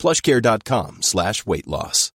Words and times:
plushcare.com 0.00 1.02
slash 1.02 1.46
weight 1.46 1.66
loss. 1.66 2.10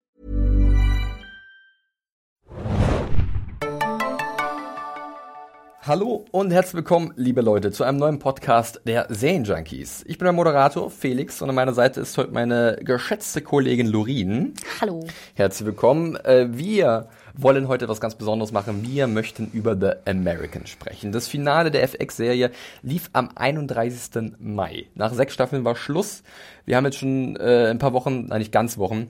Hallo 5.83 6.27
und 6.31 6.51
herzlich 6.51 6.75
willkommen, 6.75 7.13
liebe 7.17 7.41
Leute, 7.41 7.73
zu 7.73 7.85
einem 7.85 7.99
neuen 7.99 8.19
Podcast 8.19 8.83
der 8.85 9.07
Serienjunkies. 9.09 10.05
Ich 10.07 10.19
bin 10.19 10.27
der 10.27 10.35
Moderator 10.35 10.91
Felix 10.91 11.41
und 11.41 11.49
an 11.49 11.55
meiner 11.55 11.73
Seite 11.73 12.03
ist 12.03 12.19
heute 12.19 12.33
meine 12.33 12.79
geschätzte 12.83 13.41
Kollegin 13.41 13.87
Lorin. 13.87 14.55
Hallo. 14.83 15.07
Herzlich 15.35 15.65
willkommen. 15.67 16.17
Äh, 16.17 16.49
Wir 16.51 17.09
wollen 17.43 17.69
heute 17.69 17.85
etwas 17.85 18.01
ganz 18.01 18.15
Besonderes 18.15 18.53
machen. 18.53 18.83
Wir 18.83 19.07
möchten 19.07 19.51
über 19.53 19.77
The 19.77 20.11
American 20.11 20.67
sprechen. 20.67 21.13
Das 21.13 21.29
Finale 21.29 21.71
der 21.71 21.83
FX-Serie 21.83 22.51
lief 22.83 23.11
am 23.13 23.31
31. 23.35 24.35
Mai. 24.39 24.87
Nach 24.95 25.13
sechs 25.13 25.35
Staffeln 25.35 25.65
war 25.65 25.77
Schluss. 25.77 26.23
Wir 26.65 26.77
haben 26.77 26.85
jetzt 26.85 26.99
schon 26.99 27.37
äh, 27.37 27.69
ein 27.71 27.79
paar 27.79 27.93
Wochen, 27.93 28.27
nein, 28.27 28.39
nicht 28.39 28.53
ganz 28.53 28.79
Wochen, 28.79 29.09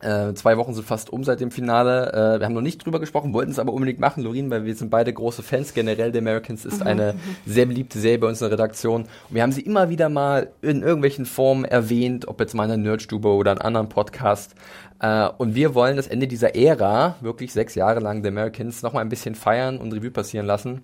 äh, 0.00 0.32
zwei 0.34 0.56
Wochen 0.56 0.74
sind 0.74 0.86
fast 0.86 1.10
um 1.10 1.24
seit 1.24 1.40
dem 1.40 1.50
Finale. 1.50 2.12
Äh, 2.12 2.40
wir 2.40 2.46
haben 2.46 2.54
noch 2.54 2.60
nicht 2.60 2.84
drüber 2.84 3.00
gesprochen, 3.00 3.32
wollten 3.32 3.50
es 3.50 3.58
aber 3.58 3.72
unbedingt 3.72 3.98
machen, 3.98 4.22
Lorin, 4.22 4.48
weil 4.48 4.64
wir 4.64 4.74
sind 4.76 4.90
beide 4.90 5.12
große 5.12 5.42
Fans. 5.42 5.74
Generell 5.74 6.12
The 6.12 6.18
Americans 6.18 6.64
ist 6.64 6.82
eine 6.82 7.14
sehr 7.46 7.66
beliebte 7.66 7.98
Serie 7.98 8.18
bei 8.18 8.28
uns 8.28 8.40
in 8.40 8.44
der 8.44 8.52
Redaktion. 8.52 9.02
Und 9.02 9.08
wir 9.30 9.42
haben 9.42 9.50
sie 9.50 9.62
immer 9.62 9.90
wieder 9.90 10.08
mal 10.08 10.50
in 10.62 10.82
irgendwelchen 10.82 11.26
Formen 11.26 11.64
erwähnt, 11.64 12.28
ob 12.28 12.38
jetzt 12.38 12.54
mal 12.54 12.64
in 12.64 12.70
einer 12.70 12.82
Nerdstube 12.82 13.28
oder 13.28 13.52
in 13.52 13.58
einem 13.58 13.66
anderen 13.66 13.88
Podcast. 13.88 14.54
Äh, 15.00 15.28
und 15.38 15.54
wir 15.54 15.74
wollen 15.74 15.96
das 15.96 16.06
Ende 16.06 16.26
dieser 16.26 16.54
Ära, 16.54 17.16
wirklich 17.20 17.52
sechs 17.52 17.74
Jahre 17.74 18.00
lang 18.00 18.22
The 18.22 18.28
Americans, 18.28 18.82
nochmal 18.82 19.02
ein 19.02 19.08
bisschen 19.08 19.34
feiern 19.34 19.78
und 19.78 19.92
Revue 19.92 20.10
passieren 20.10 20.46
lassen 20.46 20.82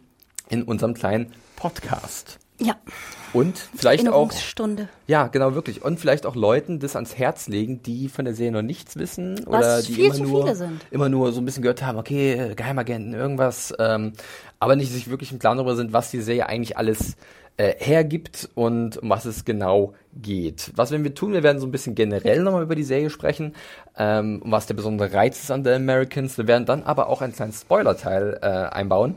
in 0.48 0.62
unserem 0.62 0.94
kleinen 0.94 1.32
Podcast. 1.56 2.38
Ja, 2.60 2.76
Und 3.32 3.58
vielleicht 3.74 4.08
auch 4.08 4.30
ja, 5.08 5.26
genau, 5.26 5.54
wirklich. 5.54 5.82
Und 5.82 5.98
vielleicht 5.98 6.24
auch 6.24 6.36
Leuten 6.36 6.78
das 6.78 6.94
ans 6.94 7.18
Herz 7.18 7.48
legen, 7.48 7.82
die 7.82 8.08
von 8.08 8.24
der 8.24 8.34
Serie 8.34 8.52
noch 8.52 8.62
nichts 8.62 8.96
wissen 8.96 9.40
Was 9.46 9.46
oder 9.46 9.82
die 9.82 10.00
immer 10.04 10.18
nur, 10.18 10.56
immer 10.92 11.08
nur 11.08 11.32
so 11.32 11.40
ein 11.40 11.44
bisschen 11.44 11.62
gehört 11.62 11.82
haben, 11.82 11.98
okay, 11.98 12.52
Geheimagenten, 12.54 13.12
irgendwas, 13.12 13.74
ähm, 13.80 14.12
aber 14.60 14.76
nicht 14.76 14.92
sich 14.92 15.10
wirklich 15.10 15.32
im 15.32 15.40
Klaren 15.40 15.58
darüber 15.58 15.74
sind, 15.74 15.92
was 15.92 16.12
die 16.12 16.20
Serie 16.20 16.48
eigentlich 16.48 16.76
alles 16.78 17.16
äh, 17.56 17.74
hergibt 17.78 18.48
und 18.54 18.98
um 18.98 19.10
was 19.10 19.24
es 19.24 19.44
genau 19.44 19.94
geht. 20.14 20.72
Was 20.76 20.90
werden 20.90 21.04
wir 21.04 21.14
tun? 21.14 21.32
Wir 21.32 21.42
werden 21.42 21.58
so 21.60 21.66
ein 21.66 21.72
bisschen 21.72 21.94
generell 21.94 22.42
nochmal 22.42 22.62
über 22.62 22.74
die 22.74 22.82
Serie 22.82 23.10
sprechen, 23.10 23.54
ähm, 23.96 24.42
was 24.44 24.66
der 24.66 24.74
besondere 24.74 25.12
Reiz 25.12 25.42
ist 25.42 25.50
an 25.50 25.64
The 25.64 25.70
Americans. 25.70 26.36
Wir 26.38 26.46
werden 26.46 26.66
dann 26.66 26.82
aber 26.82 27.08
auch 27.08 27.22
einen 27.22 27.32
kleinen 27.32 27.52
Spoiler-Teil 27.52 28.38
äh, 28.42 28.46
einbauen 28.46 29.16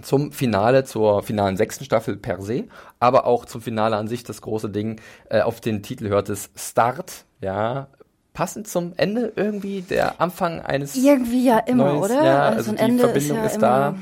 zum 0.00 0.32
Finale, 0.32 0.84
zur 0.84 1.22
finalen 1.22 1.56
sechsten 1.56 1.84
Staffel 1.84 2.16
per 2.16 2.40
se, 2.40 2.64
aber 2.98 3.26
auch 3.26 3.44
zum 3.44 3.60
Finale 3.60 3.96
an 3.96 4.08
sich 4.08 4.24
das 4.24 4.40
große 4.40 4.70
Ding. 4.70 5.00
Äh, 5.28 5.42
auf 5.42 5.60
den 5.60 5.82
Titel 5.82 6.08
hört 6.08 6.28
es 6.28 6.50
Start, 6.56 7.24
ja, 7.40 7.88
passend 8.32 8.68
zum 8.68 8.92
Ende 8.96 9.32
irgendwie, 9.36 9.82
der 9.82 10.20
Anfang 10.20 10.60
eines 10.60 10.96
Irgendwie 10.96 11.44
ja 11.44 11.58
immer, 11.58 11.92
Neues, 11.92 12.10
oder? 12.10 12.24
Ja, 12.24 12.42
Also 12.44 12.56
also, 12.56 12.70
ein 12.70 12.76
die 12.76 12.82
Ende 12.82 13.02
ist 13.04 13.10
Verbindung 13.10 13.36
ja 13.38 13.44
ist, 13.46 13.58
da. 13.58 13.94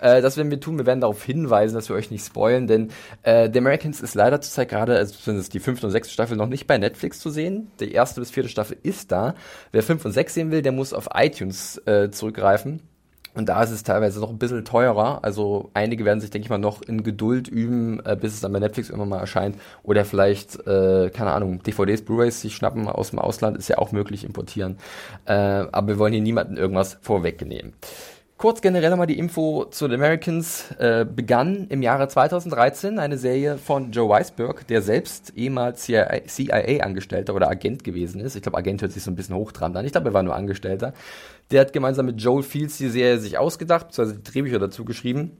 Äh, 0.00 0.22
das 0.22 0.36
werden 0.36 0.50
wir 0.50 0.60
tun. 0.60 0.78
Wir 0.78 0.86
werden 0.86 1.00
darauf 1.00 1.22
hinweisen, 1.22 1.74
dass 1.74 1.88
wir 1.88 1.96
euch 1.96 2.10
nicht 2.10 2.24
spoilen, 2.24 2.66
denn 2.66 2.90
äh, 3.22 3.50
The 3.52 3.58
Americans 3.58 4.00
ist 4.00 4.14
leider 4.14 4.40
zurzeit 4.40 4.68
gerade, 4.68 4.96
also 4.96 5.14
zumindest 5.14 5.54
die 5.54 5.60
fünfte 5.60 5.86
und 5.86 5.92
sechste 5.92 6.12
Staffel, 6.12 6.36
noch 6.36 6.46
nicht 6.46 6.66
bei 6.66 6.78
Netflix 6.78 7.20
zu 7.20 7.30
sehen. 7.30 7.70
Die 7.80 7.92
erste 7.92 8.20
bis 8.20 8.30
vierte 8.30 8.48
Staffel 8.48 8.76
ist 8.82 9.12
da. 9.12 9.34
Wer 9.72 9.82
fünf 9.82 10.04
und 10.04 10.12
sechs 10.12 10.34
sehen 10.34 10.50
will, 10.50 10.62
der 10.62 10.72
muss 10.72 10.92
auf 10.92 11.08
iTunes 11.14 11.78
äh, 11.86 12.10
zurückgreifen. 12.10 12.80
Und 13.34 13.48
da 13.48 13.62
ist 13.62 13.70
es 13.70 13.82
teilweise 13.82 14.20
noch 14.20 14.30
ein 14.30 14.38
bisschen 14.38 14.64
teurer. 14.64 15.20
Also 15.22 15.70
einige 15.74 16.04
werden 16.04 16.20
sich, 16.20 16.30
denke 16.30 16.46
ich 16.46 16.50
mal, 16.50 16.58
noch 16.58 16.82
in 16.82 17.02
Geduld 17.02 17.48
üben, 17.48 18.04
äh, 18.04 18.16
bis 18.20 18.34
es 18.34 18.40
dann 18.40 18.52
bei 18.52 18.58
Netflix 18.58 18.88
irgendwann 18.88 19.10
mal 19.10 19.20
erscheint. 19.20 19.56
Oder 19.82 20.04
vielleicht, 20.04 20.66
äh, 20.66 21.10
keine 21.10 21.32
Ahnung, 21.32 21.62
DVDs, 21.62 22.02
Blu-rays 22.02 22.40
sich 22.40 22.56
schnappen 22.56 22.88
aus 22.88 23.10
dem 23.10 23.18
Ausland, 23.18 23.56
ist 23.56 23.68
ja 23.68 23.78
auch 23.78 23.92
möglich 23.92 24.24
importieren. 24.24 24.78
Äh, 25.26 25.32
aber 25.32 25.88
wir 25.88 25.98
wollen 25.98 26.12
hier 26.12 26.22
niemanden 26.22 26.56
irgendwas 26.56 26.98
vorwegnehmen. 27.00 27.74
Kurz 28.38 28.60
generell 28.60 28.90
nochmal 28.90 29.08
die 29.08 29.18
Info 29.18 29.64
zu 29.64 29.88
The 29.88 29.94
Americans. 29.94 30.70
Äh, 30.78 31.04
begann 31.04 31.66
im 31.70 31.82
Jahre 31.82 32.06
2013 32.06 33.00
eine 33.00 33.18
Serie 33.18 33.58
von 33.58 33.90
Joe 33.90 34.08
Weisberg, 34.08 34.64
der 34.68 34.80
selbst 34.80 35.32
ehemals 35.34 35.82
CIA-Angestellter 35.82 37.34
oder 37.34 37.50
Agent 37.50 37.82
gewesen 37.82 38.20
ist. 38.20 38.36
Ich 38.36 38.42
glaube, 38.42 38.56
Agent 38.56 38.80
hört 38.80 38.92
sich 38.92 39.02
so 39.02 39.10
ein 39.10 39.16
bisschen 39.16 39.34
hochtrabend 39.34 39.76
an. 39.76 39.84
Ich 39.84 39.90
glaube, 39.90 40.10
er 40.10 40.14
war 40.14 40.22
nur 40.22 40.36
Angestellter. 40.36 40.94
Der 41.50 41.62
hat 41.62 41.72
gemeinsam 41.72 42.06
mit 42.06 42.20
Joel 42.20 42.42
Fields 42.42 42.78
die 42.78 42.88
Serie 42.88 43.18
sich 43.18 43.38
ausgedacht, 43.38 43.88
beziehungsweise 43.88 44.20
die 44.20 44.30
Drehbücher 44.30 44.58
dazu 44.58 44.84
geschrieben. 44.84 45.32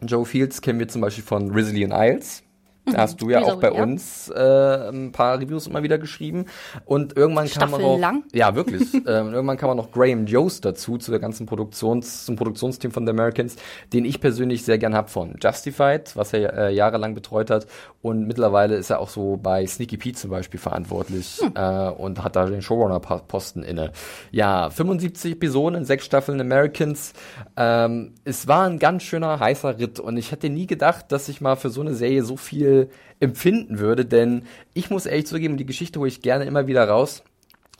Joe 0.00 0.24
Fields 0.24 0.60
kennen 0.60 0.78
wir 0.78 0.88
zum 0.88 1.00
Beispiel 1.00 1.24
von 1.24 1.50
Risley 1.50 1.84
and 1.84 1.94
Isles. 1.94 2.42
Da 2.86 2.98
hast 2.98 3.16
du 3.22 3.30
ja 3.30 3.42
auch 3.42 3.60
bei 3.60 3.72
ja. 3.72 3.82
uns 3.82 4.28
äh, 4.28 4.88
ein 4.88 5.12
paar 5.12 5.38
Reviews 5.38 5.66
immer 5.66 5.82
wieder 5.82 5.98
geschrieben. 5.98 6.46
Und 6.84 7.16
irgendwann 7.16 7.48
kam 7.48 7.70
man 7.70 7.80
auch, 7.82 7.98
Staffellang? 7.98 8.24
ja, 8.32 8.54
wirklich. 8.54 8.94
ähm, 8.94 9.32
irgendwann 9.32 9.56
kam 9.56 9.70
auch 9.70 9.74
noch 9.74 9.92
Graham 9.92 10.26
Jost 10.26 10.64
dazu, 10.64 10.98
zu 10.98 11.10
der 11.10 11.20
ganzen 11.20 11.46
Produktions, 11.46 12.24
zum 12.24 12.36
Produktionsteam 12.36 12.90
von 12.90 13.06
The 13.06 13.10
Americans, 13.10 13.56
den 13.92 14.04
ich 14.04 14.20
persönlich 14.20 14.64
sehr 14.64 14.78
gern 14.78 14.94
hab 14.94 15.10
von 15.10 15.36
Justified, 15.40 16.16
was 16.16 16.32
er 16.32 16.52
äh, 16.54 16.74
jahrelang 16.74 17.14
betreut 17.14 17.50
hat. 17.50 17.66
Und 18.02 18.26
mittlerweile 18.26 18.76
ist 18.76 18.90
er 18.90 19.00
auch 19.00 19.08
so 19.08 19.36
bei 19.36 19.66
Sneaky 19.66 19.96
Pete 19.96 20.18
zum 20.18 20.30
Beispiel 20.30 20.60
verantwortlich 20.60 21.36
Hm. 21.40 21.52
äh, 21.54 21.88
und 21.90 22.22
hat 22.22 22.36
da 22.36 22.46
den 22.46 22.62
Showrunner-Posten 22.62 23.62
inne. 23.62 23.92
Ja, 24.30 24.70
75 24.70 25.32
Episoden 25.32 25.78
in 25.78 25.84
sechs 25.84 26.04
Staffeln 26.04 26.40
Americans. 26.40 27.12
Ähm, 27.56 28.14
es 28.24 28.46
war 28.46 28.66
ein 28.66 28.78
ganz 28.78 29.02
schöner 29.02 29.40
heißer 29.40 29.78
Ritt 29.78 30.00
und 30.00 30.16
ich 30.16 30.32
hätte 30.32 30.48
nie 30.48 30.66
gedacht, 30.66 31.06
dass 31.12 31.28
ich 31.28 31.40
mal 31.40 31.56
für 31.56 31.70
so 31.70 31.80
eine 31.80 31.94
Serie 31.94 32.22
so 32.22 32.36
viel 32.36 32.75
empfinden 33.20 33.78
würde, 33.78 34.04
denn 34.04 34.42
ich 34.74 34.90
muss 34.90 35.06
ehrlich 35.06 35.26
zugeben, 35.26 35.56
die 35.56 35.66
Geschichte 35.66 35.98
hole 35.98 36.08
ich 36.08 36.22
gerne 36.22 36.44
immer 36.44 36.66
wieder 36.66 36.88
raus. 36.88 37.22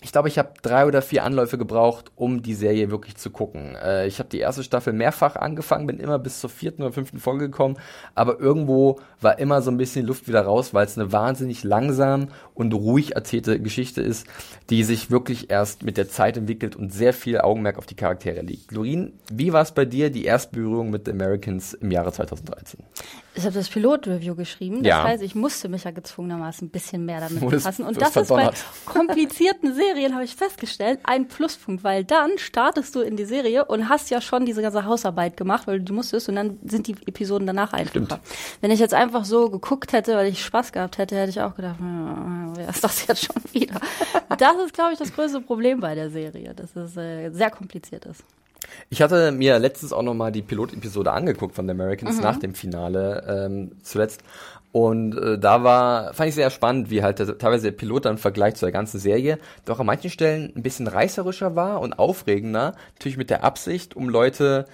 Ich 0.03 0.12
glaube, 0.12 0.29
ich 0.29 0.39
habe 0.39 0.53
drei 0.61 0.84
oder 0.84 1.01
vier 1.01 1.25
Anläufe 1.25 1.57
gebraucht, 1.57 2.12
um 2.17 2.43
die 2.43 2.53
Serie 2.53 2.91
wirklich 2.91 3.17
zu 3.17 3.31
gucken. 3.31 3.77
Äh, 3.77 4.07
ich 4.07 4.19
habe 4.19 4.29
die 4.29 4.39
erste 4.39 4.62
Staffel 4.62 4.93
mehrfach 4.93 5.37
angefangen, 5.37 5.87
bin 5.87 5.99
immer 5.99 6.19
bis 6.19 6.39
zur 6.39 6.51
vierten 6.51 6.83
oder 6.83 6.93
fünften 6.93 7.19
Folge 7.19 7.47
gekommen, 7.47 7.79
aber 8.15 8.39
irgendwo 8.39 9.01
war 9.23 9.39
immer 9.39 9.62
so 9.62 9.71
ein 9.71 9.79
bisschen 9.79 10.07
Luft 10.07 10.29
wieder 10.29 10.43
raus, 10.43 10.75
weil 10.75 10.84
es 10.84 10.99
eine 10.99 11.13
wahnsinnig 11.13 11.65
langsam 11.65 12.28
und 12.53 12.75
ruhig 12.75 13.17
erzählte 13.17 13.59
Geschichte 13.59 14.03
ist, 14.03 14.27
die 14.69 14.84
sich 14.84 15.11
wirklich 15.11 15.51
erst 15.51 15.83
mit 15.83 15.97
der 15.97 16.11
Zeit 16.11 16.37
entwickelt 16.37 16.77
und 16.77 16.93
sehr 16.93 17.15
viel 17.15 17.41
Augenmerk 17.41 17.78
auf 17.78 17.87
die 17.87 17.97
Charaktere 17.97 18.43
liegt. 18.43 18.73
Lorin, 18.73 19.15
wie 19.33 19.55
war 19.55 19.63
es 19.63 19.73
bei 19.73 19.87
dir, 19.87 20.11
die 20.11 20.27
Erstberührung 20.27 20.91
mit 20.91 21.07
The 21.07 21.13
Americans 21.13 21.73
im 21.73 21.91
Jahre 21.91 22.13
2013? 22.13 22.81
Ich 23.37 23.45
habe 23.45 23.55
das 23.55 23.69
Pilot-Review 23.69 24.35
geschrieben. 24.35 24.83
Das 24.83 24.89
Ja. 24.89 25.05
heißt, 25.05 25.23
ich 25.23 25.35
musste 25.35 25.69
mich 25.69 25.85
ja 25.85 25.91
gezwungenermaßen 25.91 26.67
ein 26.69 26.71
bisschen 26.71 27.05
mehr 27.05 27.21
damit 27.21 27.47
befassen. 27.49 27.85
Und 27.85 28.01
das 28.01 28.17
ist 28.17 28.29
bei 28.29 28.51
komplizierten 28.87 29.75
Serien, 29.75 30.15
habe 30.15 30.25
ich 30.25 30.35
festgestellt, 30.35 31.01
ein 31.05 31.29
Pluspunkt, 31.29 31.85
weil 31.85 32.05
dann 32.05 32.39
startest 32.39 32.95
du 32.95 33.01
in 33.01 33.17
die 33.17 33.25
Serie 33.27 33.65
und 33.67 33.89
hast 33.89 34.11
ja 34.11 34.21
schon 34.21 34.47
diese 34.47 34.63
ganze 34.63 34.85
Hausarbeit 34.87 35.37
gemacht, 35.37 35.67
weil 35.67 35.79
du 35.79 35.85
die 35.85 35.93
musstest 35.93 36.29
und 36.29 36.37
dann 36.37 36.59
sind 36.65 36.87
die 36.87 36.97
Episoden 37.07 37.47
danach 37.47 37.73
einfacher. 37.73 37.91
Stimmt. 38.07 38.21
Wenn 38.63 38.71
ich 38.71 38.81
jetzt 38.81 38.95
einfach 38.95 39.25
so 39.25 39.51
geguckt 39.51 39.93
hätte, 39.93 40.15
weil 40.17 40.29
ich 40.29 40.43
Spaß 40.45 40.73
gehabt 40.73 40.99
hätte, 40.99 41.17
hätte 41.17 41.31
ich 41.31 41.41
auch 41.41 41.55
gedacht, 41.55 41.79
hm, 41.79 42.53
wer 42.57 42.69
ist 42.71 42.83
das 42.83 43.07
jetzt 43.07 43.25
schon 43.27 43.43
wieder? 43.53 43.81
Das 44.39 44.55
ist, 44.65 44.75
glaube 44.75 44.93
ich, 44.93 44.99
das 44.99 45.13
größte 45.15 45.41
Problem 45.41 45.81
bei 45.81 45.95
der 45.95 46.11
Serie, 46.11 46.53
dass 46.55 46.77
es 46.77 46.97
äh, 46.97 47.31
sehr 47.31 47.51
kompliziert 47.51 48.05
ist. 48.05 48.22
Ich 48.91 49.03
hatte 49.03 49.33
mir 49.33 49.59
letztens 49.59 49.92
auch 49.92 50.03
nochmal 50.03 50.33
die 50.33 50.42
Pilotepisode 50.42 51.13
angeguckt 51.13 51.54
von 51.54 51.66
The 51.66 51.72
Americans 51.72 52.21
nach 52.21 52.39
dem 52.39 52.54
Finale 52.54 53.24
ähm, 53.47 53.72
zuletzt. 53.83 54.22
Und 54.72 55.16
äh, 55.16 55.39
da 55.39 55.65
war, 55.65 56.13
fand 56.13 56.28
ich 56.28 56.34
sehr 56.34 56.51
spannend, 56.51 56.91
wie 56.91 57.03
halt 57.03 57.18
der, 57.18 57.39
teilweise 57.39 57.71
der 57.71 57.78
Pilot 57.78 58.04
dann 58.04 58.16
im 58.16 58.18
Vergleich 58.18 58.57
zur 58.57 58.71
ganzen 58.71 59.01
Serie 59.01 59.39
doch 59.65 59.80
an 59.80 59.86
manchen 59.86 60.10
Stellen 60.10 60.53
ein 60.54 60.63
bisschen 60.63 60.86
reißerischer 60.86 61.57
war 61.57 61.80
und 61.80 61.98
aufregender. 61.98 62.74
Natürlich 62.95 63.16
mit 63.16 63.30
der 63.30 63.42
Absicht, 63.42 63.97
um 63.97 64.10
Leute 64.10 64.66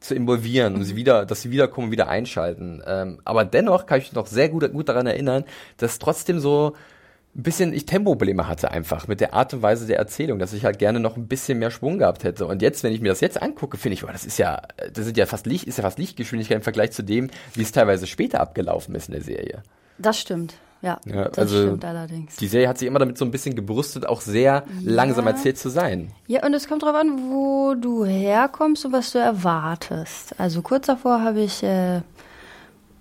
zu 0.00 0.14
involvieren, 0.14 0.76
um 0.76 0.84
sie 0.84 0.94
wieder, 0.94 1.26
dass 1.26 1.42
sie 1.42 1.50
wiederkommen 1.50 1.86
und 1.86 1.90
wieder 1.90 2.08
einschalten. 2.08 2.82
Ähm, 2.86 3.18
aber 3.24 3.44
dennoch 3.44 3.86
kann 3.86 3.98
ich 3.98 4.04
mich 4.04 4.12
noch 4.12 4.28
sehr 4.28 4.48
gut, 4.48 4.70
gut 4.72 4.88
daran 4.88 5.08
erinnern, 5.08 5.44
dass 5.76 5.98
trotzdem 5.98 6.38
so 6.38 6.74
ein 7.38 7.42
bisschen 7.44 7.72
ich 7.72 7.86
Tempoprobleme 7.86 8.48
hatte 8.48 8.72
einfach 8.72 9.06
mit 9.06 9.20
der 9.20 9.32
Art 9.32 9.54
und 9.54 9.62
Weise 9.62 9.86
der 9.86 9.96
Erzählung, 9.96 10.40
dass 10.40 10.52
ich 10.52 10.64
halt 10.64 10.78
gerne 10.80 10.98
noch 10.98 11.16
ein 11.16 11.28
bisschen 11.28 11.60
mehr 11.60 11.70
Schwung 11.70 11.98
gehabt 11.98 12.24
hätte. 12.24 12.46
Und 12.46 12.62
jetzt, 12.62 12.82
wenn 12.82 12.92
ich 12.92 13.00
mir 13.00 13.10
das 13.10 13.20
jetzt 13.20 13.40
angucke, 13.40 13.78
finde 13.78 13.94
ich, 13.94 14.02
boah, 14.02 14.10
das 14.10 14.26
ist 14.26 14.38
ja, 14.38 14.60
das 14.92 15.04
sind 15.04 15.16
ja 15.16 15.24
fast 15.24 15.46
Licht, 15.46 15.68
ist 15.68 15.78
ja 15.78 15.82
fast 15.82 15.98
Lichtgeschwindigkeit 15.98 16.56
im 16.56 16.62
Vergleich 16.62 16.90
zu 16.90 17.02
dem, 17.02 17.30
wie 17.54 17.62
es 17.62 17.70
teilweise 17.70 18.08
später 18.08 18.40
abgelaufen 18.40 18.94
ist 18.96 19.08
in 19.08 19.14
der 19.14 19.22
Serie. 19.22 19.62
Das 19.98 20.18
stimmt. 20.18 20.54
Ja, 20.82 21.00
Ja, 21.06 21.28
das 21.28 21.38
also 21.38 21.62
stimmt 21.62 21.84
allerdings. 21.84 22.36
Die 22.36 22.46
Serie 22.48 22.68
hat 22.68 22.78
sich 22.78 22.88
immer 22.88 22.98
damit 22.98 23.18
so 23.18 23.24
ein 23.24 23.30
bisschen 23.30 23.54
gebrüstet, 23.54 24.06
auch 24.06 24.20
sehr 24.20 24.64
langsam 24.82 25.26
erzählt 25.26 25.58
zu 25.58 25.70
sein. 25.70 26.12
Ja, 26.26 26.44
und 26.44 26.54
es 26.54 26.68
kommt 26.68 26.82
drauf 26.82 26.94
an, 26.94 27.30
wo 27.30 27.74
du 27.74 28.04
herkommst 28.04 28.84
und 28.84 28.92
was 28.92 29.12
du 29.12 29.18
erwartest. 29.18 30.38
Also 30.38 30.62
kurz 30.62 30.86
davor 30.86 31.22
habe 31.22 31.40
ich 31.40 31.62
äh, 31.62 32.00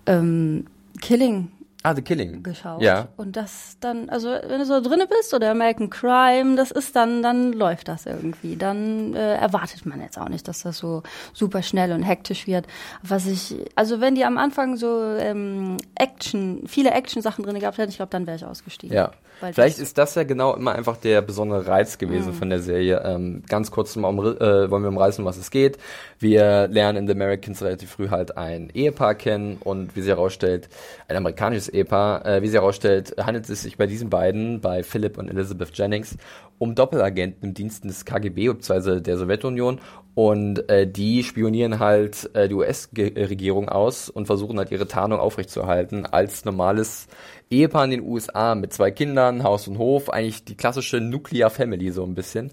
ähm, 0.07 0.65
Killing 1.01 1.49
Ah, 1.83 1.95
The 1.95 2.01
Killing. 2.01 2.43
geschaut. 2.43 2.81
Ja. 2.81 3.07
Und 3.17 3.35
das 3.35 3.77
dann, 3.79 4.09
also 4.09 4.29
wenn 4.29 4.59
du 4.59 4.65
so 4.65 4.81
drinne 4.81 5.07
bist 5.07 5.33
oder 5.33 5.51
American 5.51 5.89
Crime, 5.89 6.55
das 6.55 6.71
ist 6.71 6.95
dann, 6.95 7.21
dann 7.21 7.53
läuft 7.53 7.87
das 7.87 8.05
irgendwie. 8.05 8.55
Dann 8.57 9.13
äh, 9.13 9.35
erwartet 9.35 9.85
man 9.85 10.01
jetzt 10.01 10.17
auch 10.17 10.27
nicht, 10.27 10.47
dass 10.47 10.63
das 10.63 10.77
so 10.79 11.03
super 11.33 11.61
schnell 11.61 11.91
und 11.91 12.03
hektisch 12.03 12.47
wird. 12.47 12.65
Was 13.03 13.27
ich, 13.27 13.55
also 13.75 14.01
wenn 14.01 14.15
die 14.15 14.25
am 14.25 14.37
Anfang 14.37 14.75
so 14.75 15.15
ähm, 15.17 15.77
Action, 15.95 16.63
viele 16.67 16.91
Action-Sachen 16.91 17.45
drin 17.45 17.59
gehabt 17.59 17.77
hätten, 17.77 17.91
ich 17.91 17.97
glaube, 17.97 18.09
dann 18.09 18.25
wäre 18.25 18.37
ich 18.37 18.45
ausgestiegen. 18.45 18.95
Ja. 18.95 19.11
Weil 19.39 19.53
Vielleicht 19.53 19.79
ist 19.79 19.97
das 19.97 20.15
ja 20.15 20.23
genau 20.23 20.55
immer 20.55 20.73
einfach 20.73 20.97
der 20.97 21.21
besondere 21.21 21.67
Reiz 21.67 21.97
gewesen 21.97 22.33
von 22.33 22.49
der 22.49 22.59
Serie. 22.59 23.01
Ähm, 23.05 23.43
ganz 23.47 23.69
kurz 23.69 23.95
mal 23.95 24.07
um, 24.07 24.19
äh, 24.19 24.71
wollen 24.71 24.83
wir 24.83 24.89
umreißen, 24.89 25.23
um 25.23 25.27
was 25.27 25.37
es 25.37 25.51
geht. 25.51 25.77
Wir 26.19 26.67
lernen 26.67 26.99
in 26.99 27.07
The 27.07 27.13
Americans 27.13 27.61
relativ 27.61 27.91
früh 27.91 28.09
halt 28.09 28.37
ein 28.37 28.69
Ehepaar 28.73 29.15
kennen 29.15 29.57
und 29.59 29.95
wie 29.95 30.01
sich 30.01 30.09
herausstellt, 30.09 30.69
ein 31.07 31.17
amerikanisches 31.17 31.69
Ehepaar, 31.69 32.25
äh, 32.25 32.41
wie 32.41 32.47
sich 32.47 32.59
herausstellt, 32.59 33.15
handelt 33.19 33.47
es 33.49 33.61
sich 33.61 33.77
bei 33.77 33.85
diesen 33.85 34.09
beiden, 34.09 34.59
bei 34.59 34.83
Philip 34.83 35.17
und 35.17 35.29
Elizabeth 35.29 35.77
Jennings, 35.77 36.17
um 36.57 36.73
Doppelagenten 36.73 37.49
im 37.49 37.53
Diensten 37.53 37.87
des 37.87 38.05
KGB 38.05 38.49
bzw. 38.49 39.01
der 39.01 39.17
Sowjetunion 39.17 39.79
und 40.17 40.67
äh, 40.67 40.87
die 40.87 41.23
spionieren 41.23 41.77
halt 41.77 42.31
äh, 42.33 42.49
die 42.49 42.55
US-Regierung 42.55 43.69
aus 43.69 44.09
und 44.09 44.25
versuchen 44.25 44.57
halt 44.57 44.71
ihre 44.71 44.87
Tarnung 44.87 45.19
aufrechtzuerhalten 45.19 46.07
als 46.07 46.43
normales 46.43 47.05
Ehepaar 47.49 47.85
in 47.85 47.91
den 47.91 48.01
USA 48.01 48.55
mit 48.55 48.73
zwei 48.73 48.91
Kindern, 48.91 49.43
Haus 49.43 49.67
und 49.67 49.77
Hof, 49.77 50.09
eigentlich 50.09 50.43
die 50.43 50.55
klassische 50.55 50.99
Nuclear 50.99 51.49
Family 51.49 51.91
so 51.91 52.03
ein 52.03 52.13
bisschen. 52.13 52.47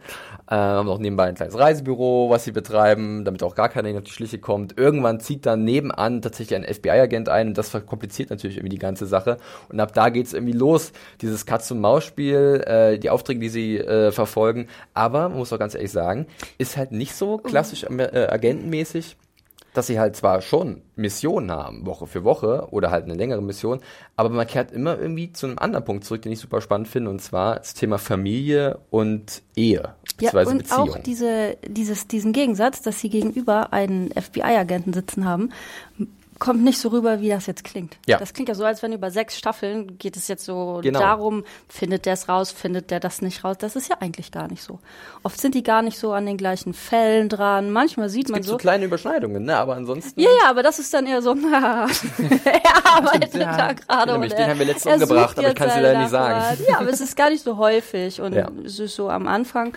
Äh, 0.48 0.54
haben 0.54 0.88
auch 0.88 0.98
nebenbei 0.98 1.24
ein 1.24 1.34
kleines 1.34 1.58
Reisebüro, 1.58 2.30
was 2.30 2.44
sie 2.44 2.52
betreiben, 2.52 3.24
damit 3.24 3.42
auch 3.42 3.54
gar 3.54 3.68
keiner 3.68 3.88
ihnen 3.88 3.98
auf 3.98 4.04
die 4.04 4.12
Schliche 4.12 4.38
kommt. 4.38 4.78
Irgendwann 4.78 5.20
zieht 5.20 5.46
dann 5.46 5.64
nebenan 5.64 6.22
tatsächlich 6.22 6.56
ein 6.56 6.64
FBI-Agent 6.64 7.28
ein 7.28 7.48
und 7.48 7.58
das 7.58 7.70
verkompliziert 7.70 8.30
natürlich 8.30 8.56
irgendwie 8.56 8.76
die 8.76 8.78
ganze 8.78 9.06
Sache. 9.06 9.38
Und 9.68 9.80
ab 9.80 9.92
da 9.94 10.10
geht's 10.10 10.32
irgendwie 10.32 10.52
los, 10.52 10.92
dieses 11.20 11.46
Katz-und-Maus-Spiel, 11.46 12.62
äh, 12.66 12.98
die 12.98 13.10
Aufträge, 13.10 13.40
die 13.40 13.48
sie 13.48 13.78
äh, 13.78 14.12
verfolgen. 14.12 14.68
Aber, 14.92 15.28
man 15.28 15.38
muss 15.38 15.52
auch 15.52 15.58
ganz 15.58 15.74
ehrlich 15.74 15.92
sagen, 15.92 16.26
ist 16.58 16.76
halt 16.76 16.92
nicht 16.92 17.14
so 17.14 17.38
klassisch 17.38 17.84
äh, 17.84 18.28
agentenmäßig 18.30 19.16
dass 19.74 19.88
sie 19.88 19.98
halt 19.98 20.16
zwar 20.16 20.40
schon 20.40 20.82
Missionen 20.96 21.50
haben, 21.50 21.84
Woche 21.84 22.06
für 22.06 22.24
Woche 22.24 22.68
oder 22.70 22.90
halt 22.90 23.04
eine 23.04 23.14
längere 23.14 23.42
Mission, 23.42 23.80
aber 24.16 24.30
man 24.30 24.46
kehrt 24.46 24.72
immer 24.72 24.98
irgendwie 24.98 25.32
zu 25.32 25.46
einem 25.46 25.58
anderen 25.58 25.84
Punkt 25.84 26.04
zurück, 26.04 26.22
den 26.22 26.32
ich 26.32 26.38
super 26.38 26.60
spannend 26.60 26.88
finde, 26.88 27.10
und 27.10 27.20
zwar 27.20 27.56
das 27.56 27.74
Thema 27.74 27.98
Familie 27.98 28.78
und 28.90 29.42
Ehe, 29.56 29.94
Ja, 30.20 30.30
und 30.32 30.58
Beziehung. 30.58 30.90
auch 30.90 30.98
diese, 30.98 31.56
dieses, 31.66 32.06
diesen 32.06 32.32
Gegensatz, 32.32 32.82
dass 32.82 33.00
sie 33.00 33.10
gegenüber 33.10 33.72
einen 33.72 34.10
FBI-Agenten 34.10 34.92
sitzen 34.92 35.24
haben, 35.24 35.50
kommt 36.38 36.62
nicht 36.64 36.78
so 36.78 36.88
rüber, 36.88 37.20
wie 37.20 37.28
das 37.28 37.46
jetzt 37.46 37.64
klingt. 37.64 37.96
Ja. 38.06 38.18
Das 38.18 38.32
klingt 38.32 38.48
ja 38.48 38.54
so, 38.54 38.64
als 38.64 38.82
wenn 38.82 38.92
über 38.92 39.10
sechs 39.10 39.38
Staffeln 39.38 39.98
geht 39.98 40.16
es 40.16 40.28
jetzt 40.28 40.44
so 40.44 40.80
Genau. 40.82 40.98
darum, 40.98 41.44
findet 41.68 42.06
der 42.06 42.14
es 42.14 42.28
raus, 42.28 42.50
findet 42.50 42.90
der 42.90 43.00
das 43.00 43.22
nicht 43.22 43.44
raus. 43.44 43.56
Das 43.58 43.76
ist 43.76 43.88
ja 43.88 43.96
eigentlich 44.00 44.32
gar 44.32 44.48
nicht 44.48 44.62
so. 44.62 44.78
Oft 45.22 45.40
sind 45.40 45.54
die 45.54 45.62
gar 45.62 45.82
nicht 45.82 45.98
so 45.98 46.12
an 46.12 46.26
den 46.26 46.36
gleichen 46.36 46.74
Fällen 46.74 47.28
dran. 47.28 47.70
Manchmal 47.70 48.08
sieht 48.08 48.26
es 48.26 48.30
man 48.30 48.38
gibt 48.40 48.46
so. 48.46 48.52
so 48.52 48.58
kleine 48.58 48.84
Überschneidungen, 48.86 49.44
ne? 49.44 49.56
aber 49.56 49.76
ansonsten... 49.76 50.20
ja, 50.20 50.28
ja, 50.42 50.50
aber 50.50 50.62
das 50.62 50.78
ist 50.78 50.92
dann 50.92 51.06
eher 51.06 51.22
so, 51.22 51.34
er 52.44 52.86
arbeitet 52.96 53.34
Ja, 53.34 53.56
da 53.56 53.72
gerade. 53.72 54.12
nämlich, 54.12 54.32
und 54.32 54.38
den 54.38 54.44
er- 54.46 54.50
haben 54.50 54.58
wir 54.58 54.66
letztens 54.66 54.94
umgebracht, 55.02 55.38
aber 55.38 55.48
ich 55.48 55.54
dir 55.54 55.68
seinen 55.68 55.82
leider 55.82 55.98
nicht 56.00 56.10
sagen. 56.10 56.64
Ja, 56.68 56.78
aber 56.80 56.90
es 56.90 57.00
ist 57.00 57.16
gar 57.16 57.30
nicht 57.30 57.44
so 57.44 57.56
häufig 57.56 58.20
und 58.20 58.32
Ja. 58.34 58.48
es 58.64 58.78
ist 58.78 58.94
so 58.96 59.08
am 59.08 59.26
Anfang 59.28 59.76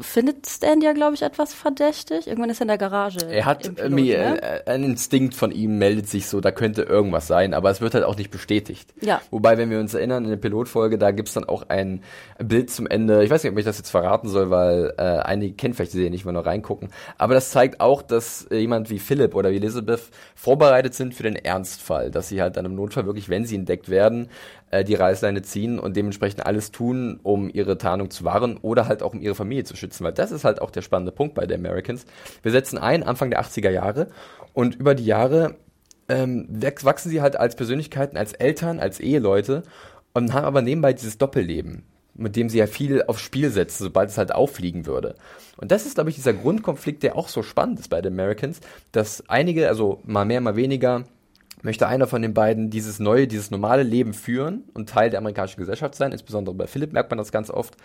findet 0.00 0.46
Stan 0.46 0.80
ja, 0.80 0.92
glaube 0.92 1.14
ich, 1.14 1.22
etwas 1.22 1.54
verdächtig. 1.54 2.26
Irgendwann 2.26 2.50
ist 2.50 2.60
er 2.60 2.62
in 2.62 2.68
der 2.68 2.78
Garage. 2.78 3.18
Er 3.28 3.44
hat 3.44 3.66
im 3.66 3.76
irgendwie, 3.76 4.12
Pilot, 4.12 4.24
ne? 4.24 4.42
äh, 4.42 4.70
ein 4.70 4.84
Instinkt 4.84 5.34
von 5.34 5.50
ihm 5.50 5.78
meldet 5.78 6.08
sich 6.08 6.26
so, 6.26 6.40
da 6.40 6.50
könnte 6.50 6.82
irgendwas 6.82 7.26
sein, 7.26 7.54
aber 7.54 7.70
es 7.70 7.80
wird 7.80 7.94
halt 7.94 8.04
auch 8.04 8.16
nicht 8.16 8.30
bestätigt. 8.30 8.92
Ja. 9.00 9.20
Wobei, 9.30 9.58
wenn 9.58 9.70
wir 9.70 9.80
uns 9.80 9.94
erinnern, 9.94 10.24
in 10.24 10.30
der 10.30 10.36
Pilotfolge, 10.36 10.98
da 10.98 11.10
gibt's 11.10 11.34
dann 11.34 11.44
auch 11.44 11.68
ein 11.68 12.02
Bild 12.38 12.70
zum 12.70 12.86
Ende. 12.86 13.24
Ich 13.24 13.30
weiß 13.30 13.42
nicht, 13.42 13.52
ob 13.52 13.58
ich 13.58 13.64
das 13.64 13.78
jetzt 13.78 13.90
verraten 13.90 14.28
soll, 14.28 14.50
weil 14.50 14.94
äh, 14.98 15.02
einige 15.02 15.54
kennen 15.54 15.74
vielleicht 15.74 15.92
die 15.92 15.98
Serie 15.98 16.10
nicht, 16.10 16.24
mal 16.24 16.32
nur 16.32 16.46
reingucken. 16.46 16.90
Aber 17.18 17.34
das 17.34 17.50
zeigt 17.50 17.80
auch, 17.80 18.02
dass 18.02 18.46
äh, 18.50 18.56
jemand 18.58 18.90
wie 18.90 18.98
Philipp 18.98 19.34
oder 19.34 19.50
wie 19.50 19.56
Elizabeth 19.56 20.10
vorbereitet 20.34 20.94
sind 20.94 21.14
für 21.14 21.22
den 21.22 21.36
Ernstfall, 21.36 22.10
dass 22.10 22.28
sie 22.28 22.42
halt 22.42 22.56
dann 22.56 22.64
im 22.64 22.74
Notfall 22.74 23.06
wirklich, 23.06 23.28
wenn 23.28 23.44
sie 23.44 23.56
entdeckt 23.56 23.88
werden, 23.88 24.28
äh, 24.72 24.84
die 24.84 24.94
Reißleine 24.94 25.42
ziehen 25.42 25.78
und 25.78 25.96
dementsprechend 25.96 26.44
alles 26.44 26.72
tun, 26.72 27.20
um 27.22 27.48
ihre 27.48 27.78
Tarnung 27.78 28.10
zu 28.10 28.24
wahren 28.24 28.56
oder 28.60 28.88
halt 28.88 29.02
auch 29.02 29.12
um 29.12 29.20
ihre 29.20 29.34
Familie 29.36 29.64
zu 29.64 29.76
schützen, 29.76 30.04
weil 30.04 30.12
das 30.12 30.32
ist 30.32 30.44
halt 30.44 30.60
auch 30.60 30.70
der 30.70 30.82
spannende 30.82 31.12
Punkt 31.12 31.34
bei 31.34 31.46
The 31.46 31.54
Americans. 31.54 32.06
Wir 32.42 32.50
setzen 32.50 32.78
ein 32.78 33.04
Anfang 33.04 33.30
der 33.30 33.40
80er 33.40 33.70
Jahre 33.70 34.08
und 34.54 34.74
über 34.74 34.94
die 34.94 35.04
Jahre 35.06 35.54
ähm, 36.08 36.48
wachs- 36.50 36.84
wachsen 36.84 37.10
sie 37.10 37.22
halt 37.22 37.36
als 37.36 37.54
Persönlichkeiten, 37.54 38.16
als 38.16 38.32
Eltern, 38.32 38.80
als 38.80 38.98
Eheleute 38.98 39.62
und 40.14 40.32
haben 40.32 40.44
aber 40.44 40.62
nebenbei 40.62 40.92
dieses 40.92 41.18
Doppelleben, 41.18 41.84
mit 42.14 42.34
dem 42.36 42.48
sie 42.48 42.58
ja 42.58 42.66
viel 42.66 43.02
aufs 43.04 43.20
Spiel 43.22 43.50
setzen, 43.50 43.84
sobald 43.84 44.10
es 44.10 44.18
halt 44.18 44.34
auffliegen 44.34 44.86
würde. 44.86 45.14
Und 45.58 45.70
das 45.70 45.86
ist, 45.86 45.94
glaube 45.94 46.10
ich, 46.10 46.16
dieser 46.16 46.32
Grundkonflikt, 46.32 47.02
der 47.02 47.16
auch 47.16 47.28
so 47.28 47.42
spannend 47.42 47.78
ist 47.78 47.88
bei 47.88 48.02
The 48.02 48.08
Americans, 48.08 48.60
dass 48.90 49.28
einige, 49.28 49.68
also 49.68 50.00
mal 50.04 50.24
mehr, 50.24 50.40
mal 50.40 50.56
weniger, 50.56 51.04
möchte 51.62 51.86
einer 51.86 52.06
von 52.06 52.22
den 52.22 52.34
beiden 52.34 52.70
dieses 52.70 52.98
neue, 52.98 53.26
dieses 53.26 53.50
normale 53.50 53.82
Leben 53.82 54.14
führen 54.14 54.64
und 54.74 54.88
Teil 54.88 55.10
der 55.10 55.18
amerikanischen 55.18 55.60
Gesellschaft 55.60 55.94
sein. 55.94 56.12
Insbesondere 56.12 56.54
bei 56.54 56.66
Philipp 56.66 56.92
merkt 56.92 57.10
man 57.10 57.18
das 57.18 57.32
ganz 57.32 57.50
oft. 57.50 57.76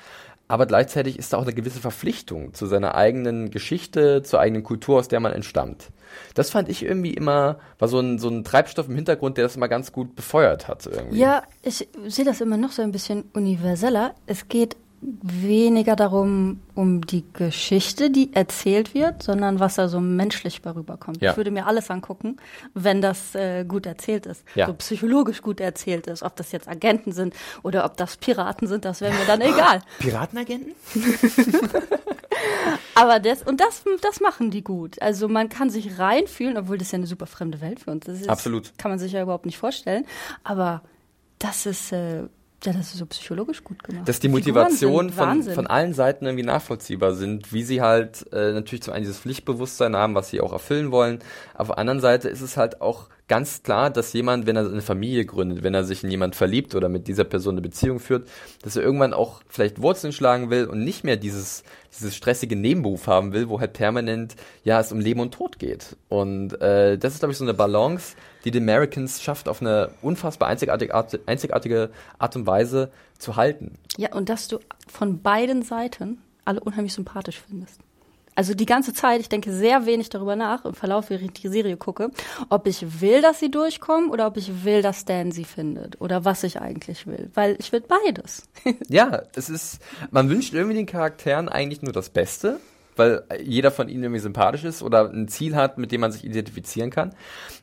Aber 0.47 0.65
gleichzeitig 0.65 1.19
ist 1.19 1.33
da 1.33 1.37
auch 1.37 1.43
eine 1.43 1.53
gewisse 1.53 1.79
Verpflichtung 1.79 2.53
zu 2.53 2.67
seiner 2.67 2.95
eigenen 2.95 3.51
Geschichte, 3.51 4.23
zur 4.23 4.39
eigenen 4.39 4.63
Kultur, 4.63 4.99
aus 4.99 5.09
der 5.09 5.19
man 5.19 5.33
entstammt. 5.33 5.89
Das 6.35 6.49
fand 6.49 6.69
ich 6.69 6.83
irgendwie 6.83 7.13
immer, 7.13 7.59
war 7.79 7.87
so 7.89 7.99
ein, 7.99 8.17
so 8.17 8.29
ein 8.29 8.43
Treibstoff 8.43 8.87
im 8.87 8.95
Hintergrund, 8.95 9.37
der 9.37 9.43
das 9.43 9.57
immer 9.57 9.67
ganz 9.67 9.91
gut 9.91 10.15
befeuert 10.15 10.67
hat. 10.67 10.85
Irgendwie. 10.85 11.19
Ja, 11.19 11.43
ich 11.63 11.87
sehe 12.07 12.25
das 12.25 12.39
immer 12.39 12.57
noch 12.57 12.71
so 12.71 12.81
ein 12.81 12.91
bisschen 12.91 13.25
universeller. 13.33 14.15
Es 14.25 14.47
geht 14.47 14.77
weniger 15.01 15.95
darum, 15.95 16.61
um 16.73 17.01
die 17.05 17.23
Geschichte, 17.33 18.09
die 18.09 18.33
erzählt 18.33 18.93
wird, 18.93 19.21
sondern 19.21 19.59
was 19.59 19.75
da 19.75 19.87
so 19.89 19.99
menschlich 19.99 20.61
bei 20.61 20.71
rüberkommt. 20.71 21.21
Ja. 21.21 21.31
Ich 21.31 21.37
würde 21.37 21.51
mir 21.51 21.67
alles 21.67 21.91
angucken, 21.91 22.37
wenn 22.73 23.01
das 23.01 23.35
äh, 23.35 23.63
gut 23.63 23.85
erzählt 23.85 24.25
ist. 24.25 24.43
Ja. 24.55 24.65
So 24.67 24.73
psychologisch 24.73 25.41
gut 25.41 25.59
erzählt 25.59 26.07
ist. 26.07 26.23
Ob 26.23 26.35
das 26.35 26.51
jetzt 26.51 26.67
Agenten 26.67 27.11
sind 27.11 27.35
oder 27.63 27.85
ob 27.85 27.95
das 27.97 28.17
Piraten 28.17 28.67
sind, 28.67 28.85
das 28.85 29.01
wäre 29.01 29.13
mir 29.13 29.25
dann 29.25 29.41
egal. 29.41 29.81
Piratenagenten? 29.99 30.73
Aber 32.95 33.19
das, 33.19 33.43
und 33.43 33.61
das, 33.61 33.83
das 34.01 34.19
machen 34.19 34.49
die 34.49 34.63
gut. 34.63 34.99
Also 35.01 35.27
man 35.27 35.49
kann 35.49 35.69
sich 35.69 35.99
reinfühlen, 35.99 36.57
obwohl 36.57 36.79
das 36.79 36.91
ja 36.91 36.97
eine 36.97 37.07
super 37.07 37.27
fremde 37.27 37.61
Welt 37.61 37.81
für 37.81 37.91
uns 37.91 38.07
ist. 38.07 38.27
Absolut. 38.27 38.73
Kann 38.77 38.89
man 38.89 38.97
sich 38.97 39.11
ja 39.11 39.21
überhaupt 39.21 39.45
nicht 39.45 39.57
vorstellen. 39.57 40.05
Aber 40.43 40.81
das 41.37 41.67
ist, 41.67 41.91
äh, 41.91 42.23
ja, 42.63 42.73
das 42.73 42.87
ist 42.87 42.97
so 42.97 43.05
psychologisch 43.05 43.63
gut 43.63 43.83
gemacht. 43.83 44.07
dass 44.07 44.19
die 44.19 44.27
Figuren 44.27 44.41
Motivation 44.41 45.09
sind 45.09 45.15
von, 45.15 45.43
von 45.43 45.67
allen 45.67 45.93
Seiten 45.93 46.25
irgendwie 46.25 46.45
nachvollziehbar 46.45 47.13
sind, 47.13 47.53
wie 47.53 47.63
sie 47.63 47.81
halt 47.81 48.25
äh, 48.33 48.51
natürlich 48.51 48.81
zum 48.81 48.93
einen 48.93 49.03
dieses 49.03 49.19
Pflichtbewusstsein 49.19 49.95
haben, 49.95 50.15
was 50.15 50.29
sie 50.29 50.41
auch 50.41 50.53
erfüllen 50.53 50.91
wollen. 50.91 51.19
Auf 51.53 51.67
der 51.67 51.77
anderen 51.77 51.99
Seite 51.99 52.29
ist 52.29 52.41
es 52.41 52.57
halt 52.57 52.81
auch 52.81 53.09
ganz 53.27 53.61
klar, 53.61 53.89
dass 53.89 54.13
jemand, 54.13 54.47
wenn 54.47 54.55
er 54.55 54.65
eine 54.65 54.81
Familie 54.81 55.25
gründet, 55.25 55.61
wenn 55.63 55.73
er 55.73 55.83
sich 55.83 56.03
in 56.03 56.09
jemand 56.09 56.35
verliebt 56.35 56.73
oder 56.75 56.89
mit 56.89 57.07
dieser 57.07 57.25
Person 57.25 57.55
eine 57.55 57.61
Beziehung 57.61 57.99
führt, 57.99 58.27
dass 58.63 58.75
er 58.75 58.83
irgendwann 58.83 59.13
auch 59.13 59.41
vielleicht 59.49 59.81
Wurzeln 59.81 60.13
schlagen 60.13 60.49
will 60.49 60.65
und 60.65 60.83
nicht 60.83 61.03
mehr 61.03 61.17
dieses 61.17 61.63
dieses 61.95 62.15
stressige 62.15 62.55
Nebenberuf 62.55 63.07
haben 63.07 63.33
will, 63.33 63.49
wo 63.49 63.59
halt 63.59 63.73
permanent 63.73 64.35
ja 64.63 64.79
es 64.79 64.91
um 64.91 64.99
Leben 64.99 65.19
und 65.19 65.33
Tod 65.33 65.59
geht. 65.59 65.95
Und 66.09 66.59
äh, 66.61 66.97
das 66.97 67.13
ist 67.13 67.19
glaube 67.19 67.33
ich 67.33 67.37
so 67.37 67.45
eine 67.45 67.53
Balance, 67.53 68.15
die 68.47 68.51
die 68.51 68.59
Americans 68.59 69.21
schafft, 69.21 69.49
auf 69.49 69.61
eine 69.61 69.91
unfassbar 70.01 70.47
einzigartige 70.47 70.93
Art, 70.95 71.19
einzigartige 71.25 71.89
Art 72.17 72.35
und 72.37 72.47
Weise 72.47 72.91
zu 73.17 73.35
halten. 73.35 73.73
Ja, 73.97 74.13
und 74.13 74.29
dass 74.29 74.47
du 74.47 74.59
von 74.87 75.21
beiden 75.21 75.63
Seiten 75.63 76.21
alle 76.45 76.61
unheimlich 76.61 76.93
sympathisch 76.93 77.41
findest. 77.45 77.81
Also 78.35 78.53
die 78.53 78.67
ganze 78.67 78.93
Zeit, 78.93 79.19
ich 79.19 79.29
denke 79.29 79.51
sehr 79.51 79.85
wenig 79.87 80.09
darüber 80.09 80.35
nach, 80.35 80.63
im 80.63 80.75
Verlauf, 80.75 81.09
während 81.09 81.25
ich 81.35 81.41
die 81.41 81.47
Serie 81.47 81.75
gucke, 81.75 82.11
ob 82.49 82.67
ich 82.67 83.01
will, 83.01 83.21
dass 83.21 83.39
sie 83.39 83.49
durchkommen 83.49 84.11
oder 84.11 84.27
ob 84.27 84.37
ich 84.37 84.63
will, 84.63 84.83
dass 84.83 85.01
Stan 85.01 85.31
sie 85.31 85.43
findet 85.43 85.99
oder 85.99 86.23
was 86.23 86.43
ich 86.43 86.61
eigentlich 86.61 87.07
will. 87.07 87.31
Weil 87.33 87.57
ich 87.59 87.71
will 87.71 87.81
beides. 87.81 88.43
Ja, 88.89 89.23
es 89.35 89.49
ist, 89.49 89.79
man 90.11 90.29
wünscht 90.29 90.53
irgendwie 90.53 90.75
den 90.75 90.85
Charakteren 90.85 91.49
eigentlich 91.49 91.81
nur 91.81 91.93
das 91.93 92.09
Beste. 92.09 92.59
Weil 92.97 93.23
jeder 93.43 93.71
von 93.71 93.89
ihnen 93.89 94.03
irgendwie 94.03 94.19
sympathisch 94.21 94.63
ist 94.63 94.81
oder 94.83 95.09
ein 95.09 95.27
Ziel 95.27 95.55
hat, 95.55 95.77
mit 95.77 95.91
dem 95.91 96.01
man 96.01 96.11
sich 96.11 96.23
identifizieren 96.23 96.89
kann. 96.89 97.13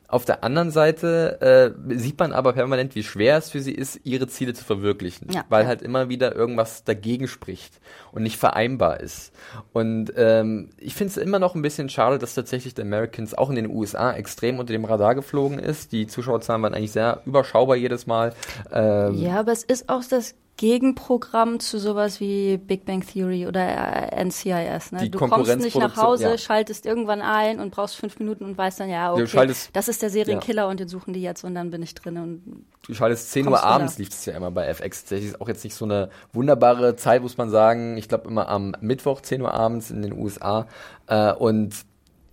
Auf 0.07 0.23
der 0.23 0.43
anderen 0.43 0.69
Seite 0.69 1.73
äh, 1.89 1.97
sieht 1.97 2.19
man 2.19 2.31
aber 2.31 2.53
permanent, 2.53 2.93
wie 2.95 3.01
schwer 3.03 3.37
es 3.37 3.49
für 3.49 3.59
sie 3.59 3.71
ist, 3.73 3.99
ihre 4.03 4.27
Ziele 4.27 4.53
zu 4.53 4.63
verwirklichen, 4.63 5.29
Ja. 5.31 5.43
weil 5.49 5.65
halt 5.65 5.81
immer 5.81 6.09
wieder 6.09 6.35
irgendwas 6.35 6.83
dagegen 6.83 7.27
spricht 7.27 7.79
und 8.11 8.21
nicht 8.21 8.37
vereinbar 8.37 8.99
ist. 8.99 9.33
Und 9.73 10.13
ähm, 10.15 10.69
ich 10.77 10.93
finde 10.93 11.09
es 11.11 11.17
immer 11.17 11.39
noch 11.39 11.55
ein 11.55 11.63
bisschen 11.63 11.89
schade, 11.89 12.19
dass 12.19 12.35
tatsächlich 12.35 12.73
The 12.75 12.83
Americans 12.83 13.33
auch 13.33 13.49
in 13.49 13.55
den 13.55 13.67
USA 13.69 14.13
extrem 14.13 14.59
unter 14.59 14.73
dem 14.73 14.85
Radar 14.85 15.15
geflogen 15.15 15.57
ist. 15.57 15.91
Die 15.91 16.05
Zuschauerzahlen 16.05 16.61
waren 16.61 16.75
eigentlich 16.75 16.91
sehr 16.91 17.21
überschaubar 17.25 17.75
jedes 17.75 18.05
Mal. 18.05 18.33
Ähm, 18.71 19.15
Ja, 19.15 19.39
aber 19.39 19.51
es 19.53 19.63
ist 19.63 19.89
auch 19.89 20.03
das 20.07 20.35
Gegenprogramm 20.57 21.59
zu 21.59 21.79
sowas 21.79 22.21
wie 22.21 22.57
Big 22.57 22.85
Bang 22.85 23.05
Theory 23.05 23.45
oder 23.45 24.13
äh, 24.13 24.23
NCIS. 24.23 24.93
Ne? 24.93 25.09
Du 25.09 25.19
kommst 25.19 25.57
nicht 25.57 25.75
nach 25.75 25.97
Hause, 25.97 26.23
ja. 26.23 26.37
schaltest 26.37 26.85
irgendwann 26.85 27.21
ein 27.21 27.59
und 27.59 27.71
brauchst 27.71 27.97
fünf 27.97 28.19
Minuten 28.19 28.45
und 28.45 28.57
weißt 28.57 28.79
dann, 28.79 28.89
ja, 28.89 29.13
okay, 29.13 29.53
das 29.73 29.87
ist 29.87 30.01
der 30.01 30.09
Serienkiller 30.09 30.69
und 30.69 30.79
den 30.79 30.87
suchen 30.87 31.13
die 31.13 31.21
jetzt 31.21 31.43
und 31.43 31.55
dann 31.55 31.71
bin 31.71 31.83
ich 31.83 31.93
drin. 31.93 32.17
Und 32.17 32.65
Du 32.87 32.93
schaltest 32.93 33.31
10 33.31 33.47
Uhr 33.47 33.63
abends, 33.63 33.97
lief 33.97 34.09
es 34.09 34.25
ja 34.25 34.33
immer 34.33 34.51
bei 34.51 34.67
FX. 34.67 35.01
Tatsächlich 35.01 35.31
ist 35.31 35.41
auch 35.41 35.47
jetzt 35.47 35.63
nicht 35.63 35.75
so 35.75 35.85
eine 35.85 36.09
wunderbare 36.31 36.95
Zeit, 36.95 37.21
muss 37.21 37.37
man 37.37 37.49
sagen. 37.49 37.97
Ich 37.97 38.07
glaube 38.07 38.29
immer 38.29 38.47
am 38.47 38.75
Mittwoch 38.79 39.21
10 39.21 39.41
Uhr 39.41 39.53
abends 39.53 39.91
in 39.91 40.03
den 40.03 40.13
USA. 40.13 40.67
Äh, 41.07 41.33
und 41.33 41.73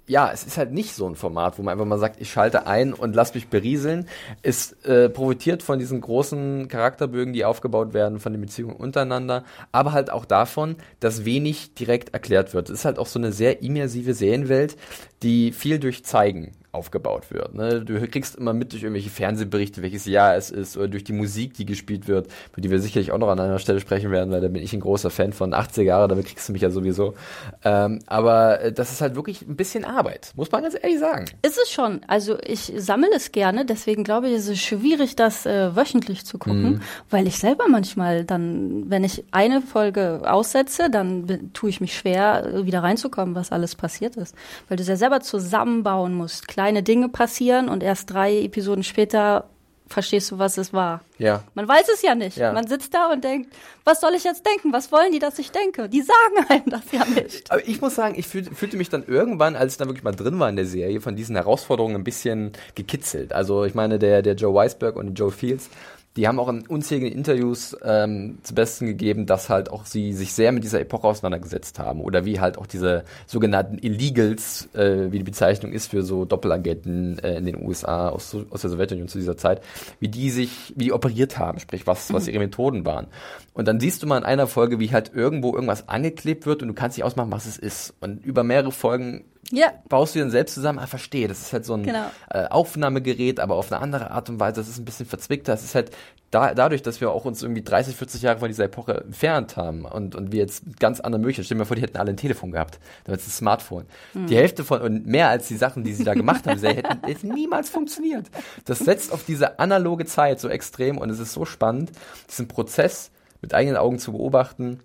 ja, 0.07 0.31
es 0.33 0.45
ist 0.45 0.59
halt 0.59 0.73
nicht 0.73 0.95
so 0.95 1.07
ein 1.09 1.15
Format, 1.15 1.59
wo 1.59 1.63
man 1.63 1.73
einfach 1.73 1.85
mal 1.87 1.99
sagt, 1.99 2.21
ich 2.21 2.31
schalte 2.31 2.67
ein 2.67 2.93
und 2.93 3.15
lass 3.15 3.35
mich 3.35 3.49
berieseln. 3.49 4.09
Es 4.43 4.73
äh, 4.85 5.09
profitiert 5.09 5.63
von 5.63 5.79
diesen 5.79 6.01
großen 6.01 6.69
Charakterbögen, 6.69 7.33
die 7.33 7.45
aufgebaut 7.45 7.95
werden, 7.95 8.19
von 8.19 8.33
den 8.33 8.41
Beziehungen 8.41 8.77
untereinander, 8.77 9.45
aber 9.71 9.93
halt 9.93 10.11
auch 10.11 10.25
davon, 10.25 10.77
dass 11.01 11.25
wenig 11.25 11.75
direkt 11.75 12.15
erklärt 12.15 12.53
wird. 12.53 12.69
Es 12.69 12.81
ist 12.81 12.85
halt 12.85 12.99
auch 12.99 13.07
so 13.07 13.19
eine 13.19 13.33
sehr 13.33 13.63
immersive 13.63 14.15
Serienwelt, 14.15 14.77
die 15.23 15.53
viel 15.53 15.79
durch 15.79 16.05
Zeigen 16.05 16.53
aufgebaut 16.73 17.31
wird. 17.31 17.55
Ne? 17.55 17.85
Du 17.85 18.01
kriegst 18.09 18.35
immer 18.37 18.53
mit 18.55 18.73
durch 18.73 18.83
irgendwelche 18.83 19.11
Fernsehberichte, 19.11 19.83
welches 19.83 20.07
Jahr 20.07 20.35
es 20.37 20.51
ist, 20.51 20.77
oder 20.77 20.89
durch 20.89 21.05
die 21.05 21.13
Musik, 21.13 21.55
die 21.55 21.67
gespielt 21.67 22.09
wird, 22.09 22.29
über 22.53 22.63
die 22.63 22.71
wir 22.71 22.81
sicherlich 22.81 23.13
auch 23.13 23.19
noch 23.19 23.29
an 23.29 23.39
einer 23.39 23.59
Stelle 23.59 23.79
sprechen 23.81 24.11
werden, 24.11 24.31
weil 24.33 24.41
da 24.41 24.49
bin 24.49 24.63
ich 24.63 24.73
ein 24.73 24.81
großer 24.81 25.11
Fan 25.11 25.33
von 25.33 25.53
80er 25.55 25.83
Jahre, 25.83 26.09
damit 26.09 26.27
kriegst 26.27 26.49
du 26.49 26.53
mich 26.53 26.63
ja 26.63 26.71
sowieso. 26.71 27.15
Ähm, 27.63 27.99
aber 28.07 28.61
äh, 28.63 28.73
das 28.73 28.91
ist 28.91 29.01
halt 29.03 29.15
wirklich 29.17 29.43
ein 29.43 29.57
bisschen 29.57 29.85
Arbeit, 29.85 30.33
muss 30.35 30.51
man 30.51 30.63
ganz 30.63 30.75
ehrlich 30.81 30.99
sagen. 30.99 31.27
ist 31.43 31.59
es 31.63 31.71
schon. 31.71 32.01
Also 32.09 32.39
ich 32.43 32.73
sammle 32.77 33.11
es 33.15 33.33
gerne, 33.33 33.67
deswegen 33.67 34.03
glaube 34.03 34.29
ich, 34.29 34.35
ist 34.35 34.49
es 34.49 34.59
schwierig, 34.61 35.15
das 35.15 35.45
äh, 35.47 35.77
wöchentlich 35.77 36.25
zu 36.25 36.39
gucken, 36.39 36.63
Mhm. 36.63 36.81
weil 37.11 37.27
ich 37.27 37.39
selber 37.39 37.65
manchmal 37.69 38.25
dann, 38.25 38.85
wenn 38.91 39.05
ich 39.05 39.25
eine 39.31 39.61
Folge 39.61 40.23
aussetze, 40.25 40.89
dann 40.91 41.51
tue 41.53 41.69
ich 41.71 41.81
mich 41.83 41.95
schwer, 41.97 42.65
wieder 42.65 42.83
reinzukommen, 42.83 43.35
was 43.35 43.53
alles 43.53 43.75
passiert 43.75 44.17
ist. 44.17 44.35
Weil 44.69 44.77
du 44.79 44.83
es 44.83 44.89
ja 44.89 44.97
selber 44.97 45.21
zusammenbauen 45.21 46.15
musst. 46.15 46.49
Kleine 46.63 46.85
Dinge 46.85 47.09
passieren 47.09 47.69
und 47.69 47.83
erst 47.83 48.13
drei 48.13 48.41
Episoden 48.41 48.85
später 48.85 49.51
verstehst 49.89 50.31
du, 50.31 50.39
was 50.39 50.59
es 50.59 50.73
war. 50.73 51.01
Ja. 51.19 51.43
Man 51.55 51.67
weiß 51.67 51.89
es 51.93 52.03
ja 52.03 52.15
nicht. 52.15 52.37
Ja. 52.37 52.53
Man 52.53 52.69
sitzt 52.69 52.95
da 52.95 53.11
und 53.11 53.25
denkt, 53.25 53.53
was 53.83 54.01
soll 54.01 54.15
ich 54.15 54.23
jetzt 54.23 54.47
denken? 54.47 54.73
Was 54.73 54.93
wollen 54.93 55.11
die, 55.11 55.19
dass 55.19 55.41
ich 55.41 55.51
denke? 55.51 55.89
Die 55.89 56.03
sagen 56.03 56.47
einem 56.49 56.67
das 56.67 56.93
ja 56.93 57.05
nicht. 57.05 57.51
Aber 57.51 57.67
ich 57.67 57.81
muss 57.81 57.97
sagen, 57.97 58.15
ich 58.17 58.29
fühl, 58.29 58.45
fühlte 58.45 58.77
mich 58.77 58.91
dann 58.91 59.05
irgendwann, 59.05 59.57
als 59.57 59.73
ich 59.73 59.79
dann 59.79 59.89
wirklich 59.89 60.05
mal 60.05 60.15
drin 60.15 60.39
war 60.39 60.49
in 60.49 60.55
der 60.55 60.67
Serie, 60.67 61.01
von 61.01 61.17
diesen 61.17 61.35
Herausforderungen 61.35 61.97
ein 61.97 62.05
bisschen 62.05 62.53
gekitzelt. 62.77 63.33
Also 63.33 63.65
ich 63.65 63.75
meine, 63.75 63.99
der, 63.99 64.23
der 64.23 64.35
Joe 64.37 64.55
Weisberg 64.55 64.95
und 64.95 65.19
Joe 65.19 65.33
Fields, 65.33 65.69
die 66.17 66.29
haben 66.29 66.39
auch 66.39 66.49
in 66.49 66.67
unzähligen 66.67 67.11
Interviews 67.11 67.77
ähm, 67.83 68.39
zu 68.43 68.55
Besten 68.55 68.87
gegeben, 68.87 69.25
dass 69.25 69.49
halt 69.49 69.71
auch 69.71 69.87
sie 69.87 70.13
sich 70.13 70.35
sehr 70.35 70.53
mit 70.53 70.63
dieser 70.63 70.81
Epoche 70.81 71.07
auseinandergesetzt 71.07 71.79
haben. 71.79 72.03
Oder 72.03 72.27
wie 72.27 72.39
halt 72.39 72.59
auch 72.59 72.67
diese 72.67 73.05
sogenannten 73.27 73.79
Illegals, 73.79 74.69
äh, 74.75 75.11
wie 75.11 75.19
die 75.19 75.25
Bezeichnung 75.25 75.73
ist 75.73 75.91
für 75.91 76.03
so 76.03 76.27
Doppelagenten 76.27 77.19
äh, 77.19 77.39
in 77.39 77.47
den 77.47 77.65
USA 77.65 78.11
aus, 78.11 78.37
aus 78.51 78.61
der 78.61 78.71
Sowjetunion 78.71 79.09
zu 79.09 79.19
dieser 79.19 79.39
Zeit, 79.39 79.63
wie 80.01 80.09
die 80.09 80.29
sich, 80.31 80.75
wie 80.77 80.85
die 80.85 80.93
operiert 80.93 81.39
haben, 81.39 81.59
sprich 81.61 81.87
was, 81.87 82.13
was 82.13 82.29
ihre 82.29 82.41
Methoden 82.41 82.85
waren. 82.85 83.07
Und 83.55 83.67
dann 83.67 83.81
siehst 83.81 84.03
du 84.03 84.07
mal 84.07 84.19
in 84.19 84.25
einer 84.25 84.47
Folge, 84.47 84.81
wie 84.81 84.93
halt 84.93 85.13
irgendwo 85.15 85.55
irgendwas 85.55 85.89
angeklebt 85.89 86.45
wird 86.45 86.61
und 86.61 86.69
du 86.69 86.75
kannst 86.75 86.99
nicht 86.99 87.05
ausmachen, 87.05 87.33
was 87.33 87.47
es 87.47 87.57
ist. 87.57 87.95
Und 88.01 88.25
über 88.25 88.45
mehrere 88.45 88.73
Folgen 88.73 89.25
Ja. 89.51 89.73
baust 89.89 90.15
du 90.15 90.21
dann 90.21 90.31
selbst 90.31 90.55
zusammen, 90.55 90.79
ah, 90.79 90.87
verstehe, 90.87 91.29
das 91.29 91.41
ist 91.43 91.53
halt 91.53 91.65
so 91.65 91.75
ein 91.75 91.83
Genau. 91.83 92.07
äh, 92.31 92.47
Aufnahmegerät, 92.47 93.41
aber 93.41 93.57
auf 93.57 93.71
eine 93.73 93.83
andere 93.83 94.11
Art 94.11 94.31
und 94.31 94.41
Weise, 94.41 94.61
das 94.61 94.69
ist 94.69 94.79
ein 94.79 94.85
bisschen 94.85 95.05
verzwickter. 95.07 95.53
Es 95.53 95.65
ist 95.65 95.75
halt 95.75 95.91
da, 96.31 96.55
dadurch, 96.55 96.81
dass 96.81 97.03
wir 97.03 97.11
auch 97.11 97.27
uns 97.27 97.43
irgendwie 97.43 97.61
30, 97.63 97.95
40 97.95 98.23
Jahre 98.23 98.39
von 98.39 98.49
dieser 98.49 98.65
Epoche 98.65 99.03
entfernt 99.05 99.57
haben 99.59 99.85
und, 99.85 100.15
und 100.15 100.33
wir 100.33 100.39
jetzt 100.41 100.63
ganz 100.81 101.01
andere 101.01 101.21
Möglichkeiten, 101.21 101.45
stell 101.45 101.57
dir 101.57 101.63
mal 101.63 101.67
vor, 101.67 101.77
die 101.77 101.83
hätten 101.83 101.99
alle 101.99 102.11
ein 102.11 102.17
Telefon 102.17 102.53
gehabt, 102.53 102.79
damit 103.05 103.21
ein 103.21 103.31
Smartphone. 103.31 103.85
Die 104.15 104.37
Hälfte 104.37 104.65
von, 104.65 104.81
und 104.81 105.07
mehr 105.07 105.29
als 105.29 105.49
die 105.49 105.57
Sachen, 105.57 105.85
die 105.85 105.93
sie 105.93 106.05
da 106.05 106.15
gemacht 106.15 106.47
haben, 106.47 106.59
sie 106.59 106.69
hätten, 106.69 107.05
hätten 107.05 107.29
niemals 107.29 107.69
funktioniert. 107.69 108.31
Das 108.65 108.79
setzt 108.79 109.13
auf 109.13 109.25
diese 109.25 109.59
analoge 109.59 110.07
Zeit 110.07 110.41
so 110.41 110.49
extrem 110.49 110.97
und 110.97 111.11
es 111.11 111.19
ist 111.19 111.35
so 111.35 111.45
spannend, 111.45 111.93
diesen 112.31 112.49
Prozess 112.49 113.11
mit 113.43 113.53
eigenen 113.53 113.77
Augen 113.77 113.99
zu 113.99 114.13
beobachten, 114.13 114.81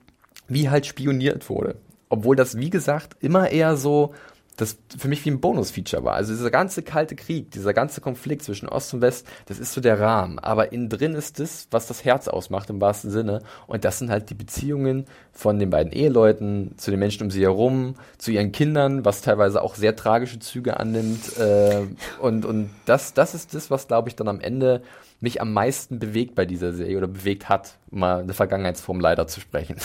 wie 0.49 0.69
halt 0.69 0.85
spioniert 0.85 1.49
wurde. 1.49 1.75
Obwohl 2.09 2.35
das, 2.35 2.57
wie 2.57 2.69
gesagt, 2.69 3.15
immer 3.21 3.49
eher 3.49 3.77
so, 3.77 4.13
das 4.57 4.77
für 4.97 5.07
mich 5.07 5.23
wie 5.23 5.29
ein 5.29 5.39
Bonus-Feature 5.39 6.03
war. 6.03 6.15
Also 6.15 6.33
dieser 6.33 6.49
ganze 6.49 6.81
kalte 6.81 7.15
Krieg, 7.15 7.51
dieser 7.51 7.73
ganze 7.73 8.01
Konflikt 8.01 8.43
zwischen 8.43 8.67
Ost 8.67 8.93
und 8.93 9.01
West, 9.01 9.27
das 9.45 9.59
ist 9.59 9.71
so 9.71 9.81
der 9.81 9.99
Rahmen. 9.99 10.39
Aber 10.39 10.71
innen 10.71 10.89
drin 10.89 11.13
ist 11.13 11.39
das, 11.39 11.67
was 11.69 11.87
das 11.87 12.03
Herz 12.03 12.27
ausmacht 12.27 12.69
im 12.71 12.81
wahrsten 12.81 13.11
Sinne. 13.11 13.43
Und 13.67 13.85
das 13.85 13.99
sind 13.99 14.09
halt 14.09 14.31
die 14.31 14.33
Beziehungen 14.33 15.05
von 15.31 15.59
den 15.59 15.69
beiden 15.69 15.91
Eheleuten 15.91 16.73
zu 16.77 16.89
den 16.89 16.99
Menschen 16.99 17.23
um 17.23 17.31
sie 17.31 17.43
herum, 17.43 17.95
zu 18.17 18.31
ihren 18.31 18.51
Kindern, 18.51 19.05
was 19.05 19.21
teilweise 19.21 19.61
auch 19.61 19.75
sehr 19.75 19.95
tragische 19.95 20.39
Züge 20.39 20.79
annimmt. 20.79 21.37
Äh, 21.37 21.83
und 22.19 22.43
und 22.43 22.71
das, 22.85 23.13
das 23.13 23.35
ist 23.35 23.53
das, 23.53 23.69
was, 23.69 23.87
glaube 23.87 24.09
ich, 24.09 24.15
dann 24.15 24.27
am 24.27 24.39
Ende 24.39 24.81
mich 25.19 25.39
am 25.39 25.53
meisten 25.53 25.99
bewegt 25.99 26.33
bei 26.33 26.45
dieser 26.45 26.73
Serie 26.73 26.97
oder 26.97 27.07
bewegt 27.07 27.47
hat, 27.47 27.77
um 27.91 27.99
mal 27.99 28.21
eine 28.21 28.33
Vergangenheitsform 28.33 28.99
leider 28.99 29.27
zu 29.27 29.39
sprechen. 29.39 29.77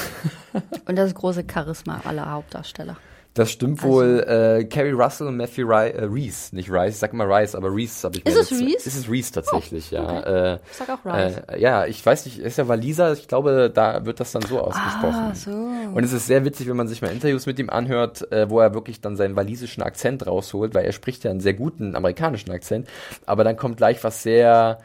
Und 0.87 0.97
das 0.97 1.15
große 1.15 1.45
Charisma 1.51 2.01
aller 2.05 2.31
Hauptdarsteller. 2.31 2.97
Das 3.35 3.51
stimmt 3.51 3.83
wohl. 3.83 4.21
Äh, 4.29 4.65
Carrie 4.65 4.91
Russell 4.93 5.27
und 5.27 5.39
Matthew 5.39 5.67
Ry 5.67 5.89
äh, 5.91 6.05
Reese, 6.05 6.55
nicht 6.55 6.71
Rice, 6.71 6.95
ich 6.95 6.99
sag 6.99 7.13
immer 7.15 7.27
Rice, 7.27 7.55
aber 7.55 7.75
Reese 7.75 8.05
habe 8.05 8.17
ich 8.19 8.25
mir 8.25 8.31
Ist 8.31 8.37
es 8.37 8.61
Reese? 8.61 8.89
Ist 8.89 8.97
es 8.97 9.11
Reese 9.11 9.33
tatsächlich, 9.33 9.91
ja. 9.91 10.03
okay. 10.03 10.53
Äh, 10.55 10.59
Ich 10.71 10.77
sag 10.77 10.91
auch 10.91 11.05
Rice. 11.05 11.37
Äh, 11.49 11.61
ja, 11.61 11.87
ich 11.87 12.05
weiß 12.05 12.27
nicht, 12.27 12.39
ist 12.39 12.59
ja 12.59 12.69
Waliser, 12.69 13.13
ich 13.15 13.29
glaube, 13.29 13.71
da 13.73 14.05
wird 14.05 14.21
das 14.21 14.33
dann 14.33 14.43
so 14.43 14.61
ausgesprochen. 14.61 15.31
Ah, 15.31 15.35
so. 15.35 15.51
Und 15.51 16.05
es 16.05 16.13
ist 16.13 16.27
sehr 16.27 16.45
witzig, 16.45 16.69
wenn 16.69 16.77
man 16.77 16.89
sich 16.89 17.01
mal 17.01 17.09
Interviews 17.09 17.47
mit 17.47 17.59
ihm 17.59 17.71
anhört, 17.71 18.31
äh, 18.33 18.51
wo 18.51 18.61
er 18.61 18.75
wirklich 18.75 19.01
dann 19.01 19.17
seinen 19.17 19.35
walisischen 19.35 19.83
Akzent 19.83 20.27
rausholt, 20.27 20.75
weil 20.75 20.85
er 20.85 20.93
spricht 20.93 21.25
ja 21.25 21.31
einen 21.31 21.41
sehr 21.41 21.55
guten 21.55 21.97
amerikanischen 21.97 22.51
Akzent, 22.51 22.89
aber 23.25 23.45
dann 23.45 23.57
kommt 23.57 23.79
gleich 23.79 24.05
was 24.05 24.23
sehr 24.23 24.79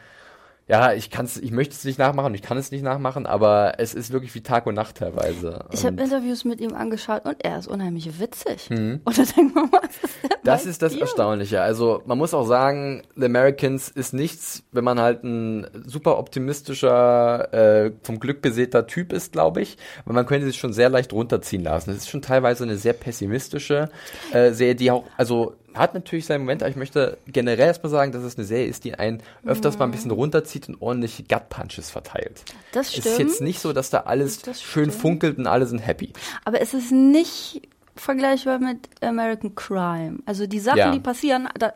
ja, 0.68 0.92
ich 0.92 1.10
kann's, 1.10 1.38
ich 1.38 1.50
möchte 1.50 1.74
es 1.74 1.84
nicht 1.84 1.98
nachmachen, 1.98 2.34
ich 2.34 2.42
kann 2.42 2.58
es 2.58 2.70
nicht 2.70 2.82
nachmachen, 2.82 3.24
aber 3.24 3.74
es 3.78 3.94
ist 3.94 4.12
wirklich 4.12 4.34
wie 4.34 4.42
Tag 4.42 4.66
und 4.66 4.74
Nacht 4.74 4.98
teilweise. 4.98 5.64
Ich 5.72 5.84
habe 5.86 6.00
Interviews 6.02 6.44
mit 6.44 6.60
ihm 6.60 6.74
angeschaut 6.74 7.24
und 7.24 7.42
er 7.42 7.58
ist 7.58 7.68
unheimlich 7.68 8.20
witzig. 8.20 8.68
Und 8.70 9.18
da 9.18 9.22
denkt 9.22 9.54
man, 9.54 9.72
was 9.72 9.96
ist 10.02 10.22
denn 10.22 10.30
Das 10.44 10.66
ist 10.66 10.82
das 10.82 10.92
dir? 10.92 11.00
Erstaunliche. 11.00 11.62
Also 11.62 12.02
man 12.04 12.18
muss 12.18 12.34
auch 12.34 12.46
sagen, 12.46 13.02
The 13.16 13.24
Americans 13.24 13.88
ist 13.88 14.12
nichts, 14.12 14.62
wenn 14.70 14.84
man 14.84 15.00
halt 15.00 15.24
ein 15.24 15.66
super 15.86 16.18
optimistischer, 16.18 17.52
äh, 17.86 17.92
vom 18.02 18.20
Glück 18.20 18.42
besäter 18.42 18.86
Typ 18.86 19.14
ist, 19.14 19.32
glaube 19.32 19.62
ich. 19.62 19.78
Weil 20.04 20.14
man 20.14 20.26
könnte 20.26 20.46
sich 20.46 20.58
schon 20.58 20.74
sehr 20.74 20.90
leicht 20.90 21.14
runterziehen 21.14 21.64
lassen. 21.64 21.90
Es 21.90 21.98
ist 21.98 22.10
schon 22.10 22.20
teilweise 22.22 22.64
eine 22.64 22.76
sehr 22.76 22.92
pessimistische 22.92 23.88
äh, 24.32 24.52
Serie, 24.52 24.74
die 24.74 24.90
auch, 24.90 25.04
also 25.16 25.54
hat 25.74 25.94
natürlich 25.94 26.26
seinen 26.26 26.40
Moment, 26.40 26.62
aber 26.62 26.70
ich 26.70 26.76
möchte 26.76 27.18
generell 27.26 27.66
erstmal 27.66 27.90
sagen, 27.90 28.12
dass 28.12 28.22
es 28.22 28.36
eine 28.36 28.46
Serie 28.46 28.66
ist, 28.66 28.84
die 28.84 28.94
einen 28.94 29.22
öfters 29.44 29.78
mal 29.78 29.84
ein 29.84 29.90
bisschen 29.90 30.10
runterzieht 30.10 30.68
und 30.68 30.80
ordentliche 30.80 31.22
Gut-Punches 31.24 31.90
verteilt. 31.90 32.44
Das 32.72 32.86
Es 32.88 32.92
stimmt. 32.94 33.06
ist 33.06 33.18
jetzt 33.18 33.40
nicht 33.40 33.60
so, 33.60 33.72
dass 33.72 33.90
da 33.90 34.00
alles 34.00 34.42
Das 34.42 34.62
schön 34.62 34.90
funkelt 34.90 35.38
und 35.38 35.46
alle 35.46 35.66
sind 35.66 35.78
happy. 35.80 36.12
Aber 36.44 36.60
es 36.60 36.74
ist 36.74 36.90
nicht 36.92 37.62
vergleichbar 37.96 38.58
mit 38.58 38.88
American 39.02 39.54
Crime. 39.54 40.18
Also 40.26 40.46
die 40.46 40.60
Sachen, 40.60 40.78
Ja. 40.78 40.92
die 40.92 41.00
passieren, 41.00 41.48
da, 41.58 41.72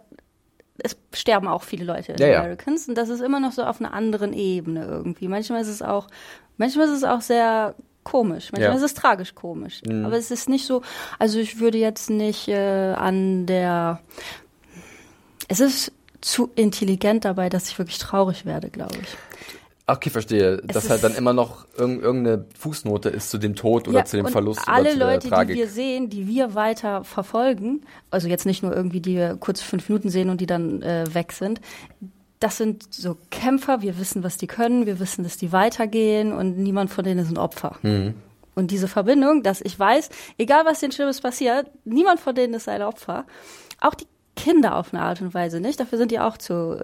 es 0.79 0.97
sterben 1.13 1.47
auch 1.49 1.63
viele 1.63 1.85
Leute 1.85 2.13
in 2.13 2.19
Ja, 2.19 2.27
ja. 2.29 2.41
Americans 2.41 2.89
und 2.89 2.97
das 2.97 3.09
ist 3.09 3.21
immer 3.21 3.41
noch 3.41 3.53
so 3.53 3.63
auf 3.63 3.81
einer 3.81 3.93
anderen 3.93 4.33
Ebene 4.33 4.85
irgendwie. 4.85 5.29
Manchmal 5.29 5.61
ist 5.63 5.69
es 5.69 5.83
auch, 5.83 6.09
manchmal 6.57 6.87
ist 6.87 6.93
es 6.97 7.05
auch 7.05 7.21
sehr 7.21 7.75
komisch, 8.05 8.51
manchmal 8.53 8.71
Ja. 8.73 8.77
ist 8.77 8.83
es 8.83 8.95
tragisch 8.95 9.35
komisch. 9.35 9.81
Mhm. 9.87 10.05
Aber 10.05 10.17
es 10.17 10.31
ist 10.31 10.49
nicht 10.49 10.67
so, 10.67 10.83
also 11.19 11.39
ich 11.39 11.61
würde 11.61 11.79
jetzt 11.79 12.11
nicht 12.11 12.49
äh, 12.49 12.93
an 12.95 13.47
der, 13.47 14.01
es 15.49 15.61
ist 15.61 15.93
zu 16.21 16.51
intelligent 16.55 17.25
dabei, 17.25 17.49
dass 17.49 17.69
ich 17.69 17.79
wirklich 17.79 17.99
traurig 17.99 18.45
werde, 18.47 18.71
glaube 18.71 18.97
ich. 19.03 19.09
Okay, 19.89 20.11
verstehe. 20.11 20.59
Dass 20.59 20.85
ist- 20.85 20.91
halt 20.91 21.03
dann 21.03 21.17
immer 21.17 21.33
noch 21.33 21.67
irg 21.77 22.01
irgendeine 22.03 22.45
Fußnote 22.57 23.09
ist 23.09 23.31
zu 23.31 23.39
dem 23.39 23.57
Tod 23.57 23.89
oder 23.89 24.05
zu 24.05 24.17
dem 24.17 24.27
Verlust 24.29 24.61
Alle 24.67 24.83
oder 24.83 24.91
zu 24.93 24.99
der 24.99 25.07
Leute, 25.09 25.21
die 25.25 25.29
Tragik. 25.31 25.57
wir 25.57 25.67
sehen, 25.69 26.09
die 26.09 26.29
wir 26.29 26.55
weiter 26.55 27.03
verfolgen, 27.03 27.83
also 28.11 28.29
jetzt 28.29 28.47
nicht 28.47 28.63
nur 28.63 28.75
irgendwie, 28.75 29.01
die 29.01 29.17
wir 29.17 29.37
kurz 29.41 29.61
fünf 29.61 29.89
Minuten 29.89 30.09
sehen 30.09 30.31
und 30.31 30.41
die 30.41 30.47
dann 30.47 30.83
äh, 30.83 31.05
weg 31.13 31.33
sind, 31.33 31.61
das 32.43 32.57
sind 32.57 32.93
so 32.93 33.17
Kämpfer, 33.31 33.83
wir 33.83 33.99
wissen, 33.99 34.23
was 34.25 34.37
die 34.37 34.47
können, 34.47 34.87
wir 34.87 34.99
wissen, 34.99 35.23
dass 35.23 35.37
die 35.37 35.53
weitergehen 35.53 36.33
und 36.33 36.59
niemand 36.59 36.91
von 36.91 37.05
denen 37.05 37.21
ist 37.21 37.31
ein 37.31 37.39
Opfer. 37.39 37.77
Hm. 37.83 38.15
Und 38.55 38.71
diese 38.71 38.89
Verbindung, 38.89 39.43
dass 39.43 39.61
ich 39.61 39.79
weiß, 39.79 40.11
egal 40.39 40.65
was 40.65 40.81
den 40.81 40.93
Schlimmes 40.93 41.21
passiert, 41.21 41.71
niemand 41.85 42.21
von 42.21 42.35
denen 42.35 42.55
ist 42.55 42.69
ein 42.69 42.83
Opfer. 42.83 43.25
Auch 43.81 43.95
die 43.95 44.07
Kinder 44.37 44.77
auf 44.77 44.93
eine 44.93 45.03
Art 45.03 45.23
und 45.23 45.35
Weise 45.35 45.61
nicht. 45.61 45.81
Dafür 45.81 45.99
sind 45.99 46.11
die 46.11 46.21
auch 46.21 46.37
zu 46.37 46.81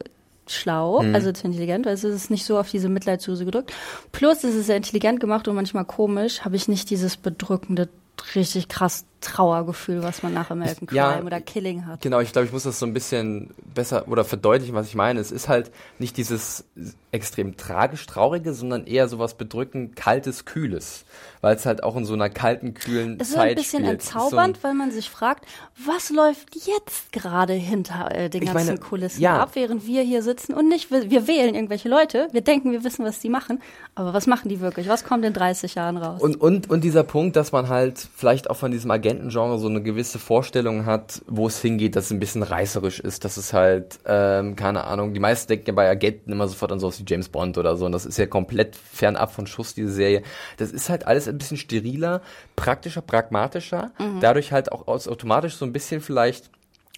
schlau, 0.47 1.03
mhm. 1.03 1.15
also 1.15 1.33
zu 1.33 1.47
intelligent, 1.47 1.85
weil 1.87 1.95
es 1.95 2.05
ist 2.05 2.31
nicht 2.31 2.45
so 2.45 2.59
auf 2.59 2.71
diese 2.71 2.89
Mitleidsuse 2.89 3.45
gedrückt. 3.45 3.73
Plus 4.13 4.45
es 4.45 4.55
ist 4.55 4.67
sehr 4.67 4.77
intelligent 4.77 5.21
gemacht 5.21 5.47
und 5.49 5.55
manchmal 5.55 5.85
komisch, 5.85 6.43
habe 6.43 6.57
ich 6.57 6.69
nicht 6.69 6.89
dieses 6.91 7.17
bedrückende 7.17 7.89
richtig 8.35 8.69
krass 8.69 9.05
Trauergefühl, 9.21 10.05
was 10.05 10.23
man 10.23 10.33
nach 10.33 10.51
American 10.51 10.87
Crime 10.87 10.97
ja, 10.97 11.21
oder 11.23 11.41
Killing 11.41 11.87
hat. 11.87 12.03
Genau, 12.03 12.21
ich 12.21 12.33
glaube, 12.33 12.47
ich 12.47 12.53
muss 12.53 12.63
das 12.63 12.79
so 12.79 12.87
ein 12.87 12.95
bisschen 12.95 13.51
besser 13.75 14.07
oder 14.07 14.25
verdeutlichen, 14.25 14.77
was 14.77 14.87
ich 14.87 14.95
meine. 14.95 15.19
Es 15.19 15.33
ist 15.33 15.49
halt 15.49 15.73
nicht 15.99 16.17
dieses 16.17 16.65
extrem 17.11 17.57
tragisch 17.57 18.07
traurige, 18.07 18.55
sondern 18.55 18.87
eher 18.87 19.09
sowas 19.09 19.35
bedrückend 19.35 19.97
kaltes, 19.97 20.45
kühles, 20.45 21.05
weil 21.41 21.57
es 21.57 21.67
halt 21.67 21.83
auch 21.83 21.97
in 21.97 22.05
so 22.05 22.15
einer 22.15 22.31
kalten, 22.31 22.75
kühlen 22.75 23.19
es 23.21 23.33
Zeit 23.33 23.35
ist 23.35 23.41
ein 23.41 23.55
bisschen 23.57 23.81
spielt. 23.81 23.93
entzaubernd, 23.93 24.57
so 24.57 24.63
weil 24.63 24.75
man 24.75 24.91
sich 24.91 25.11
fragt, 25.11 25.47
was 25.85 26.11
läuft 26.11 26.55
jetzt 26.55 27.13
gerade 27.13 27.53
hinter 27.53 28.15
äh, 28.15 28.31
den 28.31 28.45
ganzen 28.45 28.67
meine, 28.67 28.79
Kulissen 28.79 29.21
ja. 29.21 29.41
ab, 29.41 29.51
während 29.55 29.87
wir 29.87 30.03
hier 30.03 30.23
sitzen 30.23 30.55
und 30.55 30.69
nicht 30.69 30.91
wir, 30.91 31.11
wir 31.11 31.27
wählen 31.27 31.55
irgendwelche 31.55 31.89
Leute, 31.89 32.29
wir 32.33 32.43
denken, 32.43 32.73
wir 32.73 32.85
wissen, 32.85 33.05
was 33.05 33.21
die 33.21 33.29
machen, 33.29 33.61
aber 33.95 34.15
was 34.15 34.27
machen 34.27 34.49
die 34.49 34.61
wirklich? 34.61 34.89
Was 34.89 35.05
kommt 35.05 35.25
in 35.25 35.33
30 35.33 35.75
Jahren 35.75 35.97
raus? 35.97 36.21
Und 36.21 36.41
und 36.41 36.71
und 36.71 36.85
dieser 36.85 37.03
Punkt, 37.03 37.37
dass 37.37 37.53
man 37.53 37.69
halt 37.69 37.99
vielleicht 38.17 38.51
auch 38.51 38.57
von 38.57 38.71
diesem 38.71 38.91
Agenten 38.91 39.31
Agentengenre 39.31 39.59
so 39.59 39.69
eine 39.69 39.83
gewisse 39.83 40.19
Vorstellung 40.19 40.87
hat, 40.87 41.23
wo 41.27 41.47
es 41.47 41.61
hingeht, 41.61 41.97
dass 41.97 42.07
es 42.07 42.11
ein 42.11 42.21
bisschen 42.21 42.43
reißerisch 42.43 43.01
ist, 43.01 43.25
dass 43.25 43.37
es 43.37 43.53
halt, 43.53 43.99
ähm, 44.07 44.57
keine 44.57 44.85
Ahnung, 44.85 45.15
die 45.15 45.21
meisten 45.21 45.49
denken 45.49 45.67
ja 45.69 45.73
bei 45.73 45.89
Agenten 45.89 46.33
immer 46.33 46.49
sofort 46.49 46.73
an 46.73 46.81
sowas 46.81 47.01
wie 47.01 47.05
James 47.07 47.29
Bond 47.29 47.59
oder 47.59 47.77
so 47.77 47.87
und 47.87 47.93
das 47.93 48.07
ist 48.07 48.19
ja 48.19 48.27
komplett 48.27 48.77
fernab 48.77 49.33
von 49.33 49.47
Schuss, 49.47 49.75
diese 49.75 49.93
Serie. 49.93 50.23
Das 50.57 50.73
ist 50.73 50.89
halt 50.89 51.07
alles 51.07 51.27
ein 51.29 51.39
bisschen 51.39 51.57
steriler, 51.57 52.23
praktischer, 52.57 53.03
pragmatischer, 53.03 53.93
mhm. 53.99 54.21
dadurch 54.21 54.53
halt 54.53 54.73
auch 54.73 54.87
automatisch 54.87 55.57
so 55.57 55.65
ein 55.65 55.73
bisschen 55.73 56.01
vielleicht 56.01 56.51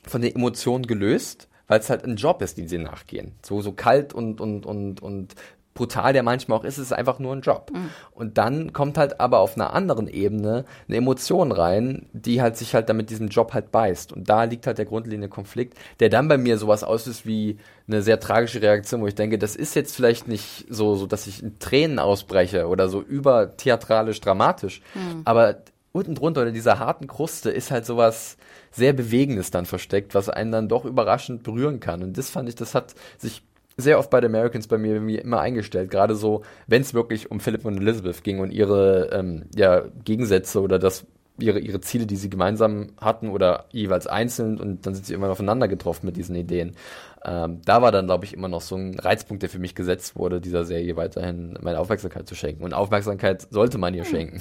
von 0.07 0.23
den 0.23 0.35
Emotionen 0.35 0.87
gelöst 0.87 1.49
weil 1.71 1.79
es 1.79 1.89
halt 1.89 2.05
ein 2.05 2.17
Job 2.17 2.43
ist, 2.43 2.59
den 2.59 2.67
sie 2.67 2.79
nachgehen. 2.79 3.31
So, 3.43 3.63
so 3.63 3.71
kalt 3.71 4.13
und, 4.13 4.41
und, 4.41 4.67
und, 4.67 5.01
und 5.01 5.37
brutal 5.75 6.13
der 6.13 6.23
manchmal 6.23 6.59
auch 6.59 6.65
ist, 6.65 6.79
ist 6.79 6.87
es 6.87 6.93
einfach 6.93 7.19
nur 7.19 7.35
ein 7.35 7.43
Job. 7.43 7.71
Mhm. 7.73 7.91
Und 8.13 8.39
dann 8.39 8.73
kommt 8.73 8.99
halt 8.99 9.21
aber 9.21 9.39
auf 9.39 9.55
einer 9.55 9.73
anderen 9.73 10.09
Ebene 10.09 10.65
eine 10.89 10.97
Emotion 10.97 11.53
rein, 11.53 12.07
die 12.13 12.43
halt 12.43 12.57
sich 12.57 12.75
halt 12.75 12.89
dann 12.89 12.97
mit 12.97 13.11
diesem 13.11 13.29
Job 13.29 13.55
halt 13.55 13.71
beißt. 13.71 14.13
Und 14.13 14.29
da 14.29 14.45
liegt 14.45 14.67
halt 14.67 14.79
der 14.79 14.85
grundlegende 14.85 15.29
Konflikt, 15.29 15.79
der 16.01 16.09
dann 16.09 16.29
bei 16.29 16.39
mir 16.39 16.59
sowas 16.59 16.83
auslöst 16.85 17.25
wie 17.25 17.59
eine 17.87 18.03
sehr 18.03 18.21
tragische 18.21 18.63
Reaktion, 18.63 19.01
wo 19.01 19.07
ich 19.07 19.15
denke, 19.15 19.39
das 19.39 19.57
ist 19.57 19.75
jetzt 19.75 19.95
vielleicht 19.95 20.29
nicht 20.29 20.67
so, 20.69 20.97
so 20.97 21.07
dass 21.07 21.27
ich 21.27 21.43
in 21.43 21.59
Tränen 21.59 21.99
ausbreche 21.99 22.67
oder 22.67 22.89
so 22.89 23.01
übertheatralisch 23.01 24.21
dramatisch, 24.21 24.83
mhm. 24.95 25.23
aber 25.25 25.63
unten 25.93 26.15
drunter 26.15 26.43
oder 26.43 26.53
dieser 26.53 26.79
harten 26.79 27.07
Kruste 27.07 27.51
ist 27.51 27.71
halt 27.71 27.85
sowas 27.85 28.37
sehr 28.71 28.93
Bewegendes 28.93 29.51
dann 29.51 29.67
versteckt, 29.67 30.15
was 30.15 30.29
einen 30.29 30.53
dann 30.53 30.69
doch 30.69 30.85
überraschend 30.85 31.43
berühren 31.43 31.81
kann. 31.81 32.03
Und 32.03 32.17
das 32.17 32.31
fand 32.31 32.49
ich, 32.49 32.55
das 32.55 32.75
hat 32.75 32.95
sich 33.19 33.43
sehr 33.81 33.99
oft 33.99 34.11
bei 34.11 34.21
den 34.21 34.35
Americans 34.35 34.67
bei 34.67 34.79
mir, 34.79 35.01
mir 35.01 35.23
immer 35.23 35.41
eingestellt. 35.41 35.91
Gerade 35.91 36.15
so, 36.15 36.43
wenn 36.67 36.83
es 36.83 36.95
wirklich 36.95 37.31
um 37.31 37.41
Philip 37.41 37.65
und 37.65 37.79
Elizabeth 37.79 38.23
ging 38.23 38.41
und 38.41 38.51
ihre 38.51 39.11
ähm, 39.13 39.45
ja, 39.55 39.85
Gegensätze 40.05 40.61
oder 40.61 40.79
das 40.79 41.07
ihre, 41.43 41.59
ihre 41.59 41.81
Ziele, 41.81 42.07
die 42.07 42.17
sie 42.17 42.31
gemeinsam 42.31 42.93
hatten 43.01 43.29
oder 43.31 43.67
jeweils 43.71 44.07
einzeln 44.07 44.61
und 44.61 44.87
dann 44.87 44.95
sind 44.95 45.07
sie 45.07 45.15
immer 45.15 45.31
aufeinander 45.31 45.69
getroffen 45.69 46.07
mit 46.07 46.17
diesen 46.17 46.35
Ideen. 46.37 46.77
Ähm, 47.23 47.61
da 47.65 47.83
war 47.83 47.93
dann, 47.93 48.07
glaube 48.07 48.25
ich, 48.25 48.33
immer 48.33 48.49
noch 48.49 48.63
so 48.63 48.77
ein 48.77 48.99
Reizpunkt, 48.99 49.43
der 49.43 49.51
für 49.51 49.59
mich 49.59 49.75
gesetzt 49.75 50.17
wurde, 50.17 50.41
dieser 50.41 50.65
Serie 50.65 50.97
weiterhin 50.97 51.59
meine 51.61 51.79
Aufmerksamkeit 51.79 52.27
zu 52.27 52.35
schenken. 52.35 52.65
Und 52.65 52.73
Aufmerksamkeit 52.73 53.47
sollte 53.51 53.77
man 53.77 53.93
ihr 53.95 54.05
hm. 54.05 54.11
schenken. 54.11 54.41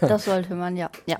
Das 0.00 0.26
sollte 0.26 0.54
man, 0.54 0.76
ja. 0.76 0.90
ja. 1.06 1.16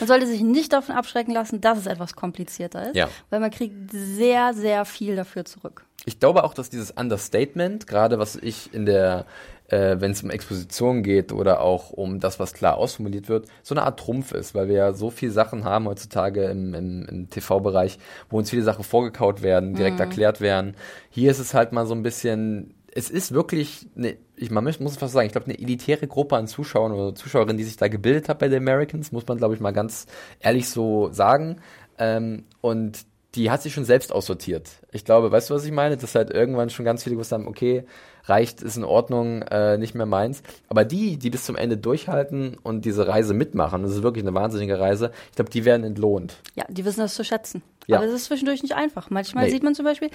Man 0.00 0.08
sollte 0.08 0.26
sich 0.26 0.40
nicht 0.40 0.72
davon 0.72 0.94
abschrecken 0.94 1.34
lassen, 1.34 1.60
dass 1.60 1.76
es 1.76 1.86
etwas 1.86 2.16
komplizierter 2.16 2.86
ist, 2.88 2.96
ja. 2.96 3.08
weil 3.28 3.38
man 3.38 3.50
kriegt 3.50 3.90
sehr, 3.90 4.54
sehr 4.54 4.86
viel 4.86 5.14
dafür 5.14 5.44
zurück. 5.44 5.84
Ich 6.06 6.20
glaube 6.20 6.44
auch, 6.44 6.54
dass 6.54 6.70
dieses 6.70 6.90
Understatement, 6.90 7.86
gerade 7.86 8.18
was 8.18 8.36
ich 8.36 8.72
in 8.74 8.86
der 8.86 9.26
äh, 9.68 9.96
wenn 9.98 10.10
es 10.10 10.22
um 10.22 10.30
Exposition 10.30 11.02
geht 11.02 11.32
oder 11.32 11.60
auch 11.60 11.90
um 11.90 12.20
das, 12.20 12.38
was 12.38 12.52
klar 12.52 12.76
ausformuliert 12.76 13.28
wird, 13.28 13.46
so 13.62 13.74
eine 13.74 13.82
Art 13.82 13.98
Trumpf 13.98 14.32
ist, 14.32 14.54
weil 14.54 14.68
wir 14.68 14.76
ja 14.76 14.92
so 14.92 15.10
viele 15.10 15.32
Sachen 15.32 15.64
haben 15.64 15.86
heutzutage 15.86 16.44
im, 16.44 16.74
im, 16.74 17.06
im 17.06 17.30
TV-Bereich, 17.30 17.98
wo 18.28 18.38
uns 18.38 18.50
viele 18.50 18.62
Sachen 18.62 18.84
vorgekaut 18.84 19.42
werden, 19.42 19.74
direkt 19.74 19.96
mhm. 19.96 20.02
erklärt 20.02 20.40
werden. 20.40 20.76
Hier 21.10 21.30
ist 21.30 21.38
es 21.38 21.54
halt 21.54 21.72
mal 21.72 21.86
so 21.86 21.94
ein 21.94 22.02
bisschen, 22.02 22.74
es 22.92 23.10
ist 23.10 23.32
wirklich, 23.32 23.88
eine, 23.96 24.16
ich 24.36 24.50
man 24.50 24.64
muss, 24.64 24.80
muss 24.80 24.96
fast 24.96 25.14
sagen, 25.14 25.26
ich 25.26 25.32
glaube, 25.32 25.46
eine 25.46 25.58
elitäre 25.58 26.06
Gruppe 26.06 26.36
an 26.36 26.46
Zuschauern 26.46 26.92
oder 26.92 27.14
Zuschauerinnen, 27.14 27.56
die 27.56 27.64
sich 27.64 27.76
da 27.76 27.88
gebildet 27.88 28.28
hat 28.28 28.40
bei 28.40 28.48
den 28.48 28.62
Americans, 28.62 29.12
muss 29.12 29.26
man, 29.26 29.38
glaube 29.38 29.54
ich, 29.54 29.60
mal 29.60 29.72
ganz 29.72 30.06
ehrlich 30.40 30.68
so 30.68 31.10
sagen. 31.10 31.60
Ähm, 31.96 32.44
und 32.60 33.06
die 33.34 33.50
hat 33.50 33.62
sich 33.62 33.74
schon 33.74 33.84
selbst 33.84 34.12
aussortiert. 34.12 34.70
Ich 34.92 35.04
glaube, 35.04 35.32
weißt 35.32 35.50
du, 35.50 35.54
was 35.54 35.64
ich 35.64 35.72
meine? 35.72 35.96
Dass 35.96 36.14
halt 36.14 36.30
irgendwann 36.30 36.70
schon 36.70 36.84
ganz 36.84 37.02
viele 37.02 37.16
gewusst 37.16 37.32
haben, 37.32 37.48
okay, 37.48 37.84
reicht, 38.24 38.62
ist 38.62 38.76
in 38.76 38.84
Ordnung, 38.84 39.42
äh, 39.42 39.76
nicht 39.76 39.94
mehr 39.94 40.06
meins. 40.06 40.42
Aber 40.68 40.84
die, 40.84 41.18
die 41.18 41.30
bis 41.30 41.44
zum 41.44 41.56
Ende 41.56 41.76
durchhalten 41.76 42.56
und 42.62 42.84
diese 42.84 43.06
Reise 43.06 43.34
mitmachen, 43.34 43.82
das 43.82 43.92
ist 43.92 44.02
wirklich 44.02 44.24
eine 44.24 44.34
wahnsinnige 44.34 44.78
Reise, 44.78 45.10
ich 45.30 45.36
glaube, 45.36 45.50
die 45.50 45.64
werden 45.64 45.84
entlohnt. 45.84 46.36
Ja, 46.54 46.64
die 46.68 46.84
wissen 46.84 47.00
das 47.00 47.14
zu 47.14 47.24
schätzen. 47.24 47.62
Ja. 47.86 47.98
Aber 47.98 48.06
es 48.06 48.12
ist 48.12 48.24
zwischendurch 48.26 48.62
nicht 48.62 48.74
einfach. 48.74 49.10
Manchmal 49.10 49.44
nee. 49.44 49.50
sieht 49.50 49.62
man 49.62 49.74
zum 49.74 49.84
Beispiel, 49.84 50.10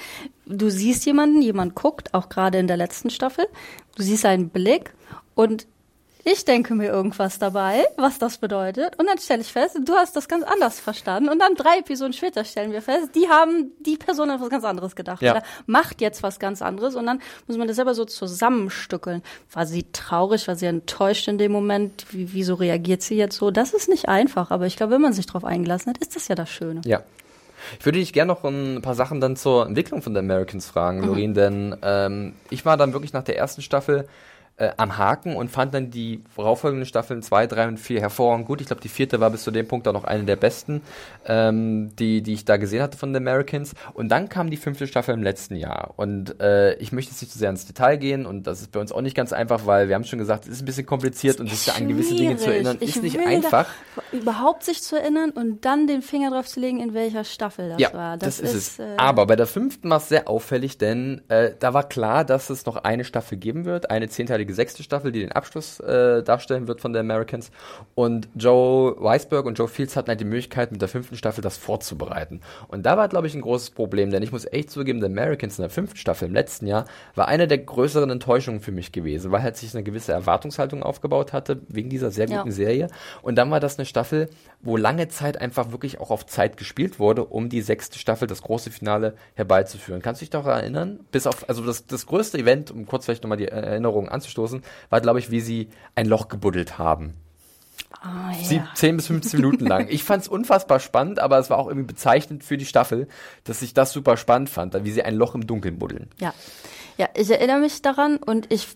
du 0.46 0.70
siehst 0.70 1.06
jemanden, 1.06 1.42
jemand 1.42 1.76
guckt, 1.76 2.14
auch 2.14 2.30
gerade 2.30 2.58
in 2.58 2.68
der 2.68 2.78
letzten 2.78 3.10
Staffel, 3.10 3.46
du 3.96 4.04
siehst 4.04 4.26
einen 4.26 4.50
Blick 4.50 4.94
und 5.36 5.68
ich 6.24 6.44
denke 6.44 6.76
mir 6.76 6.88
irgendwas 6.88 7.40
dabei, 7.40 7.86
was 7.96 8.20
das 8.20 8.38
bedeutet. 8.38 9.00
Und 9.00 9.08
dann 9.08 9.18
stelle 9.20 9.42
ich 9.42 9.52
fest, 9.52 9.78
du 9.84 9.94
hast 9.94 10.16
das 10.16 10.28
ganz 10.28 10.44
anders 10.44 10.80
verstanden. 10.80 11.30
Und 11.30 11.40
dann 11.40 11.56
drei 11.56 11.80
Episoden 11.80 12.14
später 12.14 12.44
stellen 12.44 12.72
wir 12.72 12.82
fest, 12.82 13.16
die 13.16 13.30
haben, 13.30 13.72
die 13.80 13.98
Person 13.98 14.30
hat 14.30 14.42
was 14.42 14.50
ganz 14.50 14.66
anderes 14.66 14.96
gedacht. 14.96 15.22
Ja. 15.22 15.32
Oder 15.32 15.44
macht 15.66 16.02
jetzt 16.02 16.22
was 16.22 16.40
ganz 16.40 16.62
anderes. 16.62 16.96
Und 16.96 17.06
dann 17.06 17.22
muss 17.48 17.58
man 17.58 17.68
das 17.68 17.78
selber 17.78 17.94
so 17.94 18.04
zusammenstückeln. 18.04 19.24
War 19.52 19.66
sie 19.66 19.86
traurig? 19.94 20.48
War 20.48 20.56
sie 20.56 20.66
enttäuscht 20.66 21.28
in 21.28 21.38
dem 21.38 21.54
Moment? 21.54 22.06
Wie, 22.12 22.34
wieso 22.34 22.56
reagiert 22.56 23.02
sie 23.02 23.16
jetzt 23.16 23.38
so? 23.38 23.50
Das 23.50 23.74
ist 23.74 23.88
nicht 23.88 24.10
einfach. 24.10 24.52
Aber 24.52 24.66
ich 24.66 24.76
glaube, 24.76 24.94
wenn 24.94 25.02
man 25.02 25.14
sich 25.14 25.26
darauf 25.26 25.46
eingelassen 25.46 25.94
hat, 25.94 26.00
ist 26.00 26.16
das 26.16 26.28
ja 26.28 26.36
das 26.36 26.50
Schöne. 26.50 26.82
Ja. 26.86 27.02
Ich 27.80 27.86
würde 27.86 28.00
dich 28.00 28.14
gerne 28.14 28.32
noch 28.32 28.44
ein 28.44 28.82
paar 28.82 28.96
Sachen 28.96 29.22
dann 29.22 29.36
zur 29.36 29.68
Entwicklung 29.68 30.02
von 30.02 30.14
The 30.14 30.20
Americans 30.20 30.68
fragen, 30.68 31.04
Lorin, 31.04 31.32
mhm. 31.32 31.36
denn 31.36 31.76
ähm, 31.82 32.34
ich 32.50 32.66
war 32.66 32.78
dann 32.78 32.94
wirklich 32.94 33.14
nach 33.14 33.24
der 33.24 33.38
ersten 33.38 33.62
Staffel 33.62 34.08
äh, 34.60 34.72
am 34.78 34.98
Haken 34.98 35.36
und 35.36 35.50
fand 35.50 35.74
dann 35.74 35.90
die 35.90 36.22
vorauffolgenden 36.36 36.86
Staffeln 36.86 37.22
2, 37.22 37.48
3 37.48 37.68
und 37.70 37.80
4 37.80 38.02
hervorragend 38.02 38.46
gut. 38.46 38.62
Ich 38.62 38.68
glaube, 38.68 38.82
die 38.82 38.90
vierte 38.90 39.20
war 39.20 39.30
bis 39.30 39.44
zu 39.44 39.52
dem 39.52 39.68
Punkt 39.68 39.88
auch 39.88 39.94
noch 39.94 40.04
eine 40.04 40.26
der 40.26 40.36
besten, 40.36 40.82
ähm, 41.26 41.96
die, 41.98 42.22
die 42.22 42.34
ich 42.34 42.46
da 42.46 42.58
gesehen 42.58 42.82
hatte 42.82 42.98
von 42.98 43.14
The 43.14 43.18
Americans. 43.18 43.74
Und 43.94 44.10
dann 44.10 44.30
kam 44.30 44.50
die 44.50 44.58
fünfte 44.58 44.86
Staffel 44.88 45.14
im 45.14 45.24
letzten 45.24 45.56
Jahr. 45.56 45.94
Und 45.96 46.40
äh, 46.42 46.74
ich 46.76 46.92
möchte 46.92 47.12
jetzt 47.12 47.22
nicht 47.22 47.32
zu 47.32 47.40
sehr 47.40 47.50
ins 47.50 47.66
Detail 47.66 47.98
gehen 47.98 48.26
und 48.26 48.48
das 48.48 48.62
ist 48.62 48.72
bei 48.72 48.80
uns 48.80 48.92
auch 48.92 49.02
nicht 49.02 49.16
ganz 49.16 49.34
einfach, 49.34 49.66
weil 49.66 49.88
wir 49.88 49.96
haben 49.96 50.04
schon 50.04 50.20
gesagt, 50.20 50.46
es 50.46 50.52
ist 50.52 50.62
ein 50.62 50.66
bisschen 50.66 50.86
kompliziert 50.86 51.40
und 51.40 51.50
sich 51.50 51.66
da 51.66 51.74
an 51.74 51.88
gewisse 51.88 52.16
Dinge 52.16 52.38
zu 52.38 52.52
erinnern, 52.52 52.78
ich 52.82 52.96
ist 52.96 53.04
nicht 53.04 53.20
einfach. 53.20 53.68
Überhaupt 54.12 54.64
sich 54.64 54.82
zu 54.82 55.00
erinnern 55.00 55.32
und 55.32 55.66
dann 55.66 55.88
den 55.88 56.02
Finger 56.02 56.32
drauf 56.32 56.48
zu 56.48 56.60
legen, 56.60 56.80
in 56.80 56.94
welcher 56.94 57.24
Staffel 57.24 57.70
das 57.70 57.80
ja, 57.80 57.94
war. 57.94 58.18
Das, 58.18 58.38
das 58.38 58.50
ist, 58.52 58.56
ist, 58.56 58.80
es. 58.80 58.80
Äh, 58.80 58.96
Aber 58.98 59.26
bei 59.28 59.36
der 59.36 59.46
fünften 59.46 59.90
war 59.90 59.98
es 59.98 60.10
sehr 60.10 60.28
auffällig, 60.28 60.78
denn 60.78 61.22
äh, 61.28 61.52
da 61.60 61.74
war 61.74 61.88
klar, 61.88 62.26
dass 62.26 62.50
es 62.50 62.66
noch 62.66 62.78
eine 62.78 63.04
Staffel 63.04 63.38
geben 63.38 63.66
wird, 63.66 63.92
eine 63.92 64.10
zehnteilige 64.10 64.54
sechste 64.54 64.84
Staffel, 64.84 65.12
die 65.12 65.20
den 65.20 65.32
Abschluss 65.32 65.80
äh, 65.80 66.24
darstellen 66.24 66.68
wird 66.68 66.82
von 66.82 66.94
der 66.94 67.02
Americans. 67.02 67.52
Und 67.96 68.30
Joe 68.36 68.96
Weisberg 69.00 69.46
und 69.46 69.58
Joe 69.58 69.68
Fields 69.68 69.96
hatten 69.96 70.10
halt 70.10 70.20
die 70.20 70.26
Möglichkeit, 70.26 70.72
mit 70.72 70.82
der 70.82 70.90
fünften 70.90 71.16
Staffel 71.16 71.42
das 71.42 71.58
vorzubereiten. 71.58 72.42
Und 72.68 72.86
da 72.86 72.98
war, 72.98 73.08
glaube 73.08 73.28
ich, 73.28 73.36
ein 73.36 73.42
großes 73.42 73.72
Problem, 73.72 74.10
denn 74.10 74.24
ich 74.24 74.32
muss 74.32 74.46
echt 74.46 74.72
zugeben, 74.72 75.00
The 75.00 75.06
Americans 75.06 75.60
in 75.60 75.64
der 75.64 75.70
fünften 75.70 75.98
Staffel 75.98 76.28
im 76.28 76.34
letzten 76.34 76.68
Jahr 76.68 76.86
war 77.16 77.28
eine 77.28 77.48
der 77.48 77.60
größeren 77.60 78.10
Enttäuschungen 78.10 78.60
für 78.62 78.72
mich 78.72 78.92
gewesen, 78.92 79.32
weil 79.32 79.44
halt 79.44 79.58
sich 79.58 79.74
eine 79.74 79.84
gewisse 79.84 80.12
Erwartungshaltung 80.14 80.84
aufgebaut 80.84 81.34
hatte, 81.34 81.62
wegen 81.68 81.90
dieser 81.90 82.12
sehr 82.12 82.26
guten 82.26 82.50
ja. 82.50 82.52
Serie. 82.52 82.88
Und 83.22 83.36
dann 83.36 83.52
war 83.52 83.60
das 83.60 83.78
eine 83.78 83.86
Staffel, 83.86 83.99
wo 84.62 84.78
lange 84.78 85.08
Zeit 85.08 85.40
einfach 85.40 85.72
wirklich 85.72 86.00
auch 86.00 86.12
auf 86.12 86.26
Zeit 86.26 86.58
gespielt 86.58 87.00
wurde, 87.00 87.24
um 87.24 87.50
die 87.50 87.62
sechste 87.62 87.98
Staffel, 87.98 88.28
das 88.28 88.42
große 88.42 88.72
Finale 88.72 89.16
herbeizuführen. 89.36 90.02
Kannst 90.02 90.22
du 90.22 90.24
dich 90.24 90.30
daran 90.30 90.60
erinnern? 90.60 91.00
Bis 91.12 91.28
auf, 91.28 91.48
also 91.48 91.66
das, 91.66 91.88
das 91.88 92.06
größte 92.06 92.38
Event, 92.38 92.72
um 92.72 92.86
kurz 92.86 93.06
vielleicht 93.06 93.24
nochmal 93.24 93.38
die 93.38 93.48
Erinnerungen 93.48 94.10
anzustoßen, 94.10 94.64
war, 94.90 95.02
glaube 95.02 95.20
ich, 95.20 95.32
wie 95.32 95.42
sie 95.42 95.70
ein 95.96 96.08
Loch 96.08 96.28
gebuddelt 96.28 96.78
haben. 96.78 97.14
Oh, 98.04 98.54
ja. 98.54 98.68
10 98.76 98.98
bis 98.98 99.08
15 99.08 99.42
Minuten 99.42 99.66
lang. 99.66 99.88
Ich 99.90 100.04
fand 100.04 100.24
es 100.24 100.28
unfassbar 100.28 100.80
spannend, 100.80 101.20
aber 101.20 101.38
es 101.40 101.50
war 101.50 101.58
auch 101.58 101.68
irgendwie 101.68 101.88
bezeichnend 101.88 102.44
für 102.44 102.58
die 102.58 102.66
Staffel, 102.66 103.08
dass 103.44 103.62
ich 103.62 103.74
das 103.74 103.92
super 103.92 104.16
spannend 104.16 104.50
fand, 104.50 104.76
wie 104.84 104.92
sie 104.92 105.04
ein 105.04 105.16
Loch 105.16 105.36
im 105.36 105.48
Dunkeln 105.48 105.80
buddeln. 105.80 106.10
Ja. 106.20 106.34
Ja, 106.98 107.08
ich 107.16 107.30
erinnere 107.32 107.60
mich 107.60 107.82
daran 107.82 108.18
und 108.18 108.52
ich, 108.52 108.76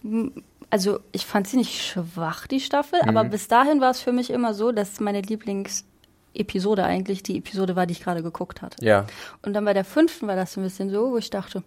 also 0.74 1.02
ich 1.12 1.28
fand 1.28 1.48
sie 1.48 1.58
nicht 1.58 1.80
schwach, 1.86 2.48
die 2.48 2.60
Staffel, 2.60 3.00
mhm. 3.04 3.10
aber 3.10 3.30
bis 3.30 3.48
dahin 3.48 3.80
war 3.80 3.92
es 3.92 4.02
für 4.02 4.12
mich 4.12 4.32
immer 4.32 4.56
so, 4.56 4.72
dass 4.72 5.00
meine 5.00 5.22
Lieblingsepisode 5.22 6.84
eigentlich 6.84 7.22
die 7.22 7.38
Episode 7.38 7.76
war, 7.76 7.86
die 7.86 7.92
ich 7.92 8.02
gerade 8.02 8.24
geguckt 8.24 8.64
hatte. 8.64 8.84
Ja. 8.84 9.06
Und 9.44 9.54
dann 9.54 9.66
bei 9.66 9.74
der 9.74 9.86
fünften 9.86 10.26
war 10.26 10.36
das 10.36 10.58
ein 10.58 10.64
bisschen 10.64 10.90
so, 10.90 11.12
wo 11.12 11.18
ich 11.18 11.30
dachte, 11.30 11.62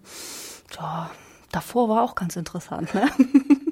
ja, 0.77 1.09
davor 1.53 1.89
war 1.89 2.03
auch 2.03 2.17
ganz 2.17 2.35
interessant, 2.35 2.93
ne? 2.95 3.09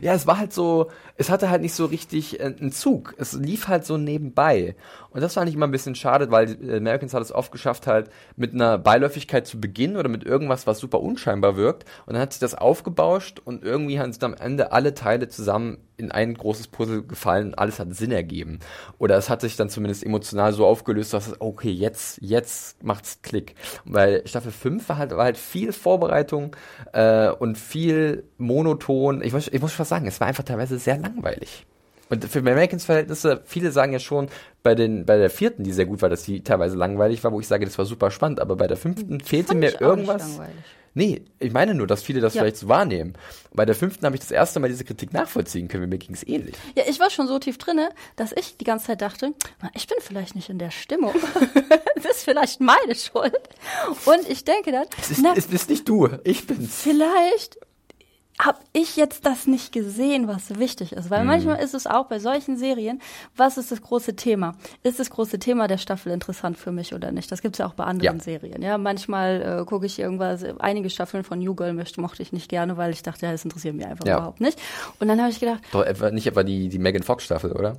Ja, 0.00 0.14
es 0.14 0.26
war 0.26 0.38
halt 0.38 0.52
so, 0.52 0.90
es 1.16 1.30
hatte 1.30 1.50
halt 1.50 1.62
nicht 1.62 1.74
so 1.74 1.86
richtig 1.86 2.40
äh, 2.40 2.44
einen 2.44 2.72
Zug. 2.72 3.14
Es 3.18 3.32
lief 3.32 3.68
halt 3.68 3.84
so 3.84 3.96
nebenbei. 3.96 4.76
Und 5.10 5.20
das 5.20 5.34
fand 5.34 5.48
ich 5.48 5.54
immer 5.54 5.66
ein 5.66 5.72
bisschen 5.72 5.94
schade, 5.94 6.30
weil 6.30 6.56
Americans 6.74 7.14
hat 7.14 7.22
es 7.22 7.32
oft 7.32 7.52
geschafft, 7.52 7.86
halt 7.86 8.10
mit 8.36 8.54
einer 8.54 8.78
Beiläufigkeit 8.78 9.46
zu 9.46 9.60
beginnen 9.60 9.96
oder 9.96 10.08
mit 10.08 10.24
irgendwas, 10.24 10.66
was 10.66 10.78
super 10.78 11.00
unscheinbar 11.00 11.56
wirkt. 11.56 11.84
Und 12.06 12.14
dann 12.14 12.22
hat 12.22 12.32
sich 12.32 12.40
das 12.40 12.54
aufgebauscht 12.54 13.40
und 13.44 13.62
irgendwie 13.62 14.00
haben 14.00 14.12
sich 14.12 14.22
am 14.22 14.34
Ende 14.34 14.72
alle 14.72 14.94
Teile 14.94 15.28
zusammen 15.28 15.78
in 16.02 16.12
ein 16.12 16.34
großes 16.34 16.68
Puzzle 16.68 17.02
gefallen. 17.02 17.54
Alles 17.54 17.78
hat 17.78 17.94
Sinn 17.94 18.12
ergeben. 18.12 18.58
Oder 18.98 19.16
es 19.16 19.30
hat 19.30 19.40
sich 19.40 19.56
dann 19.56 19.70
zumindest 19.70 20.04
emotional 20.04 20.52
so 20.52 20.66
aufgelöst, 20.66 21.14
dass 21.14 21.28
es, 21.28 21.40
okay, 21.40 21.70
jetzt, 21.70 22.18
jetzt 22.20 22.82
macht's 22.82 23.20
Klick. 23.22 23.54
Weil 23.84 24.26
Staffel 24.26 24.52
5 24.52 24.88
war 24.88 24.98
halt, 24.98 25.12
war 25.12 25.24
halt 25.24 25.38
viel 25.38 25.72
Vorbereitung 25.72 26.54
äh, 26.92 27.30
und 27.30 27.56
viel 27.56 28.24
monoton. 28.38 29.22
Ich 29.22 29.32
muss, 29.32 29.48
ich 29.48 29.60
muss 29.60 29.72
fast 29.72 29.90
sagen, 29.90 30.06
es 30.06 30.20
war 30.20 30.26
einfach 30.26 30.44
teilweise 30.44 30.78
sehr 30.78 30.98
langweilig. 30.98 31.64
Und 32.12 32.26
für 32.26 32.40
Americans 32.40 32.84
Verhältnisse, 32.84 33.40
viele 33.46 33.72
sagen 33.72 33.94
ja 33.94 33.98
schon, 33.98 34.28
bei 34.62 34.74
den, 34.74 35.06
bei 35.06 35.16
der 35.16 35.30
vierten, 35.30 35.64
die 35.64 35.72
sehr 35.72 35.86
gut 35.86 36.02
war, 36.02 36.10
dass 36.10 36.24
die 36.24 36.44
teilweise 36.44 36.76
langweilig 36.76 37.24
war, 37.24 37.32
wo 37.32 37.40
ich 37.40 37.48
sage, 37.48 37.64
das 37.64 37.78
war 37.78 37.86
super 37.86 38.10
spannend, 38.10 38.38
aber 38.38 38.54
bei 38.54 38.66
der 38.66 38.76
fünften 38.76 39.20
fehlte 39.20 39.54
mir 39.54 39.80
irgendwas. 39.80 40.38
Nee, 40.94 41.22
ich 41.38 41.52
meine 41.52 41.74
nur, 41.74 41.86
dass 41.86 42.02
viele 42.02 42.20
das 42.20 42.34
ja. 42.34 42.42
vielleicht 42.42 42.58
so 42.58 42.68
wahrnehmen. 42.68 43.14
Bei 43.54 43.64
der 43.64 43.74
fünften 43.74 44.04
habe 44.04 44.14
ich 44.14 44.20
das 44.20 44.30
erste 44.30 44.60
Mal 44.60 44.68
diese 44.68 44.84
Kritik 44.84 45.12
nachvollziehen 45.12 45.68
können. 45.68 45.88
Mir 45.88 45.98
ging 45.98 46.14
es 46.14 46.26
ähnlich. 46.26 46.54
Ja, 46.74 46.84
ich 46.86 47.00
war 47.00 47.08
schon 47.08 47.26
so 47.26 47.38
tief 47.38 47.56
drinne, 47.56 47.90
dass 48.16 48.32
ich 48.32 48.56
die 48.58 48.64
ganze 48.64 48.86
Zeit 48.86 49.00
dachte, 49.00 49.32
ich 49.74 49.86
bin 49.86 49.98
vielleicht 50.00 50.34
nicht 50.34 50.50
in 50.50 50.58
der 50.58 50.70
Stimmung. 50.70 51.14
das 51.96 52.16
ist 52.16 52.24
vielleicht 52.24 52.60
meine 52.60 52.94
Schuld. 52.94 53.40
Und 54.04 54.28
ich 54.28 54.44
denke 54.44 54.70
dann, 54.70 54.86
es 55.00 55.10
ist, 55.10 55.20
na, 55.22 55.32
es 55.34 55.46
bist 55.46 55.70
nicht 55.70 55.88
du, 55.88 56.08
ich 56.24 56.46
bin's. 56.46 56.82
Vielleicht 56.82 57.58
habe 58.40 58.58
ich 58.72 58.96
jetzt 58.96 59.26
das 59.26 59.46
nicht 59.46 59.72
gesehen, 59.72 60.26
was 60.26 60.58
wichtig 60.58 60.92
ist. 60.92 61.10
Weil 61.10 61.20
mhm. 61.20 61.26
manchmal 61.28 61.62
ist 61.62 61.74
es 61.74 61.86
auch 61.86 62.06
bei 62.06 62.18
solchen 62.18 62.56
Serien, 62.56 63.00
was 63.36 63.58
ist 63.58 63.70
das 63.70 63.82
große 63.82 64.16
Thema? 64.16 64.54
Ist 64.82 64.98
das 64.98 65.10
große 65.10 65.38
Thema 65.38 65.68
der 65.68 65.78
Staffel 65.78 66.12
interessant 66.12 66.56
für 66.56 66.72
mich 66.72 66.94
oder 66.94 67.12
nicht? 67.12 67.30
Das 67.30 67.42
gibt's 67.42 67.58
ja 67.58 67.66
auch 67.66 67.74
bei 67.74 67.84
anderen 67.84 68.18
ja. 68.18 68.22
Serien. 68.22 68.62
Ja, 68.62 68.78
manchmal 68.78 69.60
äh, 69.60 69.64
gucke 69.64 69.86
ich 69.86 69.98
irgendwas, 69.98 70.44
einige 70.58 70.90
Staffeln 70.90 71.24
von 71.24 71.38
New 71.38 71.54
Girl 71.54 71.72
möchte, 71.72 72.00
mochte 72.00 72.22
ich 72.22 72.32
nicht 72.32 72.48
gerne, 72.48 72.76
weil 72.76 72.92
ich 72.92 73.02
dachte, 73.02 73.26
ja, 73.26 73.32
das 73.32 73.44
interessiert 73.44 73.74
mich 73.74 73.86
einfach 73.86 74.06
ja. 74.06 74.16
überhaupt 74.16 74.40
nicht. 74.40 74.60
Und 74.98 75.08
dann 75.08 75.20
habe 75.20 75.30
ich 75.30 75.38
gedacht. 75.38 75.60
Doch, 75.72 75.84
etwa, 75.84 76.10
nicht 76.10 76.26
etwa 76.26 76.42
die, 76.42 76.68
die 76.68 76.78
Megan 76.78 77.02
Fox 77.02 77.24
Staffel, 77.24 77.52
oder? 77.52 77.76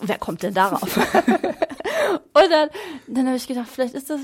Wer 0.00 0.18
kommt 0.18 0.42
denn 0.42 0.54
darauf? 0.54 0.96
Und 0.96 2.50
dann, 2.50 2.68
dann 3.08 3.26
habe 3.26 3.36
ich 3.36 3.48
gedacht, 3.48 3.68
vielleicht 3.68 3.94
ist 3.94 4.10
das 4.10 4.20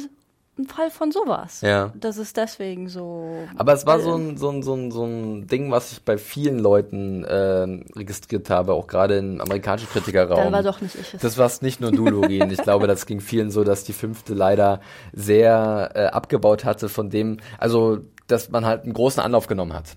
ein 0.59 0.67
Fall 0.67 0.91
von 0.91 1.11
sowas. 1.11 1.61
Ja. 1.63 1.93
Das 1.95 2.17
ist 2.17 2.37
deswegen 2.37 2.89
so. 2.89 3.47
Aber 3.57 3.73
es 3.73 3.87
war 3.87 3.99
so 4.01 4.15
ein, 4.15 4.37
so 4.37 4.51
ein, 4.51 4.63
so 4.63 4.75
ein, 4.75 4.91
so 4.91 5.05
ein 5.05 5.47
Ding, 5.47 5.71
was 5.71 5.93
ich 5.93 6.03
bei 6.03 6.17
vielen 6.17 6.59
Leuten 6.59 7.25
äh, 7.25 7.67
registriert 7.97 8.51
habe, 8.51 8.75
auch 8.75 8.87
gerade 8.87 9.19
im 9.19 9.41
amerikanischen 9.41 9.89
Kritikerraum. 9.89 10.37
Dann 10.37 10.53
war 10.53 10.63
doch 10.63 10.81
nicht 10.81 10.95
ich 10.95 11.15
es. 11.15 11.21
Das 11.21 11.39
war 11.39 11.51
nicht 11.61 11.81
nur 11.81 11.91
du, 11.91 12.07
Lorin. 12.07 12.51
ich 12.51 12.63
glaube, 12.63 12.87
das 12.87 13.07
ging 13.07 13.21
vielen 13.21 13.51
so, 13.51 13.65
dass 13.65 13.85
die 13.85 13.93
fünfte 13.93 14.35
leider 14.35 14.81
sehr 15.13 15.91
äh, 15.95 16.07
abgebaut 16.07 16.65
hatte 16.65 16.89
von 16.89 17.11
dem, 17.11 17.39
also 17.59 17.99
dass 18.27 18.51
man 18.51 18.65
halt 18.65 18.85
einen 18.85 18.95
großen 18.95 19.23
Anlauf 19.23 19.47
genommen 19.47 19.73
hat. 19.73 19.97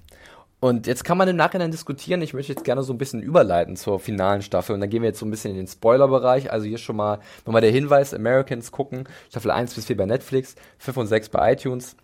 Und 0.59 0.87
jetzt 0.87 1.03
kann 1.03 1.19
man 1.19 1.27
im 1.27 1.35
Nachhinein 1.35 1.69
diskutieren. 1.69 2.21
Ich 2.23 2.33
möchte 2.33 2.51
jetzt 2.51 2.63
gerne 2.63 2.81
so 2.81 2.91
ein 2.91 2.97
bisschen 2.97 3.21
überleiten 3.21 3.75
zur 3.75 3.99
finalen 3.99 4.41
Staffel. 4.41 4.73
Und 4.73 4.81
dann 4.81 4.89
gehen 4.89 5.03
wir 5.03 5.09
jetzt 5.09 5.19
so 5.19 5.25
ein 5.25 5.29
bisschen 5.29 5.51
in 5.51 5.57
den 5.57 5.67
Spoiler-Bereich. 5.67 6.51
Also 6.51 6.65
hier 6.65 6.79
schon 6.79 6.95
mal 6.95 7.19
nochmal 7.45 7.61
der 7.61 7.71
Hinweis, 7.71 8.13
Americans 8.13 8.71
gucken. 8.71 9.07
Staffel 9.29 9.51
1 9.51 9.75
bis 9.75 9.85
4 9.85 9.97
bei 9.97 10.05
Netflix, 10.07 10.55
5 10.79 10.97
und 10.97 11.07
6 11.07 11.29
bei 11.29 11.53
iTunes 11.53 11.95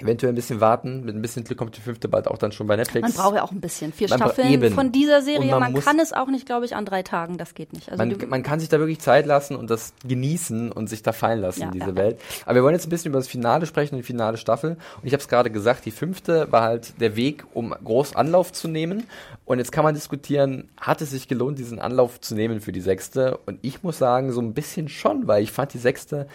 eventuell 0.00 0.32
ein 0.32 0.34
bisschen 0.34 0.60
warten. 0.60 1.04
Mit 1.04 1.14
ein 1.14 1.22
bisschen 1.22 1.44
Glück 1.44 1.58
kommt 1.58 1.76
die 1.76 1.80
fünfte 1.80 2.08
bald 2.08 2.28
auch 2.28 2.38
dann 2.38 2.52
schon 2.52 2.66
bei 2.66 2.76
Netflix. 2.76 3.02
Man 3.02 3.24
braucht 3.24 3.36
ja 3.36 3.42
auch 3.42 3.52
ein 3.52 3.60
bisschen. 3.60 3.92
Vier 3.92 4.08
man 4.08 4.18
Staffeln 4.18 4.50
eben. 4.50 4.74
von 4.74 4.92
dieser 4.92 5.22
Serie. 5.22 5.50
man, 5.50 5.72
man 5.72 5.82
kann 5.82 5.98
es 5.98 6.12
auch 6.12 6.28
nicht, 6.28 6.46
glaube 6.46 6.66
ich, 6.66 6.76
an 6.76 6.84
drei 6.84 7.02
Tagen. 7.02 7.38
Das 7.38 7.54
geht 7.54 7.72
nicht. 7.72 7.90
Also 7.90 8.04
man, 8.04 8.28
man, 8.28 8.42
kann 8.42 8.60
sich 8.60 8.68
da 8.68 8.78
wirklich 8.78 9.00
Zeit 9.00 9.26
lassen 9.26 9.56
und 9.56 9.70
das 9.70 9.94
genießen 10.06 10.70
und 10.72 10.88
sich 10.88 11.02
da 11.02 11.12
fallen 11.12 11.40
lassen 11.40 11.60
ja, 11.60 11.66
in 11.66 11.72
diese 11.72 11.86
ja, 11.86 11.96
Welt. 11.96 12.20
Aber 12.44 12.56
wir 12.56 12.62
wollen 12.62 12.74
jetzt 12.74 12.86
ein 12.86 12.90
bisschen 12.90 13.10
über 13.10 13.18
das 13.18 13.28
Finale 13.28 13.66
sprechen, 13.66 13.96
die 13.96 14.02
finale 14.02 14.36
Staffel. 14.36 14.72
Und 14.72 15.06
ich 15.06 15.12
habe 15.12 15.20
es 15.20 15.28
gerade 15.28 15.50
gesagt, 15.50 15.86
die 15.86 15.90
fünfte 15.90 16.50
war 16.52 16.62
halt 16.62 17.00
der 17.00 17.16
Weg, 17.16 17.44
um 17.54 17.70
groß 17.70 18.16
Anlauf 18.16 18.52
zu 18.52 18.68
nehmen. 18.68 19.04
Und 19.44 19.58
jetzt 19.58 19.72
kann 19.72 19.84
man 19.84 19.94
diskutieren, 19.94 20.68
hat 20.80 21.00
es 21.00 21.10
sich 21.10 21.28
gelohnt, 21.28 21.58
diesen 21.58 21.78
Anlauf 21.78 22.20
zu 22.20 22.34
nehmen 22.34 22.60
für 22.60 22.72
die 22.72 22.80
sechste? 22.80 23.38
Und 23.46 23.58
ich 23.62 23.82
muss 23.82 23.98
sagen, 23.98 24.32
so 24.32 24.40
ein 24.40 24.52
bisschen 24.52 24.88
schon, 24.88 25.26
weil 25.26 25.42
ich 25.42 25.52
fand 25.52 25.72
die 25.72 25.78
sechste 25.78 26.26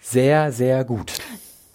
sehr, 0.00 0.52
sehr 0.52 0.84
gut. 0.84 1.12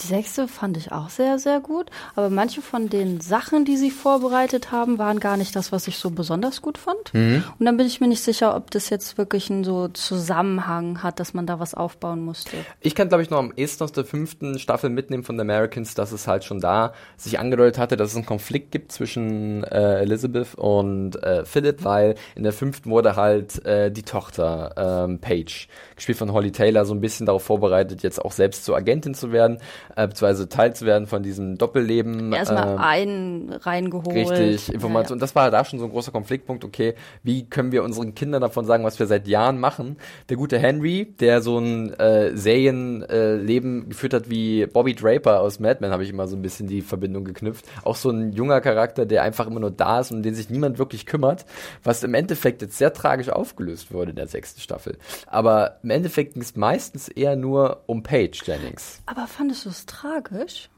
Die 0.02 0.08
sechste 0.08 0.48
fand 0.48 0.78
ich 0.78 0.92
auch 0.92 1.10
sehr, 1.10 1.40
sehr 1.40 1.60
gut. 1.60 1.90
Aber 2.16 2.30
manche 2.30 2.62
von 2.62 2.90
den 2.90 3.20
Sachen, 3.20 3.66
die 3.66 3.78
sie 3.78 3.92
vorbereitet 3.92 4.72
haben, 4.72 4.98
waren 4.98 5.20
gar 5.20 5.38
nicht 5.38 5.56
das, 5.56 5.72
was 5.72 5.88
ich 5.88 5.98
so 5.98 6.10
besonders 6.10 6.62
gut 6.62 6.78
fand. 6.78 7.14
Mhm. 7.14 7.44
Und 7.58 7.66
dann 7.66 7.78
bin 7.78 7.86
ich 7.86 8.00
mir 8.00 8.08
nicht 8.08 8.24
sicher, 8.24 8.56
ob 8.56 8.72
das 8.72 8.90
jetzt 8.90 9.18
wirklich 9.18 9.50
einen 9.50 9.64
so 9.64 9.88
Zusammenhang 9.90 11.04
hat, 11.04 11.20
dass 11.20 11.34
man 11.34 11.46
da 11.46 11.60
was 11.60 11.74
aufbauen 11.74 12.24
musste. 12.24 12.58
Ich 12.80 12.96
kann, 12.96 13.10
glaube 13.10 13.24
ich, 13.24 13.30
noch 13.30 13.40
am 13.40 13.54
ehesten 13.56 13.84
aus 13.84 13.92
der 13.92 14.06
fünften 14.06 14.60
Staffel 14.60 14.90
mitnehmen 14.90 15.24
von 15.24 15.36
The 15.36 15.42
Americans, 15.42 15.96
dass 15.96 16.12
es 16.12 16.28
halt 16.28 16.44
schon 16.44 16.60
da 16.60 16.94
sich 17.18 17.40
angedeutet 17.40 17.78
hatte, 17.78 17.98
dass 17.98 18.12
es 18.12 18.16
einen 18.16 18.26
Konflikt 18.26 18.72
gibt 18.72 18.92
zwischen 18.92 19.64
äh, 19.64 20.02
Elizabeth 20.02 20.56
und 20.56 21.22
äh, 21.24 21.46
Philip, 21.46 21.84
weil 21.84 22.16
in 22.36 22.44
der 22.44 22.54
fünften 22.54 22.90
wurde 22.90 23.16
halt 23.16 23.66
äh, 23.66 23.92
die 23.92 24.04
Tochter 24.04 25.06
ähm, 25.08 25.20
Paige, 25.20 25.68
gespielt 25.96 26.18
von 26.18 26.32
Holly 26.32 26.52
Taylor, 26.52 26.86
so 26.86 26.94
ein 26.94 27.02
bisschen 27.02 27.26
darauf 27.26 27.44
vorbereitet, 27.44 28.04
jetzt 28.04 28.24
auch 28.24 28.32
selbst 28.32 28.66
zur 28.66 28.78
Agentin 28.78 29.14
zu 29.14 29.32
werden 29.32 29.60
äh, 29.96 30.08
beziehungsweise 30.08 30.50
Teil 30.50 30.76
zu 30.76 30.86
werden 30.86 31.08
von 31.08 31.24
diesem 31.24 31.58
Doppelleben. 31.58 32.34
Erstmal 32.34 32.76
äh, 32.76 32.78
ein 32.80 33.58
reingeholt. 33.62 34.16
Richtig, 34.16 34.74
Information. 34.74 35.18
Ja, 35.18 35.20
ja. 35.20 35.22
Das 35.22 35.36
war 35.36 35.52
da 35.52 35.66
schon 35.66 35.80
so 35.80 35.86
ein 35.86 35.92
großer 35.92 36.12
Konfliktpunkt. 36.12 36.64
Okay, 36.64 36.96
wie 37.24 37.50
können 37.50 37.72
wir 37.72 37.84
unseren 37.84 38.16
Kindern 38.16 38.42
davon 38.42 38.66
sagen, 38.66 38.84
was 38.84 39.00
wir 39.00 39.08
seit 39.08 39.28
Jahren 39.28 39.60
machen? 39.60 39.98
Der 40.30 40.38
gute 40.38 40.60
Henry, 40.60 41.14
der 41.20 41.42
so 41.42 41.58
ein 41.58 41.94
äh, 41.94 42.36
Serienleben 42.36 43.84
äh, 43.84 43.86
geführt 43.90 44.14
hat 44.14 44.30
wie 44.30 44.66
Bobby 44.66 44.96
Draper 44.96 45.42
aus 45.42 45.60
Mad 45.60 45.80
Men, 45.82 45.92
habe 45.92 46.04
ich 46.04 46.10
immer 46.10 46.28
so 46.28 46.36
ein 46.36 46.42
bisschen 46.42 46.68
die 46.68 46.82
Verbindung 46.82 47.26
geknüpft. 47.26 47.66
Auch 47.84 47.96
so 47.96 48.10
ein 48.10 48.34
junger 48.34 48.62
Charakter, 48.62 49.06
der 49.06 49.24
einfach 49.24 49.48
immer 49.48 49.60
nur 49.60 49.72
da 49.72 50.00
ist 50.00 50.12
und 50.12 50.18
um 50.18 50.24
den 50.24 50.36
sich 50.36 50.50
niemand 50.50 50.80
wirklich 50.80 51.06
kümmert, 51.06 51.46
was 51.84 52.04
im 52.04 52.14
Endeffekt 52.14 52.62
jetzt 52.62 52.78
sehr 52.78 52.94
tragisch 52.94 53.30
aufgelöst 53.30 53.92
wurde 53.94 54.12
in 54.12 54.16
der 54.16 54.28
sechsten 54.28 54.62
Staffel. 54.62 54.98
Aber 55.28 55.80
im 55.84 55.90
Endeffekt 55.90 56.34
ging 56.34 56.42
es 56.42 56.56
meistens 56.56 57.08
eher 57.08 57.36
nur 57.36 57.84
um 57.86 58.04
Paige 58.04 58.42
Jennings. 58.46 59.02
Aber 59.06 59.28
fandest 59.28 59.66
du 59.66 59.70
es 59.70 59.79
tragisch? 59.86 60.70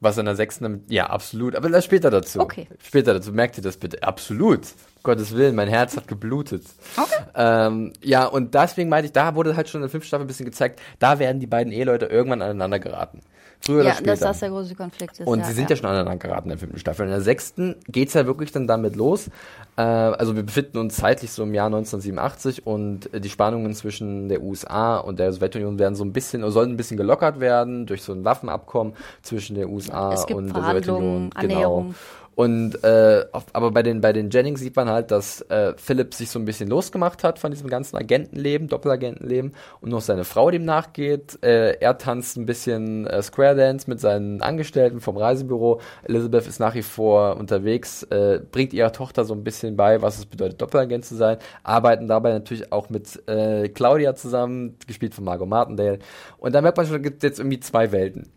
Was 0.00 0.18
in 0.18 0.26
der 0.26 0.36
sechsten, 0.36 0.84
ja, 0.88 1.06
absolut. 1.06 1.56
Aber 1.56 1.70
das 1.70 1.84
später 1.84 2.10
dazu. 2.10 2.40
Okay. 2.40 2.68
Später 2.82 3.14
dazu. 3.14 3.32
Merkt 3.32 3.56
ihr 3.56 3.62
das 3.62 3.78
bitte? 3.78 4.02
Absolut. 4.02 4.66
Gottes 5.06 5.34
Willen, 5.34 5.54
mein 5.54 5.68
Herz 5.68 5.96
hat 5.96 6.08
geblutet. 6.08 6.64
Okay. 6.96 7.22
Ähm, 7.34 7.92
ja, 8.02 8.26
und 8.26 8.54
deswegen 8.54 8.88
meinte 8.88 9.06
ich, 9.06 9.12
da 9.12 9.34
wurde 9.34 9.56
halt 9.56 9.68
schon 9.68 9.80
in 9.80 9.82
der 9.82 9.90
fünften 9.90 10.08
Staffel 10.08 10.24
ein 10.24 10.26
bisschen 10.26 10.46
gezeigt, 10.46 10.80
da 10.98 11.18
werden 11.18 11.40
die 11.40 11.46
beiden 11.46 11.72
Eheleute 11.72 12.06
irgendwann 12.06 12.42
aneinander 12.42 12.78
geraten. 12.78 13.20
Früher 13.60 13.78
ja, 13.78 13.82
oder 13.82 13.94
später. 13.94 14.10
dass 14.10 14.20
das 14.20 14.40
der 14.40 14.50
große 14.50 14.74
Konflikt 14.74 15.20
ist. 15.20 15.26
Und 15.26 15.40
ja, 15.40 15.44
sie 15.46 15.52
sind 15.52 15.70
ja. 15.70 15.76
ja 15.76 15.80
schon 15.80 15.90
aneinander 15.90 16.18
geraten 16.18 16.44
in 16.44 16.50
der 16.50 16.58
fünften 16.58 16.78
Staffel. 16.78 17.06
In 17.06 17.10
der 17.10 17.20
sechsten 17.20 17.76
geht's 17.88 18.14
ja 18.14 18.26
wirklich 18.26 18.52
dann 18.52 18.66
damit 18.66 18.96
los. 18.96 19.28
Äh, 19.76 19.82
also 19.82 20.36
wir 20.36 20.42
befinden 20.42 20.78
uns 20.78 20.96
zeitlich 20.96 21.30
so 21.30 21.42
im 21.44 21.54
Jahr 21.54 21.66
1987 21.66 22.66
und 22.66 23.08
die 23.12 23.30
Spannungen 23.30 23.74
zwischen 23.74 24.28
der 24.28 24.42
USA 24.42 24.98
und 24.98 25.18
der 25.18 25.32
Sowjetunion 25.32 25.78
werden 25.78 25.94
so 25.94 26.04
ein 26.04 26.12
bisschen, 26.12 26.42
oder 26.42 26.52
sollen 26.52 26.72
ein 26.72 26.76
bisschen 26.76 26.96
gelockert 26.96 27.40
werden 27.40 27.86
durch 27.86 28.02
so 28.02 28.12
ein 28.12 28.24
Waffenabkommen 28.24 28.94
zwischen 29.22 29.56
der 29.56 29.68
USA 29.68 30.10
und 30.32 30.54
der 30.54 30.62
Sowjetunion. 30.62 31.30
Genau. 31.30 31.40
Annäherung. 31.40 31.94
Und 32.36 32.84
äh, 32.84 33.24
aber 33.32 33.70
bei 33.70 33.82
den 33.82 34.02
bei 34.02 34.12
den 34.12 34.28
Jennings 34.28 34.60
sieht 34.60 34.76
man 34.76 34.90
halt, 34.90 35.10
dass 35.10 35.40
äh, 35.48 35.72
Philipp 35.78 36.12
sich 36.12 36.28
so 36.28 36.38
ein 36.38 36.44
bisschen 36.44 36.68
losgemacht 36.68 37.24
hat 37.24 37.38
von 37.38 37.50
diesem 37.50 37.70
ganzen 37.70 37.96
Agentenleben, 37.96 38.68
Doppelagentenleben 38.68 39.54
und 39.80 39.88
noch 39.88 40.02
seine 40.02 40.24
Frau 40.24 40.50
dem 40.50 40.66
nachgeht. 40.66 41.42
Äh, 41.42 41.78
er 41.80 41.96
tanzt 41.96 42.36
ein 42.36 42.44
bisschen 42.44 43.06
äh, 43.06 43.22
Square 43.22 43.56
Dance 43.56 43.88
mit 43.88 44.00
seinen 44.00 44.42
Angestellten 44.42 45.00
vom 45.00 45.16
Reisebüro. 45.16 45.80
Elizabeth 46.04 46.46
ist 46.46 46.60
nach 46.60 46.74
wie 46.74 46.82
vor 46.82 47.38
unterwegs, 47.38 48.02
äh, 48.02 48.40
bringt 48.52 48.74
ihrer 48.74 48.92
Tochter 48.92 49.24
so 49.24 49.32
ein 49.32 49.42
bisschen 49.42 49.74
bei, 49.74 50.02
was 50.02 50.18
es 50.18 50.26
bedeutet, 50.26 50.60
Doppelagent 50.60 51.06
zu 51.06 51.14
sein. 51.14 51.38
Arbeiten 51.62 52.06
dabei 52.06 52.32
natürlich 52.32 52.70
auch 52.70 52.90
mit 52.90 53.26
äh, 53.30 53.70
Claudia 53.70 54.14
zusammen, 54.14 54.76
gespielt 54.86 55.14
von 55.14 55.24
Margot 55.24 55.48
Martindale. 55.48 56.00
Und 56.36 56.54
da 56.54 56.60
merkt 56.60 56.76
man 56.76 56.86
schon, 56.86 57.02
gibt 57.02 57.22
jetzt 57.22 57.38
irgendwie 57.38 57.60
zwei 57.60 57.92
Welten. 57.92 58.28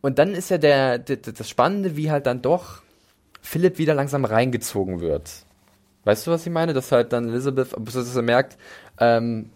Und 0.00 0.18
dann 0.18 0.32
ist 0.32 0.48
ja 0.48 0.56
der, 0.56 0.98
der, 0.98 1.18
das 1.18 1.46
Spannende, 1.46 1.94
wie 1.94 2.10
halt 2.10 2.24
dann 2.24 2.40
doch 2.40 2.80
Philipp 3.42 3.78
wieder 3.78 3.94
langsam 3.94 4.24
reingezogen 4.24 5.00
wird. 5.00 5.30
Weißt 6.04 6.26
du, 6.26 6.30
was 6.30 6.46
ich 6.46 6.52
meine? 6.52 6.72
Dass 6.72 6.90
halt 6.90 7.12
dann 7.12 7.28
Elizabeth, 7.28 7.74
dass 7.78 8.16
er 8.16 8.22
merkt, 8.22 8.56
ähm, 8.98 9.50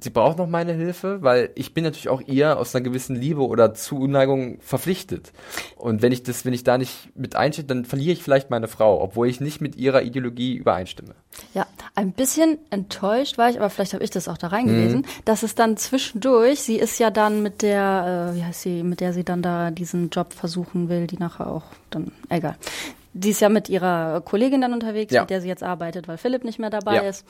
sie 0.00 0.10
braucht 0.10 0.38
noch 0.38 0.46
meine 0.46 0.72
Hilfe, 0.72 1.22
weil 1.22 1.50
ich 1.54 1.74
bin 1.74 1.84
natürlich 1.84 2.08
auch 2.08 2.22
ihr 2.22 2.58
aus 2.58 2.74
einer 2.74 2.84
gewissen 2.84 3.16
Liebe 3.16 3.46
oder 3.46 3.74
Zuneigung 3.74 4.58
verpflichtet. 4.60 5.32
Und 5.76 6.00
wenn 6.02 6.12
ich 6.12 6.22
das, 6.22 6.44
wenn 6.44 6.54
ich 6.54 6.64
da 6.64 6.78
nicht 6.78 7.10
mit 7.14 7.36
einstehe, 7.36 7.64
dann 7.64 7.84
verliere 7.84 8.12
ich 8.12 8.22
vielleicht 8.22 8.48
meine 8.48 8.68
Frau, 8.68 9.02
obwohl 9.02 9.28
ich 9.28 9.40
nicht 9.40 9.60
mit 9.60 9.76
ihrer 9.76 10.02
Ideologie 10.02 10.54
übereinstimme. 10.54 11.14
Ja, 11.52 11.66
ein 11.94 12.12
bisschen 12.12 12.58
enttäuscht 12.70 13.36
war 13.38 13.50
ich, 13.50 13.58
aber 13.58 13.68
vielleicht 13.70 13.92
habe 13.92 14.04
ich 14.04 14.10
das 14.10 14.28
auch 14.28 14.38
da 14.38 14.48
reingelesen, 14.48 15.00
mhm. 15.00 15.06
dass 15.24 15.42
es 15.42 15.54
dann 15.54 15.76
zwischendurch, 15.76 16.60
sie 16.60 16.76
ist 16.76 16.98
ja 16.98 17.10
dann 17.10 17.42
mit 17.42 17.62
der, 17.62 18.30
äh, 18.32 18.36
wie 18.36 18.44
heißt 18.44 18.62
sie, 18.62 18.82
mit 18.82 19.00
der 19.00 19.12
sie 19.12 19.24
dann 19.24 19.42
da 19.42 19.70
diesen 19.70 20.10
Job 20.10 20.32
versuchen 20.32 20.88
will, 20.88 21.06
die 21.06 21.18
nachher 21.18 21.48
auch 21.48 21.64
dann, 21.90 22.12
egal 22.30 22.56
die 23.14 23.30
ist 23.30 23.40
ja 23.40 23.48
mit 23.48 23.68
ihrer 23.68 24.20
Kollegin 24.22 24.60
dann 24.62 24.72
unterwegs, 24.72 25.12
Ja. 25.12 25.22
mit 25.22 25.30
der 25.30 25.40
sie 25.40 25.48
jetzt 25.48 25.62
arbeitet, 25.62 26.08
weil 26.08 26.16
Philipp 26.18 26.44
nicht 26.44 26.58
mehr 26.58 26.70
dabei 26.70 26.94
Ja. 26.96 27.00
ist. 27.02 27.26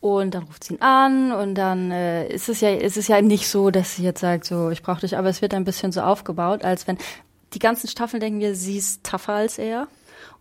Und 0.00 0.34
dann 0.34 0.44
ruft 0.44 0.64
sie 0.64 0.74
ihn 0.74 0.82
an 0.82 1.32
und 1.32 1.54
dann 1.54 1.90
äh, 1.90 2.26
ist 2.28 2.48
es 2.48 2.60
ja, 2.60 2.70
ist 2.70 2.96
es 2.96 3.08
ja 3.08 3.20
nicht 3.20 3.48
so, 3.48 3.70
dass 3.70 3.96
sie 3.96 4.02
jetzt 4.04 4.20
sagt, 4.20 4.44
so, 4.46 4.70
ich 4.70 4.82
brauche 4.82 5.00
dich, 5.00 5.16
aber 5.18 5.28
es 5.28 5.42
wird 5.42 5.52
ein 5.54 5.64
bisschen 5.64 5.92
so 5.92 6.00
aufgebaut, 6.00 6.64
als 6.64 6.86
wenn 6.86 6.96
die 7.52 7.58
ganzen 7.58 7.88
Staffeln 7.88 8.20
denken 8.20 8.40
wir, 8.40 8.54
sie 8.54 8.76
ist 8.78 9.04
tougher 9.04 9.34
als 9.34 9.58
er. 9.58 9.88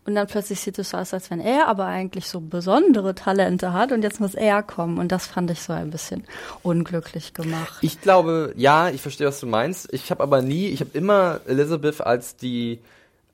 Und 0.08 0.14
dann 0.14 0.28
plötzlich 0.28 0.60
sieht 0.60 0.78
es 0.78 0.92
so 0.92 0.98
aus, 0.98 1.16
als 1.16 1.32
wenn 1.32 1.40
er 1.40 1.68
aber 1.68 1.86
eigentlich 1.88 2.28
so 2.30 2.40
besondere 2.40 3.16
Talente 3.16 3.74
hat 3.74 3.92
und 3.92 4.04
jetzt 4.04 4.20
muss 4.20 4.36
er 4.36 4.62
kommen. 4.62 5.00
Und 5.00 5.12
das 5.12 5.26
fand 5.26 5.50
ich 5.50 5.62
so 5.62 5.74
ein 5.74 5.90
bisschen 5.90 6.24
unglücklich 6.62 7.34
gemacht. 7.34 7.78
Ich 7.82 8.02
glaube, 8.02 8.54
ja, 8.56 8.90
ich 8.90 9.02
verstehe, 9.02 9.28
was 9.28 9.40
du 9.40 9.48
meinst. 9.48 9.92
Ich 9.94 10.12
habe 10.12 10.22
aber 10.22 10.42
nie, 10.44 10.68
ich 10.68 10.80
habe 10.82 10.92
immer 10.94 11.40
Elizabeth 11.48 12.02
als 12.02 12.36
die, 12.36 12.80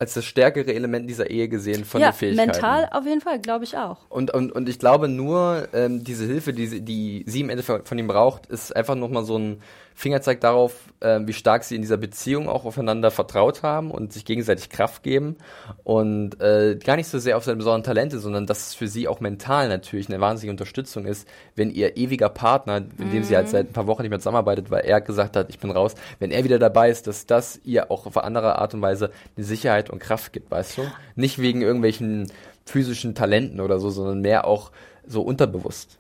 als 0.02 0.16
das 0.16 0.26
stärkere 0.26 0.74
Element 0.74 1.08
dieser 1.08 1.30
Ehe 1.30 1.48
gesehen 1.48 1.86
von 1.86 2.02
ja, 2.02 2.10
den 2.10 2.14
Fähigkeiten. 2.16 2.50
mental 2.52 2.90
auf 2.92 3.06
jeden 3.06 3.22
Fall, 3.22 3.40
glaube 3.40 3.66
ich 3.66 3.78
auch. 3.78 3.98
Und, 4.10 4.34
und, 4.34 4.52
und 4.52 4.68
ich 4.68 4.80
glaube 4.80 5.08
nur, 5.08 5.68
ähm, 5.74 6.04
diese 6.04 6.26
Hilfe, 6.26 6.54
die, 6.54 6.66
sie- 6.66 6.82
die 6.82 7.24
sie 7.28 7.42
im 7.42 7.50
Endeffekt 7.52 7.88
von 7.88 8.00
ihm 8.00 8.08
braucht, 8.08 8.48
ist 8.48 8.76
einfach 8.76 8.96
nochmal 8.96 9.24
so 9.26 9.38
ein 9.38 9.62
Fingerzeig 9.94 10.42
darauf, 10.42 10.74
ähm, 11.02 11.28
wie 11.28 11.34
stark 11.34 11.64
sie 11.64 11.76
in 11.76 11.82
dieser 11.82 11.98
Beziehung 11.98 12.50
auch 12.50 12.66
aufeinander 12.66 13.12
vertraut 13.12 13.64
haben 13.64 13.92
und 13.92 14.14
sich 14.14 14.26
gegenseitig 14.26 14.70
Kraft 14.70 15.04
geben. 15.04 15.38
Und 15.84 16.42
äh, 16.42 16.78
gar 16.84 16.96
nicht 16.96 17.08
so 17.08 17.20
sehr 17.20 17.38
auf 17.38 17.44
seine 17.44 17.58
besonderen 17.58 17.84
Talente, 17.84 18.20
sondern 18.20 18.46
dass 18.46 18.68
es 18.68 18.76
für 18.76 18.88
sie 18.88 19.08
auch 19.08 19.20
mental 19.20 19.70
natürlich 19.70 20.10
eine 20.10 20.20
wahnsinnige 20.20 20.52
Unterstützung 20.52 21.06
ist, 21.06 21.28
wenn 21.56 21.70
ihr 21.72 21.98
ewiger 21.98 22.30
Partner, 22.30 22.80
mit 22.80 23.14
dem 23.14 23.24
sie 23.24 23.36
halt 23.36 23.50
seit 23.50 23.70
ein 23.70 23.74
paar 23.74 23.88
Wochen 23.88 24.02
nicht 24.02 24.10
mehr 24.10 24.20
zusammenarbeitet, 24.20 24.72
weil 24.72 24.86
er 24.86 25.02
gesagt 25.02 25.36
hat, 25.36 25.50
ich 25.50 25.60
bin 25.60 25.72
raus, 25.72 25.96
wenn 26.20 26.32
er 26.32 26.44
wieder 26.44 26.60
dabei 26.60 26.90
ist, 26.90 27.08
dass 27.08 27.26
das 27.26 27.60
ihr 27.64 27.92
auch 27.92 28.06
auf 28.06 28.18
eine 28.18 28.26
andere 28.26 28.60
Art 28.60 28.74
und 28.74 28.82
Weise 28.82 29.12
eine 29.36 29.46
Sicherheit 29.46 29.90
und 29.90 30.00
Kraft 30.00 30.34
gibt, 30.34 30.52
weißt 30.52 30.78
du? 30.78 30.82
Nicht 31.16 31.40
wegen 31.40 31.62
irgendwelchen 31.62 32.32
physischen 32.66 33.16
Talenten 33.16 33.60
oder 33.60 33.80
so, 33.80 33.90
sondern 33.90 34.22
mehr 34.22 34.46
auch 34.46 34.72
so 35.06 35.22
unterbewusst. 35.22 35.98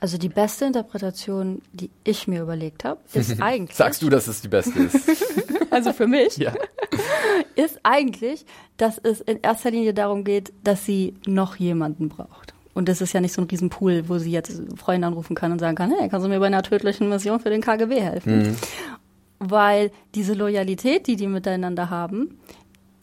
Also 0.00 0.18
die 0.18 0.28
beste 0.28 0.64
Interpretation, 0.66 1.62
die 1.72 1.90
ich 2.04 2.26
mir 2.26 2.42
überlegt 2.42 2.84
habe, 2.84 3.00
ist 3.12 3.40
eigentlich. 3.42 3.76
Sagst 3.76 4.02
du, 4.02 4.08
dass 4.08 4.28
es 4.28 4.40
die 4.40 4.48
beste 4.48 4.78
ist? 4.80 4.96
Also 5.70 5.92
für 5.92 6.06
mich 6.06 6.38
ja. 6.38 6.54
ist 7.54 7.78
eigentlich, 7.82 8.46
dass 8.78 8.96
es 8.96 9.20
in 9.20 9.40
erster 9.42 9.70
Linie 9.70 9.92
darum 9.92 10.24
geht, 10.24 10.50
dass 10.64 10.86
sie 10.86 11.14
noch 11.26 11.56
jemanden 11.56 12.08
braucht. 12.08 12.54
Und 12.72 12.88
das 12.88 13.00
ist 13.02 13.12
ja 13.12 13.20
nicht 13.20 13.34
so 13.34 13.42
ein 13.42 13.48
Riesenpool, 13.48 14.08
wo 14.08 14.18
sie 14.18 14.30
jetzt 14.30 14.62
Freunde 14.76 15.06
anrufen 15.06 15.36
kann 15.36 15.52
und 15.52 15.58
sagen 15.58 15.76
kann, 15.76 15.92
hey, 15.96 16.08
kannst 16.08 16.24
du 16.24 16.30
mir 16.30 16.40
bei 16.40 16.46
einer 16.46 16.62
tödlichen 16.62 17.08
Mission 17.10 17.38
für 17.38 17.50
den 17.50 17.60
KGB 17.60 18.00
helfen? 18.00 18.56
Weil 19.38 19.90
diese 20.14 20.32
Loyalität, 20.32 21.06
die 21.06 21.16
die 21.16 21.26
miteinander 21.26 21.90
haben, 21.90 22.38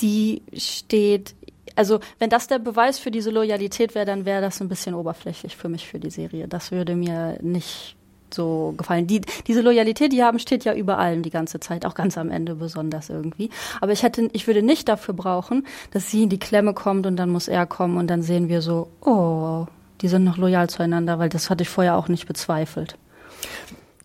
die 0.01 0.41
steht, 0.53 1.35
also 1.75 1.99
wenn 2.19 2.29
das 2.29 2.47
der 2.47 2.59
Beweis 2.59 2.99
für 2.99 3.11
diese 3.11 3.31
Loyalität 3.31 3.95
wäre, 3.95 4.05
dann 4.05 4.25
wäre 4.25 4.41
das 4.41 4.61
ein 4.61 4.69
bisschen 4.69 4.95
oberflächlich 4.95 5.55
für 5.55 5.69
mich 5.69 5.87
für 5.87 5.99
die 5.99 6.09
Serie. 6.09 6.47
Das 6.47 6.71
würde 6.71 6.95
mir 6.95 7.37
nicht 7.41 7.95
so 8.33 8.73
gefallen. 8.77 9.07
Die, 9.07 9.21
diese 9.47 9.61
Loyalität, 9.61 10.11
die 10.11 10.23
haben, 10.23 10.39
steht 10.39 10.65
ja 10.65 10.73
über 10.73 10.97
allem 10.97 11.23
die 11.23 11.29
ganze 11.29 11.59
Zeit, 11.59 11.85
auch 11.85 11.95
ganz 11.95 12.17
am 12.17 12.29
Ende 12.29 12.55
besonders 12.55 13.09
irgendwie. 13.09 13.49
Aber 13.81 13.91
ich 13.91 14.03
hätte, 14.03 14.29
ich 14.33 14.47
würde 14.47 14.61
nicht 14.61 14.87
dafür 14.87 15.13
brauchen, 15.13 15.65
dass 15.91 16.11
sie 16.11 16.23
in 16.23 16.29
die 16.29 16.39
Klemme 16.39 16.73
kommt 16.73 17.05
und 17.05 17.15
dann 17.15 17.29
muss 17.29 17.47
er 17.47 17.65
kommen 17.65 17.97
und 17.97 18.07
dann 18.07 18.21
sehen 18.21 18.49
wir 18.49 18.61
so, 18.61 18.89
oh, 19.01 19.65
die 20.01 20.07
sind 20.07 20.23
noch 20.23 20.37
loyal 20.37 20.69
zueinander, 20.69 21.19
weil 21.19 21.29
das 21.29 21.49
hatte 21.49 21.63
ich 21.63 21.69
vorher 21.69 21.97
auch 21.97 22.07
nicht 22.07 22.27
bezweifelt. 22.27 22.97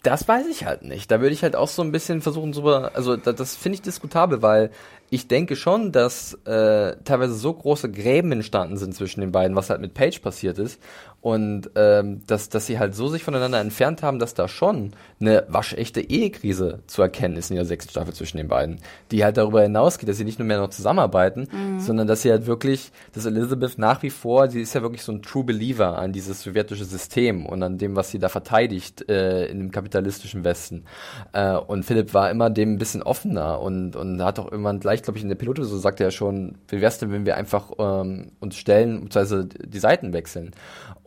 Das 0.02 0.26
weiß 0.26 0.46
ich 0.46 0.64
halt 0.64 0.82
nicht. 0.82 1.10
Da 1.10 1.20
würde 1.20 1.34
ich 1.34 1.42
halt 1.42 1.54
auch 1.54 1.68
so 1.68 1.82
ein 1.82 1.92
bisschen 1.92 2.22
versuchen, 2.22 2.52
so, 2.52 2.64
also 2.66 3.16
da, 3.16 3.32
das 3.32 3.56
finde 3.56 3.76
ich 3.76 3.82
diskutabel, 3.82 4.40
weil 4.40 4.70
ich 5.10 5.28
denke 5.28 5.56
schon, 5.56 5.92
dass 5.92 6.34
äh, 6.44 6.96
teilweise 7.04 7.34
so 7.34 7.52
große 7.52 7.90
Gräben 7.90 8.32
entstanden 8.32 8.76
sind 8.78 8.94
zwischen 8.94 9.20
den 9.20 9.32
beiden, 9.32 9.56
was 9.56 9.68
halt 9.68 9.80
mit 9.80 9.92
Paige 9.92 10.20
passiert 10.20 10.58
ist. 10.58 10.80
Und 11.22 11.70
ähm, 11.74 12.22
dass, 12.26 12.48
dass 12.48 12.66
sie 12.66 12.78
halt 12.78 12.94
so 12.94 13.08
sich 13.08 13.24
voneinander 13.24 13.60
entfernt 13.60 14.02
haben, 14.02 14.18
dass 14.18 14.32
da 14.32 14.48
schon 14.48 14.92
eine 15.20 15.44
waschechte 15.48 16.00
Ehekrise 16.00 16.80
zu 16.86 17.02
erkennen 17.02 17.36
ist 17.36 17.50
in 17.50 17.56
der 17.56 17.66
sechsten 17.66 17.90
Staffel 17.90 18.14
zwischen 18.14 18.38
den 18.38 18.48
beiden. 18.48 18.78
Die 19.10 19.22
halt 19.22 19.36
darüber 19.36 19.62
hinausgeht, 19.62 20.08
dass 20.08 20.16
sie 20.16 20.24
nicht 20.24 20.38
nur 20.38 20.48
mehr 20.48 20.58
noch 20.58 20.70
zusammenarbeiten, 20.70 21.48
sondern 21.78 22.06
dass 22.06 22.22
sie 22.22 22.30
halt 22.30 22.46
wirklich, 22.46 22.90
dass 23.12 23.26
Elizabeth 23.26 23.76
nach 23.76 24.02
wie 24.02 24.08
vor, 24.10 24.48
sie 24.48 24.62
ist 24.62 24.74
ja 24.74 24.80
wirklich 24.80 25.02
so 25.02 25.12
ein 25.12 25.20
True 25.20 25.44
Believer 25.44 25.98
an 25.98 26.12
dieses 26.12 26.42
sowjetische 26.42 26.86
System 26.86 27.44
und 27.44 27.62
an 27.62 27.76
dem, 27.76 27.96
was 27.96 28.10
sie 28.10 28.18
da 28.18 28.30
verteidigt 28.30 29.08
äh, 29.10 29.46
in 29.46 29.58
dem 29.58 29.70
kapitalistischen 29.70 30.44
Westen. 30.44 30.84
Äh, 31.32 31.54
und 31.54 31.84
Philipp 31.84 32.14
war 32.14 32.30
immer 32.30 32.48
dem 32.48 32.74
ein 32.74 32.78
bisschen 32.78 33.02
offener 33.02 33.60
und, 33.60 33.94
und 33.94 34.22
hat 34.22 34.38
auch 34.38 34.50
irgendwann 34.50 34.80
gleich, 34.80 35.02
glaube 35.02 35.18
ich, 35.18 35.22
in 35.22 35.28
der 35.28 35.36
Pilote 35.36 35.64
so 35.64 35.78
sagte 35.78 36.04
er 36.04 36.10
schon, 36.10 36.56
wie 36.68 36.80
wär's 36.80 36.98
denn, 36.98 37.12
wenn 37.12 37.26
wir 37.26 37.36
einfach 37.36 37.72
ähm, 37.78 38.32
uns 38.40 38.56
stellen, 38.56 39.04
beziehungsweise 39.04 39.46
die 39.46 39.78
Seiten 39.78 40.12
wechseln. 40.12 40.52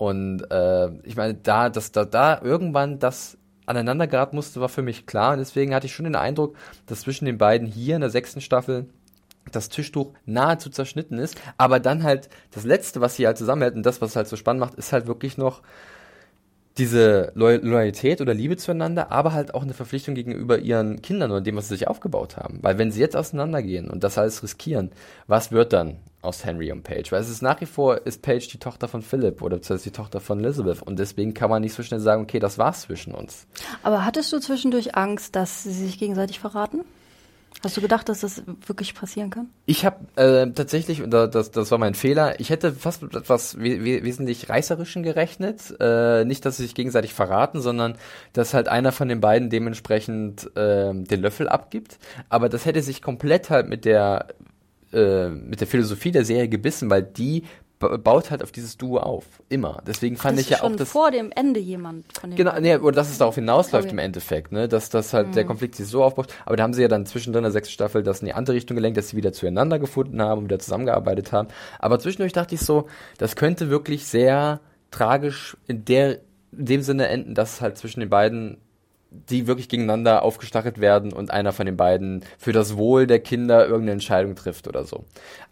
Und 0.04 0.52
äh, 0.52 0.90
ich 1.04 1.16
meine, 1.16 1.34
da, 1.34 1.70
dass 1.70 1.94
da, 1.94 2.04
da 2.04 2.42
irgendwann 2.42 3.00
das 3.00 3.38
aneinander 3.66 4.06
geraten 4.06 4.36
musste, 4.36 4.60
war 4.60 4.68
für 4.68 4.82
mich 4.82 5.06
klar. 5.06 5.32
Und 5.32 5.40
deswegen 5.40 5.74
hatte 5.74 5.86
ich 5.86 5.96
schon 5.96 6.04
den 6.04 6.18
Eindruck, 6.18 6.58
dass 6.88 7.00
zwischen 7.00 7.24
den 7.24 7.38
beiden 7.38 7.66
hier 7.66 7.96
in 7.96 8.02
der 8.02 8.10
sechsten 8.10 8.42
Staffel 8.42 8.90
das 9.54 9.70
Tischtuch 9.70 10.12
nahezu 10.26 10.70
zerschnitten 10.70 11.20
ist. 11.20 11.40
Aber 11.58 11.80
dann 11.80 12.04
halt 12.04 12.28
das 12.52 12.66
Letzte, 12.66 13.00
was 13.00 13.16
sie 13.16 13.26
halt 13.26 13.38
zusammenhält 13.38 13.76
und 13.76 13.86
das, 13.86 14.02
was 14.02 14.18
halt 14.18 14.28
so 14.28 14.36
spannend 14.36 14.60
macht, 14.60 14.74
ist 14.74 14.92
halt 14.92 15.08
wirklich 15.08 15.38
noch 15.38 15.62
diese 16.78 17.32
Loy 17.36 17.58
Loyalität 17.58 18.20
oder 18.22 18.34
Liebe 18.34 18.58
zueinander, 18.58 19.12
aber 19.12 19.34
halt 19.34 19.54
auch 19.54 19.62
eine 19.62 19.74
Verpflichtung 19.74 20.16
gegenüber 20.16 20.58
ihren 20.58 21.02
Kindern 21.02 21.32
oder 21.32 21.42
dem, 21.42 21.56
was 21.56 21.68
sie 21.68 21.76
sich 21.76 21.88
aufgebaut 21.88 22.38
haben. 22.38 22.60
Weil 22.62 22.78
wenn 22.78 22.92
sie 22.92 23.00
jetzt 23.00 23.16
auseinandergehen 23.16 23.90
und 23.90 24.04
das 24.04 24.18
alles 24.18 24.42
riskieren, 24.42 24.92
was 25.28 25.52
wird 25.52 25.74
dann 25.74 25.98
aus 26.22 26.46
Henry 26.46 26.72
und 26.72 26.84
Paige? 26.84 27.12
Weil 27.12 27.22
es 27.22 27.30
ist 27.30 27.42
nach 27.42 27.62
wie 27.62 27.66
vor, 27.66 28.06
ist 28.08 28.22
Paige 28.22 28.48
die 28.52 28.58
Tochter 28.58 28.88
von 28.88 29.02
Philip 29.02 29.42
oder 29.42 29.60
die 29.60 29.92
Tochter 29.92 30.20
von 30.20 30.44
Elizabeth 30.44 30.82
und 30.82 30.98
deswegen 30.98 31.34
kann 31.34 31.50
man 31.50 31.62
nicht 31.62 31.74
so 31.74 31.84
schnell 31.84 32.00
sagen, 32.00 32.24
okay, 32.24 32.40
das 32.40 32.58
war's 32.58 32.82
zwischen 32.82 33.14
uns. 33.14 33.46
Aber 33.84 34.06
hattest 34.06 34.34
du 34.34 34.40
zwischendurch 34.40 34.96
Angst, 34.96 35.36
dass 35.36 35.64
sie 35.64 35.74
sich 35.74 36.00
gegenseitig 36.00 36.40
verraten? 36.40 36.82
Hast 37.62 37.78
du 37.78 37.82
gedacht, 37.82 38.10
dass 38.10 38.22
das 38.22 38.44
wirklich 38.66 38.94
passieren 38.94 39.30
kann? 39.30 39.48
Ich 39.66 39.86
habe 39.86 39.98
äh, 40.16 40.52
tatsächlich, 40.52 41.02
und 41.02 41.12
da- 41.12 41.28
das, 41.28 41.52
das 41.52 41.72
war 41.72 41.78
mein 41.78 41.94
Fehler, 41.96 42.40
ich 42.40 42.50
hätte 42.50 42.74
fast 42.74 43.02
mit 43.02 43.16
etwas 43.16 43.58
we 43.58 43.86
we 43.86 44.04
wesentlich 44.04 44.50
Reißerischen 44.50 45.02
gerechnet. 45.04 45.74
Äh, 45.80 46.26
nicht, 46.26 46.46
dass 46.46 46.58
sie 46.58 46.64
sich 46.64 46.76
gegenseitig 46.76 47.14
verraten, 47.14 47.62
sondern 47.62 47.96
dass 48.34 48.54
halt 48.54 48.68
einer 48.68 48.92
von 48.92 49.08
den 49.08 49.22
beiden 49.22 49.50
dementsprechend 49.50 50.48
äh, 50.58 50.94
den 50.94 51.22
Löffel 51.22 51.48
abgibt. 51.48 52.00
Aber 52.28 52.50
das 52.50 52.66
hätte 52.66 52.82
sich 52.82 53.02
komplett 53.02 53.50
halt 53.50 53.70
mit 53.70 53.86
der, 53.86 54.28
äh, 54.92 55.30
mit 55.30 55.62
der 55.62 55.68
Philosophie 55.68 56.12
der 56.12 56.26
Serie 56.26 56.50
gebissen, 56.50 56.90
weil 56.90 57.04
die 57.04 57.44
baut 57.98 58.32
halt 58.32 58.44
auf 58.44 58.52
dieses 58.52 58.78
Duo 58.78 58.98
auf. 58.98 59.26
Immer. 59.50 59.82
Deswegen 59.86 60.18
fand 60.18 60.38
das 60.38 60.46
ich 60.46 60.52
ja 60.52 60.58
auch 60.58 60.64
schon 60.64 60.78
das. 60.78 60.90
vor 60.90 61.12
dem 61.12 61.32
Ende 61.32 61.60
jemand 61.60 62.06
von 62.18 62.30
den 62.30 62.38
Genau, 62.38 62.60
nee, 62.60 62.76
oder 62.78 62.96
dass 62.96 63.10
es 63.10 63.18
darauf 63.18 63.36
hinausläuft 63.36 63.92
im 63.92 64.00
Endeffekt, 64.00 64.52
ne? 64.52 64.68
Dass 64.68 64.90
das 64.90 65.14
halt 65.14 65.36
der 65.36 65.46
Konflikt 65.46 65.76
sich 65.76 65.88
so 65.88 66.04
aufbaut. 66.04 66.28
Aber 66.46 66.56
da 66.56 66.64
haben 66.64 66.74
sie 66.74 66.82
ja 66.82 66.88
dann 66.88 67.06
zwischendrin 67.06 67.40
in 67.40 67.46
der 67.46 67.52
sechsten 67.52 67.74
Staffel 67.74 68.04
das 68.04 68.22
in 68.22 68.28
die 68.28 68.34
andere 68.34 68.56
Richtung 68.56 68.76
gelenkt, 68.76 68.98
dass 68.98 69.10
sie 69.10 69.18
wieder 69.18 69.34
zueinander 69.34 69.80
gefunden 69.80 70.22
haben 70.22 70.40
und 70.40 70.46
wieder 70.46 70.60
zusammengearbeitet 70.60 71.32
haben. 71.32 71.48
Aber 71.80 72.00
zwischendurch 72.00 72.34
dachte 72.34 72.56
ich 72.56 72.62
so, 72.62 72.88
das 73.18 73.36
könnte 73.36 73.70
wirklich 73.70 74.06
sehr 74.06 74.60
tragisch 74.92 75.58
in 75.68 75.86
der 75.86 76.20
in 76.58 76.66
dem 76.66 76.82
Sinne 76.82 77.08
enden, 77.08 77.34
dass 77.34 77.62
halt 77.62 77.78
zwischen 77.78 78.00
den 78.00 78.10
beiden 78.10 78.58
die 79.30 79.48
wirklich 79.48 79.70
gegeneinander 79.70 80.24
aufgestachelt 80.24 80.82
werden 80.82 81.14
und 81.14 81.32
einer 81.32 81.54
von 81.54 81.66
den 81.66 81.78
beiden 81.78 82.24
für 82.38 82.52
das 82.52 82.78
Wohl 82.78 83.06
der 83.06 83.20
Kinder 83.20 83.66
irgendeine 83.66 83.92
Entscheidung 83.92 84.36
trifft 84.36 84.68
oder 84.68 84.86
so. 84.86 85.06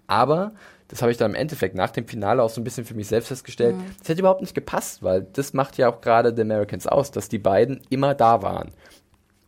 Aber 0.07 0.53
das 0.91 1.01
habe 1.01 1.11
ich 1.11 1.17
dann 1.17 1.31
im 1.31 1.35
Endeffekt 1.35 1.73
nach 1.73 1.89
dem 1.89 2.05
Finale 2.05 2.43
auch 2.43 2.49
so 2.49 2.59
ein 2.59 2.65
bisschen 2.65 2.85
für 2.85 2.93
mich 2.93 3.07
selbst 3.07 3.29
festgestellt. 3.29 3.75
Das 3.99 4.09
hätte 4.09 4.19
überhaupt 4.19 4.41
nicht 4.41 4.53
gepasst, 4.53 5.01
weil 5.01 5.23
das 5.23 5.53
macht 5.53 5.77
ja 5.77 5.89
auch 5.89 6.01
gerade 6.01 6.35
The 6.35 6.41
Americans 6.41 6.85
aus, 6.85 7.11
dass 7.11 7.29
die 7.29 7.39
beiden 7.39 7.81
immer 7.89 8.13
da 8.13 8.41
waren. 8.41 8.71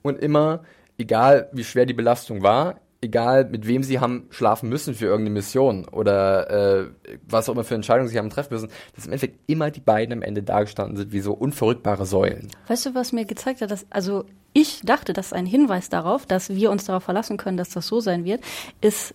Und 0.01 0.19
immer, 0.19 0.63
egal 0.97 1.49
wie 1.51 1.65
schwer 1.65 1.85
die 1.85 1.93
Belastung 1.93 2.43
war, 2.43 2.77
egal 3.01 3.45
mit 3.49 3.67
wem 3.67 3.83
sie 3.83 3.99
haben 3.99 4.27
schlafen 4.29 4.69
müssen 4.69 4.95
für 4.95 5.05
irgendeine 5.05 5.31
Mission 5.31 5.85
oder 5.89 6.85
äh, 6.85 6.87
was 7.27 7.49
auch 7.49 7.53
immer 7.53 7.65
für 7.65 7.75
Entscheidungen 7.75 8.07
sie 8.07 8.17
haben 8.17 8.29
treffen 8.29 8.53
müssen, 8.53 8.69
dass 8.95 9.05
im 9.05 9.11
Endeffekt 9.11 9.39
immer 9.47 9.69
die 9.69 9.81
beiden 9.81 10.13
am 10.13 10.21
Ende 10.21 10.41
dagestanden 10.41 10.95
sind 10.95 11.11
wie 11.11 11.19
so 11.19 11.33
unverrückbare 11.33 12.05
Säulen. 12.05 12.47
Weißt 12.67 12.85
du, 12.85 12.95
was 12.95 13.11
mir 13.11 13.25
gezeigt 13.25 13.61
hat, 13.61 13.71
dass, 13.71 13.85
also 13.89 14.23
ich 14.53 14.81
dachte, 14.81 15.11
das 15.11 15.27
ist 15.27 15.33
ein 15.33 15.45
Hinweis 15.45 15.89
darauf, 15.89 16.25
dass 16.25 16.49
wir 16.49 16.71
uns 16.71 16.85
darauf 16.85 17.03
verlassen 17.03 17.37
können, 17.37 17.57
dass 17.57 17.69
das 17.69 17.87
so 17.87 17.99
sein 17.99 18.23
wird, 18.23 18.41
ist, 18.79 19.13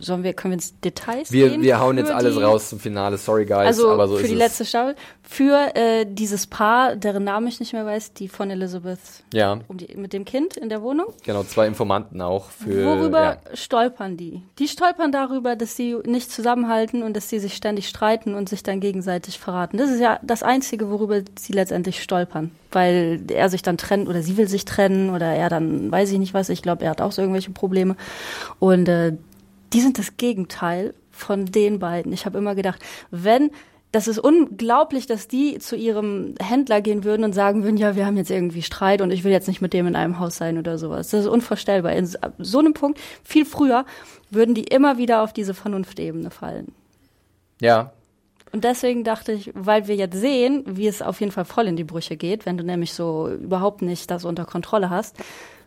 sollen 0.00 0.22
wir, 0.24 0.32
können 0.32 0.52
wir 0.52 0.56
ins 0.56 0.78
Details 0.80 1.30
Wir, 1.32 1.50
gehen? 1.50 1.62
wir 1.62 1.80
hauen 1.80 1.98
jetzt 1.98 2.10
alles 2.10 2.34
die- 2.36 2.42
raus 2.42 2.70
zum 2.70 2.78
Finale, 2.80 3.16
sorry 3.18 3.44
guys, 3.44 3.66
Also 3.66 3.90
aber 3.90 4.08
so 4.08 4.16
für 4.16 4.22
ist 4.22 4.28
die 4.28 4.34
es. 4.34 4.38
letzte 4.38 4.64
Staffel, 4.64 4.96
für 5.22 5.74
äh, 5.76 6.06
dieses 6.08 6.46
Paar, 6.46 6.96
deren 6.96 7.24
Namen 7.24 7.46
ich 7.48 7.60
nicht 7.60 7.72
mehr 7.72 7.84
weiß, 7.84 8.12
die 8.14 8.28
von 8.28 8.50
Elizabeth 8.50 8.98
ja, 9.34 9.58
um 9.68 9.76
die, 9.76 9.96
mit 9.96 10.12
dem 10.12 10.24
Kind 10.24 10.56
in 10.56 10.68
der 10.68 10.82
Wohnung. 10.82 11.06
genau, 11.24 11.42
zwei 11.42 11.66
Informanten 11.66 12.20
auch 12.20 12.50
für 12.50 12.84
Worüber 12.84 13.22
ja. 13.22 13.38
stolpern 13.56 14.16
die? 14.16 14.42
Die 14.58 14.68
stolpern 14.68 15.12
darüber, 15.12 15.56
dass 15.56 15.76
sie 15.76 15.96
nicht 16.06 16.30
zusammenhalten 16.30 17.02
und 17.02 17.16
dass 17.16 17.28
sie 17.28 17.38
sich 17.40 17.54
ständig 17.54 17.88
streiten 17.88 18.34
und 18.34 18.48
sich 18.48 18.62
dann 18.62 18.80
gegenseitig 18.80 19.38
verraten. 19.38 19.76
Das 19.78 19.90
ist 19.90 20.00
ja 20.00 20.18
das 20.22 20.42
Einzige, 20.42 20.90
worüber 20.90 21.20
sie 21.38 21.52
letztendlich 21.52 22.02
stolpern. 22.02 22.50
Weil 22.72 23.20
er 23.28 23.48
sich 23.48 23.62
dann 23.62 23.78
trennt 23.78 24.08
oder 24.08 24.22
sie 24.22 24.36
will 24.36 24.48
sich 24.48 24.64
trennen 24.64 25.10
oder 25.10 25.26
er 25.26 25.48
dann, 25.48 25.90
weiß 25.90 26.10
ich 26.12 26.18
nicht 26.18 26.34
was, 26.34 26.48
ich 26.50 26.62
glaube, 26.62 26.84
er 26.84 26.90
hat 26.90 27.00
auch 27.00 27.12
so 27.12 27.22
irgendwelche 27.22 27.50
Probleme. 27.50 27.96
Und 28.58 28.88
äh, 28.88 29.16
die 29.76 29.82
sind 29.82 29.98
das 29.98 30.16
Gegenteil 30.16 30.94
von 31.10 31.44
den 31.44 31.78
beiden. 31.78 32.10
Ich 32.14 32.24
habe 32.24 32.38
immer 32.38 32.54
gedacht, 32.54 32.80
wenn 33.10 33.50
das 33.92 34.08
ist 34.08 34.18
unglaublich, 34.18 35.06
dass 35.06 35.28
die 35.28 35.58
zu 35.58 35.76
ihrem 35.76 36.34
Händler 36.40 36.80
gehen 36.80 37.04
würden 37.04 37.24
und 37.24 37.34
sagen 37.34 37.62
würden, 37.62 37.76
ja, 37.76 37.94
wir 37.94 38.06
haben 38.06 38.16
jetzt 38.16 38.30
irgendwie 38.30 38.62
Streit 38.62 39.02
und 39.02 39.10
ich 39.10 39.22
will 39.22 39.32
jetzt 39.32 39.48
nicht 39.48 39.60
mit 39.60 39.74
dem 39.74 39.86
in 39.86 39.94
einem 39.94 40.18
Haus 40.18 40.36
sein 40.38 40.56
oder 40.56 40.78
sowas. 40.78 41.10
Das 41.10 41.20
ist 41.20 41.26
unvorstellbar. 41.26 41.92
In 41.92 42.08
so 42.38 42.58
einem 42.58 42.72
Punkt, 42.72 42.98
viel 43.22 43.44
früher, 43.44 43.84
würden 44.30 44.54
die 44.54 44.64
immer 44.64 44.96
wieder 44.96 45.22
auf 45.22 45.34
diese 45.34 45.52
Vernunftebene 45.52 46.30
fallen. 46.30 46.72
Ja. 47.60 47.92
Und 48.52 48.64
deswegen 48.64 49.04
dachte 49.04 49.32
ich, 49.32 49.50
weil 49.54 49.88
wir 49.88 49.96
jetzt 49.96 50.18
sehen, 50.18 50.62
wie 50.66 50.86
es 50.86 51.02
auf 51.02 51.20
jeden 51.20 51.32
Fall 51.32 51.44
voll 51.44 51.66
in 51.66 51.76
die 51.76 51.84
Brüche 51.84 52.16
geht, 52.16 52.46
wenn 52.46 52.56
du 52.56 52.64
nämlich 52.64 52.94
so 52.94 53.28
überhaupt 53.28 53.82
nicht 53.82 54.10
das 54.10 54.24
unter 54.24 54.46
Kontrolle 54.46 54.88
hast, 54.88 55.16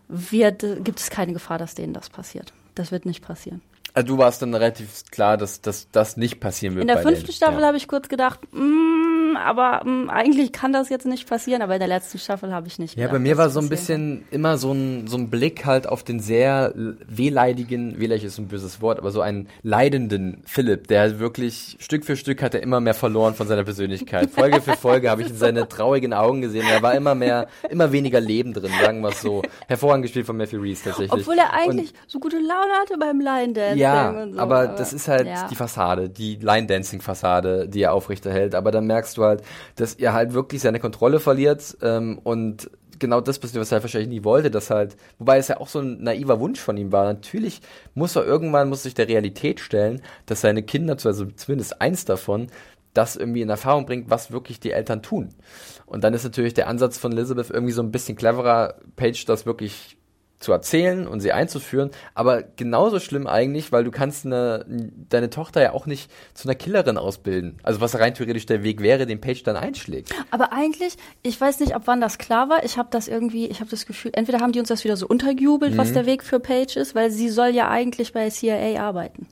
wird, 0.08 0.66
gibt 0.84 1.00
es 1.00 1.12
keine 1.12 1.34
Gefahr, 1.34 1.60
dass 1.60 1.76
denen 1.76 1.94
das 1.94 2.10
passiert. 2.10 2.54
Das 2.74 2.92
wird 2.92 3.06
nicht 3.06 3.24
passieren. 3.24 3.62
Also 3.94 4.16
du 4.16 4.18
warst 4.18 4.42
dann 4.42 4.54
relativ 4.54 5.04
klar, 5.12 5.38
dass, 5.38 5.62
das 5.62 6.18
nicht 6.18 6.40
passieren 6.40 6.76
wird. 6.76 6.84
In 6.84 6.88
der 6.88 7.00
fünften 7.00 7.32
Staffel 7.32 7.62
ja. 7.62 7.68
habe 7.68 7.78
ich 7.78 7.88
kurz 7.88 8.08
gedacht, 8.08 8.40
mm, 8.52 9.36
aber 9.38 9.84
mm, 9.84 10.10
eigentlich 10.10 10.52
kann 10.52 10.74
das 10.74 10.90
jetzt 10.90 11.06
nicht 11.06 11.28
passieren, 11.28 11.62
aber 11.62 11.74
in 11.74 11.80
der 11.80 11.88
letzten 11.88 12.20
Staffel 12.20 12.54
habe 12.54 12.68
ich 12.68 12.78
nicht. 12.80 12.96
Ja, 12.96 13.08
gedacht, 13.08 13.14
bei 13.14 13.20
mir 13.20 13.38
war 13.38 13.50
so 13.50 13.60
ein 13.60 13.70
bisschen 13.70 14.26
immer 14.32 14.58
so 14.58 14.72
ein, 14.72 15.08
so 15.08 15.18
ein 15.18 15.30
Blick 15.30 15.66
halt 15.66 15.88
auf 15.88 16.04
den 16.04 16.20
sehr 16.20 16.74
wehleidigen, 16.76 18.00
wehleidig 18.00 18.26
ist 18.26 18.38
ein 18.38 18.48
böses 18.48 18.82
Wort, 18.82 19.00
aber 19.00 19.12
so 19.12 19.22
einen 19.22 19.48
leidenden 19.64 20.44
Philipp, 20.46 20.88
der 20.88 21.20
wirklich 21.20 21.78
Stück 21.80 22.06
für 22.06 22.16
Stück 22.16 22.42
hat 22.42 22.54
er 22.54 22.62
immer 22.62 22.80
mehr 22.80 22.94
verloren 22.94 23.34
von 23.34 23.48
seiner 23.48 23.64
Persönlichkeit. 23.64 24.30
Folge 24.40 24.62
für 24.62 24.76
Folge 24.76 25.10
habe 25.10 25.22
ich 25.24 25.30
in 25.30 25.36
seine 25.36 25.68
traurigen 25.68 26.14
Augen 26.14 26.42
gesehen. 26.42 26.66
Er 26.70 26.82
war 26.82 26.94
immer 26.94 27.16
mehr, 27.16 27.48
immer 27.70 27.92
weniger 27.92 28.20
Leben 28.20 28.54
drin, 28.54 28.72
sagen 28.82 29.02
wir 29.02 29.10
es 29.10 29.22
so. 29.22 29.42
Hervorragend 29.68 30.04
gespielt 30.04 30.26
von 30.26 30.38
Matthew 30.38 30.62
Reese 30.62 30.84
tatsächlich. 30.84 31.12
Obwohl 31.12 31.38
er 31.38 31.54
eigentlich 31.54 31.92
Und, 31.92 32.12
so 32.12 32.20
gute 32.20 32.38
Laune 32.38 32.72
hatte 32.82 32.98
beim 32.98 33.20
Line 33.20 33.54
Dance. 33.54 33.79
Ja, 33.80 34.12
so, 34.12 34.40
aber, 34.40 34.60
aber, 34.60 34.68
das 34.68 34.94
ist 34.94 35.08
halt 35.08 35.28
ja. 35.28 35.48
die 35.48 35.56
Fassade, 35.56 36.10
die 36.10 36.36
Line-Dancing-Fassade, 36.36 37.68
die 37.68 37.82
er 37.82 37.94
aufrechterhält. 37.94 38.56
Aber 38.56 38.72
dann 38.72 38.86
merkst 38.88 39.18
du 39.18 39.24
halt, 39.24 39.42
dass 39.76 39.96
er 39.96 40.14
halt 40.14 40.34
wirklich 40.34 40.62
seine 40.62 40.80
Kontrolle 40.80 41.20
verliert 41.20 41.78
ähm, 41.82 42.20
und 42.24 42.70
genau 43.00 43.22
das 43.22 43.40
passiert, 43.40 43.62
was 43.62 43.72
er 43.72 43.82
wahrscheinlich 43.82 44.10
nie 44.10 44.24
wollte, 44.24 44.52
dass 44.52 44.70
halt, 44.70 44.96
wobei 45.18 45.38
es 45.38 45.48
ja 45.48 45.60
auch 45.60 45.68
so 45.68 45.80
ein 45.80 46.04
naiver 46.04 46.40
Wunsch 46.40 46.60
von 46.60 46.78
ihm 46.78 46.92
war. 46.92 47.06
Natürlich 47.06 47.62
muss 47.96 48.16
er 48.16 48.26
irgendwann, 48.26 48.70
muss 48.70 48.84
sich 48.84 48.94
der 48.94 49.08
Realität 49.08 49.60
stellen, 49.60 50.02
dass 50.26 50.42
seine 50.42 50.64
Kinder, 50.64 50.98
also 51.04 51.26
zumindest 51.26 51.82
eins 51.82 52.06
davon, 52.06 52.48
das 52.94 53.16
irgendwie 53.16 53.42
in 53.42 53.50
Erfahrung 53.50 53.86
bringt, 53.86 54.10
was 54.10 54.32
wirklich 54.32 54.60
die 54.60 54.72
Eltern 54.72 55.02
tun. 55.02 55.30
Und 55.86 56.04
dann 56.04 56.14
ist 56.14 56.24
natürlich 56.24 56.54
der 56.54 56.68
Ansatz 56.68 56.98
von 56.98 57.12
Elizabeth 57.12 57.50
irgendwie 57.50 57.72
so 57.72 57.82
ein 57.82 57.92
bisschen 57.92 58.16
cleverer, 58.16 58.76
Page 58.96 59.26
das 59.26 59.46
wirklich 59.46 59.99
zu 60.40 60.54
erzählen 60.54 61.08
und 61.08 61.20
sie 61.20 61.34
einzuführen, 61.34 61.92
aber 62.16 62.44
genauso 62.44 63.00
schlimm 63.00 63.28
eigentlich, 63.28 63.72
weil 63.72 63.84
du 63.84 63.92
kannst 63.92 64.26
eine, 64.26 64.66
deine 65.10 65.30
Tochter 65.30 65.62
ja 65.62 65.74
auch 65.74 65.86
nicht 65.86 66.10
zu 66.34 66.48
einer 66.48 66.56
Killerin 66.56 66.98
ausbilden. 66.98 67.60
Also 67.62 67.82
was 67.82 68.00
rein 68.00 68.14
theoretisch 68.14 68.46
der 68.46 68.64
Weg 68.64 68.82
wäre, 68.82 69.06
den 69.06 69.20
Page 69.20 69.44
dann 69.44 69.58
einschlägt. 69.58 70.14
Aber 70.32 70.54
eigentlich, 70.54 70.96
ich 71.24 71.40
weiß 71.40 71.60
nicht, 71.60 71.76
ab 71.76 71.84
wann 71.86 72.00
das 72.00 72.18
klar 72.18 72.48
war. 72.48 72.64
Ich 72.64 72.78
habe 72.78 72.88
das 72.90 73.10
irgendwie, 73.10 73.48
ich 73.48 73.60
habe 73.60 73.70
das 73.70 73.86
Gefühl, 73.86 74.12
entweder 74.14 74.40
haben 74.40 74.54
die 74.54 74.60
uns 74.60 74.70
das 74.70 74.86
wieder 74.86 74.96
so 74.96 75.08
untergejubelt, 75.08 75.74
mhm. 75.74 75.78
was 75.78 75.92
der 75.92 76.06
Weg 76.06 76.24
für 76.24 76.40
Page 76.40 76.78
ist, 76.78 76.96
weil 76.96 77.12
sie 77.12 77.30
soll 77.30 77.50
ja 77.50 77.70
eigentlich 77.70 78.14
bei 78.14 78.30
CIA 78.30 78.82
arbeiten. 78.82 79.28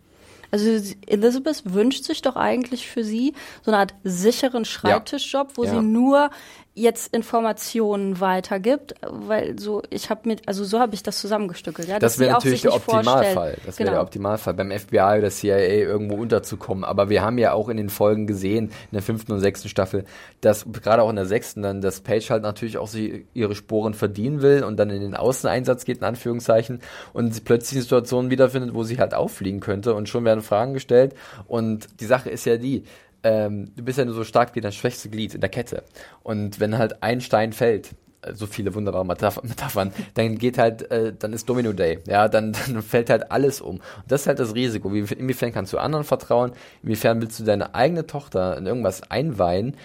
Also 0.52 0.70
Elizabeth 1.08 1.62
wünscht 1.66 2.04
sich 2.06 2.22
doch 2.22 2.36
eigentlich 2.36 2.88
für 2.88 3.04
sie 3.04 3.34
so 3.64 3.72
eine 3.72 3.80
Art 3.80 3.94
sicheren 4.04 4.66
Schreibtischjob, 4.66 5.52
wo 5.56 5.64
ja. 5.64 5.72
sie 5.72 5.82
nur 5.82 6.30
jetzt 6.78 7.14
Informationen 7.14 8.20
weitergibt, 8.20 8.94
weil 9.02 9.58
so 9.58 9.82
ich 9.90 10.12
habe 10.12 10.22
mit 10.26 10.48
also 10.48 10.64
so 10.64 10.80
habe 10.80 10.94
ich 10.94 11.02
das 11.02 11.18
zusammengestückelt, 11.20 11.88
ja. 11.88 11.98
Das 11.98 12.20
wäre 12.20 12.34
natürlich 12.34 12.62
der 12.62 12.76
Optimalfall. 12.76 13.58
Das 13.66 13.80
wäre 13.80 13.88
genau. 13.88 13.98
der 13.98 14.02
Optimalfall 14.02 14.54
beim 14.54 14.72
FBI 14.72 15.18
oder 15.18 15.30
CIA 15.32 15.58
irgendwo 15.58 16.16
unterzukommen. 16.16 16.84
Aber 16.84 17.10
wir 17.10 17.24
haben 17.24 17.40
ja 17.40 17.54
auch 17.54 17.70
in 17.70 17.78
den 17.78 17.90
Folgen 17.90 18.28
gesehen 18.28 18.66
in 18.66 18.94
der 18.94 19.02
fünften 19.02 19.32
und 19.32 19.40
sechsten 19.40 19.70
Staffel, 19.70 20.06
dass 20.42 20.66
gerade 20.72 21.02
auch 21.02 21.10
in 21.10 21.16
der 21.16 21.26
sechsten 21.26 21.64
dann 21.64 21.82
das 21.82 22.02
Page 22.02 22.30
halt 22.30 22.44
natürlich 22.44 22.78
auch 22.78 22.88
sie 22.88 23.26
ihre 23.34 23.56
Sporen 23.56 23.96
verdienen 23.96 24.44
will 24.44 24.64
und 24.64 24.78
dann 24.78 24.92
in 24.92 25.02
den 25.02 25.16
Außeneinsatz 25.16 25.84
geht 25.84 25.98
in 25.98 26.04
Anführungszeichen 26.04 26.82
und 27.14 27.34
sie 27.34 27.42
plötzlich 27.42 27.82
Situationen 27.82 28.30
wiederfindet, 28.30 28.76
wo 28.76 28.84
sie 28.84 29.00
halt 29.00 29.16
auffliegen 29.16 29.62
könnte 29.62 29.96
und 29.96 30.10
schon 30.10 30.26
werden 30.26 30.42
Fragen 30.42 30.74
gestellt 30.74 31.16
und 31.48 31.88
die 32.00 32.06
Sache 32.06 32.30
ist 32.30 32.46
ja 32.46 32.58
die 32.58 32.84
ähm, 33.28 33.74
du 33.76 33.84
bist 33.84 33.98
ja 33.98 34.06
nur 34.06 34.14
so 34.14 34.24
stark 34.24 34.56
wie 34.56 34.62
das 34.62 34.76
schwächste 34.76 35.10
Glied 35.10 35.36
in 35.36 35.42
der 35.42 35.50
Kette. 35.50 35.84
Und 36.24 36.62
wenn 36.62 36.78
halt 36.78 37.04
ein 37.04 37.20
Stein 37.20 37.52
fällt, 37.52 37.90
äh, 38.22 38.34
so 38.34 38.48
viele 38.48 38.74
wunderbare 38.74 39.06
Metaphern, 39.44 39.92
dann 40.14 40.38
geht 40.38 40.58
halt, 40.58 40.90
äh, 40.92 41.14
dann 41.18 41.34
ist 41.34 41.50
Domino 41.50 41.74
Day, 41.74 42.00
ja, 42.08 42.30
dann, 42.30 42.54
dann 42.68 42.82
fällt 42.82 43.10
halt 43.10 43.30
alles 43.32 43.60
um. 43.60 43.76
Und 43.78 43.84
das 44.08 44.22
ist 44.22 44.28
halt 44.28 44.40
das 44.40 44.56
Risiko. 44.56 44.94
Wie, 44.94 45.00
inwiefern 45.00 45.52
kannst 45.52 45.74
du 45.74 45.78
anderen 45.78 46.06
vertrauen? 46.06 46.54
Inwiefern 46.84 47.22
willst 47.22 47.40
du 47.40 47.44
deine 47.44 47.76
eigene 47.76 48.08
Tochter 48.08 48.58
in 48.58 48.66
irgendwas 48.66 49.12
einweihen? 49.12 49.76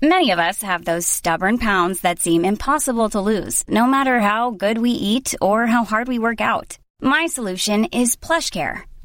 Many 0.00 0.32
of 0.32 0.38
us 0.38 0.62
have 0.62 0.84
those 0.84 1.06
stubborn 1.06 1.58
pounds 1.58 2.00
that 2.02 2.18
seem 2.18 2.44
impossible 2.44 3.08
to 3.10 3.20
lose, 3.20 3.62
no 3.68 3.86
matter 3.86 4.20
how 4.20 4.50
good 4.50 4.78
we 4.78 4.90
eat 4.90 5.36
or 5.40 5.66
how 5.66 5.84
hard 5.84 6.08
we 6.08 6.18
work 6.18 6.40
out. 6.40 6.76
My 7.00 7.26
solution 7.28 7.84
is 7.84 8.16
PlushCare. 8.16 8.82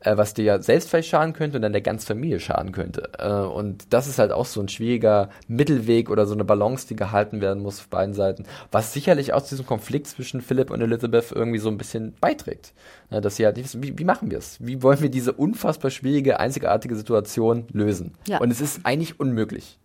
Äh, 0.00 0.16
was 0.16 0.34
dir 0.34 0.44
ja 0.44 0.62
selbst 0.62 0.90
vielleicht 0.90 1.08
schaden 1.08 1.32
könnte 1.32 1.58
und 1.58 1.62
dann 1.62 1.72
der 1.72 1.82
ganzen 1.82 2.06
Familie 2.06 2.40
schaden 2.40 2.72
könnte. 2.72 3.10
Äh, 3.18 3.30
und 3.30 3.92
das 3.92 4.06
ist 4.06 4.18
halt 4.18 4.32
auch 4.32 4.46
so 4.46 4.60
ein 4.60 4.68
schwieriger 4.68 5.30
Mittelweg 5.46 6.10
oder 6.10 6.26
so 6.26 6.34
eine 6.34 6.44
Balance, 6.44 6.86
die 6.86 6.96
gehalten 6.96 7.40
werden 7.40 7.62
muss 7.62 7.80
auf 7.80 7.88
beiden 7.88 8.14
Seiten, 8.14 8.44
was 8.70 8.92
sicherlich 8.92 9.32
auch 9.32 9.42
zu 9.42 9.50
diesem 9.50 9.66
Konflikt 9.66 10.06
zwischen 10.06 10.40
Philipp 10.40 10.70
und 10.70 10.80
Elizabeth 10.80 11.32
irgendwie 11.32 11.58
so 11.58 11.68
ein 11.68 11.78
bisschen 11.78 12.14
beiträgt. 12.20 12.72
Ja, 13.10 13.20
dass 13.20 13.36
sie 13.36 13.44
halt 13.44 13.56
nicht 13.56 13.66
wissen, 13.66 13.82
wie, 13.82 13.98
wie 13.98 14.04
machen 14.04 14.30
wir 14.30 14.38
es? 14.38 14.58
Wie 14.60 14.82
wollen 14.82 15.00
wir 15.00 15.10
diese 15.10 15.32
unfassbar 15.32 15.90
schwierige, 15.90 16.40
einzigartige 16.40 16.94
Situation 16.94 17.66
lösen? 17.72 18.14
Ja. 18.26 18.38
Und 18.38 18.50
es 18.50 18.60
ist 18.60 18.80
eigentlich 18.84 19.18
unmöglich. 19.18 19.78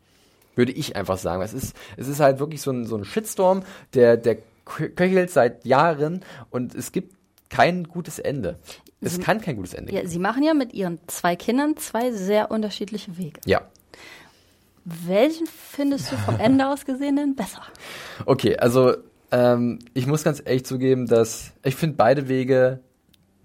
Würde 0.56 0.72
ich 0.72 0.96
einfach 0.96 1.18
sagen. 1.18 1.42
Es 1.42 1.54
ist, 1.54 1.76
es 1.98 2.08
ist 2.08 2.20
halt 2.20 2.40
wirklich 2.40 2.62
so 2.62 2.72
ein, 2.72 2.86
so 2.86 2.96
ein 2.96 3.06
Shitstorm, 3.06 3.64
der, 3.96 4.18
der 4.18 4.38
köchelt 4.66 5.30
seit 5.30 5.66
Jahren 5.66 6.22
und 6.50 6.76
es 6.76 6.92
gibt 6.92 7.16
kein 7.54 7.84
gutes 7.84 8.20
Ende. 8.20 8.58
Es 9.02 9.20
kann 9.20 9.42
kein 9.42 9.58
gutes 9.58 9.74
Ende 9.74 9.92
geben. 9.92 10.04
Ja, 10.04 10.10
Sie 10.10 10.20
machen 10.20 10.44
ja 10.44 10.54
mit 10.54 10.74
Ihren 10.74 11.00
zwei 11.08 11.36
Kindern 11.36 11.78
zwei 11.78 12.12
sehr 12.12 12.52
unterschiedliche 12.52 13.18
Wege. 13.18 13.40
Ja. 13.46 13.62
Welchen 14.86 15.46
findest 15.48 16.12
du 16.12 16.18
vom 16.18 16.40
Ende 16.40 16.68
aus 16.68 16.86
gesehen 16.86 17.16
denn 17.16 17.36
besser? 17.36 17.62
Okay, 18.26 18.58
also 18.58 18.96
ähm, 19.32 19.80
ich 19.94 20.08
muss 20.08 20.24
ganz 20.24 20.42
ehrlich 20.44 20.66
zugeben, 20.66 21.08
dass 21.08 21.54
ich 21.64 21.76
finde 21.76 21.96
beide 21.96 22.28
Wege 22.28 22.80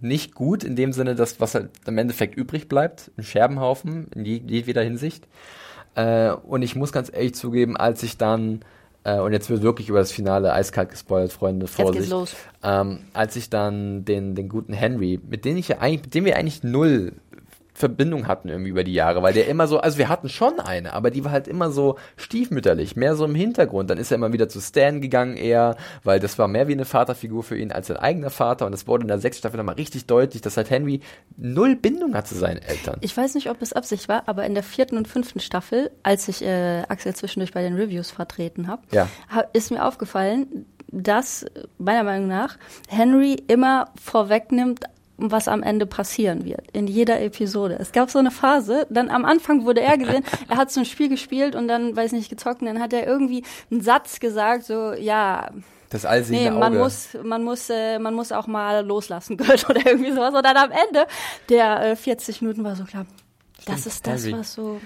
nicht 0.00 0.34
gut, 0.34 0.62
in 0.62 0.76
dem 0.76 0.92
Sinne, 0.92 1.14
dass 1.14 1.40
was 1.40 1.54
halt 1.54 1.70
im 1.86 1.98
Endeffekt 1.98 2.36
übrig 2.36 2.68
bleibt, 2.68 3.10
ein 3.16 3.24
Scherbenhaufen 3.24 4.08
in 4.14 4.24
jeder 4.24 4.82
Hinsicht. 4.82 5.26
Äh, 5.94 6.30
und 6.30 6.62
ich 6.62 6.76
muss 6.76 6.92
ganz 6.92 7.10
ehrlich 7.12 7.34
zugeben, 7.34 7.76
als 7.76 8.02
ich 8.02 8.16
dann 8.16 8.60
äh, 9.08 9.20
und 9.20 9.32
jetzt 9.32 9.48
wird 9.48 9.62
wirklich 9.62 9.88
über 9.88 9.98
das 9.98 10.12
Finale 10.12 10.52
eiskalt 10.52 10.90
gespoilt, 10.90 11.32
Freunde, 11.32 11.66
Vorsicht. 11.66 11.94
Jetzt 11.94 12.02
geht's 12.02 12.10
los. 12.10 12.36
Ähm, 12.62 13.00
als 13.12 13.36
ich 13.36 13.48
dann 13.48 14.04
den, 14.04 14.34
den 14.34 14.48
guten 14.48 14.72
Henry, 14.72 15.18
mit 15.28 15.44
dem 15.44 15.56
ich 15.56 15.68
ja 15.68 15.78
eigentlich, 15.78 16.02
mit 16.02 16.14
dem 16.14 16.24
wir 16.24 16.36
eigentlich 16.36 16.62
null 16.62 17.12
Verbindung 17.78 18.26
hatten 18.26 18.48
irgendwie 18.48 18.70
über 18.70 18.82
die 18.82 18.92
Jahre, 18.92 19.22
weil 19.22 19.32
der 19.32 19.46
immer 19.46 19.68
so, 19.68 19.78
also 19.78 19.98
wir 19.98 20.08
hatten 20.08 20.28
schon 20.28 20.58
eine, 20.58 20.92
aber 20.92 21.10
die 21.10 21.24
war 21.24 21.30
halt 21.30 21.46
immer 21.46 21.70
so 21.70 21.96
stiefmütterlich, 22.16 22.96
mehr 22.96 23.14
so 23.14 23.24
im 23.24 23.34
Hintergrund. 23.34 23.88
Dann 23.90 23.98
ist 23.98 24.10
er 24.10 24.16
immer 24.16 24.32
wieder 24.32 24.48
zu 24.48 24.60
Stan 24.60 25.00
gegangen 25.00 25.36
eher, 25.36 25.76
weil 26.02 26.18
das 26.18 26.38
war 26.38 26.48
mehr 26.48 26.66
wie 26.66 26.72
eine 26.72 26.84
Vaterfigur 26.84 27.44
für 27.44 27.56
ihn 27.56 27.70
als 27.70 27.86
sein 27.86 27.96
eigener 27.96 28.30
Vater 28.30 28.66
und 28.66 28.72
es 28.72 28.86
wurde 28.86 29.02
in 29.02 29.08
der 29.08 29.20
sechsten 29.20 29.40
Staffel 29.40 29.58
nochmal 29.58 29.76
richtig 29.76 30.06
deutlich, 30.06 30.42
dass 30.42 30.56
halt 30.56 30.70
Henry 30.70 31.00
null 31.36 31.76
Bindung 31.76 32.14
hat 32.14 32.26
zu 32.26 32.34
seinen 32.34 32.60
Eltern. 32.60 32.98
Ich 33.00 33.16
weiß 33.16 33.34
nicht, 33.34 33.48
ob 33.48 33.62
es 33.62 33.72
Absicht 33.72 34.08
war, 34.08 34.24
aber 34.26 34.44
in 34.44 34.54
der 34.54 34.64
vierten 34.64 34.96
und 34.96 35.06
fünften 35.06 35.38
Staffel, 35.38 35.90
als 36.02 36.26
ich 36.26 36.42
äh, 36.42 36.82
Axel 36.88 37.14
zwischendurch 37.14 37.52
bei 37.52 37.62
den 37.62 37.74
Reviews 37.74 38.10
vertreten 38.10 38.66
habe, 38.66 38.82
ja. 38.90 39.08
ist 39.52 39.70
mir 39.70 39.84
aufgefallen, 39.84 40.66
dass 40.90 41.46
meiner 41.78 42.02
Meinung 42.02 42.28
nach 42.28 42.56
Henry 42.88 43.36
immer 43.46 43.90
vorwegnimmt, 44.02 44.80
was 45.18 45.48
am 45.48 45.62
Ende 45.62 45.85
passieren 45.85 46.44
wird. 46.44 46.70
In 46.72 46.87
jeder 46.87 47.20
Episode. 47.20 47.76
Es 47.78 47.92
gab 47.92 48.11
so 48.11 48.18
eine 48.18 48.31
Phase, 48.31 48.87
dann 48.88 49.11
am 49.11 49.24
Anfang 49.24 49.64
wurde 49.64 49.81
er 49.81 49.98
gesehen, 49.98 50.24
er 50.48 50.57
hat 50.57 50.70
so 50.70 50.81
ein 50.81 50.87
Spiel 50.87 51.09
gespielt 51.09 51.54
und 51.54 51.68
dann, 51.68 51.94
weiß 51.94 52.12
nicht, 52.12 52.31
gezockt 52.31 52.62
und 52.62 52.66
dann 52.68 52.81
hat 52.81 52.92
er 52.92 53.07
irgendwie 53.07 53.44
einen 53.70 53.80
Satz 53.80 54.20
gesagt, 54.20 54.64
so, 54.64 54.92
ja, 54.95 55.51
das 55.90 56.05
allsehende 56.05 56.51
nee, 56.51 56.59
man 56.59 56.72
Auge. 56.74 56.82
muss, 56.84 57.09
man 57.22 57.42
muss, 57.42 57.70
äh, 57.70 57.99
man 57.99 58.14
muss 58.14 58.30
auch 58.30 58.47
mal 58.47 58.84
loslassen 58.84 59.36
können 59.36 59.62
oder 59.68 59.86
irgendwie 59.86 60.12
sowas. 60.12 60.34
Und 60.34 60.45
dann 60.45 60.57
am 60.57 60.70
Ende 60.70 61.07
der 61.49 61.92
äh, 61.92 61.97
40 61.97 62.42
Minuten 62.42 62.62
war 62.62 62.76
so 62.76 62.84
klar, 62.84 63.07
das 63.66 63.86
ist 63.86 64.07
das, 64.07 64.30
was 64.30 64.55
so 64.55 64.80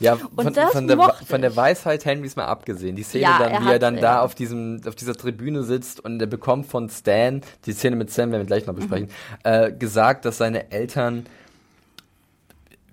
Ja, 0.00 0.16
von, 0.16 0.30
von, 0.34 0.88
der, 0.88 1.14
von 1.26 1.40
der. 1.40 1.56
Weisheit 1.56 2.04
Henrys 2.04 2.34
mal 2.36 2.46
abgesehen. 2.46 2.96
Die 2.96 3.04
Szene 3.04 3.24
Ja, 3.24 3.38
dann, 3.38 3.52
er 3.52 3.60
wie 3.62 3.70
er 3.70 3.78
dann 3.78 3.94
ja. 3.96 4.00
da 4.00 4.20
auf 4.22 4.34
diesem, 4.34 4.80
auf 4.86 4.94
dieser 4.96 5.14
Tribüne 5.14 5.62
sitzt 5.62 6.04
und 6.04 6.20
er 6.20 6.26
bekommt 6.26 6.66
von 6.66 6.88
Stan, 6.88 7.42
die 7.66 7.72
Szene 7.72 7.96
mit 7.96 8.10
Sam 8.10 8.32
werden 8.32 8.42
wir 8.42 8.46
gleich 8.46 8.66
noch 8.66 8.74
besprechen, 8.74 9.08
äh, 9.44 9.70
gesagt, 9.72 10.24
dass 10.24 10.38
seine 10.38 10.72
Eltern 10.72 11.26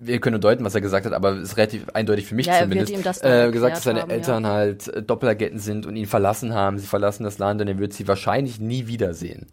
wir 0.04 0.20
können 0.20 0.34
nur 0.34 0.40
deuten, 0.40 0.64
was 0.64 0.74
er 0.74 0.80
gesagt 0.80 1.06
hat, 1.06 1.12
aber 1.12 1.36
es 1.36 1.50
ist 1.50 1.56
relativ 1.56 1.88
eindeutig 1.90 2.26
für 2.26 2.34
mich 2.34 2.46
Ja, 2.46 2.60
zumindest. 2.60 2.92
ihm 2.92 3.02
das 3.02 3.22
äh, 3.22 3.50
gesagt, 3.52 3.76
dass 3.76 3.84
seine 3.84 4.02
haben, 4.02 4.10
Eltern 4.10 4.46
halt 4.46 4.88
äh, 4.88 5.02
Doppelagenten 5.02 5.60
sind 5.60 5.86
und 5.86 5.94
ihn 5.94 6.06
verlassen 6.06 6.54
haben. 6.54 6.78
Sie 6.78 6.86
verlassen 6.86 7.22
das 7.22 7.38
Land 7.38 7.60
und 7.60 7.68
er 7.68 7.78
wird 7.78 7.92
sie 7.92 8.08
wahrscheinlich 8.08 8.58
nie 8.58 8.88
wiedersehen. 8.88 9.46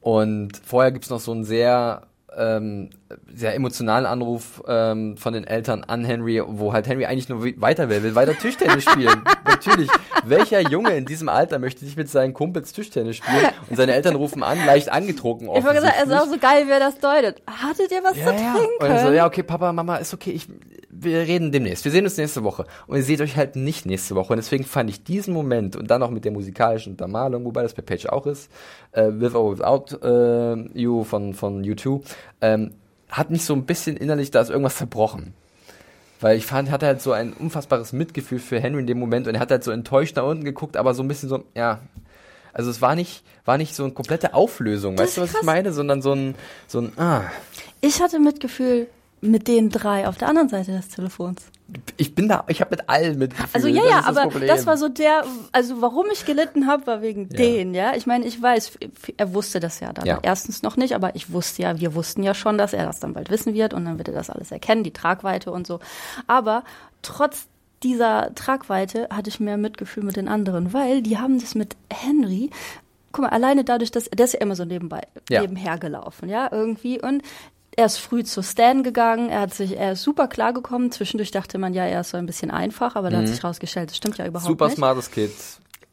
Und 0.00 0.52
vorher 0.64 0.92
gibt's 0.92 1.08
noch 1.08 1.20
so 1.20 1.32
einen 1.32 1.44
sehr 1.44 2.02
ähm, 2.36 2.90
sehr 3.34 3.54
emotionalen 3.54 4.06
Anruf 4.06 4.62
ähm, 4.66 5.16
von 5.16 5.32
den 5.32 5.44
Eltern 5.44 5.84
an 5.84 6.04
Henry, 6.04 6.42
wo 6.46 6.72
halt 6.72 6.86
Henry 6.86 7.06
eigentlich 7.06 7.28
nur 7.28 7.44
weiter 7.60 7.88
will, 7.88 8.02
will 8.02 8.14
weiter 8.14 8.36
Tischtennis 8.36 8.84
spielen. 8.84 9.22
Natürlich, 9.46 9.90
welcher 10.24 10.60
Junge 10.60 10.96
in 10.96 11.06
diesem 11.06 11.28
Alter 11.28 11.58
möchte 11.58 11.84
nicht 11.84 11.96
mit 11.96 12.08
seinen 12.08 12.34
Kumpels 12.34 12.72
Tischtennis 12.72 13.16
spielen? 13.16 13.48
Und 13.68 13.76
seine 13.76 13.94
Eltern 13.94 14.14
rufen 14.14 14.42
an, 14.42 14.58
leicht 14.64 14.90
angetrunken. 14.90 15.48
Ich 15.48 15.64
wollte 15.64 15.80
gesagt, 15.80 15.96
es 16.02 16.08
ist 16.08 16.14
auch 16.14 16.26
so 16.26 16.38
geil, 16.38 16.66
wie 16.66 16.72
er 16.72 16.80
das 16.80 16.98
deutet. 16.98 17.42
Hattet 17.46 17.90
ihr 17.90 18.02
was 18.02 18.16
ja, 18.16 18.26
zu 18.26 18.32
ja. 18.32 18.54
trinken? 18.54 18.84
Und 18.84 19.00
so, 19.00 19.12
ja, 19.12 19.26
okay, 19.26 19.42
Papa, 19.42 19.72
Mama, 19.72 19.96
ist 19.96 20.14
okay, 20.14 20.30
ich, 20.30 20.46
wir 21.02 21.20
reden 21.20 21.52
demnächst. 21.52 21.84
Wir 21.84 21.92
sehen 21.92 22.04
uns 22.04 22.16
nächste 22.16 22.44
Woche. 22.44 22.66
Und 22.86 22.96
ihr 22.96 23.02
seht 23.02 23.20
euch 23.20 23.36
halt 23.36 23.56
nicht 23.56 23.86
nächste 23.86 24.14
Woche. 24.14 24.32
Und 24.32 24.36
deswegen 24.36 24.64
fand 24.64 24.90
ich 24.90 25.04
diesen 25.04 25.34
Moment 25.34 25.76
und 25.76 25.90
dann 25.90 26.02
auch 26.02 26.10
mit 26.10 26.24
der 26.24 26.32
musikalischen 26.32 26.92
Untermalung, 26.92 27.44
wobei 27.44 27.62
das 27.62 27.74
bei 27.74 27.82
Page 27.82 28.06
auch 28.06 28.26
ist, 28.26 28.50
äh, 28.92 29.08
With 29.10 29.34
or 29.34 29.58
Without 29.58 29.96
äh, 30.02 30.78
You 30.78 31.04
von, 31.04 31.34
von 31.34 31.62
U2, 31.64 32.02
ähm, 32.40 32.72
hat 33.08 33.30
mich 33.30 33.44
so 33.44 33.54
ein 33.54 33.64
bisschen 33.66 33.96
innerlich, 33.96 34.30
da 34.30 34.40
ist 34.40 34.50
irgendwas 34.50 34.76
zerbrochen. 34.76 35.34
Weil 36.20 36.36
ich 36.36 36.44
fand, 36.44 36.70
hatte 36.70 36.86
halt 36.86 37.00
so 37.00 37.12
ein 37.12 37.32
unfassbares 37.32 37.92
Mitgefühl 37.92 38.38
für 38.38 38.60
Henry 38.60 38.80
in 38.80 38.86
dem 38.86 38.98
Moment 38.98 39.26
und 39.26 39.34
er 39.34 39.40
hat 39.40 39.50
halt 39.50 39.64
so 39.64 39.70
enttäuscht 39.70 40.16
nach 40.16 40.24
unten 40.24 40.44
geguckt, 40.44 40.76
aber 40.76 40.94
so 40.94 41.02
ein 41.02 41.08
bisschen 41.08 41.28
so, 41.28 41.44
ja. 41.54 41.80
Also 42.52 42.70
es 42.70 42.82
war 42.82 42.94
nicht, 42.94 43.24
war 43.44 43.56
nicht 43.58 43.74
so 43.74 43.84
eine 43.84 43.92
komplette 43.92 44.34
Auflösung, 44.34 44.98
weißt 44.98 45.16
du, 45.16 45.22
was 45.22 45.34
ich 45.34 45.42
meine? 45.42 45.72
Sondern 45.72 46.02
so 46.02 46.12
ein, 46.12 46.34
so 46.66 46.80
ein, 46.80 46.92
ah. 46.98 47.22
Ich 47.80 48.02
hatte 48.02 48.18
Mitgefühl 48.18 48.88
mit 49.22 49.48
den 49.48 49.68
drei 49.70 50.08
auf 50.08 50.16
der 50.16 50.28
anderen 50.28 50.48
Seite 50.48 50.72
des 50.72 50.88
Telefons. 50.88 51.42
Ich 51.98 52.14
bin 52.14 52.28
da, 52.28 52.44
ich 52.48 52.60
habe 52.60 52.70
mit 52.72 52.88
allen 52.88 53.18
mitgefühlt. 53.18 53.54
Also 53.54 53.68
ja, 53.68 53.82
das 53.82 53.90
ja, 53.90 53.96
das 53.98 54.06
aber 54.06 54.22
Problem. 54.30 54.48
das 54.48 54.66
war 54.66 54.76
so 54.76 54.88
der, 54.88 55.24
also 55.52 55.80
warum 55.82 56.06
ich 56.12 56.24
gelitten 56.26 56.66
habe, 56.66 56.86
war 56.86 57.02
wegen 57.02 57.28
Ja. 57.30 57.36
denen, 57.36 57.74
ja. 57.74 57.94
Ich 57.94 58.06
meine, 58.06 58.24
ich 58.26 58.40
weiß, 58.40 58.78
er 59.16 59.34
wusste 59.34 59.60
das 59.60 59.78
ja 59.80 59.92
dann 59.92 60.06
Ja. 60.06 60.18
erstens 60.22 60.62
noch 60.62 60.76
nicht, 60.76 60.94
aber 60.94 61.14
ich 61.14 61.32
wusste 61.32 61.62
ja, 61.62 61.78
wir 61.78 61.94
wussten 61.94 62.22
ja 62.22 62.34
schon, 62.34 62.58
dass 62.58 62.72
er 62.72 62.86
das 62.86 62.98
dann 62.98 63.12
bald 63.12 63.30
wissen 63.30 63.54
wird 63.54 63.72
und 63.74 63.84
dann 63.84 63.98
wird 63.98 64.08
er 64.08 64.14
das 64.14 64.30
alles 64.30 64.50
erkennen, 64.50 64.82
die 64.84 64.92
Tragweite 64.92 65.52
und 65.52 65.66
so. 65.66 65.78
Aber 66.26 66.64
trotz 67.02 67.46
dieser 67.82 68.34
Tragweite 68.34 69.08
hatte 69.10 69.28
ich 69.30 69.38
mehr 69.38 69.56
Mitgefühl 69.56 70.02
mit 70.02 70.16
den 70.16 70.28
anderen, 70.28 70.72
weil 70.72 71.02
die 71.02 71.18
haben 71.18 71.38
das 71.40 71.54
mit 71.54 71.76
Henry 71.92 72.50
Guck 73.12 73.24
mal, 73.24 73.30
alleine 73.30 73.64
dadurch, 73.64 73.90
dass 73.90 74.04
der 74.04 74.24
ist 74.24 74.34
ja 74.34 74.40
immer 74.40 74.54
so 74.54 74.64
nebenbei, 74.64 75.00
Ja. 75.28 75.40
nebenher 75.40 75.78
gelaufen, 75.78 76.28
ja, 76.28 76.48
irgendwie. 76.52 77.00
Und 77.02 77.22
er 77.76 77.86
ist 77.86 77.98
früh 77.98 78.24
zu 78.24 78.42
Stan 78.42 78.82
gegangen, 78.82 79.28
er 79.30 79.40
hat 79.42 79.54
sich, 79.54 79.76
er 79.78 79.92
ist 79.92 80.02
super 80.02 80.28
klargekommen. 80.28 80.90
Zwischendurch 80.92 81.30
dachte 81.30 81.58
man 81.58 81.72
ja, 81.74 81.84
er 81.84 82.00
ist 82.02 82.10
so 82.10 82.16
ein 82.16 82.26
bisschen 82.26 82.50
einfach, 82.50 82.96
aber 82.96 83.10
da 83.10 83.18
hat 83.18 83.28
sich 83.28 83.42
rausgestellt, 83.44 83.90
das 83.90 83.96
stimmt 83.96 84.18
ja 84.18 84.26
überhaupt 84.26 84.46
Mhm. 84.48 84.52
Super 84.52 84.66
nicht. 84.66 84.76
smartes 84.76 85.10
Kind. 85.10 85.32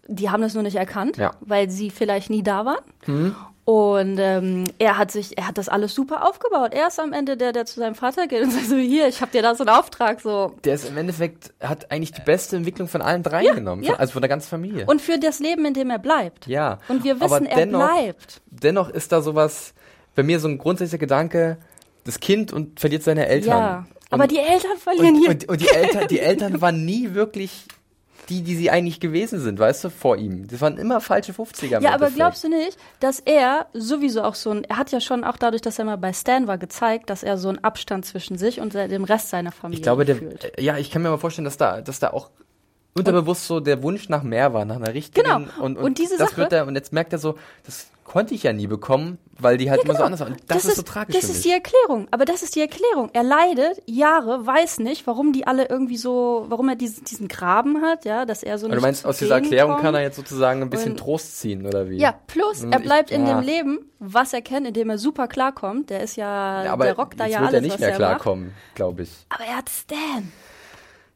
Die 0.09 0.29
haben 0.29 0.41
das 0.41 0.53
nur 0.53 0.63
nicht 0.63 0.75
erkannt, 0.77 1.17
Ja. 1.17 1.29
Mhm. 1.39 1.49
weil 1.49 1.69
sie 1.69 1.89
vielleicht 1.89 2.29
nie 2.29 2.41
da 2.43 2.65
waren. 2.65 3.35
Und 3.65 4.17
ähm, 4.17 4.63
er 4.79 4.97
hat 4.97 5.11
sich, 5.11 5.37
er 5.37 5.45
hat 5.49 5.57
das 5.57 5.67
alles 5.67 5.93
super 5.93 6.25
aufgebaut. 6.25 6.73
Er 6.73 6.87
ist 6.87 7.01
am 7.01 7.11
Ende 7.11 7.35
der, 7.35 7.51
der 7.51 7.65
zu 7.65 7.81
seinem 7.81 7.95
Vater 7.95 8.25
geht 8.27 8.41
und 8.43 8.51
sagt 8.53 8.67
so, 8.67 8.77
hier, 8.77 9.09
ich 9.09 9.19
habe 9.21 9.31
dir 9.33 9.41
da 9.41 9.55
so 9.55 9.65
einen 9.65 9.77
Auftrag, 9.77 10.21
so. 10.21 10.53
Der 10.63 10.75
ist 10.75 10.87
im 10.87 10.95
Endeffekt, 10.97 11.53
hat 11.61 11.91
eigentlich 11.91 12.13
die 12.13 12.21
beste 12.21 12.55
Entwicklung 12.55 12.87
von 12.87 13.01
allen 13.01 13.23
drei 13.23 13.43
Ja, 13.43 13.53
genommen. 13.53 13.83
ja. 13.83 13.95
Also 13.95 14.13
von 14.13 14.21
der 14.21 14.29
ganzen 14.29 14.47
Familie. 14.47 14.85
Und 14.85 15.01
für 15.01 15.19
das 15.19 15.39
Leben, 15.39 15.65
in 15.65 15.73
dem 15.73 15.89
er 15.89 15.99
bleibt. 15.99 16.47
ja. 16.47 16.79
Und 16.87 17.03
wir 17.03 17.19
wissen, 17.19 17.45
er 17.45 17.57
dennoch, 17.57 17.85
bleibt. 17.89 18.41
Dennoch 18.45 18.89
ist 18.89 19.11
da 19.11 19.21
sowas, 19.21 19.73
bei 20.17 20.23
mir 20.23 20.39
so 20.41 20.47
ein 20.49 20.57
grundsätzlicher 20.57 20.97
Gedanke, 20.97 21.57
das 22.03 22.19
Kind 22.19 22.51
und 22.51 22.79
verliert 22.79 23.03
seine 23.03 23.27
Eltern. 23.27 23.49
Ja. 23.59 23.87
Aber 24.09 24.23
und, 24.23 24.31
die 24.31 24.39
Eltern 24.39 24.77
verlieren 24.79 25.15
und, 25.15 25.19
hier. 25.21 25.29
und, 25.29 25.47
und 25.49 25.61
die 25.61 25.69
Eltern, 25.69 26.07
die 26.09 26.19
Eltern 26.19 26.59
waren 26.59 26.83
nie 26.85 27.13
wirklich 27.13 27.65
die, 28.29 28.41
die 28.41 28.55
sie 28.55 28.69
eigentlich 28.69 28.99
gewesen 28.99 29.39
sind, 29.39 29.57
weißt 29.57 29.85
du, 29.85 29.89
vor 29.89 30.17
ihm. 30.17 30.47
Das 30.47 30.59
waren 30.59 30.77
immer 30.77 30.99
falsche 30.99 31.31
50er. 31.31 31.77
im 31.77 31.83
Ja, 31.83 31.93
aber 31.93 32.09
glaubst 32.09 32.43
du 32.43 32.49
nicht, 32.49 32.77
dass 32.99 33.21
er 33.21 33.67
sowieso 33.73 34.21
auch 34.23 34.35
so 34.35 34.49
ein, 34.51 34.65
er 34.65 34.77
hat 34.77 34.91
ja 34.91 34.99
schon 34.99 35.23
auch 35.23 35.37
dadurch, 35.37 35.61
dass 35.61 35.79
er 35.79 35.85
mal 35.85 35.95
bei 35.97 36.11
Stan 36.11 36.45
war, 36.47 36.57
gezeigt, 36.57 37.09
dass 37.09 37.23
er 37.23 37.37
so 37.37 37.47
einen 37.47 37.63
Abstand 37.63 38.05
zwischen 38.05 38.37
sich 38.37 38.59
und 38.59 38.73
dem 38.73 39.03
Rest 39.05 39.29
seiner 39.29 39.53
Familie 39.53 39.77
Ich 39.79 39.83
glaube, 39.83 40.03
der, 40.03 40.17
fühlt. 40.17 40.51
ja, 40.59 40.77
ich 40.77 40.91
kann 40.91 41.03
mir 41.03 41.09
mal 41.09 41.17
vorstellen, 41.19 41.45
dass 41.45 41.55
da, 41.55 41.79
dass 41.79 41.99
da 41.99 42.09
auch 42.09 42.31
unterbewusst 42.95 43.45
so 43.47 43.59
der 43.61 43.81
Wunsch 43.83 44.09
nach 44.09 44.23
mehr 44.23 44.53
war, 44.53 44.65
nach 44.65 44.75
einer 44.77 44.93
richtigen. 44.93 45.23
Genau. 45.25 45.37
Und, 45.63 45.77
und, 45.77 45.83
Und 45.85 45.97
diese 45.97 46.17
das 46.17 46.31
Sache- 46.31 46.41
wird 46.41 46.51
er, 46.53 46.67
und 46.67 46.75
jetzt 46.75 46.91
merkt 46.91 47.13
er 47.13 47.19
so, 47.19 47.35
das 47.65 47.87
konnte 48.07 48.33
ich 48.33 48.43
ja 48.43 48.53
nie 48.53 48.67
bekommen, 48.67 49.17
weil 49.37 49.57
die 49.57 49.69
halt 49.69 49.83
immer 49.83 49.93
so 49.95 50.03
anders 50.03 50.21
waren. 50.21 50.31
Und 50.31 50.41
das, 50.47 50.63
ist 50.63 50.77
so 50.77 50.81
tragisch 50.81 51.13
Das 51.13 51.29
ist 51.29 51.43
die 51.43 51.51
Erklärung. 51.51 52.07
Aber 52.09 52.23
das 52.23 52.41
ist 52.41 52.55
die 52.55 52.61
Erklärung. 52.61 53.09
Er 53.11 53.23
leidet 53.23 53.81
Jahre, 53.85 54.45
weiß 54.47 54.79
nicht, 54.79 55.05
warum 55.05 55.33
die 55.33 55.45
alle 55.45 55.67
irgendwie 55.67 55.97
so, 55.97 56.45
warum 56.47 56.69
er 56.69 56.77
diesen, 56.77 57.03
diesen 57.03 57.27
Graben 57.27 57.81
hat, 57.81 58.05
ja, 58.05 58.25
dass 58.25 58.43
er 58.43 58.57
so 58.57 58.65
Und 58.65 58.71
du 58.71 58.75
nicht 58.77 58.81
meinst, 58.81 59.05
aus 59.05 59.17
dieser 59.17 59.35
Erklärung 59.35 59.73
kommt. 59.73 59.83
kann 59.83 59.93
er 59.95 60.01
jetzt 60.03 60.15
sozusagen 60.15 60.61
ein 60.61 60.69
bisschen 60.69 60.91
Und- 60.93 60.99
Trost 60.99 61.37
ziehen, 61.39 61.65
oder 61.65 61.89
wie? 61.89 61.97
Ja, 61.97 62.13
plus 62.27 62.63
Und 62.63 62.71
er 62.71 62.79
ich- 62.79 62.85
bleibt 62.85 63.11
in 63.11 63.27
ja. 63.27 63.35
dem 63.39 63.45
Leben, 63.45 63.79
was 63.99 64.31
er 64.31 64.41
kennt, 64.41 64.65
in 64.67 64.73
dem 64.73 64.89
er 64.89 64.97
super 64.97 65.27
klarkommt. 65.27 65.89
Der 65.89 66.01
ist 66.01 66.15
ja, 66.15 66.63
Ja, 66.63 66.71
aber 66.73 66.85
der 66.85 66.95
rockt 66.95 67.19
da 67.19 67.25
ja 67.25 67.41
wird 67.41 67.49
alles, 67.49 67.53
er 67.55 67.61
nicht 67.61 67.73
was 67.73 67.79
mehr 67.81 67.91
klarkommen, 67.91 68.53
glaube 68.73 69.03
ich. 69.03 69.09
Aber 69.29 69.43
er 69.43 69.57
hat 69.57 69.69
Stan. 69.69 70.31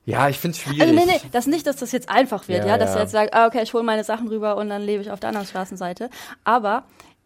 Ja, 0.06 0.30
ich 0.30 0.39
finde 0.39 0.56
es 0.58 0.64
schwierig. 0.64 0.82
Also 0.82 0.93
nee, 0.93 1.06
nee, 1.06 1.22
das 1.32 1.45
nicht, 1.47 1.68
dass 1.68 1.76
das 1.76 1.91
jetzt 1.91 2.10
einfach 2.10 2.47
wird, 2.47 2.66
Ja, 2.66 2.72
ja, 2.72 2.78
dass 2.78 2.91
ja. 2.91 2.95
er 2.95 3.02
jetzt 3.04 3.12
sagt, 3.12 3.34
ah, 3.34 3.47
okay, 3.47 3.62
ich 3.62 3.74
hole 3.74 3.84
meine 3.84 4.04
Sachen 4.04 4.28
rüber 4.28 4.58
und 4.58 4.70
dann 4.70 4.82
lebe 4.82 5.04
ich 5.04 5.12
auf 5.12 5.20
der 5.20 5.30
anderen 5.30 5.47
Straßenseite. 5.47 6.10
Aber 6.43 6.84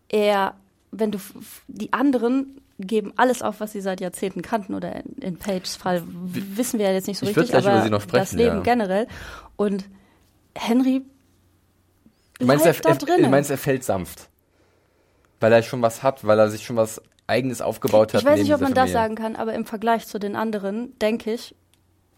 er, 0.09 0.55
wenn 0.91 1.11
du, 1.11 1.19
die 1.67 1.93
anderen 1.93 2.61
geben 2.77 3.13
alles 3.15 3.41
auf, 3.41 3.61
was 3.61 3.71
sie 3.71 3.79
seit 3.79 4.01
Jahrzehnten 4.01 4.41
kannten 4.41 4.73
oder 4.73 4.93
in, 4.95 5.15
in 5.21 5.37
Pages 5.37 5.77
Fall 5.77 6.03
wissen 6.05 6.77
wir 6.77 6.87
ja 6.87 6.93
jetzt 6.93 7.07
nicht 7.07 7.17
so 7.17 7.25
Ich 7.25 7.37
richtig, 7.37 7.55
aber 7.55 7.71
über 7.71 7.81
sie 7.83 7.89
noch 7.89 8.01
sprechen, 8.01 8.23
das 8.23 8.31
Leben 8.33 8.57
ja. 8.57 8.61
generell. 8.63 9.07
Und 9.55 9.85
Henry 10.53 11.03
Du 12.39 12.45
meinst, 12.45 12.65
er, 12.65 12.73
da 12.73 12.93
drinnen. 12.95 13.23
du 13.23 13.29
meinst, 13.29 13.49
er 13.49 13.57
fällt 13.57 13.83
sanft. 13.83 14.29
Weil 15.39 15.53
er 15.53 15.63
schon 15.63 15.81
was 15.81 16.03
hat, 16.03 16.25
weil 16.25 16.39
er 16.39 16.49
sich 16.49 16.65
schon 16.65 16.75
was 16.75 17.01
Eigenes 17.27 17.61
aufgebaut 17.61 18.13
hat. 18.13 18.21
ich 18.21 18.27
weiß 18.27 18.39
nicht, 18.41 18.53
ob 18.53 18.61
man 18.61 18.73
das 18.73 18.91
Familie. 18.91 18.93
sagen 18.93 19.15
kann, 19.15 19.35
aber 19.35 19.53
im 19.53 19.65
Vergleich 19.65 20.07
zu 20.07 20.19
den 20.19 20.35
anderen 20.35 20.97
denke 20.99 21.33
ich, 21.33 21.55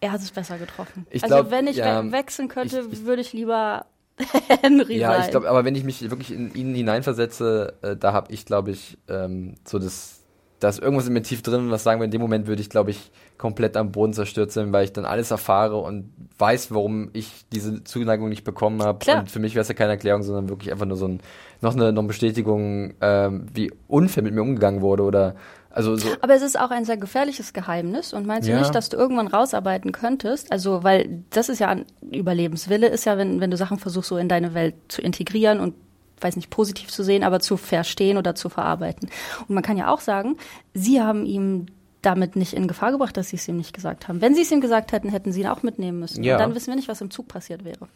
er 0.00 0.12
hat 0.12 0.20
es 0.20 0.30
besser 0.30 0.58
getroffen. 0.58 1.06
Ich 1.10 1.22
also 1.24 1.36
glaub, 1.36 1.50
wenn 1.50 1.66
ich 1.66 1.76
ja, 1.76 2.04
we 2.04 2.12
wechseln 2.12 2.48
könnte, 2.48 2.80
ich- 2.80 2.92
ich- 3.00 3.04
würde 3.04 3.22
ich 3.22 3.32
lieber 3.32 3.86
Henry 4.62 4.98
Ja, 4.98 5.12
sein. 5.12 5.22
ich 5.24 5.30
glaube, 5.30 5.48
aber 5.48 5.64
wenn 5.64 5.74
ich 5.74 5.84
mich 5.84 6.08
wirklich 6.10 6.32
in 6.32 6.52
ihn 6.54 6.74
hineinversetze, 6.74 7.74
äh, 7.82 7.96
da 7.96 8.12
habe 8.12 8.32
ich, 8.32 8.44
glaube 8.46 8.70
ich, 8.72 8.98
ähm, 9.08 9.54
so 9.64 9.78
das, 9.78 10.24
da 10.60 10.68
ist 10.68 10.80
irgendwas 10.82 11.06
in 11.06 11.12
mir 11.12 11.22
tief 11.22 11.42
drin, 11.42 11.70
was 11.70 11.84
sagen 11.84 12.00
wir, 12.00 12.04
in 12.04 12.10
dem 12.10 12.20
Moment 12.20 12.48
würde 12.48 12.60
ich, 12.60 12.68
glaube 12.68 12.90
ich, 12.90 13.12
komplett 13.38 13.76
am 13.76 13.92
Boden 13.92 14.12
zerstört 14.12 14.50
sein, 14.50 14.72
weil 14.72 14.84
ich 14.84 14.92
dann 14.92 15.04
alles 15.04 15.30
erfahre 15.30 15.76
und 15.76 16.10
weiß, 16.38 16.74
warum 16.74 17.10
ich 17.12 17.44
diese 17.52 17.84
Zuneigung 17.84 18.28
nicht 18.28 18.42
bekommen 18.42 18.82
habe. 18.82 18.98
Und 19.12 19.30
für 19.30 19.38
mich 19.38 19.54
wäre 19.54 19.62
es 19.62 19.68
ja 19.68 19.74
keine 19.74 19.92
Erklärung, 19.92 20.24
sondern 20.24 20.48
wirklich 20.48 20.72
einfach 20.72 20.86
nur 20.86 20.96
so 20.96 21.06
ein, 21.06 21.20
noch 21.60 21.74
eine, 21.76 21.92
noch 21.92 22.00
eine 22.02 22.08
Bestätigung, 22.08 22.94
ähm, 23.00 23.46
wie 23.54 23.70
unfair 23.86 24.24
mit 24.24 24.34
mir 24.34 24.42
umgegangen 24.42 24.80
wurde 24.80 25.04
oder, 25.04 25.36
also 25.78 25.96
so, 25.96 26.08
Aber 26.20 26.34
es 26.34 26.42
ist 26.42 26.58
auch 26.58 26.70
ein 26.70 26.84
sehr 26.84 26.96
gefährliches 26.96 27.52
Geheimnis 27.52 28.12
und 28.12 28.26
meinst 28.26 28.48
Ja. 28.48 28.56
du 28.56 28.60
nicht, 28.60 28.74
dass 28.74 28.88
du 28.90 28.96
irgendwann 28.96 29.28
rausarbeiten 29.28 29.92
könntest? 29.92 30.52
Also, 30.52 30.82
weil 30.84 31.22
das 31.30 31.48
ist 31.48 31.58
ja 31.60 31.68
ein 31.68 31.86
Überlebenswille, 32.10 32.88
ist 32.88 33.04
ja, 33.06 33.16
wenn, 33.16 33.40
wenn 33.40 33.50
du 33.50 33.56
Sachen 33.56 33.78
versuchst, 33.78 34.08
so 34.08 34.18
in 34.18 34.28
deine 34.28 34.54
Welt 34.54 34.74
zu 34.88 35.00
integrieren 35.00 35.60
und 35.60 35.74
weiß 36.20 36.36
nicht, 36.36 36.50
positiv 36.50 36.90
zu 36.90 37.02
sehen, 37.04 37.22
aber 37.22 37.40
zu 37.40 37.56
verstehen 37.56 38.16
oder 38.18 38.34
zu 38.34 38.48
verarbeiten. 38.48 39.08
Und 39.46 39.54
man 39.54 39.62
kann 39.62 39.76
ja 39.76 39.88
auch 39.92 40.00
sagen, 40.00 40.36
sie 40.74 41.00
haben 41.00 41.24
ihm 41.24 41.66
damit 42.02 42.36
nicht 42.36 42.52
in 42.54 42.68
Gefahr 42.68 42.92
gebracht, 42.92 43.16
dass 43.16 43.28
sie 43.28 43.36
es 43.36 43.46
ihm 43.48 43.56
nicht 43.56 43.72
gesagt 43.72 44.08
haben. 44.08 44.20
Wenn 44.20 44.34
sie 44.34 44.42
es 44.42 44.50
ihm 44.50 44.60
gesagt 44.60 44.92
hätten, 44.92 45.08
hätten 45.08 45.32
sie 45.32 45.40
ihn 45.42 45.46
auch 45.46 45.62
mitnehmen 45.62 45.98
müssen. 46.00 46.22
Ja. 46.24 46.34
Und 46.34 46.40
dann 46.40 46.54
wissen 46.54 46.68
wir 46.68 46.76
nicht, 46.76 46.88
was 46.88 47.00
im 47.00 47.10
Zug 47.10 47.28
passiert 47.28 47.64
wäre. 47.64 47.88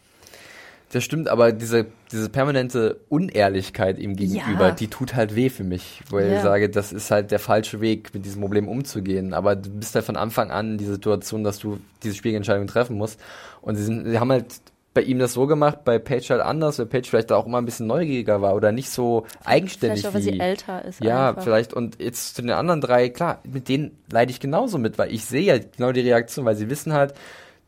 Das 0.93 1.03
stimmt, 1.03 1.27
aber 1.27 1.51
diese, 1.51 1.87
diese 2.11 2.29
permanente 2.29 2.99
Unehrlichkeit 3.09 3.97
ihm 3.97 4.15
gegenüber, 4.15 4.67
Ja. 4.67 4.71
die 4.71 4.87
tut 4.89 5.15
halt 5.15 5.35
weh 5.35 5.49
für 5.49 5.63
mich, 5.63 6.01
weil 6.11 6.27
Ja. 6.29 6.35
ich 6.35 6.41
sage, 6.41 6.69
das 6.69 6.93
ist 6.93 7.09
halt 7.09 7.31
der 7.31 7.39
falsche 7.39 7.81
Weg, 7.81 8.13
mit 8.13 8.25
diesem 8.25 8.41
Problem 8.41 8.67
umzugehen. 8.67 9.33
Aber 9.33 9.55
du 9.55 9.71
bist 9.71 9.95
halt 9.95 10.05
von 10.05 10.15
Anfang 10.17 10.51
an 10.51 10.73
in 10.73 10.77
die 10.77 10.85
Situation, 10.85 11.43
dass 11.43 11.57
du 11.57 11.79
diese 12.03 12.13
schwierige 12.15 12.37
Entscheidung 12.37 12.67
treffen 12.67 12.95
musst. 12.97 13.19
Und 13.61 13.75
sie, 13.75 13.83
sind, 13.83 14.05
sie 14.07 14.19
haben 14.19 14.31
halt 14.31 14.45
bei 14.93 15.01
ihm 15.01 15.17
das 15.17 15.33
so 15.33 15.47
gemacht, 15.47 15.83
bei 15.83 15.97
Paige 15.97 16.27
halt 16.29 16.41
anders, 16.41 16.77
weil 16.77 16.85
Paige 16.85 17.07
vielleicht 17.09 17.31
auch 17.31 17.47
immer 17.47 17.57
ein 17.57 17.65
bisschen 17.65 17.87
neugieriger 17.87 18.43
war 18.43 18.53
oder 18.53 18.71
nicht 18.71 18.91
so 18.91 19.25
eigenständig 19.43 20.01
Vielleicht 20.01 20.07
auch, 20.09 20.13
weil 20.13 20.21
sie 20.21 20.39
älter 20.39 20.85
ist. 20.85 21.03
ja, 21.03 21.29
einfach. 21.29 21.41
vielleicht. 21.43 21.73
Und 21.73 21.99
jetzt 21.99 22.35
zu 22.35 22.43
den 22.43 22.51
anderen 22.51 22.79
drei, 22.81 23.09
klar, 23.09 23.39
mit 23.43 23.67
denen 23.69 23.97
leide 24.11 24.29
ich 24.29 24.39
genauso 24.39 24.77
mit, 24.77 24.99
weil 24.99 25.11
ich 25.11 25.25
sehe 25.25 25.41
ja 25.41 25.57
genau 25.57 25.91
die 25.91 26.01
Reaktion, 26.01 26.45
weil 26.45 26.55
sie 26.55 26.69
wissen 26.69 26.93
halt, 26.93 27.15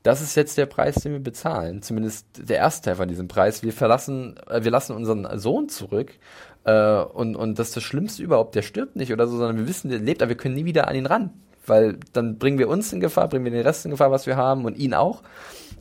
das 0.05 0.21
ist 0.21 0.35
jetzt 0.35 0.57
der 0.57 0.65
Preis, 0.67 0.95
den 0.95 1.11
wir 1.13 1.19
bezahlen. 1.19 1.81
Zumindest 1.81 2.27
der 2.37 2.57
erste 2.57 2.85
Teil 2.85 2.95
von 2.95 3.07
diesem 3.07 3.27
Preis. 3.27 3.63
Wir 3.63 3.73
verlassen, 3.73 4.35
äh, 4.49 4.63
wir 4.63 4.71
lassen 4.71 4.93
unseren 4.95 5.27
Sohn 5.39 5.67
zurück. 5.69 6.13
Äh, 6.63 6.99
und, 7.01 7.35
und 7.35 7.57
das 7.59 7.69
ist 7.69 7.75
das 7.77 7.83
Schlimmste 7.83 8.21
überhaupt. 8.23 8.55
Der 8.55 8.61
stirbt 8.61 8.95
nicht 8.95 9.11
oder 9.11 9.27
so, 9.27 9.37
sondern 9.37 9.57
wir 9.57 9.67
wissen, 9.67 9.89
der 9.89 9.99
lebt, 9.99 10.21
aber 10.21 10.29
wir 10.29 10.37
können 10.37 10.55
nie 10.55 10.65
wieder 10.65 10.87
an 10.87 10.95
ihn 10.95 11.05
ran. 11.07 11.31
weil 11.67 11.97
dann 12.13 12.37
bringen 12.37 12.59
wir 12.59 12.69
uns 12.69 12.93
in 12.93 12.99
Gefahr, 12.99 13.27
bringen 13.27 13.45
wir 13.45 13.51
den 13.51 13.61
Rest 13.63 13.85
in 13.85 13.91
Gefahr, 13.91 14.11
was 14.11 14.27
wir 14.27 14.37
haben 14.37 14.65
und 14.65 14.77
ihn 14.77 14.93
auch. 14.93 15.23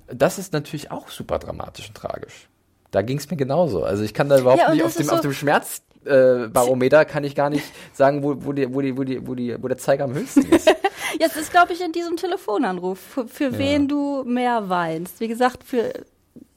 Das 0.08 0.38
ist 0.38 0.52
natürlich 0.52 0.90
auch 0.90 1.08
super 1.08 1.38
dramatisch 1.38 1.88
und 1.88 1.94
tragisch. 1.96 2.48
Da 2.90 3.02
ging 3.02 3.18
es 3.18 3.30
mir 3.30 3.36
genauso. 3.36 3.84
Also 3.84 4.02
ich 4.04 4.14
kann 4.14 4.28
da 4.28 4.38
überhaupt 4.38 4.60
Ja, 4.62 4.70
nicht 4.72 4.84
auf 4.84 4.94
dem, 4.94 5.02
ist 5.02 5.10
auf 5.10 5.16
so- 5.18 5.22
dem 5.22 5.32
Schmerz 5.32 5.82
äh, 6.07 6.48
Barometer 6.48 7.05
kann 7.05 7.24
ich 7.24 7.34
gar 7.34 7.50
nicht 7.50 7.64
sagen, 7.92 8.22
wo, 8.22 8.36
wo, 8.38 8.52
die, 8.52 8.72
wo, 8.72 8.80
die, 8.80 8.96
wo, 8.96 9.05
die, 9.05 9.26
wo, 9.26 9.34
die, 9.34 9.57
wo 9.62 9.68
der 9.68 9.78
Zeiger 9.78 10.05
am 10.05 10.14
höchsten 10.14 10.46
ist. 10.52 10.68
Jetzt 11.18 11.36
ist, 11.36 11.50
glaube 11.50 11.72
ich, 11.72 11.80
in 11.80 11.92
diesem 11.92 12.16
Telefonanruf, 12.16 12.98
für, 12.98 13.28
für 13.28 13.59
wen 13.59 13.88
du 13.88 14.24
mehr 14.24 14.68
weinst. 14.68 15.20
Wie 15.20 15.28
gesagt, 15.28 15.62
für 15.62 15.92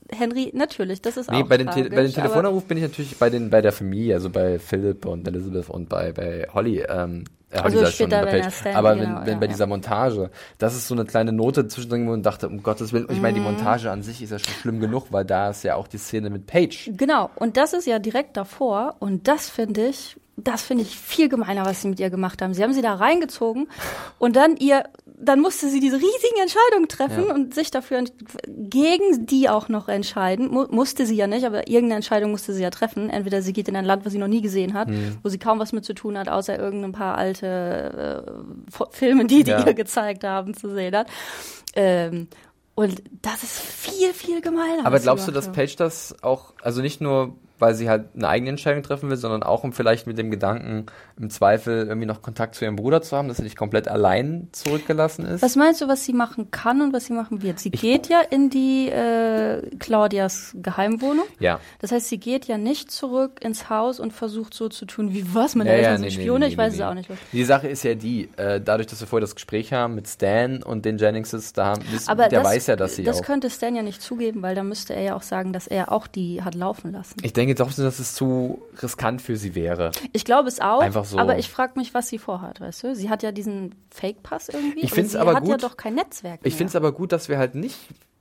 Henry, 0.09 0.51
natürlich, 0.53 1.01
das 1.01 1.17
ist 1.17 1.29
Nee, 1.29 1.43
auch 1.43 1.47
bei 1.47 1.57
dem, 1.57 1.67
tragisch, 1.67 1.89
bei 1.89 2.01
dem 2.03 2.13
Telefonanruf 2.13 2.65
bin 2.65 2.77
ich 2.77 2.83
natürlich 2.83 3.17
bei, 3.17 3.29
den, 3.29 3.49
bei 3.49 3.61
der 3.61 3.71
Familie, 3.71 4.15
also 4.15 4.29
bei 4.29 4.57
Philip 4.57 5.05
und 5.05 5.27
Elizabeth 5.27 5.69
und 5.69 5.89
bei, 5.89 6.11
bei 6.11 6.47
Holly. 6.53 6.83
Ähm, 6.87 7.25
äh, 7.49 7.57
Holly 7.61 7.77
Also 7.77 7.85
schon, 7.85 7.91
später, 8.09 8.21
bei 8.25 8.31
wenn 8.33 8.41
er 8.43 8.51
Stan- 8.51 8.75
Aber 8.75 8.95
genau, 8.95 9.19
wenn, 9.19 9.25
wenn 9.25 9.33
ja, 9.33 9.39
bei 9.39 9.45
ja. 9.45 9.51
dieser 9.51 9.67
Montage, 9.67 10.29
das 10.57 10.75
ist 10.75 10.87
so 10.87 10.95
eine 10.95 11.05
kleine 11.05 11.31
Note 11.31 11.67
zwischendrin, 11.67 12.07
wo 12.07 12.15
ich 12.15 12.21
dachte, 12.21 12.47
um 12.49 12.61
Gottes 12.63 12.93
Willen, 12.93 13.07
ich 13.09 13.21
meine, 13.21 13.39
Mhm. 13.39 13.43
die 13.45 13.49
Montage 13.51 13.89
an 13.91 14.03
sich 14.03 14.21
ist 14.21 14.31
ja 14.31 14.39
schon 14.39 14.53
schlimm 14.53 14.79
genug, 14.79 15.07
weil 15.11 15.25
da 15.25 15.49
ist 15.51 15.63
ja 15.63 15.75
auch 15.75 15.87
die 15.87 15.97
Szene 15.97 16.29
mit 16.29 16.45
Paige. 16.47 16.91
Genau, 16.91 17.29
und 17.35 17.57
das 17.57 17.73
ist 17.73 17.87
ja 17.87 17.99
direkt 17.99 18.35
davor 18.37 18.95
und 18.99 19.27
das 19.27 19.49
finde 19.49 19.87
ich, 19.87 20.17
das 20.35 20.61
finde 20.61 20.83
ich 20.83 20.95
viel 20.97 21.29
gemeiner, 21.29 21.65
was 21.65 21.81
sie 21.81 21.87
mit 21.87 21.99
ihr 21.99 22.09
gemacht 22.11 22.41
haben. 22.41 22.53
Sie 22.53 22.61
haben 22.63 22.73
sie 22.73 22.81
da 22.83 22.93
reingezogen 22.93 23.67
und 24.19 24.35
dann 24.35 24.55
ihr, 24.57 24.83
dann 25.19 25.39
musste 25.39 25.67
sie 25.69 25.79
diese 25.79 25.95
riesigen 25.97 26.41
Entscheidungen 26.41 26.87
treffen 26.87 27.25
Ja. 27.27 27.33
und 27.33 27.53
sich 27.55 27.71
dafür 27.71 28.03
gegen 28.47 29.25
die 29.25 29.49
auch 29.49 29.67
noch 29.67 29.87
entscheiden. 29.87 30.47
Mu 30.49 30.65
musste 30.69 31.05
sie 31.07 31.15
ja 31.15 31.25
nicht, 31.25 31.43
aber 31.45 31.67
irgendeine 31.67 31.95
Entscheidung 31.95 32.31
musste 32.31 32.53
sie 32.53 32.61
ja 32.61 32.69
treffen. 32.69 33.09
Entweder 33.09 33.41
sie 33.41 33.51
geht 33.51 33.67
in 33.67 33.75
ein 33.75 33.85
Land, 33.85 34.05
was 34.05 34.13
sie 34.13 34.19
noch 34.19 34.27
nie 34.27 34.41
gesehen 34.41 34.73
hat, 34.75 34.89
Mhm. 34.89 35.17
wo 35.23 35.29
sie 35.29 35.39
kaum 35.39 35.57
was 35.59 35.73
mit 35.73 35.85
zu 35.85 35.93
tun 35.93 36.17
hat, 36.19 36.29
außer 36.29 36.57
irgendein 36.59 36.91
paar 36.91 37.17
alte 37.17 38.23
äh, 38.23 38.85
Filme, 38.91 39.25
die 39.25 39.43
die 39.43 39.51
Ja. 39.51 39.65
ihr 39.65 39.73
gezeigt 39.73 40.23
haben, 40.23 40.53
zu 40.53 40.69
sehen 40.69 40.95
hat. 40.95 41.07
Ähm, 41.75 42.27
und 42.75 43.01
das 43.23 43.41
ist 43.41 43.59
viel, 43.59 44.13
viel 44.13 44.41
gemeiner. 44.41 44.85
Aber 44.85 44.99
glaubst 44.99 45.27
du, 45.27 45.31
dass. 45.31 45.51
Paige 45.51 45.75
das 45.77 46.15
auch, 46.21 46.53
also 46.61 46.81
nicht 46.81 47.01
nur, 47.01 47.35
weil 47.59 47.73
sie 47.75 47.89
halt 47.89 48.05
eine 48.15 48.27
eigene 48.27 48.49
Entscheidung 48.51 48.83
treffen 48.83 49.09
will, 49.09 49.17
sondern 49.17 49.43
auch 49.43 49.63
um 49.63 49.73
vielleicht 49.73 50.07
mit 50.07 50.17
dem 50.17 50.31
Gedanken, 50.31 50.85
im 51.19 51.29
Zweifel 51.29 51.87
irgendwie 51.87 52.05
noch 52.05 52.21
Kontakt 52.21 52.55
zu 52.55 52.65
ihrem 52.65 52.75
Bruder 52.75 53.01
zu 53.01 53.15
haben, 53.17 53.27
dass 53.27 53.37
sie 53.37 53.43
nicht 53.43 53.57
komplett 53.57 53.87
allein 53.87 54.47
zurückgelassen 54.51 55.25
ist? 55.25 55.41
Was 55.41 55.55
meinst 55.55 55.81
du, 55.81 55.87
was 55.87 56.05
sie 56.05 56.13
machen 56.13 56.51
kann 56.51 56.81
und 56.81 56.93
was 56.93 57.05
sie 57.05 57.13
machen 57.13 57.41
wird? 57.41 57.59
Sie 57.59 57.71
geht 57.71 58.07
ja 58.07 58.21
in 58.21 58.49
die 58.49 58.89
äh, 58.89 59.75
Claudias 59.77 60.55
Geheimwohnung. 60.61 61.25
ja. 61.39 61.59
Das 61.79 61.91
heißt, 61.91 62.07
sie 62.09 62.19
geht 62.19 62.45
ja 62.45 62.57
nicht 62.57 62.91
zurück 62.91 63.39
ins 63.43 63.69
Haus 63.69 63.99
und 63.99 64.13
versucht 64.13 64.53
so 64.53 64.69
zu 64.69 64.85
tun, 64.85 65.13
wie 65.13 65.33
was, 65.33 65.55
meine 65.55 65.69
Ja, 65.69 65.75
Eltern 65.77 65.91
ja, 65.91 65.97
sind 65.97 66.07
nee, 66.09 66.15
nee, 66.17 66.23
Spione, 66.23 66.45
nee, 66.45 66.51
ich 66.51 66.57
weiß 66.57 66.73
nee, 66.73 66.75
es 66.75 66.79
nee. 66.79 66.85
auch 66.85 66.93
nicht. 66.93 67.09
Die 67.31 67.43
Sache 67.43 67.67
ist 67.67 67.83
ja 67.83 67.95
die, 67.95 68.29
äh, 68.37 68.61
dadurch, 68.61 68.87
dass 68.87 68.99
wir 68.99 69.07
vorher 69.07 69.21
das 69.21 69.35
Gespräch 69.35 69.73
haben 69.73 69.95
mit 69.95 70.07
Stan 70.07 70.61
und 70.63 70.85
den 70.85 70.97
Jenningses, 70.97 71.53
da 71.53 71.65
haben, 71.65 71.83
Aber 72.07 72.27
der 72.29 72.41
das, 72.41 72.47
weiß 72.47 72.67
ja, 72.67 72.75
dass 72.75 72.95
sie 72.95 73.03
das 73.03 73.19
auch. 73.19 73.23
könnte 73.23 73.49
Stan 73.49 73.75
ja 73.75 73.81
nicht 73.81 74.01
zugeben, 74.01 74.41
weil 74.41 74.55
dann 74.55 74.67
müsste 74.67 74.93
er 74.95 75.01
ja 75.01 75.15
auch 75.15 75.21
sagen, 75.23 75.53
dass 75.53 75.67
er 75.67 75.91
auch 75.91 76.07
die 76.07 76.41
hat 76.43 76.55
laufen 76.55 76.91
lassen. 76.91 77.15
Ich 77.21 77.33
denke 77.33 77.46
trotzdem, 77.55 77.85
dass 77.85 77.99
es 77.99 78.13
zu 78.13 78.61
riskant 78.81 79.21
für 79.21 79.37
sie 79.37 79.55
wäre. 79.55 79.91
Ich 80.13 80.25
glaube 80.25 80.47
es 80.47 80.59
auch, 80.59 80.81
Einfach 80.81 81.05
so. 81.05 81.17
aber 81.17 81.37
ich 81.37 81.49
frage 81.49 81.73
mich, 81.77 81.93
was 81.93 82.07
sie 82.07 82.17
vorhat, 82.17 82.61
weißt 82.61 82.83
du? 82.83 82.95
Sie 82.95 83.09
hat 83.09 83.23
ja 83.23 83.31
diesen 83.31 83.75
Fake-Pass 83.91 84.49
irgendwie. 84.49 84.81
Ich 84.81 84.91
find's 84.91 85.13
sie 85.13 85.19
aber 85.19 85.35
hat 85.35 85.47
ja 85.47 85.55
gut. 85.55 85.63
doch 85.63 85.77
kein 85.77 85.95
Netzwerk 85.95 86.41
Ich 86.43 86.55
finde 86.55 86.69
es 86.69 86.75
aber 86.75 86.91
gut, 86.91 87.11
dass 87.11 87.29
wir 87.29 87.37
halt 87.37 87.55
nicht 87.55 87.77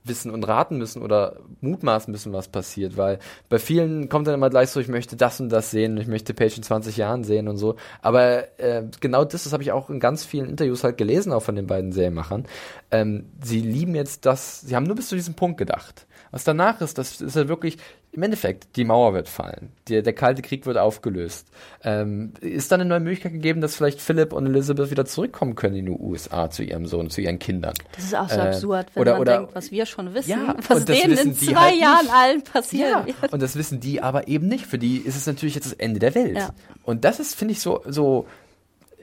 wissen 0.07 0.31
und 0.31 0.43
raten 0.47 0.77
müssen 0.77 1.01
oder 1.01 1.37
mutmaßen 1.61 2.11
müssen, 2.11 2.33
was 2.33 2.47
passiert, 2.47 2.97
weil 2.97 3.19
bei 3.49 3.59
vielen 3.59 4.09
kommt 4.09 4.27
dann 4.27 4.33
immer 4.35 4.49
gleich 4.49 4.69
so, 4.69 4.79
ich 4.79 4.87
möchte 4.87 5.15
das 5.15 5.39
und 5.39 5.49
das 5.49 5.71
sehen 5.71 5.93
und 5.93 6.01
ich 6.01 6.07
möchte 6.07 6.33
Page 6.33 6.57
in 6.57 6.63
20 6.63 6.97
Jahren 6.97 7.23
sehen 7.23 7.47
und 7.47 7.57
so. 7.57 7.75
Aber 8.01 8.59
äh, 8.59 8.83
genau 8.99 9.25
das, 9.25 9.43
das 9.43 9.53
habe 9.53 9.63
ich 9.63 9.71
auch 9.71 9.89
in 9.89 9.99
ganz 9.99 10.25
vielen 10.25 10.49
Interviews 10.49 10.83
halt 10.83 10.97
gelesen, 10.97 11.33
auch 11.33 11.43
von 11.43 11.55
den 11.55 11.67
beiden 11.67 11.91
Serienmachern. 11.91 12.45
Ähm, 12.91 13.25
sie 13.43 13.61
lieben 13.61 13.95
jetzt 13.95 14.25
das, 14.25 14.61
sie 14.61 14.75
haben 14.75 14.85
nur 14.85 14.95
bis 14.95 15.09
zu 15.09 15.15
diesem 15.15 15.33
Punkt 15.33 15.57
gedacht. 15.57 16.06
Was 16.37 16.43
danach 16.43 16.81
ist, 16.81 16.99
das 16.99 17.19
ist 17.19 17.35
halt 17.35 17.47
wirklich, 17.47 17.77
im 18.11 18.21
Endeffekt, 18.21 18.75
die 18.75 18.83
Mauer 18.83 19.15
wird 19.15 19.27
fallen. 19.27 19.71
Der, 19.89 20.03
der 20.03 20.13
Kalte 20.13 20.43
Krieg 20.43 20.67
wird 20.67 20.77
aufgelöst. 20.77 21.47
Ähm, 21.83 22.31
ist 22.41 22.71
dann 22.71 22.79
eine 22.79 22.87
neue 22.87 22.99
Möglichkeit 22.99 23.31
gegeben, 23.33 23.59
dass 23.59 23.75
vielleicht 23.75 23.99
Philipp 23.99 24.33
und 24.33 24.45
Elizabeth 24.45 24.91
wieder 24.91 25.05
zurückkommen 25.05 25.55
können 25.55 25.75
in 25.77 25.85
die 25.87 25.91
USA 25.91 26.47
zu 26.51 26.61
ihrem 26.61 26.85
Sohn, 26.85 27.09
zu 27.09 27.21
ihren 27.21 27.39
Kindern? 27.39 27.73
Das 27.95 28.03
ist 28.03 28.15
auch 28.15 28.29
so 28.29 28.35
Äh, 28.37 28.41
absurd, 28.49 28.85
wenn 28.93 29.01
oder- 29.01 29.11
man 29.13 29.21
oder- 29.21 29.37
denkt, 29.39 29.55
was 29.55 29.71
wir 29.71 29.87
schon 29.87 30.13
wissen, 30.13 30.29
Ja, 30.29 30.55
was 30.67 30.85
denen 30.85 31.17
in 31.17 31.33
die 31.33 31.47
zwei 31.47 31.55
halt 31.55 31.71
nicht. 31.71 31.81
Jahren 31.81 32.07
allen 32.13 32.43
passieren 32.43 33.07
Ja, 33.07 33.21
wird. 33.21 33.33
und 33.33 33.41
das 33.41 33.55
wissen 33.55 33.79
die 33.79 34.03
aber 34.03 34.27
eben 34.27 34.47
nicht. 34.47 34.67
Für 34.67 34.77
die 34.77 34.97
ist 34.97 35.15
es 35.15 35.25
natürlich 35.25 35.55
jetzt 35.55 35.65
das 35.65 35.73
Ende 35.73 35.99
der 35.99 36.13
Welt. 36.13 36.37
Ja. 36.37 36.49
Und 36.83 37.03
das 37.03 37.19
ist, 37.19 37.33
finde 37.33 37.53
ich, 37.53 37.61
so, 37.61 37.81
so, 37.87 38.27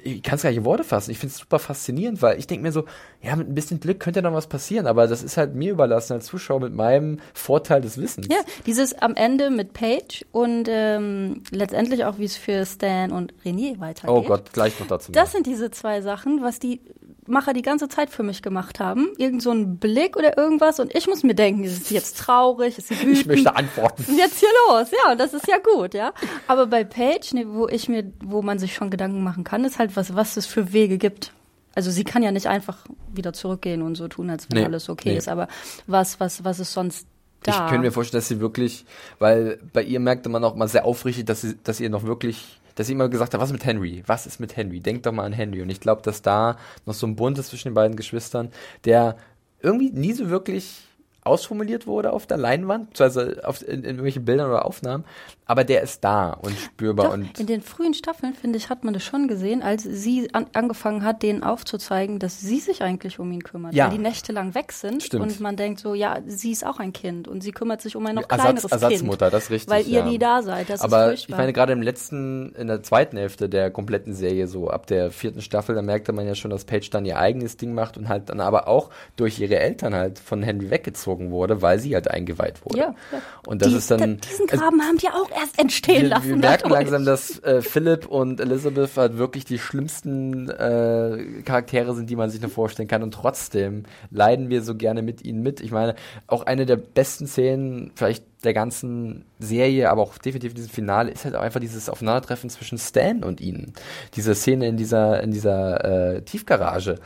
ich 0.05 0.23
kann 0.23 0.37
es 0.37 0.43
gar 0.43 0.51
nicht 0.51 0.59
in 0.59 0.65
Worte 0.65 0.85
fassen. 0.85 1.11
Ich 1.11 1.19
finde 1.19 1.33
es 1.33 1.39
super 1.39 1.59
faszinierend, 1.59 2.21
weil 2.21 2.39
ich 2.39 2.47
denke 2.47 2.63
mir 2.63 2.73
so, 2.73 2.85
ja, 3.23 3.35
mit 3.37 3.49
ein 3.49 3.55
bisschen 3.55 3.81
Glück 3.81 4.01
könnte 4.01 4.21
noch 4.21 4.35
was 4.35 4.47
passieren, 4.47 4.87
aber 4.87 5.07
das 5.07 5.23
ist 5.23 5.37
halt 5.37 5.55
mir 5.55 5.73
überlassen 5.73 6.13
als 6.13 6.27
Zuschauer 6.27 6.61
mit 6.61 6.75
meinem 6.75 7.21
Vorteil 7.33 7.81
des 7.81 7.97
Wissens. 7.97 8.29
Ja, 8.31 8.39
dieses 8.67 8.93
am 8.95 9.15
Ende 9.15 9.51
mit 9.51 9.73
Paige 9.73 10.27
und 10.31 10.69
ähm, 10.69 11.43
letztendlich 11.51 12.05
auch, 12.05 12.19
wie 12.19 12.25
es 12.25 12.37
für 12.37 12.67
Stan 12.67 13.13
und 13.13 13.33
René 13.45 13.81
weitergeht. 13.81 14.11
Oh 14.15 14.23
Gott, 14.23 14.53
gleich 14.53 14.79
noch 14.79 14.87
dazu. 14.87 15.11
Das 15.13 15.33
sind 15.33 15.47
diese 15.47 15.71
zwei 15.71 16.03
Sachen, 16.03 16.43
was 16.43 16.59
die 16.59 16.81
Macher 17.27 17.53
die 17.53 17.63
ganze 17.63 17.89
Zeit 17.89 18.11
für 18.11 18.23
mich 18.23 18.43
gemacht 18.43 18.81
haben. 18.81 19.09
Irgend 19.19 19.43
so 19.43 19.51
ein 19.51 19.79
Blick 19.79 20.17
oder 20.17 20.37
irgendwas 20.37 20.81
und 20.81 20.95
ich 20.95 21.07
muss 21.07 21.23
mir 21.23 21.35
denken, 21.35 21.65
ist 21.65 21.87
sie 21.87 21.95
jetzt 21.95 22.19
traurig, 22.19 22.77
ist 22.79 22.89
sie 22.89 22.99
wütend? 23.01 23.19
ich 23.19 23.27
möchte 23.27 23.57
antworten. 23.57 24.03
Ist 24.03 24.19
jetzt 24.19 24.41
hier 24.41 24.49
los? 24.69 24.89
Ja, 24.91 25.13
und 25.13 25.19
das 25.21 25.33
ist 25.35 25.47
ja 25.49 25.57
gut, 25.59 25.95
ja. 25.95 26.13
Aber 26.47 26.67
bei 26.67 26.85
Paige, 26.85 27.35
ne, 27.35 27.47
wo 27.49 27.69
ich 27.69 27.89
mir, 27.89 28.13
wo 28.23 28.43
man 28.43 28.59
sich 28.59 28.75
schon 28.75 28.91
Gedanken 28.91 29.23
machen 29.23 29.45
kann, 29.45 29.65
ist 29.65 29.79
halt 29.79 29.97
was, 29.97 30.15
was 30.15 30.37
es 30.37 30.47
für 30.47 30.73
Wege 30.73 30.99
gibt. 30.99 31.33
Also 31.75 31.91
sie 31.91 32.05
kann 32.05 32.23
ja 32.23 32.31
nicht 32.31 32.47
einfach 32.47 32.85
wieder 33.13 33.33
zurückgehen 33.33 33.83
und 33.83 33.97
so 33.97 34.07
tun, 34.09 34.31
als 34.31 34.49
wenn 34.51 34.59
Nee, 34.59 34.65
alles 34.65 34.89
okay 34.89 35.11
nee. 35.11 35.17
ist. 35.17 35.29
Aber 35.29 35.49
was, 35.87 36.21
was, 36.21 36.45
was 36.45 36.61
ist 36.61 36.73
sonst 36.73 37.07
da? 37.43 37.53
Ich 37.53 37.59
könnte 37.71 37.79
mir 37.87 37.91
vorstellen, 37.93 38.21
dass 38.21 38.29
sie 38.29 38.39
wirklich, 38.41 38.85
weil 39.19 39.59
bei 39.73 39.83
ihr 39.83 39.99
merkte 39.99 40.29
man 40.29 40.45
auch 40.45 40.55
mal 40.55 40.69
sehr 40.69 40.85
aufrichtig, 40.85 41.27
dass 41.27 41.41
sie, 41.41 41.57
dass 41.65 41.81
ihr 41.81 41.91
noch 41.91 42.05
wirklich, 42.05 42.61
dass 42.75 42.87
sie 42.87 42.93
immer 42.93 43.09
gesagt 43.09 43.35
hat, 43.35 43.41
was 43.41 43.53
mit 43.53 43.65
Henry? 43.65 44.03
Was 44.07 44.27
ist 44.27 44.41
mit 44.41 44.57
Henry? 44.57 44.81
Denk 44.81 45.03
doch 45.05 45.13
mal 45.13 45.25
an 45.25 45.33
Henry. 45.33 45.63
Und 45.63 45.71
ich 45.71 45.81
glaube, 45.81 46.03
dass 46.03 46.23
da 46.23 46.57
noch 46.87 46.95
so 46.95 47.07
ein 47.07 47.17
Bund 47.17 47.39
ist 47.39 47.49
zwischen 47.49 47.69
den 47.69 47.75
beiden 47.75 47.97
Geschwistern, 47.97 48.51
der 48.85 49.17
irgendwie 49.61 49.91
nie 49.91 50.13
so 50.13 50.31
wirklich 50.31 50.83
ausformuliert 51.25 51.87
wurde 51.87 52.13
auf 52.13 52.27
der 52.27 52.37
Leinwand, 52.37 53.01
also 53.01 53.23
auf, 53.43 53.63
in, 53.63 53.79
in 53.79 53.85
irgendwelchen 53.85 54.25
Bildern 54.25 54.51
oder 54.51 54.67
Aufnahmen, 54.67 55.05
aber 55.47 55.65
der 55.65 55.83
ist 55.83 56.05
da 56.05 56.31
und 56.31 56.57
spürbar 56.59 57.07
Doch, 57.07 57.15
und 57.15 57.39
in 57.39 57.47
den 57.47 57.63
frühen 57.63 57.95
Staffeln, 57.95 58.35
finde 58.35 58.59
ich, 58.59 58.71
hat 58.71 58.85
man 58.85 58.95
das 58.95 59.03
schon 59.03 59.29
gesehen, 59.29 59.63
als 59.63 59.83
sie 59.83 60.29
an, 60.33 60.47
angefangen 60.53 61.03
hat, 61.05 61.23
denen 61.23 61.43
aufzuzeigen, 61.43 62.19
dass 62.19 62.41
sie 62.41 62.61
sich 62.61 62.83
eigentlich 62.83 63.19
um 63.19 63.31
ihn 63.33 63.43
kümmert. 63.43 63.75
Ja. 63.75 63.87
Weil 63.87 63.97
die 63.97 64.03
Nächte 64.03 64.33
lang 64.33 64.55
weg 64.55 64.73
sind 64.73 65.03
Stimmt. 65.03 65.23
und 65.23 65.41
man 65.41 65.57
denkt 65.57 65.81
so, 65.81 65.95
ja, 65.95 66.21
sie 66.27 66.53
ist 66.53 66.65
auch 66.65 66.79
ein 66.79 66.93
Kind 66.93 67.27
und 67.27 67.43
sie 67.43 67.53
kümmert 67.53 67.81
sich 67.81 67.97
um 67.97 68.07
ein 68.07 68.15
noch 68.15 68.23
Ersatz, 68.23 68.41
kleineres 68.41 68.65
Ersatzmutter, 68.65 69.27
Kind. 69.27 69.35
das 69.35 69.45
ist 69.45 69.51
richtig. 69.51 69.71
Weil 69.71 69.87
ihr 69.87 70.01
ja. 70.01 70.05
nie 70.05 70.19
da 70.19 70.43
seid. 70.43 70.69
Das 70.69 70.81
aber 70.81 71.09
ist 71.09 71.15
ich 71.15 71.21
furchtbar. 71.21 71.39
meine, 71.39 71.53
gerade 71.53 71.73
im 71.73 71.83
letzten, 71.83 72.55
in 72.55 72.67
der 72.67 72.83
zweiten 72.83 73.17
Hälfte 73.17 73.49
der 73.49 73.71
kompletten 73.71 74.15
Serie, 74.15 74.47
so 74.47 74.69
ab 74.69 74.87
der 74.87 75.11
vierten 75.11 75.41
Staffel, 75.43 75.75
da 75.75 75.83
merkte 75.83 76.13
man 76.13 76.27
ja 76.27 76.35
schon, 76.35 76.51
dass 76.51 76.65
Paige 76.65 76.89
dann 76.91 77.05
ihr 77.05 77.19
eigenes 77.19 77.57
Ding 77.57 77.75
macht 77.75 77.97
und 77.99 78.09
halt 78.09 78.29
dann 78.29 78.41
aber 78.41 78.69
auch 78.69 78.91
durch 79.17 79.39
ihre 79.39 79.59
Eltern 79.59 79.95
halt 79.95 80.19
von 80.19 80.43
Henry 80.43 80.71
weggezogen 80.71 81.14
wurde, 81.31 81.63
weil 81.63 81.79
sie 81.79 81.95
halt 81.95 82.11
eingeweiht 82.11 82.65
wurde. 82.65 82.79
Ja, 82.79 82.95
ja. 83.13 83.19
Und 83.47 83.63
das 83.63 83.69
Die- 83.71 83.77
ist 83.77 83.91
dann. 83.91 84.01
da- 84.21 84.29
Diesen 84.29 84.47
Graben 84.47 84.81
haben 84.83 84.99
die 84.99 85.09
auch 85.09 85.31
erst 85.31 85.59
entstehen 85.59 86.03
wir, 86.03 86.09
lassen. 86.09 86.29
wir 86.29 86.37
merken 86.37 86.63
dadurch. 86.65 86.81
langsam, 86.81 87.05
dass 87.05 87.39
äh, 87.43 87.63
Philip 87.63 88.07
und 88.07 88.41
Elizabeth 88.41 88.97
halt 88.97 89.17
wirklich 89.19 89.45
die 89.45 89.59
schlimmsten 89.59 90.49
äh, 90.51 91.43
Charaktere 91.45 91.95
sind, 91.95 92.11
die 92.11 92.17
man 92.17 92.31
sich 92.31 92.41
nur 92.41 92.51
vorstellen 92.51 92.89
kann. 92.89 93.03
Und 93.03 93.15
trotzdem 93.15 93.85
leiden 94.11 94.49
wir 94.51 94.63
so 94.63 94.75
gerne 94.75 95.03
mit 95.03 95.25
ihnen 95.25 95.43
mit. 95.43 95.61
Ich 95.61 95.71
meine, 95.73 95.95
auch 96.27 96.45
eine 96.47 96.67
der 96.67 96.77
besten 96.77 97.27
Szenen, 97.27 97.93
vielleicht 97.95 98.25
der 98.45 98.53
ganzen 98.53 99.25
Serie, 99.39 99.89
aber 99.91 100.03
auch 100.03 100.19
definitiv 100.19 100.51
in 100.51 100.57
diesem 100.57 100.71
Finale, 100.71 101.11
ist 101.11 101.25
halt 101.25 101.35
auch 101.35 101.41
einfach 101.41 101.61
dieses 101.61 101.89
Aufeinandertreffen 101.89 102.51
zwischen 102.51 102.77
Stan 102.77 103.25
und 103.25 103.41
ihnen. 103.41 103.73
Diese 104.17 104.35
Szene 104.35 104.67
in 104.69 104.77
dieser, 104.77 105.23
in 105.23 105.31
dieser 105.31 106.15
äh, 106.17 106.23
Tiefgarage 106.23 106.97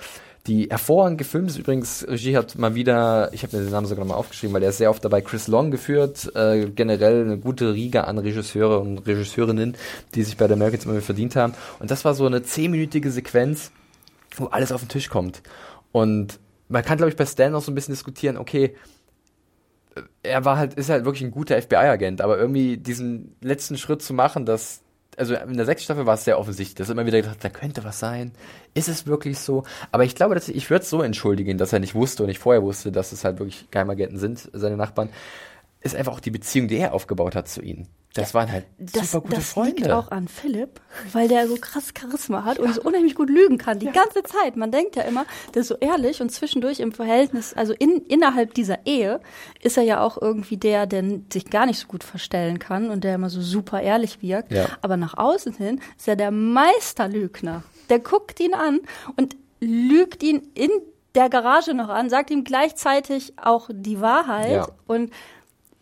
die 0.49 0.69
hervorragend 0.71 1.19
gefilmt 1.19 1.51
ist. 1.51 1.59
Übrigens, 1.59 2.07
Regie 2.09 2.37
hat 2.37 2.57
mal 2.59 2.75
wieder, 2.75 3.33
ich 3.33 3.43
habe 3.43 3.57
mir 3.57 3.63
den 3.63 3.71
Namen 3.71 3.87
sogar 3.87 4.05
noch 4.05 4.15
mal 4.15 4.19
aufgeschrieben, 4.19 4.55
weil 4.55 4.63
der 4.63 4.71
ist 4.71 4.79
sehr 4.79 4.91
oft 4.91 5.05
dabei, 5.05 5.21
Chris 5.21 5.47
Long 5.47 5.71
geführt. 5.71 6.35
Äh, 6.35 6.71
generell 6.71 7.25
eine 7.25 7.39
gute 7.39 7.75
Riege 7.75 8.07
an 8.07 8.19
Regisseure 8.19 8.81
und 8.81 9.07
Regisseurinnen, 9.07 9.77
die 10.15 10.23
sich 10.23 10.37
bei 10.39 10.47
der 10.47 10.57
Americans 10.57 10.87
immer 10.87 11.01
verdient 11.03 11.37
haben. 11.37 11.53
Und 11.79 11.91
das 11.91 12.05
war 12.05 12.15
so 12.15 12.27
eine 12.27 12.43
zehnminütige 12.43 13.11
Sequenz, 13.11 13.71
wo 14.37 14.47
alles 14.47 14.73
auf 14.73 14.81
den 14.81 14.89
Tisch 14.89 15.11
kommt. 15.11 15.43
Und 15.93 16.41
man 16.69 16.83
kann, 16.83 16.97
glaube 16.97 17.11
ich, 17.11 17.17
bei 17.17 17.27
Stan 17.27 17.55
auch 17.55 17.63
so 17.63 17.71
ein 17.71 17.75
bisschen 17.75 17.93
diskutieren, 17.93 18.39
okay, 18.39 18.75
er 20.23 20.45
war 20.45 20.57
halt, 20.57 20.75
ist 20.75 20.89
halt 20.89 21.05
wirklich 21.05 21.23
ein 21.23 21.31
guter 21.31 21.61
FBI-Agent, 21.61 22.21
aber 22.21 22.39
irgendwie 22.39 22.79
diesen 22.79 23.37
letzten 23.41 23.77
Schritt 23.77 24.01
zu 24.01 24.15
machen, 24.15 24.47
dass, 24.47 24.81
also 25.19 25.35
in 25.35 25.57
der 25.57 25.67
sechsten 25.67 25.85
Staffel 25.85 26.07
war 26.07 26.15
es 26.15 26.25
sehr 26.25 26.39
offensichtlich, 26.39 26.77
dass 26.77 26.89
er 26.89 26.93
immer 26.93 27.07
wieder 27.07 27.21
gedacht, 27.21 27.43
da 27.43 27.49
könnte 27.49 27.85
was 27.85 27.99
sein. 27.99 28.33
Ist 28.75 28.89
es 28.89 29.07
wirklich 29.07 29.39
so? 29.39 29.65
Aber 29.91 30.05
ich 30.05 30.15
glaube, 30.15 30.35
dass 30.35 30.49
ich 30.49 30.71
würde 30.71 30.83
es 30.83 30.91
so 30.91 31.03
entschuldigen, 31.03 31.59
dass 31.59 31.73
er 31.73 31.81
nicht 31.81 31.95
wusste 31.95 32.23
und 32.23 32.29
nicht 32.29 32.39
vorher 32.39 32.63
wusste, 32.63 32.93
dass 32.93 33.13
es 33.13 33.25
halt 33.25 33.39
wirklich 33.39 33.71
Geheimagenten 33.71 34.19
sind, 34.19 34.49
seine 34.53 34.77
Nachbarn. 34.77 35.11
Ist 35.93 35.99
einfach 35.99 36.13
auch 36.13 36.21
die 36.21 36.31
Beziehung, 36.31 36.69
die 36.69 36.77
er 36.77 36.95
aufgebaut 36.95 37.35
hat 37.35 37.49
zu 37.49 37.61
ihnen. 37.63 37.89
Das 38.15 38.33
waren 38.35 38.51
halt 38.51 38.65
Das, 38.79 39.13
super 39.13 39.25
gute 39.27 39.37
das 39.37 39.51
Freunde. 39.51 39.77
liegt 39.77 39.91
auch 39.91 40.11
an 40.11 40.29
Philipp, 40.29 40.81
weil 41.13 41.29
der 41.29 41.47
so 41.47 41.57
krass 41.61 41.93
Charisma 41.97 42.45
hat 42.45 42.59
und 42.59 42.75
so 42.75 42.81
unheimlich 42.83 43.15
gut 43.15 43.29
lügen 43.29 43.59
kann, 43.59 43.79
die 43.79 43.87
ganze 43.91 44.23
Zeit. 44.23 44.57
Man 44.57 44.73
denkt 44.73 44.97
ja 44.97 45.03
immer, 45.03 45.25
der 45.55 45.63
ist 45.63 45.69
so 45.69 45.77
ehrlich 45.77 46.21
und 46.23 46.31
zwischendurch 46.33 46.81
im 46.81 46.91
Verhältnis, 46.93 47.53
also 47.55 47.75
in, 47.75 47.99
innerhalb 48.09 48.55
dieser 48.55 48.87
Ehe, 48.87 49.21
ist 49.63 49.77
er 49.77 49.83
ja 49.85 50.01
auch 50.01 50.21
irgendwie 50.21 50.57
der, 50.57 50.87
der 50.87 51.05
sich 51.33 51.51
gar 51.51 51.67
nicht 51.67 51.79
so 51.79 51.87
gut 51.87 52.03
verstellen 52.03 52.59
kann 52.59 52.91
und 52.91 53.05
der 53.05 53.15
immer 53.15 53.31
so 53.31 53.41
super 53.43 53.83
ehrlich 53.83 54.23
wirkt. 54.23 54.53
Ja. 54.53 54.67
Aber 54.81 54.97
nach 54.97 55.17
außen 55.17 55.53
hin 55.53 55.81
ist 55.97 56.09
er 56.09 56.17
der 56.17 56.31
Meisterlügner. 56.83 57.63
Der 57.91 57.99
guckt 57.99 58.41
ihn 58.41 58.55
an 58.55 58.81
und 59.17 59.37
lügt 59.61 60.23
ihn 60.23 60.49
in 60.55 60.71
der 61.15 61.29
Garage 61.29 61.75
noch 61.75 61.89
an, 61.89 62.11
sagt 62.11 62.31
ihm 62.31 62.45
gleichzeitig 62.45 63.33
auch 63.43 63.71
die 63.73 64.01
Wahrheit 64.01 64.53
Ja. 64.53 64.69
und 64.87 65.11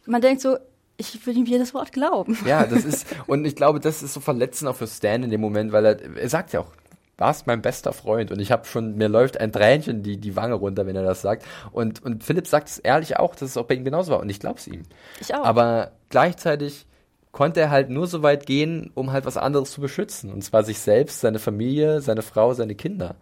man 0.07 0.21
denkt 0.21 0.43
so, 0.43 0.57
ich 0.97 1.27
will 1.27 1.37
ihm 1.37 1.47
jedes 1.47 1.75
Wort 1.75 1.93
glauben. 1.93 2.39
Ja, 2.47 2.67
das 2.67 2.85
ist, 2.85 3.07
und 3.27 3.45
ich 3.45 3.55
glaube, 3.55 3.81
das 3.81 4.03
ist 4.03 4.15
so 4.15 4.21
verletzend 4.21 4.71
auch 4.71 4.77
für 4.77 4.87
Stan 4.87 5.23
in 5.23 5.31
dem 5.31 5.41
Moment, 5.41 5.73
weil 5.73 5.85
er, 5.85 6.17
er 6.17 6.29
sagt 6.29 6.53
ja 6.53 6.61
auch, 6.61 6.73
warst 7.19 7.47
mein 7.47 7.63
bester 7.63 7.93
Freund 7.93 8.31
und 8.31 8.41
ich 8.41 8.53
habe 8.53 8.67
schon, 8.67 8.97
mir 8.97 9.09
läuft 9.09 9.41
ein 9.41 9.53
Tränchen 9.53 10.03
die, 10.03 10.19
die 10.19 10.37
Wange 10.37 10.55
runter, 10.55 10.87
wenn 10.87 10.97
er 10.97 11.03
das 11.03 11.23
sagt. 11.23 11.45
Und, 11.73 12.03
und 12.05 12.25
Philipp 12.25 12.47
sagt 12.47 12.69
es 12.69 12.79
ehrlich 12.79 13.19
auch, 13.19 13.35
dass 13.35 13.51
es 13.51 13.57
auch 13.57 13.65
bei 13.65 13.75
ihm 13.75 13.85
genauso 13.85 14.13
war 14.13 14.21
und 14.21 14.29
ich 14.29 14.41
glaube 14.41 14.59
es 14.59 14.67
ihm. 14.67 14.83
Ich 15.21 15.35
auch. 15.35 15.45
Aber 15.45 15.93
gleichzeitig 16.11 16.87
konnte 17.33 17.61
er 17.61 17.71
halt 17.71 17.91
nur 17.91 18.07
so 18.07 18.23
weit 18.23 18.47
gehen, 18.47 18.91
um 18.95 19.13
halt 19.13 19.27
was 19.27 19.37
anderes 19.37 19.71
zu 19.71 19.81
beschützen. 19.81 20.33
Und 20.33 20.43
zwar 20.43 20.65
sich 20.65 20.79
selbst, 20.79 21.21
seine 21.21 21.39
Familie, 21.39 22.01
seine 22.01 22.23
Frau, 22.23 22.55
seine 22.55 22.75
Kinder. 22.75 23.17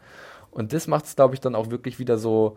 Und 0.50 0.72
das 0.72 0.86
macht 0.86 1.06
es, 1.06 1.16
glaube 1.16 1.34
ich, 1.34 1.40
dann 1.40 1.56
auch 1.56 1.70
wirklich 1.70 1.98
wieder 1.98 2.16
so 2.16 2.56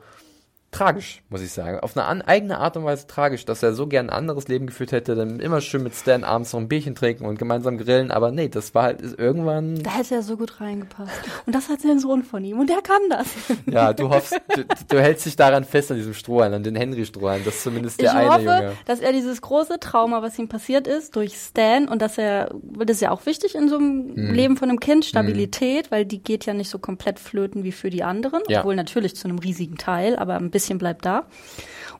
tragisch, 0.72 1.24
muss 1.30 1.41
ich 1.41 1.51
sagen. 1.51 1.80
Auf 1.80 1.95
eine 1.97 2.28
eigene 2.28 2.57
Art 2.59 2.76
und 2.78 2.84
Weise 2.86 3.07
tragisch, 3.07 3.45
dass 3.45 3.63
er 3.63 3.74
so 3.74 3.88
gern 3.88 4.09
ein 4.09 4.15
anderes 4.15 4.47
Leben 4.47 4.68
geführt 4.68 4.91
hätte, 4.91 5.15
dann 5.15 5.39
immer 5.39 5.61
schön 5.61 5.82
mit 5.84 5.95
Stan 5.95 6.24
abends 6.24 6.53
noch 6.53 6.59
ein 6.59 6.68
Bierchen 6.68 6.93
trinken 6.93 7.26
und 7.26 7.39
gemeinsam 7.39 7.78
grillen. 7.78 8.11
Aber 8.11 8.32
nee, 8.32 8.49
das 8.49 8.76
war 8.76 8.84
halt 8.84 9.01
irgendwann. 9.18 9.82
Da 9.82 9.91
hätte 9.91 10.15
er 10.15 10.22
so 10.24 10.38
gut 10.38 10.59
reingepasst. 10.61 11.11
Und 11.45 11.55
das 11.55 11.70
hat 11.70 11.84
den 11.84 11.99
Sohn 11.99 12.24
von 12.24 12.43
ihm. 12.43 12.59
Und 12.59 12.70
der 12.70 12.82
kann 12.82 13.01
das. 13.09 13.28
Ja, 13.65 13.91
du 13.93 14.09
hoffst, 14.09 14.34
du, 14.55 14.63
du 14.88 14.99
hältst 15.01 15.26
dich 15.26 15.36
daran 15.36 15.63
fest 15.63 15.91
an 15.91 15.97
diesem 15.97 16.13
Strohhalm, 16.13 16.53
an 16.53 16.63
den 16.63 16.76
Henry-Strohhalm. 16.76 17.43
Das 17.43 17.55
ist 17.55 17.63
zumindest 17.63 17.99
der 18.01 18.11
ich 18.11 18.15
eine 18.18 18.30
hoffe, 18.30 18.41
Junge. 18.41 18.74
dass 18.86 18.99
er 18.99 19.11
dieses 19.11 19.41
große 19.41 19.80
Trauma, 19.80 20.22
was 20.22 20.38
ihm 20.39 20.47
passiert 20.47 20.88
ist, 20.88 21.15
durch 21.15 21.36
Stan 21.36 21.88
und 21.88 22.01
dass 22.01 22.18
er, 22.18 22.53
das 22.61 22.97
ist 22.97 23.01
ja 23.01 23.11
auch 23.11 23.26
wichtig 23.26 23.55
in 23.55 23.68
so 23.70 23.78
einem 23.78 24.07
Mhm. 24.18 24.34
Leben 24.34 24.57
von 24.57 24.70
einem 24.70 24.80
Kind, 24.80 25.05
Stabilität, 25.05 25.91
weil 25.91 26.05
die 26.05 26.22
geht 26.24 26.45
ja 26.45 26.53
nicht 26.53 26.70
so 26.70 26.80
komplett 26.80 27.20
flöten 27.20 27.63
wie 27.63 27.72
für 27.72 27.89
die 27.89 28.03
anderen, 28.03 28.41
Ja. 28.47 28.59
obwohl 28.61 28.76
natürlich 28.76 29.15
zu 29.15 29.28
einem 29.28 29.39
riesigen 29.39 29.78
Teil, 29.78 30.15
aber 30.18 30.36
ein 30.36 30.49
bisschen 30.49 30.57
bleibt 30.78 31.05
da. 31.05 31.26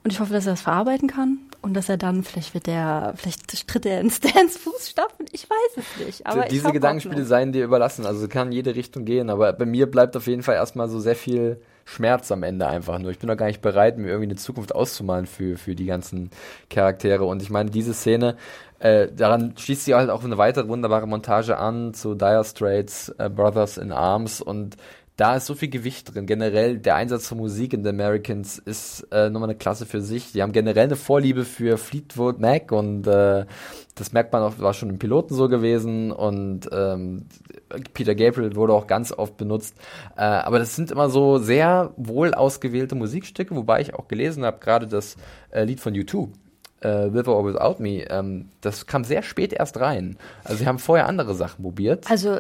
Und 0.04 0.14
ich 0.14 0.20
hoffe, 0.20 0.34
dass 0.34 0.46
er 0.46 0.54
das 0.54 0.62
verarbeiten 0.62 1.10
kann 1.10 1.40
und 1.62 1.74
dass 1.74 1.90
er 1.90 1.98
dann, 1.98 2.24
vielleicht 2.24 2.54
wird 2.54 2.68
der, 2.68 3.14
vielleicht 3.18 3.68
tritt 3.68 3.86
er 3.86 4.00
in 4.00 4.10
Stans 4.10 4.58
Fußstapfen, 4.64 5.26
ich 5.32 5.50
weiß 5.50 5.78
es 5.84 6.06
nicht. 6.06 6.28
Aber 6.28 6.46
diese 6.46 6.72
Gedankenspiele 6.72 7.26
seien 7.26 7.52
dir 7.52 7.66
überlassen. 7.66 8.06
Also 8.06 8.28
kann 8.28 8.52
jede 8.52 8.76
Richtung 8.76 9.06
gehen. 9.06 9.30
Aber 9.30 9.52
bei 9.54 9.66
mir 9.66 9.90
bleibt 9.90 10.16
auf 10.16 10.28
jeden 10.28 10.44
Fall 10.44 10.56
erstmal 10.56 10.88
so 10.88 11.00
sehr 11.00 11.16
viel 11.16 11.60
Schmerz 11.84 12.32
am 12.32 12.44
Ende 12.44 12.68
einfach 12.68 13.00
nur. 13.00 13.12
Ich 13.12 13.20
bin 13.20 13.28
noch 13.28 13.38
gar 13.38 13.48
nicht 13.48 13.62
bereit, 13.62 13.98
mir 13.98 14.08
irgendwie 14.08 14.30
eine 14.30 14.36
Zukunft 14.36 14.76
auszumalen 14.76 15.26
für, 15.26 15.58
für 15.58 15.74
die 15.74 15.86
ganzen 15.86 16.30
Charaktere. 16.70 17.26
Und 17.26 17.42
ich 17.42 17.50
meine, 17.50 17.70
diese 17.70 17.94
Szene, 17.94 18.36
äh, 18.80 19.08
daran 19.12 19.56
schließt 19.58 19.86
sie 19.86 19.96
halt 19.96 20.10
auch 20.10 20.24
eine 20.24 20.38
weitere 20.38 20.68
wunderbare 20.68 21.08
Montage 21.08 21.58
an 21.58 21.94
zu 21.94 22.14
Dire 22.14 22.44
Straits, 22.44 23.10
äh, 23.18 23.30
Brothers 23.30 23.78
in 23.78 23.92
Arms 23.92 24.42
und 24.42 24.78
da 25.18 25.36
ist 25.36 25.48
so 25.48 25.56
viel 25.56 25.70
Gewicht 25.70 26.14
drin. 26.14 26.28
Generell 26.28 26.78
der 26.78 26.96
Einsatz 26.96 27.28
von 27.28 27.40
Musik 27.40 27.74
in 27.74 27.84
The 27.84 27.90
Americans 27.90 28.60
ist 28.60 29.08
äh, 29.12 29.32
nochmal 29.32 29.50
eine 29.50 29.58
Klasse 29.58 29.88
für 29.88 30.00
sich. 30.00 30.32
Die 30.32 30.44
haben 30.44 30.52
generell 30.52 30.86
eine 30.86 30.96
Vorliebe 30.96 31.44
für 31.44 31.80
Fleetwood 31.80 32.40
Mac 32.40 32.72
und 32.72 33.08
äh, 33.08 33.46
das 33.96 34.14
merkt 34.14 34.32
man 34.32 34.44
auch, 34.44 34.60
war 34.60 34.76
schon 34.76 34.92
im 34.92 35.00
Piloten 35.00 35.34
so 35.34 35.50
gewesen 35.50 36.12
und 36.12 36.70
ähm, 36.72 37.26
Peter 37.96 38.14
Gabriel 38.14 38.56
wurde 38.56 38.74
auch 38.74 38.86
ganz 38.86 39.12
oft 39.12 39.38
benutzt. 39.38 39.76
Äh, 40.16 40.22
aber 40.22 40.60
das 40.60 40.76
sind 40.76 40.92
immer 40.92 41.10
so 41.10 41.40
sehr 41.40 41.94
wohl 41.98 42.36
ausgewählte 42.36 42.94
Musikstücke, 42.94 43.56
wobei 43.56 43.82
ich 43.82 43.96
auch 43.96 44.08
gelesen 44.08 44.46
habe, 44.46 44.60
gerade 44.60 44.86
das 44.86 45.18
äh, 45.50 45.64
Lied 45.64 45.80
von 45.80 45.96
U2. 45.96 46.30
Äh, 46.82 47.12
With 47.12 47.28
or 47.28 47.44
Without 47.44 47.82
Me, 47.82 48.04
ähm, 48.12 48.50
das 48.62 48.86
kam 48.86 49.04
sehr 49.04 49.24
spät 49.24 49.52
erst 49.52 49.80
rein. 49.80 50.16
Also 50.44 50.60
sie 50.60 50.68
haben 50.68 50.78
vorher 50.78 51.08
andere 51.08 51.34
Sachen 51.34 51.64
probiert, 51.64 52.06
Also 52.12 52.38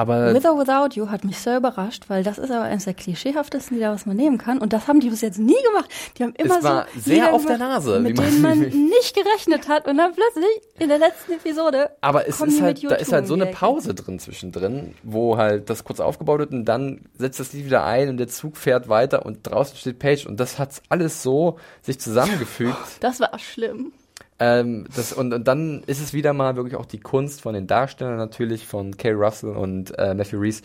aber 0.00 0.34
With 0.34 0.46
or 0.46 0.58
Without 0.58 0.94
You 0.94 1.08
hat 1.10 1.24
mich 1.24 1.38
sehr 1.38 1.58
überrascht, 1.58 2.04
weil 2.08 2.22
das 2.22 2.38
ist 2.38 2.50
aber 2.50 2.64
eines 2.64 2.84
der 2.84 2.94
klischeehaftesten 2.94 3.76
Lieder, 3.76 3.92
was 3.92 4.06
man 4.06 4.16
nehmen 4.16 4.38
kann. 4.38 4.58
Und 4.58 4.72
das 4.72 4.88
haben 4.88 5.00
die 5.00 5.10
bis 5.10 5.20
jetzt 5.20 5.38
nie 5.38 5.62
gemacht. 5.68 5.90
Die 6.16 6.22
haben 6.24 6.34
immer 6.36 6.58
Es 6.58 6.64
war 6.64 6.86
so 6.94 7.00
sehr 7.00 7.14
Lieder 7.14 7.32
auf 7.34 7.44
der 7.46 7.58
Nase, 7.58 7.98
wie 7.98 8.08
mit 8.08 8.18
denen 8.18 8.40
man 8.40 8.58
nicht 8.60 9.14
gerechnet 9.14 9.68
hat. 9.68 9.86
Und 9.86 9.98
dann 9.98 10.12
plötzlich 10.14 10.50
in 10.78 10.88
der 10.88 10.98
letzten 10.98 11.32
Episode. 11.32 11.90
Aber 12.00 12.26
es 12.26 12.40
ist 12.40 12.60
halt, 12.62 12.82
da 12.82 12.88
U2 12.88 12.96
ist 12.96 13.12
halt 13.12 13.26
so 13.26 13.34
eine. 13.34 13.50
Pause 13.50 13.94
drin 13.94 14.18
zwischendrin, 14.18 14.94
wo 15.02 15.36
halt 15.36 15.68
das 15.68 15.84
kurz 15.84 16.00
aufgebaut 16.00 16.38
wird 16.38 16.52
und 16.52 16.64
dann 16.64 17.02
setzt 17.18 17.40
das 17.40 17.52
Lied 17.52 17.66
wieder 17.66 17.84
ein 17.84 18.08
und 18.08 18.16
der 18.16 18.28
Zug 18.28 18.56
fährt 18.56 18.88
weiter 18.88 19.26
und 19.26 19.40
draußen 19.42 19.76
steht 19.76 19.98
Page 19.98 20.26
und 20.26 20.38
das 20.38 20.58
hat 20.58 20.80
alles 20.88 21.22
so 21.22 21.58
sich 21.82 22.00
zusammengefügt. 22.00 22.76
Das 23.00 23.20
war 23.20 23.36
schlimm. 23.38 23.92
Ähm, 24.40 24.86
das, 24.96 25.12
und, 25.12 25.32
und 25.32 25.46
dann 25.46 25.82
ist 25.86 26.00
es 26.02 26.12
wieder 26.12 26.32
mal 26.32 26.56
wirklich 26.56 26.74
auch 26.76 26.86
die 26.86 26.98
Kunst 27.00 27.40
von 27.42 27.54
den 27.54 27.66
Darstellern 27.66 28.16
natürlich, 28.16 28.66
von 28.66 28.96
Kay 28.96 29.12
Russell 29.12 29.50
und 29.50 29.96
äh, 29.98 30.14
Matthew 30.14 30.38
Reese, 30.40 30.62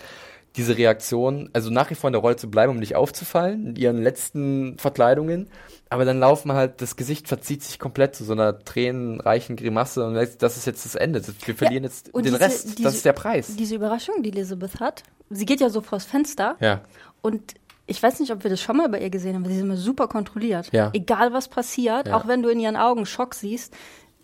diese 0.55 0.77
Reaktion, 0.77 1.49
also 1.51 1.69
nach 1.69 1.89
wie 1.89 1.95
vor 1.95 2.07
in 2.07 2.13
der 2.13 2.21
Rolle 2.21 2.37
zu 2.37 2.49
bleiben, 2.49 2.71
um 2.71 2.79
nicht 2.79 2.95
aufzufallen, 2.95 3.67
in 3.67 3.75
ihren 3.75 4.01
letzten 4.01 4.77
Verkleidungen, 4.77 5.49
aber 5.89 6.05
dann 6.05 6.19
laufen 6.19 6.53
halt, 6.53 6.81
das 6.81 6.95
Gesicht 6.95 7.27
verzieht 7.27 7.61
sich 7.61 7.77
komplett 7.77 8.15
zu 8.15 8.23
so 8.23 8.31
einer 8.31 8.57
tränenreichen 8.59 9.57
Grimasse 9.57 10.05
und 10.05 10.15
das 10.15 10.55
ist 10.57 10.65
jetzt 10.65 10.85
das 10.85 10.95
Ende. 10.95 11.21
Wir 11.45 11.55
verlieren 11.55 11.83
jetzt 11.83 12.13
Und 12.13 12.25
den 12.25 12.33
diese- 12.33 12.45
Rest, 12.45 12.65
diese- 12.77 12.83
das 12.83 12.95
ist 12.95 13.03
der 13.05 13.11
Preis. 13.13 13.55
Diese 13.57 13.75
Überraschung, 13.75 14.23
die 14.23 14.29
Elizabeth 14.31 14.79
hat, 14.79 15.03
sie 15.29 15.45
geht 15.45 15.59
ja 15.59 15.69
so 15.69 15.81
vors 15.81 16.05
Fenster 16.05 16.55
Ja. 16.61 16.81
und 17.21 17.55
ich 17.87 18.01
weiß 18.01 18.19
nicht, 18.19 18.31
ob 18.31 18.43
wir 18.43 18.49
das 18.49 18.61
schon 18.61 18.77
mal 18.77 18.89
bei 18.89 18.99
ihr 18.99 19.09
gesehen 19.09 19.35
haben, 19.35 19.43
aber 19.43 19.51
sie 19.51 19.57
ist 19.57 19.63
immer 19.63 19.77
super 19.77 20.07
kontrolliert. 20.07 20.69
Ja. 20.71 20.89
Egal 20.93 21.33
was 21.33 21.47
passiert, 21.47 22.07
Ja. 22.07 22.17
auch 22.17 22.27
wenn 22.27 22.41
du 22.41 22.49
in 22.49 22.59
ihren 22.59 22.75
Augen 22.75 23.05
Schock 23.05 23.35
siehst, 23.35 23.73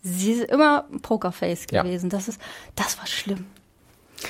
sie 0.01 0.32
ist 0.34 0.45
immer 0.49 0.86
Pokerface 1.01 1.68
Ja. 1.72 1.84
gewesen. 1.84 2.09
Das 2.09 2.28
ist, 2.28 2.41
das 2.76 2.97
war 2.97 3.05
schlimm. 3.07 3.45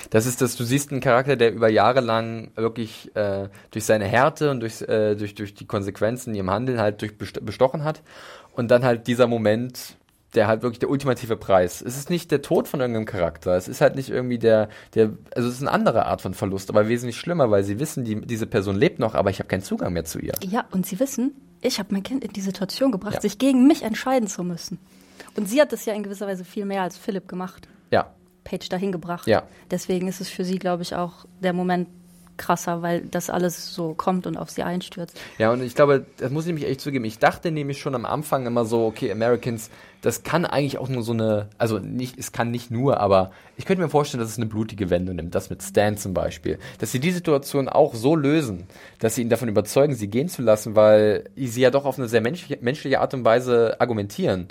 Das 0.09 0.25
ist 0.25 0.41
das, 0.41 0.55
du 0.55 0.63
siehst 0.63 0.91
einen 0.91 1.01
Charakter, 1.01 1.35
der 1.35 1.51
über 1.53 1.67
Jahre 1.69 1.99
lang 1.99 2.51
wirklich 2.55 3.13
äh, 3.15 3.49
durch 3.71 3.83
seine 3.85 4.05
Härte 4.05 4.49
und 4.49 4.61
durch, 4.61 4.81
äh, 4.83 5.15
durch, 5.15 5.35
durch 5.35 5.53
die 5.53 5.65
Konsequenzen 5.65 6.29
in 6.29 6.35
ihrem 6.35 6.49
Handeln 6.51 6.79
halt 6.79 7.01
durch 7.01 7.17
best- 7.17 7.45
bestochen 7.45 7.83
hat. 7.83 8.01
Und 8.53 8.69
dann 8.71 8.83
halt 8.85 9.07
dieser 9.07 9.27
Moment, 9.27 9.97
der 10.35 10.47
halt 10.47 10.61
wirklich 10.61 10.79
der 10.79 10.89
ultimative 10.89 11.35
Preis. 11.35 11.81
Es 11.81 11.97
ist 11.97 12.09
nicht 12.09 12.31
der 12.31 12.41
Tod 12.41 12.67
von 12.67 12.79
irgendeinem 12.79 13.05
Charakter. 13.05 13.55
Es 13.57 13.67
ist 13.67 13.81
halt 13.81 13.95
nicht 13.95 14.09
irgendwie 14.09 14.39
der, 14.39 14.69
der, 14.95 15.11
also 15.35 15.49
es 15.49 15.55
ist 15.55 15.61
eine 15.61 15.71
andere 15.71 16.05
Art 16.05 16.21
von 16.21 16.33
Verlust, 16.33 16.69
aber 16.69 16.87
wesentlich 16.87 17.17
schlimmer, 17.17 17.51
weil 17.51 17.63
sie 17.63 17.79
wissen, 17.79 18.03
die, 18.05 18.21
diese 18.21 18.47
Person 18.47 18.75
lebt 18.75 18.99
noch, 18.99 19.13
aber 19.15 19.29
ich 19.29 19.39
habe 19.39 19.49
keinen 19.49 19.63
Zugang 19.63 19.93
mehr 19.93 20.05
zu 20.05 20.19
ihr. 20.19 20.33
Ja, 20.43 20.65
und 20.71 20.85
sie 20.85 20.99
wissen, 20.99 21.33
ich 21.61 21.79
habe 21.79 21.89
mein 21.93 22.03
Kind 22.03 22.23
in 22.23 22.31
die 22.33 22.41
Situation 22.41 22.91
gebracht, 22.91 23.15
Ja. 23.15 23.21
sich 23.21 23.37
gegen 23.39 23.67
mich 23.67 23.83
entscheiden 23.83 24.27
zu 24.27 24.43
müssen. 24.43 24.79
Und 25.35 25.49
sie 25.49 25.61
hat 25.61 25.71
das 25.73 25.85
ja 25.85 25.93
in 25.93 26.03
gewisser 26.03 26.27
Weise 26.27 26.45
viel 26.45 26.65
mehr 26.65 26.81
als 26.81 26.97
Philipp 26.97 27.27
gemacht. 27.27 27.67
Ja. 27.91 28.13
Page 28.43 28.69
dahin 28.69 28.91
gebracht. 28.91 29.27
Ja. 29.27 29.43
Deswegen 29.69 30.07
ist 30.07 30.19
es 30.21 30.29
für 30.29 30.43
sie, 30.45 30.57
glaube 30.59 30.81
ich, 30.83 30.95
auch 30.95 31.25
der 31.41 31.53
Moment 31.53 31.87
krasser, 32.41 32.81
weil 32.81 33.01
das 33.01 33.29
alles 33.29 33.73
so 33.73 33.93
kommt 33.93 34.25
und 34.25 34.35
auf 34.35 34.49
sie 34.49 34.63
einstürzt. 34.63 35.19
Ja, 35.37 35.51
und 35.51 35.61
ich 35.61 35.75
glaube, 35.75 36.05
das 36.17 36.31
muss 36.31 36.47
ich 36.47 36.53
mich 36.53 36.65
echt 36.65 36.81
zugeben. 36.81 37.05
Ich 37.05 37.19
dachte 37.19 37.51
nämlich 37.51 37.79
schon 37.79 37.95
am 37.95 38.05
Anfang 38.05 38.45
immer 38.45 38.65
so, 38.65 38.85
okay, 38.85 39.11
Americans, 39.11 39.69
das 40.01 40.23
kann 40.23 40.45
eigentlich 40.45 40.79
auch 40.79 40.89
nur 40.89 41.03
so 41.03 41.13
eine, 41.13 41.49
also 41.57 41.77
nicht, 41.77 42.17
es 42.17 42.31
kann 42.31 42.49
nicht 42.49 42.71
nur, 42.71 42.99
aber 42.99 43.31
ich 43.55 43.65
könnte 43.65 43.83
mir 43.83 43.89
vorstellen, 43.89 44.21
dass 44.21 44.31
es 44.31 44.37
eine 44.37 44.47
blutige 44.47 44.89
Wendung 44.89 45.15
nimmt. 45.15 45.35
Das 45.35 45.49
mit 45.49 45.61
Stan 45.61 45.95
zum 45.95 46.13
Beispiel. 46.13 46.57
Dass 46.79 46.91
sie 46.91 46.99
die 46.99 47.11
Situation 47.11 47.69
auch 47.69 47.93
so 47.93 48.15
lösen, 48.15 48.65
dass 48.99 49.15
sie 49.15 49.21
ihn 49.21 49.29
davon 49.29 49.47
überzeugen, 49.47 49.93
sie 49.93 50.07
gehen 50.07 50.27
zu 50.27 50.41
lassen, 50.41 50.75
weil 50.75 51.29
sie 51.35 51.61
ja 51.61 51.69
doch 51.69 51.85
auf 51.85 51.99
eine 51.99 52.07
sehr 52.07 52.21
menschliche, 52.21 52.57
menschliche 52.61 52.99
Art 52.99 53.13
und 53.13 53.23
Weise 53.23 53.79
argumentieren. 53.79 54.47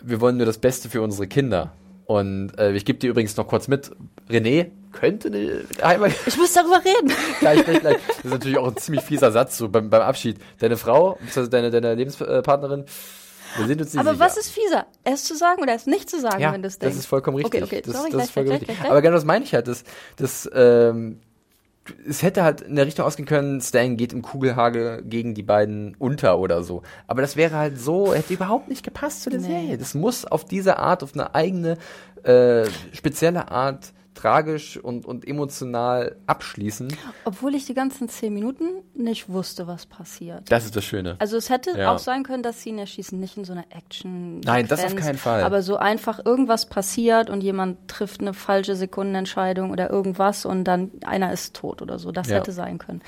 Wir 0.00 0.20
wollen 0.20 0.36
nur 0.36 0.46
das 0.46 0.58
Beste 0.58 0.88
für 0.88 1.02
unsere 1.02 1.26
Kinder. 1.26 1.72
Und 2.06 2.52
äh, 2.58 2.72
ich 2.72 2.84
gebe 2.84 2.98
dir 2.98 3.10
übrigens 3.10 3.36
noch 3.36 3.48
kurz 3.48 3.68
mit, 3.68 3.90
René 4.28 4.70
könnte 4.92 5.28
eine 5.28 5.64
einmal 5.82 6.12
Ich 6.26 6.36
muss 6.36 6.52
darüber 6.52 6.80
reden. 6.84 7.12
gleich, 7.40 7.64
gleich, 7.64 7.80
gleich. 7.80 7.96
Das 8.06 8.18
ist 8.18 8.30
natürlich 8.30 8.58
auch 8.58 8.68
ein 8.68 8.76
ziemlich 8.76 9.02
fieser 9.02 9.32
Satz 9.32 9.58
so 9.58 9.68
beim, 9.68 9.90
beim 9.90 10.02
Abschied. 10.02 10.38
Deine 10.58 10.76
Frau, 10.76 11.12
beziehungsweise 11.14 11.50
deine, 11.50 11.70
deine 11.70 11.94
Lebenspartnerin, 11.94 12.84
wir 13.56 13.66
sind 13.66 13.80
uns 13.80 13.92
nicht 13.92 14.00
Aber 14.00 14.12
sicher. 14.12 14.24
was 14.24 14.36
ist 14.36 14.50
fieser? 14.50 14.86
Es 15.04 15.24
zu 15.24 15.36
sagen 15.36 15.62
oder 15.62 15.74
es 15.74 15.86
nicht 15.86 16.10
zu 16.10 16.20
sagen, 16.20 16.40
ja, 16.40 16.52
wenn 16.52 16.62
das 16.62 16.78
denkst? 16.78 16.96
ist 16.96 17.06
vollkommen 17.06 17.36
richtig. 17.36 17.62
Okay, 17.62 17.76
okay, 17.78 17.82
das, 17.84 17.94
sorry, 17.94 18.10
das 18.10 18.16
gleich, 18.16 18.24
ist 18.24 18.32
vollkommen 18.32 18.58
gleich, 18.58 18.60
richtig. 18.62 18.78
gleich. 18.78 18.90
Aber 18.90 19.02
genau 19.02 19.14
das 19.14 19.24
meine 19.24 19.44
ich 19.44 19.54
halt. 19.54 19.68
Das, 19.68 19.84
das, 20.16 20.50
ähm, 20.54 21.20
es 22.08 22.22
hätte 22.22 22.42
halt 22.42 22.60
in 22.62 22.76
der 22.76 22.86
Richtung 22.86 23.04
ausgehen 23.04 23.26
können, 23.26 23.60
Stan 23.60 23.96
geht 23.96 24.12
im 24.12 24.22
Kugelhagel 24.22 25.02
gegen 25.04 25.34
die 25.34 25.42
beiden 25.42 25.94
unter 25.98 26.38
oder 26.38 26.62
so. 26.62 26.82
Aber 27.06 27.20
das 27.22 27.36
wäre 27.36 27.56
halt 27.56 27.78
so, 27.78 28.14
hätte 28.14 28.32
überhaupt 28.34 28.68
nicht 28.68 28.82
gepasst 28.84 29.22
zu 29.22 29.30
der 29.30 29.40
Nee. 29.40 29.46
Serie. 29.46 29.78
Das 29.78 29.94
muss 29.94 30.24
auf 30.24 30.44
diese 30.44 30.78
Art, 30.78 31.02
auf 31.02 31.14
eine 31.14 31.34
eigene, 31.34 31.76
äh, 32.22 32.64
spezielle 32.92 33.50
Art 33.50 33.92
tragisch 34.14 34.76
und, 34.76 35.04
und 35.06 35.26
emotional 35.26 36.16
abschließen. 36.26 36.88
Obwohl 37.24 37.54
ich 37.54 37.66
die 37.66 37.74
ganzen 37.74 38.08
zehn 38.08 38.32
Minuten 38.32 38.64
nicht 38.94 39.28
wusste, 39.28 39.66
was 39.66 39.86
passiert. 39.86 40.50
Das 40.50 40.64
ist 40.64 40.76
das 40.76 40.84
Schöne. 40.84 41.16
Also 41.18 41.36
es 41.36 41.50
hätte 41.50 41.76
Ja. 41.76 41.92
auch 41.92 41.98
sein 41.98 42.22
können, 42.22 42.42
dass 42.42 42.62
sie 42.62 42.70
ihn 42.70 42.78
erschießen, 42.78 43.18
nicht 43.18 43.36
in 43.36 43.44
so 43.44 43.52
einer 43.52 43.64
Action. 43.70 44.40
Nein, 44.40 44.68
das 44.68 44.84
auf 44.84 44.94
keinen 44.96 45.18
Fall. 45.18 45.42
Aber 45.42 45.62
so 45.62 45.76
einfach 45.76 46.24
irgendwas 46.24 46.66
passiert 46.66 47.28
und 47.30 47.42
jemand 47.42 47.88
trifft 47.88 48.20
eine 48.20 48.34
falsche 48.34 48.76
Sekundenentscheidung 48.76 49.70
oder 49.70 49.90
irgendwas 49.90 50.44
und 50.46 50.64
dann 50.64 50.90
einer 51.04 51.32
ist 51.32 51.54
tot 51.54 51.82
oder 51.82 51.98
so. 51.98 52.12
Das 52.12 52.28
Ja. 52.28 52.36
hätte 52.36 52.52
sein 52.52 52.78
können. 52.78 53.02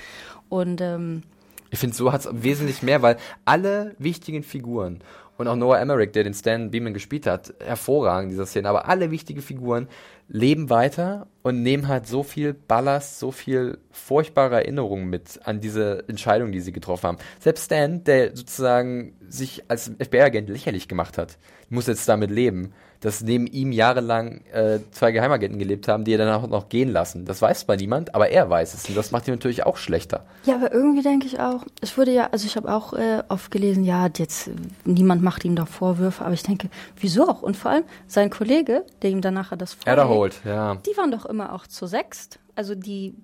Und 0.48 0.80
ähm, 0.80 1.22
Ich 1.70 1.78
finde, 1.80 1.96
so 1.96 2.12
hat 2.12 2.20
es 2.20 2.28
wesentlich 2.32 2.82
mehr, 2.82 3.02
weil 3.02 3.16
alle 3.44 3.94
wichtigen 3.98 4.42
Figuren 4.42 5.00
und 5.39 5.49
auch 5.49 5.57
Noah 5.57 5.78
Emmerich, 5.78 6.12
der 6.12 6.24
den 6.24 6.34
Stan 6.34 6.70
Beeman 6.70 6.95
gespielt 6.95 7.26
hat, 7.26 7.55
hervorragend 7.61 8.30
dieser 8.32 8.47
Szene, 8.47 8.68
aber 8.68 8.89
alle 8.89 9.11
wichtigen 9.11 9.43
Figuren 9.43 9.89
leben 10.28 10.70
weiter 10.70 11.28
und 11.43 11.62
nehmen 11.62 11.89
halt 11.89 12.07
so 12.07 12.22
viel 12.22 12.53
Ballast, 12.53 13.18
so 13.18 13.30
viel 13.30 13.78
furchtbare 13.91 14.57
Erinnerungen 14.57 15.09
mit 15.09 15.41
an 15.45 15.61
diese 15.61 16.05
Entscheidung, 16.09 16.53
die 16.53 16.61
sie 16.61 16.72
getroffen 16.72 17.07
haben. 17.09 17.18
Selbst 17.39 17.66
Stan, 17.66 18.03
der 18.05 18.37
sozusagen 18.37 19.14
sich 19.28 19.64
als 19.68 19.91
FBI-Agent 19.99 20.49
lächerlich 20.49 20.89
gemacht 20.89 21.18
hat, 21.18 21.39
muss 21.68 21.87
jetzt 21.87 22.09
damit 22.09 22.30
leben, 22.30 22.72
dass 23.07 23.20
neben 23.20 23.46
ihm 23.46 23.70
jahrelang 23.70 24.40
äh, 24.52 24.80
zwei 24.90 25.12
Geheimagenten 25.12 25.61
gelebt 25.61 25.86
haben, 25.86 26.02
die 26.02 26.12
er 26.12 26.18
dann 26.18 26.34
auch 26.34 26.48
noch 26.48 26.68
gehen 26.68 26.88
lassen. 26.88 27.24
Das 27.24 27.40
weiß 27.40 27.61
zwar 27.61 27.76
niemand, 27.76 28.16
aber 28.16 28.30
er 28.30 28.50
weiß 28.50 28.74
es 28.74 28.88
und 28.88 28.96
das 28.96 29.12
macht 29.12 29.28
ihn 29.28 29.34
natürlich 29.34 29.64
auch 29.64 29.76
schlechter. 29.76 30.24
ja, 30.44 30.57
aber 30.57 30.72
irgendwie 30.72 31.02
denke 31.02 31.24
ich 31.28 31.38
auch, 31.38 31.64
es 31.80 31.96
wurde 31.96 32.11
ja, 32.11 32.30
also 32.32 32.46
ich 32.46 32.57
habe 32.57 32.74
auch 32.74 32.94
äh, 32.94 33.22
oft 33.28 33.52
gelesen, 33.52 33.84
ja, 33.84 34.09
jetzt 34.16 34.50
niemand 34.84 35.22
macht 35.22 35.44
ihm 35.44 35.54
da 35.54 35.66
Vorwürfe, 35.66 36.24
aber 36.24 36.34
ich 36.34 36.42
denke, 36.42 36.68
wieso 36.98 37.28
auch? 37.28 37.42
Und 37.42 37.57
vor 37.57 37.70
allem 37.70 37.84
sein 38.09 38.28
Kollege, 38.28 38.84
der 39.02 39.11
ihm 39.11 39.20
danach 39.20 39.57
das 39.57 39.74
vorlegt, 39.74 39.86
Erderholt, 39.86 40.40
ja. 40.44 40.74
die 40.74 40.96
waren 40.96 41.12
doch 41.12 41.26
immer 41.26 41.52
auch 41.52 41.68
zu 41.68 41.86
sechst. 41.86 42.40
Also 42.57 42.74
die 42.74 43.14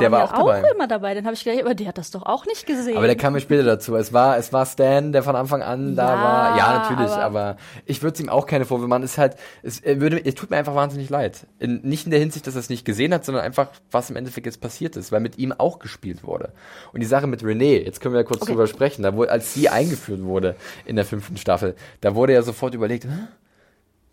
Der 0.00 0.10
war 0.10 0.18
ja 0.20 0.24
auch 0.26 0.32
dabei. 0.32 0.70
immer 0.74 0.86
dabei. 0.86 1.14
Dann 1.14 1.24
habe 1.24 1.34
ich 1.34 1.44
gedacht, 1.44 1.60
aber 1.64 1.74
der 1.74 1.88
hat 1.88 1.98
das 1.98 2.10
doch 2.10 2.22
auch 2.22 2.46
nicht 2.46 2.66
gesehen. 2.66 2.96
Aber 2.96 3.06
der 3.06 3.16
kam 3.16 3.32
mir 3.34 3.40
später 3.40 3.62
dazu. 3.64 3.94
Es 3.96 4.12
war, 4.12 4.36
es 4.38 4.52
war 4.52 4.64
Stan, 4.66 5.12
der 5.12 5.22
von 5.22 5.36
Anfang 5.36 5.62
an 5.62 5.96
da 5.96 6.14
Ja, 6.14 6.22
war. 6.22 6.56
Ja, 6.58 6.78
natürlich, 6.78 7.10
aber, 7.12 7.40
aber- 7.40 7.56
ich 7.86 8.02
würde 8.02 8.22
ihm 8.22 8.28
auch 8.28 8.46
keine 8.46 8.64
Vorwürfe 8.64 8.88
machen. 8.88 9.02
Es 9.02 9.12
ist 9.12 9.18
halt, 9.18 9.36
es 9.62 9.82
würde, 9.84 10.24
es 10.24 10.34
tut 10.34 10.50
mir 10.50 10.56
einfach 10.56 10.74
wahnsinnig 10.74 11.10
leid. 11.10 11.46
In, 11.58 11.80
nicht 11.82 12.04
in 12.06 12.10
der 12.10 12.20
Hinsicht, 12.20 12.46
dass 12.46 12.54
er 12.54 12.60
es 12.60 12.68
nicht 12.70 12.84
gesehen 12.84 13.12
hat, 13.12 13.24
sondern 13.24 13.44
einfach, 13.44 13.68
was 13.90 14.08
im 14.10 14.16
Endeffekt 14.16 14.46
jetzt 14.46 14.60
passiert 14.60 14.96
ist, 14.96 15.12
weil 15.12 15.20
mit 15.20 15.38
ihm 15.38 15.52
auch 15.52 15.78
gespielt 15.78 16.24
wurde. 16.24 16.52
Und 16.92 17.00
die 17.00 17.06
Sache 17.06 17.26
mit 17.26 17.44
Renee, 17.44 17.82
jetzt 17.84 18.00
können 18.00 18.14
wir 18.14 18.20
ja 18.20 18.26
kurz 18.26 18.42
Okay. 18.42 18.52
drüber 18.52 18.66
sprechen, 18.66 19.02
da 19.02 19.14
wurde, 19.14 19.30
als 19.30 19.52
sie 19.54 19.68
eingeführt 19.68 20.22
wurde 20.22 20.56
in 20.84 20.96
der 20.96 21.04
fünften 21.04 21.36
Staffel, 21.36 21.74
da 22.00 22.14
wurde 22.14 22.32
ja 22.32 22.42
sofort 22.42 22.74
überlegt, 22.74 23.04
Hä? 23.04 23.08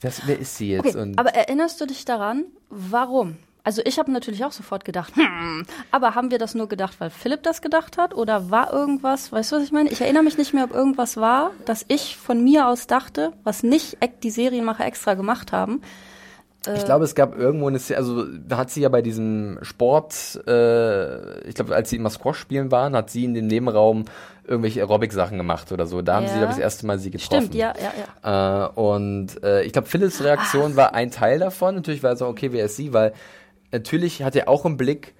das, 0.01 0.21
wer 0.25 0.39
ist 0.39 0.57
sie 0.57 0.71
jetzt? 0.71 0.95
okay, 0.95 1.13
aber 1.17 1.29
erinnerst 1.35 1.79
du 1.81 1.85
dich 1.85 2.05
daran, 2.05 2.45
warum? 2.69 3.37
Also 3.63 3.81
ich 3.85 3.99
habe 3.99 4.11
natürlich 4.11 4.45
auch 4.45 4.51
sofort 4.51 4.85
gedacht, 4.85 5.13
hm, 5.15 5.65
aber 5.91 6.15
haben 6.15 6.31
wir 6.31 6.37
das 6.39 6.55
nur 6.55 6.67
gedacht, 6.69 6.95
weil 6.99 7.09
Philipp 7.09 7.43
das 7.43 7.61
gedacht 7.61 7.97
hat? 7.97 8.15
Oder 8.15 8.49
war 8.49 8.71
irgendwas, 8.73 9.31
weißt 9.31 9.51
du, 9.51 9.55
was 9.57 9.63
ich 9.63 9.71
meine? 9.71 9.89
Ich 9.89 10.01
erinnere 10.01 10.23
mich 10.23 10.37
nicht 10.37 10.53
mehr, 10.53 10.63
ob 10.63 10.73
irgendwas 10.73 11.17
war, 11.17 11.51
dass 11.65 11.85
ich 11.87 12.17
von 12.17 12.43
mir 12.43 12.67
aus 12.67 12.87
dachte, 12.87 13.33
was 13.43 13.63
nicht 13.63 13.97
die 14.23 14.31
Serienmacher 14.31 14.85
extra 14.85 15.13
gemacht 15.13 15.51
haben. 15.51 15.81
Ich 16.75 16.83
glaube, 16.83 17.05
es 17.05 17.15
gab 17.15 17.37
irgendwo 17.37 17.67
eine 17.67 17.79
also 17.95 18.25
da 18.25 18.57
hat 18.57 18.69
sie 18.69 18.81
ja 18.81 18.89
bei 18.89 19.01
diesem 19.01 19.59
Sport, 19.61 20.41
äh, 20.45 21.47
ich 21.47 21.55
glaube, 21.55 21.73
als 21.73 21.89
sie 21.89 21.95
immer 21.95 22.09
Squash 22.09 22.37
spielen 22.37 22.69
waren, 22.69 22.95
hat 22.95 23.09
sie 23.09 23.23
in 23.23 23.33
dem 23.33 23.47
Nebenraum 23.47 24.05
irgendwelche 24.45 24.81
Aerobic-Sachen 24.81 25.37
gemacht 25.37 25.71
oder 25.71 25.87
so. 25.87 26.01
Da 26.01 26.15
haben 26.15 26.27
sie, 26.27 26.33
Ja. 26.33 26.39
glaube 26.39 26.51
ich, 26.51 26.57
das 26.57 26.63
erste 26.63 26.85
Mal 26.85 26.99
sie 26.99 27.11
getroffen. 27.11 27.45
Stimmt, 27.45 27.55
ja, 27.55 27.73
ja, 27.81 27.93
ja. 28.23 28.65
Äh, 28.65 28.69
und 28.79 29.41
äh, 29.41 29.63
ich 29.63 29.71
glaube, 29.71 29.87
Philips 29.87 30.21
Reaktion 30.21 30.75
war 30.75 30.93
ein 30.93 31.11
Teil 31.11 31.39
davon. 31.39 31.75
Natürlich 31.75 32.03
war 32.03 32.11
er 32.11 32.17
so, 32.17 32.27
okay, 32.27 32.51
wer 32.51 32.65
ist 32.65 32.75
sie? 32.75 32.91
Weil 32.91 33.13
natürlich 33.71 34.23
hat 34.23 34.35
er 34.35 34.49
auch 34.49 34.65
im 34.65 34.77
Blick, 34.77 35.13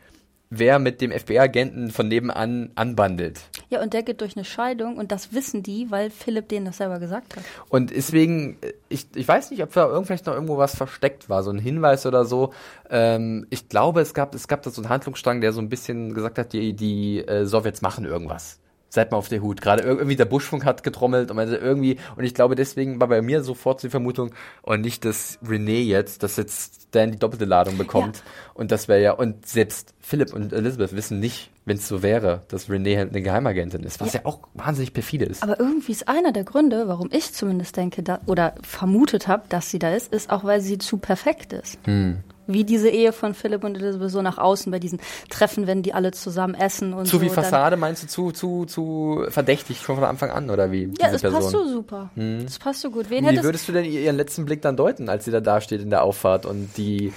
wer 0.50 0.80
mit 0.80 1.00
dem 1.02 1.12
FBI-Agenten 1.12 1.92
von 1.92 2.08
nebenan 2.08 2.72
anbandelt. 2.76 3.40
Ja, 3.70 3.82
und 3.82 3.94
der 3.94 4.04
geht 4.04 4.22
durch 4.22 4.36
eine 4.36 4.46
Scheidung 4.46 4.98
und 4.98 5.12
das 5.12 5.34
wissen 5.34 5.62
die, 5.62 5.92
weil 5.92 6.10
Philipp 6.10 6.50
denen 6.50 6.66
das 6.66 6.78
selber 6.78 7.00
gesagt 7.00 7.36
hat. 7.36 7.44
Und 7.70 7.92
deswegen, 7.92 8.58
äh, 8.62 8.74
ich, 8.90 9.08
ich 9.16 9.28
weiß 9.28 9.52
nicht, 9.52 9.62
ob 9.62 9.72
da 9.74 10.02
vielleicht 10.04 10.26
noch 10.26 10.34
irgendwo 10.34 10.58
was 10.58 10.76
versteckt 10.76 11.30
war, 11.30 11.44
so 11.44 11.52
ein 11.52 11.60
Hinweis 11.60 12.06
oder 12.06 12.26
so. 12.26 12.54
Ähm, 12.90 13.46
ich 13.50 13.70
glaube, 13.70 14.02
es 14.02 14.14
gab, 14.14 14.34
es 14.34 14.48
gab 14.48 14.64
da 14.64 14.72
so 14.72 14.82
einen 14.82 14.90
Handlungsstrang, 14.90 15.42
der 15.42 15.54
so 15.54 15.62
ein 15.62 15.70
bisschen 15.70 16.14
gesagt 16.14 16.40
hat, 16.40 16.54
die, 16.54 16.74
die 16.74 17.20
äh, 17.20 17.46
Sowjets 17.46 17.82
machen 17.82 18.06
irgendwas. 18.06 18.60
Seid 18.92 19.12
mal 19.12 19.18
auf 19.18 19.30
der 19.30 19.42
Hut. 19.42 19.62
Gerade 19.62 19.84
ir- 19.84 19.98
irgendwie 19.98 20.16
der 20.16 20.26
Buschfunk 20.26 20.66
hat 20.66 20.82
getrommelt 20.84 21.30
und 21.30 21.36
meinte 21.38 21.56
irgendwie, 21.56 21.98
und 22.16 22.24
ich 22.24 22.34
glaube, 22.34 22.56
deswegen 22.56 23.00
war 23.00 23.08
bei 23.08 23.22
mir 23.22 23.44
sofort 23.44 23.84
die 23.84 23.90
Vermutung, 23.90 24.32
und 24.64 24.82
nicht, 24.82 25.06
dass 25.06 25.38
Renee 25.48 25.82
jetzt, 25.84 26.24
dass 26.24 26.38
jetzt 26.38 26.88
Dan 26.92 27.12
die 27.12 27.20
doppelte 27.20 27.46
Ladung 27.46 27.78
bekommt. 27.78 28.24
Und 28.56 28.72
das 28.72 28.88
wäre 28.88 29.00
ja, 29.02 29.12
und 29.12 29.46
selbst 29.46 29.94
Philipp 30.00 30.34
und 30.34 30.52
Elizabeth 30.54 30.96
wissen 30.96 31.20
nicht, 31.20 31.52
wenn 31.66 31.78
es 31.78 31.88
so 31.88 32.02
wäre, 32.02 32.42
dass 32.48 32.68
Renee 32.68 32.98
halt 32.98 33.12
eine 33.12 33.22
Geheimagentin 33.22 33.84
ist, 33.84 34.02
was 34.02 34.14
ja, 34.14 34.22
auch 34.24 34.40
wahnsinnig 34.56 34.92
perfide 34.92 35.26
ist. 35.26 35.44
Aber 35.44 35.60
irgendwie 35.60 35.92
ist 35.92 36.08
einer 36.08 36.32
der 36.32 36.44
Gründe, 36.44 36.88
warum 36.88 37.10
ich 37.12 37.32
zumindest 37.32 37.78
denke 37.78 38.02
da, 38.02 38.20
oder 38.26 38.56
vermutet 38.64 39.28
habe, 39.28 39.44
dass 39.50 39.70
sie 39.70 39.78
da 39.78 39.94
ist, 39.94 40.12
ist 40.12 40.32
auch, 40.32 40.44
weil 40.44 40.62
sie 40.62 40.80
zu 40.80 40.98
perfekt 40.98 41.54
ist. 41.54 41.78
Hm. 41.86 42.24
Wie 42.52 42.64
diese 42.64 42.90
Ehe 42.90 43.14
von 43.14 43.36
Philipp 43.36 43.64
und 43.64 43.76
Elizabeth 43.78 44.10
so 44.10 44.22
nach 44.24 44.40
außen 44.40 44.72
bei 44.72 44.80
diesen 44.80 45.00
Treffen, 45.30 45.68
wenn 45.68 45.84
die 45.84 45.94
alle 45.94 46.12
zusammen 46.12 46.56
essen 46.56 46.94
und 46.94 47.06
Zu 47.06 47.18
so. 47.18 47.22
wie 47.22 47.28
dann- 47.28 47.36
Fassade 47.36 47.78
meinst 47.78 48.02
du 48.04 48.08
zu, 48.08 48.32
zu, 48.32 48.66
zu 48.66 49.24
verdächtig 49.30 49.82
schon 49.82 49.96
von 49.96 50.04
Anfang 50.04 50.32
an 50.32 50.50
oder 50.50 50.72
wie? 50.72 50.92
Ja, 51.00 51.12
das 51.12 51.22
passt 51.22 51.52
so 51.52 51.66
super. 51.68 52.10
Das 52.16 52.58
passt 52.58 52.82
so 52.82 52.90
gut. 52.90 53.10
Wen 53.10 53.24
Wie 53.30 53.44
würdest 53.44 53.68
du 53.68 53.72
denn 53.72 53.86
ihren 53.86 54.16
letzten 54.18 54.46
Blick 54.46 54.64
dann 54.64 54.76
deuten, 54.76 55.10
als 55.10 55.26
sie 55.26 55.32
da 55.32 55.42
dasteht 55.42 55.82
in 55.82 55.92
der 55.92 56.02
Auffahrt 56.04 56.46
und 56.48 56.76
die, 56.76 57.14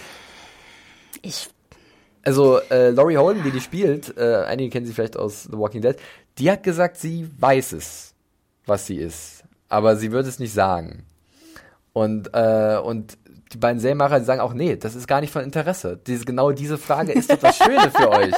ich 1.22 1.48
also 2.24 2.58
äh, 2.70 2.90
Laurie 2.90 3.16
Holden, 3.16 3.42
die 3.42 3.50
die 3.50 3.60
spielt, 3.60 4.16
äh, 4.16 4.44
einige 4.46 4.70
kennen 4.70 4.86
sie 4.86 4.92
vielleicht 4.92 5.16
aus 5.16 5.44
The 5.44 5.58
Walking 5.58 5.80
Dead, 5.82 5.96
die 6.38 6.50
hat 6.50 6.62
gesagt, 6.62 6.96
sie 6.98 7.28
weiß 7.38 7.72
es, 7.72 8.14
was 8.66 8.86
sie 8.86 8.96
ist, 8.96 9.42
aber 9.68 9.96
sie 9.96 10.12
wird 10.12 10.26
es 10.26 10.38
nicht 10.38 10.52
sagen. 10.52 11.04
Und 11.94 12.30
äh, 12.32 12.78
und 12.82 13.18
die 13.52 13.58
beiden 13.58 13.80
Serienmacher, 13.80 14.18
die 14.20 14.24
sagen 14.24 14.40
auch, 14.40 14.54
nee, 14.54 14.76
das 14.76 14.94
ist 14.94 15.06
gar 15.06 15.20
nicht 15.20 15.32
von 15.32 15.42
Interesse. 15.42 16.00
Diese, 16.06 16.24
genau 16.24 16.50
diese 16.52 16.78
Frage 16.78 17.12
ist 17.12 17.30
doch 17.30 17.38
das 17.38 17.56
Schöne 17.56 17.90
für 17.90 18.10
euch. 18.10 18.34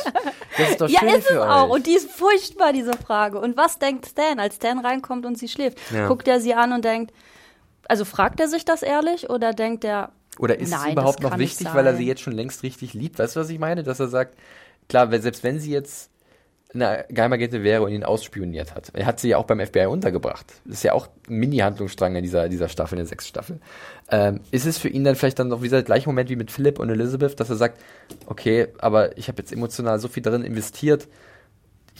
Das 0.58 0.70
ist 0.70 0.80
doch 0.80 0.88
Ja, 0.88 1.00
schön 1.00 1.08
ist 1.10 1.18
es 1.18 1.26
für 1.26 1.48
auch. 1.50 1.64
euch. 1.64 1.70
Und 1.70 1.86
die 1.86 1.94
ist 1.94 2.10
furchtbar, 2.10 2.72
diese 2.72 2.92
Frage. 2.94 3.38
Und 3.40 3.56
was 3.56 3.78
denkt 3.78 4.06
Stan, 4.06 4.38
als 4.38 4.56
Stan 4.56 4.78
reinkommt 4.78 5.26
und 5.26 5.38
sie 5.38 5.48
schläft? 5.48 5.78
Ja. 5.92 6.08
Guckt 6.08 6.26
er 6.28 6.40
sie 6.40 6.54
an 6.54 6.72
und 6.72 6.84
denkt, 6.84 7.12
also 7.88 8.04
fragt 8.04 8.40
er 8.40 8.48
sich 8.48 8.64
das 8.64 8.82
ehrlich 8.82 9.30
oder 9.30 9.52
denkt 9.52 9.84
er, 9.84 10.10
Oder 10.38 10.58
ist 10.58 10.70
Nein, 10.70 10.86
es 10.88 10.92
überhaupt 10.92 11.22
noch 11.22 11.38
wichtig, 11.38 11.68
weil 11.74 11.86
er 11.86 11.96
sie 11.96 12.06
jetzt 12.06 12.22
schon 12.22 12.32
längst 12.34 12.62
richtig 12.62 12.94
liebt? 12.94 13.18
Weißt 13.18 13.36
du, 13.36 13.40
was 13.40 13.50
ich 13.50 13.58
meine? 13.58 13.82
Dass 13.82 14.00
er 14.00 14.08
sagt, 14.08 14.36
klar, 14.88 15.08
selbst 15.20 15.42
wenn 15.44 15.60
sie 15.60 15.70
jetzt 15.70 16.10
eine 16.74 17.04
Geheimagentin 17.08 17.62
wäre 17.62 17.82
und 17.82 17.92
ihn 17.92 18.04
ausspioniert 18.04 18.74
hat. 18.74 18.90
Er 18.94 19.06
hat 19.06 19.20
sie 19.20 19.28
ja 19.28 19.38
auch 19.38 19.44
beim 19.44 19.60
FBI 19.64 19.86
untergebracht. 19.86 20.46
Das 20.64 20.76
ist 20.78 20.82
ja 20.82 20.92
auch 20.92 21.08
ein 21.28 21.36
Mini-Handlungsstrang 21.36 22.16
in 22.16 22.22
dieser, 22.22 22.48
dieser 22.48 22.68
Staffel, 22.68 22.94
in 22.94 23.04
der 23.04 23.06
sechsten 23.06 23.28
Staffel. 23.28 23.60
Ähm, 24.10 24.40
ist 24.50 24.66
es 24.66 24.78
für 24.78 24.88
ihn 24.88 25.04
dann 25.04 25.14
vielleicht 25.14 25.38
dann 25.38 25.48
noch 25.48 25.62
dieser 25.62 25.82
gleiche 25.82 26.08
Moment 26.08 26.28
wie 26.30 26.36
mit 26.36 26.50
Philipp 26.50 26.78
und 26.78 26.90
Elizabeth, 26.90 27.38
dass 27.38 27.48
er 27.50 27.56
sagt, 27.56 27.80
okay, 28.26 28.68
aber 28.78 29.16
ich 29.16 29.28
habe 29.28 29.40
jetzt 29.40 29.52
emotional 29.52 29.98
so 29.98 30.08
viel 30.08 30.22
darin 30.22 30.42
investiert, 30.42 31.08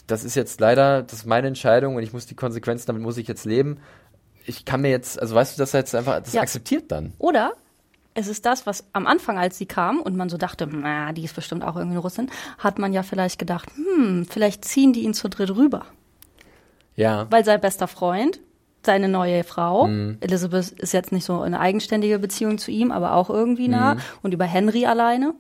das 0.07 0.25
ist 0.25 0.35
jetzt 0.35 0.61
leider, 0.61 1.03
das 1.03 1.21
ist 1.21 1.27
meine 1.27 1.47
Entscheidung 1.47 1.97
und 1.97 2.03
ich 2.03 2.13
muss 2.13 2.27
die 2.27 2.35
Konsequenzen, 2.35 2.87
damit 2.87 3.03
muss 3.03 3.17
ich 3.17 3.27
jetzt 3.29 3.45
leben. 3.45 3.79
Ich 4.45 4.65
kann 4.67 4.83
mir 4.83 4.91
jetzt, 4.91 5.19
also 5.21 5.35
weißt 5.35 5.57
du, 5.57 5.63
dass 5.63 5.73
er 5.73 5.81
jetzt 5.81 5.95
einfach 5.95 6.21
das 6.21 6.33
Ja. 6.35 6.43
akzeptiert 6.43 6.93
dann. 6.93 7.13
Oder 7.19 7.53
es 8.15 8.29
ist 8.29 8.47
das, 8.47 8.67
was 8.67 8.85
am 8.93 9.07
Anfang, 9.07 9.39
als 9.39 9.59
sie 9.59 9.67
kam 9.67 10.01
und 10.01 10.17
man 10.17 10.29
so 10.29 10.37
dachte, 10.37 10.67
na, 10.71 11.13
die 11.13 11.25
ist 11.25 11.35
bestimmt 11.35 11.65
auch 11.65 11.75
irgendwie 11.77 11.95
eine 11.97 12.01
Russin, 12.03 12.31
hat 12.59 12.79
man 12.79 12.93
ja 12.93 13.03
vielleicht 13.03 13.39
gedacht, 13.39 13.69
hm, 13.75 14.27
vielleicht 14.29 14.65
ziehen 14.65 14.93
die 14.93 15.03
ihn 15.03 15.15
zu 15.15 15.29
dritt 15.29 15.51
rüber. 15.57 15.87
Ja. 16.97 17.27
Weil 17.31 17.45
sein 17.45 17.61
bester 17.61 17.89
Freund, 17.89 18.41
seine 18.85 19.09
neue 19.09 19.45
Frau, 19.45 19.87
Mhm. 19.89 20.19
Elizabeth 20.21 20.71
ist 20.73 20.93
jetzt 20.93 21.11
nicht 21.13 21.25
so 21.25 21.41
eine 21.41 21.59
eigenständige 21.59 22.19
Beziehung 22.19 22.59
zu 22.59 22.71
ihm, 22.71 22.93
aber 22.93 23.15
auch 23.15 23.31
irgendwie 23.31 23.67
Mhm. 23.69 23.75
nah. 23.75 23.97
Und 24.23 24.33
über 24.35 24.45
Henry 24.45 24.87
alleine, 24.87 25.35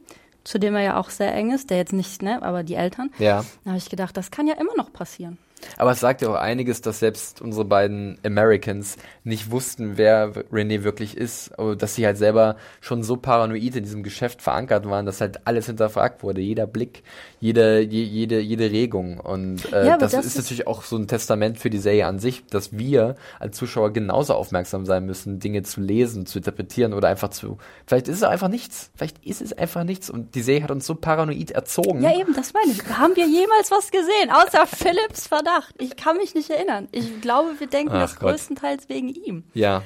zu 0.45 0.59
dem 0.59 0.75
er 0.75 0.83
ja 0.83 0.97
auch 0.99 1.11
sehr 1.11 1.33
eng 1.35 1.53
ist, 1.53 1.70
der 1.70 1.77
jetzt 1.77 1.93
nicht, 1.93 2.22
ne, 2.22 2.43
aber 2.43 2.62
die 2.62 2.75
Eltern. 2.75 3.11
Ja. 3.18 3.45
Da 3.64 3.70
habe 3.70 3.79
ich 3.79 3.89
gedacht, 3.89 4.16
das 4.16 4.31
kann 4.31 4.47
ja 4.47 4.55
immer 4.55 4.75
noch 4.77 4.93
passieren. 4.93 5.39
Aber 5.76 5.92
es 5.92 6.00
sagt 6.00 6.22
ja 6.22 6.28
auch 6.28 6.34
einiges, 6.34 6.80
dass 6.80 7.00
selbst 7.00 7.40
unsere 7.40 7.64
beiden 7.64 8.18
Americans 8.24 8.96
nicht 9.22 9.50
wussten, 9.50 9.96
wer 9.96 10.32
Renee 10.52 10.84
wirklich 10.84 11.16
ist. 11.16 11.58
Aber 11.58 11.76
dass 11.76 11.94
sie 11.94 12.06
halt 12.06 12.18
selber 12.18 12.56
schon 12.80 13.02
so 13.02 13.16
paranoid 13.16 13.76
in 13.76 13.82
diesem 13.82 14.02
Geschäft 14.02 14.42
verankert 14.42 14.88
waren, 14.88 15.06
dass 15.06 15.20
halt 15.20 15.46
alles 15.46 15.66
hinterfragt 15.66 16.22
wurde. 16.22 16.40
Jeder 16.40 16.66
Blick, 16.66 17.02
jede, 17.40 17.80
je, 17.80 18.02
jede, 18.02 18.40
jede 18.40 18.70
Regung. 18.70 19.20
Und 19.20 19.72
äh, 19.72 19.86
Ja, 19.86 19.96
das, 19.96 20.12
das 20.12 20.26
ist 20.26 20.36
natürlich 20.36 20.66
auch 20.66 20.82
so 20.82 20.96
ein 20.96 21.06
Testament 21.08 21.58
für 21.58 21.70
die 21.70 21.78
Serie 21.78 22.06
an 22.06 22.18
sich, 22.18 22.44
dass 22.46 22.76
wir 22.76 23.16
als 23.38 23.56
Zuschauer 23.56 23.92
genauso 23.92 24.34
aufmerksam 24.34 24.86
sein 24.86 25.04
müssen, 25.06 25.40
Dinge 25.40 25.62
zu 25.62 25.80
lesen, 25.80 26.26
zu 26.26 26.38
interpretieren 26.38 26.92
oder 26.92 27.08
einfach 27.08 27.30
zu. 27.30 27.58
Vielleicht 27.86 28.08
ist 28.08 28.16
es 28.16 28.22
einfach 28.22 28.48
nichts. 28.48 28.90
Vielleicht 28.94 29.24
ist 29.24 29.42
es 29.42 29.52
einfach 29.52 29.84
nichts. 29.84 30.10
Und 30.10 30.34
die 30.34 30.42
Serie 30.42 30.62
hat 30.62 30.70
uns 30.70 30.86
so 30.86 30.94
paranoid 30.94 31.50
erzogen. 31.50 32.02
Ja, 32.02 32.18
eben, 32.18 32.34
das 32.34 32.52
meine 32.52 32.72
ich. 32.72 32.82
Haben 32.96 33.16
wir 33.16 33.26
jemals 33.26 33.70
was 33.70 33.90
gesehen, 33.90 34.30
außer 34.30 34.66
Philips 34.66 35.28
Verdacht? 35.55 35.74
Ich 35.78 35.96
kann 35.96 36.16
mich 36.16 36.34
nicht 36.34 36.50
erinnern. 36.50 36.88
Ich 36.92 37.20
glaube, 37.20 37.59
wir 37.59 37.66
denken 37.66 37.92
Ach 37.94 38.00
das 38.00 38.16
Gott. 38.16 38.30
größtenteils 38.30 38.88
wegen 38.88 39.09
ihm. 39.09 39.44
ja. 39.55 39.82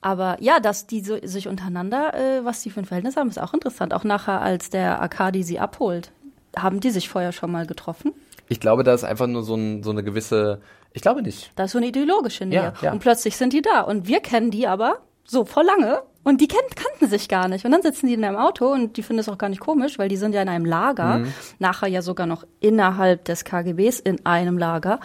Aber 0.00 0.36
ja, 0.38 0.60
dass 0.60 0.86
die 0.86 1.00
so, 1.00 1.16
sich 1.22 1.48
untereinander, 1.48 2.12
äh, 2.12 2.44
was 2.44 2.60
die 2.60 2.68
für 2.68 2.80
ein 2.80 2.84
Verhältnis 2.84 3.16
haben, 3.16 3.30
ist 3.30 3.40
auch 3.40 3.54
interessant. 3.54 3.94
Auch 3.94 4.04
nachher, 4.04 4.42
als 4.42 4.68
der 4.68 5.00
Akadi 5.00 5.42
sie 5.42 5.58
abholt, 5.58 6.12
haben 6.54 6.80
die 6.80 6.90
sich 6.90 7.08
vorher 7.08 7.32
schon 7.32 7.50
mal 7.50 7.66
getroffen? 7.66 8.12
Ich 8.50 8.60
glaube, 8.60 8.84
da 8.84 8.92
ist 8.92 9.04
einfach 9.04 9.26
nur 9.28 9.42
so, 9.42 9.54
ein, 9.54 9.82
so 9.82 9.90
eine 9.92 10.04
gewisse, 10.04 10.60
ich 10.92 11.00
glaube 11.00 11.22
nicht. 11.22 11.52
Da 11.56 11.64
ist 11.64 11.70
so 11.70 11.78
eine 11.78 11.86
ideologische 11.86 12.44
Nähe. 12.44 12.58
Ja, 12.58 12.72
ja. 12.82 12.92
Und 12.92 12.98
plötzlich 12.98 13.38
sind 13.38 13.54
die 13.54 13.62
da. 13.62 13.80
Und 13.80 14.06
wir 14.06 14.20
kennen 14.20 14.50
die 14.50 14.66
aber 14.66 14.98
so 15.24 15.46
vor 15.46 15.64
lange. 15.64 16.02
Und 16.24 16.40
die 16.40 16.48
kennt, 16.48 16.74
kannten 16.74 17.08
sich 17.08 17.28
gar 17.28 17.48
nicht. 17.48 17.64
Und 17.64 17.70
dann 17.70 17.82
sitzen 17.82 18.06
die 18.06 18.14
in 18.14 18.24
einem 18.24 18.36
Auto 18.36 18.72
und 18.72 18.96
die 18.96 19.02
finden 19.02 19.20
es 19.20 19.28
auch 19.28 19.38
gar 19.38 19.50
nicht 19.50 19.60
komisch, 19.60 19.98
weil 19.98 20.08
die 20.08 20.16
sind 20.16 20.34
ja 20.34 20.42
in 20.42 20.48
einem 20.48 20.64
Lager. 20.64 21.18
Mhm. 21.18 21.32
Nachher 21.58 21.88
ja 21.88 22.02
sogar 22.02 22.26
noch 22.26 22.44
innerhalb 22.60 23.24
des 23.26 23.44
KGBs 23.44 24.00
in 24.00 24.24
einem 24.24 24.58
Lager. 24.58 25.00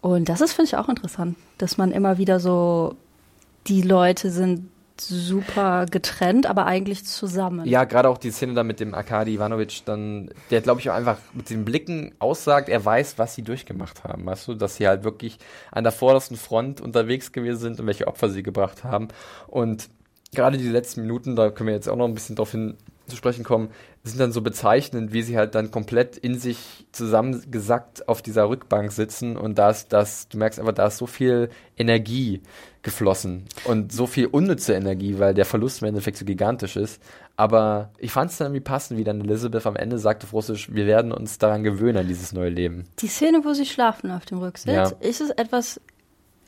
Und 0.00 0.28
das 0.28 0.40
ist, 0.40 0.54
finde 0.54 0.68
ich, 0.68 0.76
auch 0.76 0.88
interessant, 0.88 1.36
dass 1.58 1.76
man 1.78 1.92
immer 1.92 2.18
wieder 2.18 2.40
so, 2.40 2.96
die 3.66 3.82
Leute 3.82 4.30
sind 4.30 4.70
super 4.98 5.86
getrennt, 5.86 6.46
aber 6.46 6.66
eigentlich 6.66 7.04
zusammen. 7.04 7.66
Ja, 7.66 7.84
gerade 7.84 8.08
auch 8.08 8.18
die 8.18 8.30
Szene 8.30 8.54
da 8.54 8.62
mit 8.62 8.80
dem 8.80 8.94
Arkadi 8.94 9.34
Ivanovic, 9.34 9.84
dann, 9.84 10.30
der 10.50 10.62
glaube 10.62 10.80
ich 10.80 10.90
auch 10.90 10.94
einfach 10.94 11.18
mit 11.34 11.50
den 11.50 11.64
Blicken 11.64 12.14
aussagt, 12.18 12.68
er 12.68 12.84
weiß, 12.84 13.18
was 13.18 13.34
sie 13.34 13.42
durchgemacht 13.42 14.04
haben, 14.04 14.24
weißt 14.24 14.48
du, 14.48 14.54
dass 14.54 14.76
sie 14.76 14.88
halt 14.88 15.04
wirklich 15.04 15.38
an 15.70 15.84
der 15.84 15.92
vordersten 15.92 16.36
Front 16.36 16.80
unterwegs 16.80 17.32
gewesen 17.32 17.58
sind 17.58 17.80
und 17.80 17.86
welche 17.86 18.06
Opfer 18.06 18.30
sie 18.30 18.42
gebracht 18.42 18.84
haben. 18.84 19.08
Und 19.48 19.88
gerade 20.36 20.56
die 20.58 20.68
letzten 20.68 21.00
Minuten, 21.00 21.34
da 21.34 21.50
können 21.50 21.66
wir 21.66 21.74
jetzt 21.74 21.88
auch 21.88 21.96
noch 21.96 22.06
ein 22.06 22.14
bisschen 22.14 22.36
drauf 22.36 22.52
hin 22.52 22.76
zu 23.08 23.16
sprechen 23.16 23.44
kommen, 23.44 23.70
sind 24.02 24.18
dann 24.20 24.32
so 24.32 24.40
bezeichnend, 24.42 25.12
wie 25.12 25.22
sie 25.22 25.36
halt 25.36 25.54
dann 25.54 25.70
komplett 25.70 26.16
in 26.16 26.38
sich 26.38 26.86
zusammengesackt 26.92 28.08
auf 28.08 28.22
dieser 28.22 28.48
Rückbank 28.48 28.92
sitzen 28.92 29.36
und 29.36 29.58
da 29.58 29.70
ist 29.70 29.92
das, 29.92 30.28
du 30.28 30.38
merkst 30.38 30.58
einfach, 30.58 30.72
da 30.72 30.86
ist 30.86 30.98
so 30.98 31.06
viel 31.06 31.50
Energie 31.76 32.40
geflossen 32.82 33.44
und 33.64 33.92
so 33.92 34.06
viel 34.06 34.26
unnütze 34.26 34.74
Energie, 34.74 35.18
weil 35.18 35.34
der 35.34 35.44
Verlust 35.44 35.82
im 35.82 35.88
Endeffekt 35.88 36.16
so 36.18 36.24
gigantisch 36.24 36.76
ist. 36.76 37.02
Aber 37.36 37.90
ich 37.98 38.12
fand 38.12 38.30
es 38.30 38.38
dann 38.38 38.46
irgendwie 38.48 38.60
passend, 38.62 38.98
wie 38.98 39.04
dann 39.04 39.20
Elizabeth 39.20 39.66
am 39.66 39.76
Ende 39.76 39.98
sagte 39.98 40.26
auf 40.26 40.32
Russisch, 40.32 40.72
wir 40.72 40.86
werden 40.86 41.12
uns 41.12 41.38
daran 41.38 41.62
gewöhnen, 41.64 41.98
an 41.98 42.08
dieses 42.08 42.32
neue 42.32 42.48
Leben. 42.50 42.84
Die 43.00 43.08
Szene, 43.08 43.44
wo 43.44 43.52
sie 43.52 43.66
schlafen 43.66 44.10
auf 44.10 44.24
dem 44.24 44.38
Rücksitz, 44.38 44.72
Ja. 44.72 44.92
ist 45.00 45.20
es 45.20 45.30
etwas 45.30 45.80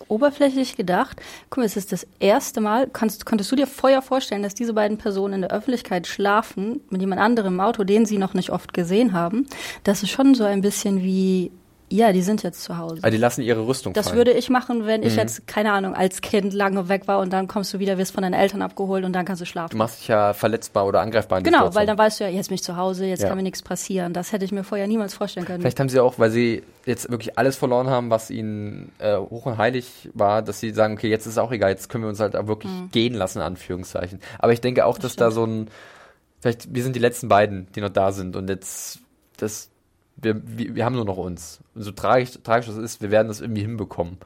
oberflächlich 0.06 0.76
gedacht. 0.76 1.20
Guck 1.50 1.58
mal, 1.58 1.64
es 1.64 1.76
ist 1.76 1.92
das 1.92 2.06
erste 2.20 2.60
Mal, 2.60 2.88
kannst, 2.92 3.26
konntest 3.26 3.50
du 3.50 3.56
dir 3.56 3.66
vorher 3.66 4.02
vorstellen, 4.02 4.42
dass 4.42 4.54
diese 4.54 4.72
beiden 4.72 4.98
Personen 4.98 5.34
in 5.34 5.40
der 5.42 5.52
Öffentlichkeit 5.52 6.06
schlafen 6.06 6.80
mit 6.90 7.00
jemand 7.00 7.20
anderem 7.20 7.54
im 7.54 7.60
Auto, 7.60 7.84
den 7.84 8.06
sie 8.06 8.18
noch 8.18 8.34
nicht 8.34 8.50
oft 8.50 8.72
gesehen 8.72 9.12
haben? 9.12 9.46
Das 9.84 10.02
ist 10.02 10.10
schon 10.10 10.34
so 10.34 10.44
ein 10.44 10.60
bisschen 10.60 11.02
wie, 11.02 11.50
ja, 11.90 12.12
die 12.12 12.22
sind 12.22 12.42
jetzt 12.42 12.62
zu 12.62 12.76
Hause. 12.76 12.98
Aber 13.02 13.10
die 13.10 13.16
lassen 13.16 13.40
ihre 13.42 13.66
Rüstung 13.66 13.92
Das 13.94 14.06
fallen. 14.08 14.18
würde 14.18 14.32
ich 14.32 14.50
machen, 14.50 14.84
wenn 14.86 15.00
Mhm. 15.00 15.06
ich 15.06 15.16
jetzt, 15.16 15.46
keine 15.46 15.72
Ahnung, 15.72 15.94
als 15.94 16.20
Kind 16.20 16.52
lange 16.52 16.88
weg 16.88 17.08
war 17.08 17.18
und 17.20 17.32
dann 17.32 17.48
kommst 17.48 17.72
du 17.72 17.78
wieder, 17.78 17.96
wirst 17.98 18.12
von 18.12 18.22
deinen 18.22 18.34
Eltern 18.34 18.60
abgeholt 18.62 19.04
und 19.04 19.12
dann 19.14 19.24
kannst 19.24 19.40
du 19.40 19.44
du 19.44 19.50
schlafen. 19.50 19.78
machst 19.78 20.00
dich 20.00 20.08
ja 20.08 20.32
verletzbar 20.34 20.86
oder 20.86 21.00
angreifbar 21.00 21.38
in 21.38 21.44
Genau, 21.44 21.74
weil 21.74 21.86
dann 21.86 21.96
weißt 21.96 22.20
du 22.20 22.24
ja, 22.24 22.30
jetzt 22.30 22.48
bin 22.48 22.56
ich 22.56 22.62
zu 22.62 22.76
Hause, 22.76 23.06
jetzt 23.06 23.22
Ja. 23.22 23.28
kann 23.28 23.36
mir 23.36 23.42
nichts 23.42 23.62
passieren. 23.62 24.12
Das 24.12 24.32
hätte 24.32 24.44
ich 24.44 24.52
mir 24.52 24.64
vorher 24.64 24.86
niemals 24.86 25.14
vorstellen 25.14 25.46
können. 25.46 25.60
Vielleicht 25.60 25.80
haben 25.80 25.88
sie 25.88 26.00
auch, 26.00 26.18
weil 26.18 26.30
sie 26.30 26.62
jetzt 26.84 27.10
wirklich 27.10 27.38
alles 27.38 27.56
verloren 27.56 27.88
haben, 27.88 28.10
was 28.10 28.30
ihnen 28.30 28.92
äh, 28.98 29.16
hoch 29.16 29.46
und 29.46 29.56
heilig 29.58 30.08
war, 30.14 30.42
dass 30.42 30.60
sie 30.60 30.70
sagen, 30.72 30.94
okay, 30.94 31.08
jetzt 31.08 31.26
ist 31.26 31.32
es 31.32 31.38
auch 31.38 31.52
egal, 31.52 31.70
jetzt 31.70 31.88
können 31.88 32.04
wir 32.04 32.08
uns 32.08 32.20
halt 32.20 32.36
auch 32.36 32.46
wirklich 32.46 32.72
gehen 32.92 33.14
lassen, 33.14 33.38
in 33.38 33.44
Anführungszeichen. 33.44 34.20
Aber 34.38 34.52
ich 34.52 34.60
denke 34.60 34.84
auch, 34.86 34.98
dass 34.98 35.16
da 35.16 35.30
so 35.30 35.44
ein, 35.44 35.68
vielleicht, 36.40 36.74
wir 36.74 36.82
sind 36.82 36.94
die 36.96 37.00
letzten 37.00 37.28
beiden, 37.28 37.66
die 37.74 37.80
noch 37.80 37.88
da 37.90 38.12
sind 38.12 38.36
und 38.36 38.48
jetzt, 38.48 38.98
das, 39.38 39.68
wir, 40.20 40.40
wir, 40.44 40.74
wir 40.74 40.84
haben 40.84 40.96
nur 40.96 41.04
noch 41.04 41.16
uns. 41.16 41.60
Und 41.74 41.82
so 41.82 41.92
tragisch, 41.92 42.30
tragisch 42.42 42.66
das 42.66 42.76
ist, 42.76 43.00
wir 43.00 43.10
werden 43.10 43.28
das 43.28 43.40
irgendwie 43.40 43.62
hinbekommen. 43.62 44.18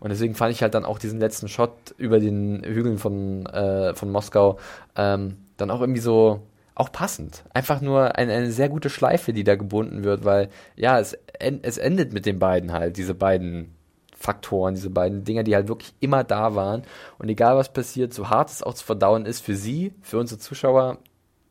Und 0.00 0.08
deswegen 0.10 0.34
fand 0.34 0.52
ich 0.52 0.62
halt 0.62 0.74
dann 0.74 0.84
auch 0.84 0.98
diesen 0.98 1.20
letzten 1.20 1.48
Shot 1.48 1.72
über 1.98 2.18
den 2.20 2.62
Hügeln 2.64 2.98
von, 2.98 3.46
äh, 3.46 3.94
von 3.94 4.10
Moskau 4.10 4.58
ähm, 4.96 5.36
dann 5.56 5.70
auch 5.70 5.80
irgendwie 5.80 6.00
so 6.00 6.40
auch 6.74 6.90
passend. 6.90 7.44
Einfach 7.52 7.80
nur 7.80 8.16
eine, 8.16 8.32
eine 8.32 8.50
sehr 8.50 8.68
gute 8.68 8.90
Schleife, 8.90 9.32
die 9.32 9.44
da 9.44 9.54
gebunden 9.54 10.02
wird, 10.02 10.24
weil 10.24 10.48
ja, 10.76 10.98
es, 10.98 11.16
en- 11.38 11.60
es 11.62 11.78
endet 11.78 12.12
mit 12.12 12.26
den 12.26 12.38
beiden 12.38 12.72
halt, 12.72 12.96
diese 12.96 13.14
beiden 13.14 13.74
Faktoren, 14.16 14.74
diese 14.74 14.90
beiden 14.90 15.22
Dinger, 15.24 15.42
die 15.42 15.54
halt 15.54 15.68
wirklich 15.68 15.92
immer 16.00 16.24
da 16.24 16.54
waren. 16.54 16.82
Und 17.18 17.28
egal 17.28 17.56
was 17.56 17.72
passiert, 17.72 18.14
so 18.14 18.30
hart 18.30 18.50
es 18.50 18.62
auch 18.62 18.74
zu 18.74 18.84
verdauen 18.84 19.26
ist 19.26 19.40
für 19.44 19.54
sie, 19.54 19.92
für 20.00 20.18
unsere 20.18 20.40
Zuschauer, 20.40 20.98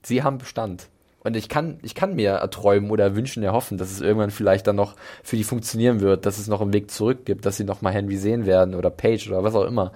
sie 0.01 0.23
haben 0.23 0.39
Bestand. 0.39 0.89
Und 1.23 1.35
ich 1.35 1.49
kann, 1.49 1.77
ich 1.81 1.95
kann 1.95 2.15
mir 2.15 2.31
erträumen 2.31 2.91
oder 2.91 3.15
wünschen, 3.15 3.43
erhoffen, 3.43 3.77
dass 3.77 3.91
es 3.91 4.01
irgendwann 4.01 4.31
vielleicht 4.31 4.67
dann 4.67 4.75
noch 4.75 4.95
für 5.23 5.37
die 5.37 5.43
funktionieren 5.43 6.01
wird, 6.01 6.25
dass 6.25 6.37
es 6.37 6.47
noch 6.47 6.61
einen 6.61 6.73
Weg 6.73 6.91
zurück 6.91 7.25
gibt, 7.25 7.45
dass 7.45 7.57
sie 7.57 7.63
noch 7.63 7.81
mal 7.81 7.93
Henry 7.93 8.17
sehen 8.17 8.45
werden 8.45 8.75
oder 8.75 8.89
Paige 8.89 9.29
oder 9.29 9.43
was 9.43 9.55
auch 9.55 9.65
immer. 9.65 9.93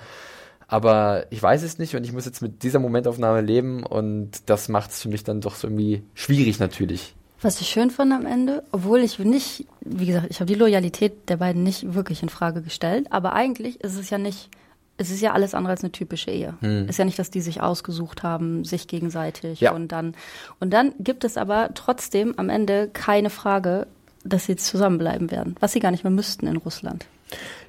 Aber 0.68 1.26
ich 1.30 1.42
weiß 1.42 1.64
es 1.64 1.80
nicht 1.80 1.96
und 1.96 2.04
ich 2.04 2.12
muss 2.12 2.26
jetzt 2.26 2.42
mit 2.42 2.64
dieser 2.64 2.80
Momentaufnahme 2.80 3.42
leben 3.42 3.84
und 3.84 4.32
das 4.48 4.68
macht 4.68 4.92
es 4.92 5.02
für 5.02 5.10
mich 5.10 5.24
dann 5.24 5.42
doch 5.42 5.56
so 5.56 5.68
irgendwie 5.68 6.04
schwierig 6.14 6.60
natürlich. 6.60 7.16
Was 7.42 7.62
ich 7.62 7.68
schön 7.68 7.92
fand 7.92 8.12
am 8.14 8.26
Ende, 8.26 8.64
obwohl 8.72 9.00
ich 9.00 9.20
nicht, 9.20 9.66
wie 9.82 10.08
gesagt, 10.08 10.28
ich 10.30 10.40
habe 10.40 10.52
die 10.52 10.60
Loyalität 10.60 11.30
der 11.30 11.38
beiden 11.38 11.64
nicht 11.64 11.94
wirklich 11.94 12.24
in 12.24 12.30
Frage 12.30 12.62
gestellt, 12.62 13.08
aber 13.12 13.34
eigentlich 13.34 13.80
ist 13.82 13.96
es 13.96 14.10
ja 14.10 14.18
nicht, 14.18 14.50
es 14.98 15.12
ist 15.12 15.22
ja 15.22 15.34
alles 15.34 15.54
andere 15.54 15.72
als 15.72 15.84
eine 15.84 15.92
typische 15.92 16.32
Ehe. 16.32 16.56
Ist 16.88 16.98
ja 17.00 17.06
nicht, 17.06 17.20
dass 17.20 17.30
die 17.30 17.42
sich 17.42 17.62
ausgesucht 17.62 18.24
haben, 18.24 18.66
sich 18.66 18.88
gegenseitig 18.88 19.60
Ja. 19.62 19.72
und 19.74 19.92
dann 19.92 20.16
und 20.60 20.72
dann 20.72 20.94
gibt 21.00 21.24
es 21.24 21.38
aber 21.38 21.70
trotzdem 21.76 22.34
am 22.38 22.50
Ende 22.50 22.90
keine 22.92 23.30
Frage, 23.30 23.88
dass 24.24 24.46
sie 24.46 24.54
jetzt 24.54 24.66
zusammenbleiben 24.66 25.30
werden, 25.32 25.56
was 25.60 25.74
sie 25.74 25.80
gar 25.80 25.92
nicht 25.92 26.04
mehr 26.04 26.12
müssten 26.12 26.48
in 26.48 26.58
Russland. 26.58 27.06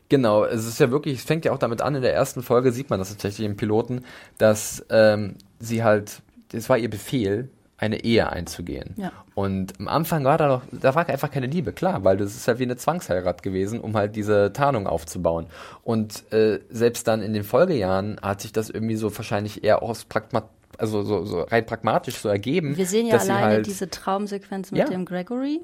Genau, 0.08 0.44
es 0.44 0.66
ist 0.66 0.80
ja 0.80 0.90
wirklich, 0.90 1.18
es 1.18 1.24
fängt 1.24 1.44
ja 1.44 1.52
auch 1.52 1.58
damit 1.58 1.82
an, 1.82 1.94
in 1.94 2.02
der 2.02 2.14
ersten 2.14 2.42
Folge 2.42 2.72
sieht 2.72 2.88
man 2.88 2.98
das 2.98 3.10
tatsächlich 3.10 3.46
im 3.46 3.56
Piloten, 3.58 4.04
dass 4.38 4.84
ähm, 4.88 5.34
sie 5.60 5.84
halt, 5.84 6.22
es 6.52 6.68
war 6.70 6.78
ihr 6.78 6.88
Befehl, 6.88 7.50
eine 7.78 8.04
Ehe 8.04 8.30
einzugehen. 8.30 8.94
Ja. 8.96 9.12
Und 9.34 9.78
am 9.78 9.88
Anfang 9.88 10.24
war 10.24 10.36
da 10.36 10.48
noch, 10.48 10.62
da 10.72 10.94
war 10.94 11.08
einfach 11.08 11.30
keine 11.30 11.46
Liebe, 11.46 11.72
klar, 11.72 12.04
weil 12.04 12.16
das 12.16 12.34
ist 12.34 12.46
halt 12.48 12.58
wie 12.58 12.64
eine 12.64 12.76
Zwangsheirat 12.76 13.42
gewesen, 13.42 13.80
um 13.80 13.96
halt 13.96 14.16
diese 14.16 14.52
Tarnung 14.52 14.86
aufzubauen. 14.86 15.46
Und 15.84 16.30
äh, 16.32 16.58
selbst 16.68 17.06
dann 17.08 17.22
in 17.22 17.32
den 17.32 17.44
Folgejahren 17.44 18.18
hat 18.20 18.40
sich 18.40 18.52
das 18.52 18.68
irgendwie 18.68 18.96
so 18.96 19.16
wahrscheinlich 19.16 19.64
eher 19.64 19.82
aus 19.82 20.04
Pragmat 20.04 20.48
also 20.76 21.02
so, 21.02 21.24
so 21.24 21.42
rein 21.42 21.66
pragmatisch 21.66 22.16
so 22.18 22.28
ergeben. 22.28 22.76
Wir 22.76 22.86
sehen 22.86 23.06
ja 23.06 23.16
alleine 23.16 23.46
halt 23.46 23.66
diese 23.66 23.90
Traumsequenz 23.90 24.70
mit 24.70 24.78
Ja. 24.80 24.86
dem 24.86 25.04
Gregory. 25.06 25.60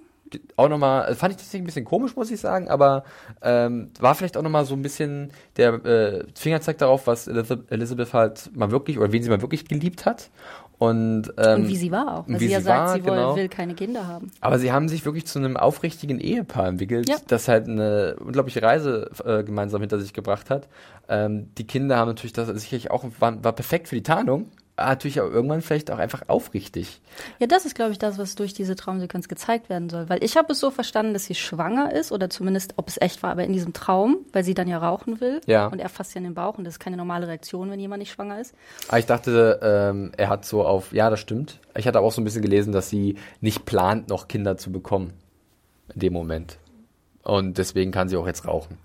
auch 0.57 0.69
nochmal, 0.69 1.15
fand 1.15 1.33
ich 1.33 1.37
tatsächlich 1.37 1.63
ein 1.63 1.67
bisschen 1.67 1.85
komisch, 1.85 2.17
muss 2.17 2.31
ich 2.33 2.41
sagen, 2.41 2.69
aber 2.69 3.05
ähm, 3.43 3.91
war 4.01 4.17
vielleicht 4.17 4.37
auch 4.37 4.43
nochmal 4.43 4.65
so 4.65 4.75
ein 4.75 4.83
bisschen 4.83 5.31
der 5.57 5.75
äh, 5.85 6.25
Fingerzeig 6.35 6.79
darauf, 6.79 7.07
was 7.07 7.29
Elizabeth 7.29 8.13
halt 8.13 8.51
mal 8.57 8.73
wirklich, 8.73 8.99
oder 8.99 9.13
wen 9.13 9.23
sie 9.23 9.29
mal 9.31 9.43
wirklich 9.43 9.69
geliebt 9.69 10.07
hat. 10.07 10.31
Und, 10.79 11.33
ähm, 11.39 11.63
Und 11.63 11.69
wie 11.69 11.77
sie 11.77 11.93
war 11.93 12.19
auch. 12.19 12.29
Weil 12.29 12.41
wie 12.41 12.47
sie 12.47 12.53
ja 12.53 12.59
sie 12.59 12.65
sagt, 12.65 12.81
war, 12.81 12.89
sie 12.95 13.05
will, 13.05 13.11
genau. 13.13 13.37
will 13.37 13.49
keine 13.49 13.75
Kinder 13.75 14.07
haben. 14.07 14.31
Aber 14.41 14.59
sie 14.59 14.73
haben 14.73 14.89
sich 14.89 15.05
wirklich 15.05 15.25
zu 15.27 15.39
einem 15.39 15.57
aufrichtigen 15.57 16.19
Ehepaar 16.19 16.67
entwickelt, 16.67 17.09
Ja. 17.09 17.17
das 17.29 17.47
halt 17.49 17.69
eine 17.69 18.17
unglaubliche 18.19 18.61
Reise 18.63 19.11
äh, 19.25 19.45
gemeinsam 19.45 19.81
hinter 19.81 19.99
sich 20.01 20.13
gebracht 20.13 20.51
hat. 20.51 20.69
Ähm, 21.09 21.51
die 21.59 21.67
Kinder 21.67 21.97
haben 21.97 22.09
natürlich 22.09 22.33
das 22.33 22.49
sicherlich 22.49 22.91
auch, 22.91 23.05
war, 23.21 23.43
war 23.45 23.53
perfekt 23.53 23.89
für 23.89 23.95
die 23.95 24.03
Tarnung, 24.03 24.47
natürlich 24.77 25.21
auch 25.21 25.31
irgendwann 25.31 25.63
vielleicht 25.63 25.91
auch 25.91 25.99
einfach 25.99 26.23
aufrichtig. 26.29 27.01
Ja, 27.39 27.47
das 27.47 27.65
ist, 27.65 27.75
glaube 27.75 27.93
ich, 27.93 27.99
das, 27.99 28.19
was 28.19 28.35
durch 28.35 28.55
diese 28.55 28.75
Traumsequenz 28.75 29.29
gezeigt 29.29 29.69
werden 29.69 29.89
soll. 29.89 30.09
Weil 30.09 30.23
ich 30.25 30.37
habe 30.37 30.53
es 30.53 30.61
so 30.61 30.71
verstanden, 30.71 31.13
dass 31.13 31.27
sie 31.27 31.35
schwanger 31.35 31.93
ist 31.93 32.11
oder 32.13 32.29
zumindest, 32.29 32.75
ob 32.77 32.89
es 32.89 33.01
echt 33.01 33.23
war, 33.23 33.31
aber 33.31 33.45
in 33.45 33.53
diesem 33.53 33.73
Traum, 33.73 34.19
weil 34.33 34.45
sie 34.45 34.55
dann 34.55 34.69
ja 34.69 34.79
rauchen 34.79 35.21
will. 35.21 35.41
Ja. 35.47 35.67
Und 35.69 35.79
er 35.79 35.89
fasst 35.89 36.15
ja 36.15 36.19
in 36.19 36.25
den 36.25 36.35
Bauch 36.35 36.59
und 36.59 36.65
das 36.65 36.75
ist 36.75 36.81
keine 36.81 36.97
normale 36.97 37.29
Reaktion, 37.29 37.71
wenn 37.71 37.79
jemand 37.79 38.01
nicht 38.01 38.13
schwanger 38.13 38.41
ist. 38.41 38.55
Aber 38.89 38.99
ich 38.99 39.07
dachte, 39.07 39.61
ähm, 39.63 40.13
er 40.17 40.29
hat 40.29 40.45
so 40.45 40.67
auf, 40.67 40.93
ja, 40.93 41.09
das 41.09 41.21
stimmt. 41.21 41.61
Ich 41.77 41.87
hatte 41.87 41.99
aber 41.99 42.07
auch 42.07 42.13
so 42.13 42.21
ein 42.21 42.25
bisschen 42.25 42.43
gelesen, 42.43 42.73
dass 42.73 42.91
sie 42.91 43.17
nicht 43.41 43.65
plant, 43.65 44.09
noch 44.09 44.29
Kinder 44.29 44.57
zu 44.57 44.73
bekommen. 44.73 45.13
In 45.93 46.01
dem 46.01 46.13
Moment. 46.13 46.59
Und 47.23 47.59
deswegen 47.59 47.93
kann 47.93 48.09
sie 48.09 48.17
auch 48.17 48.27
jetzt 48.27 48.47
rauchen. 48.47 48.79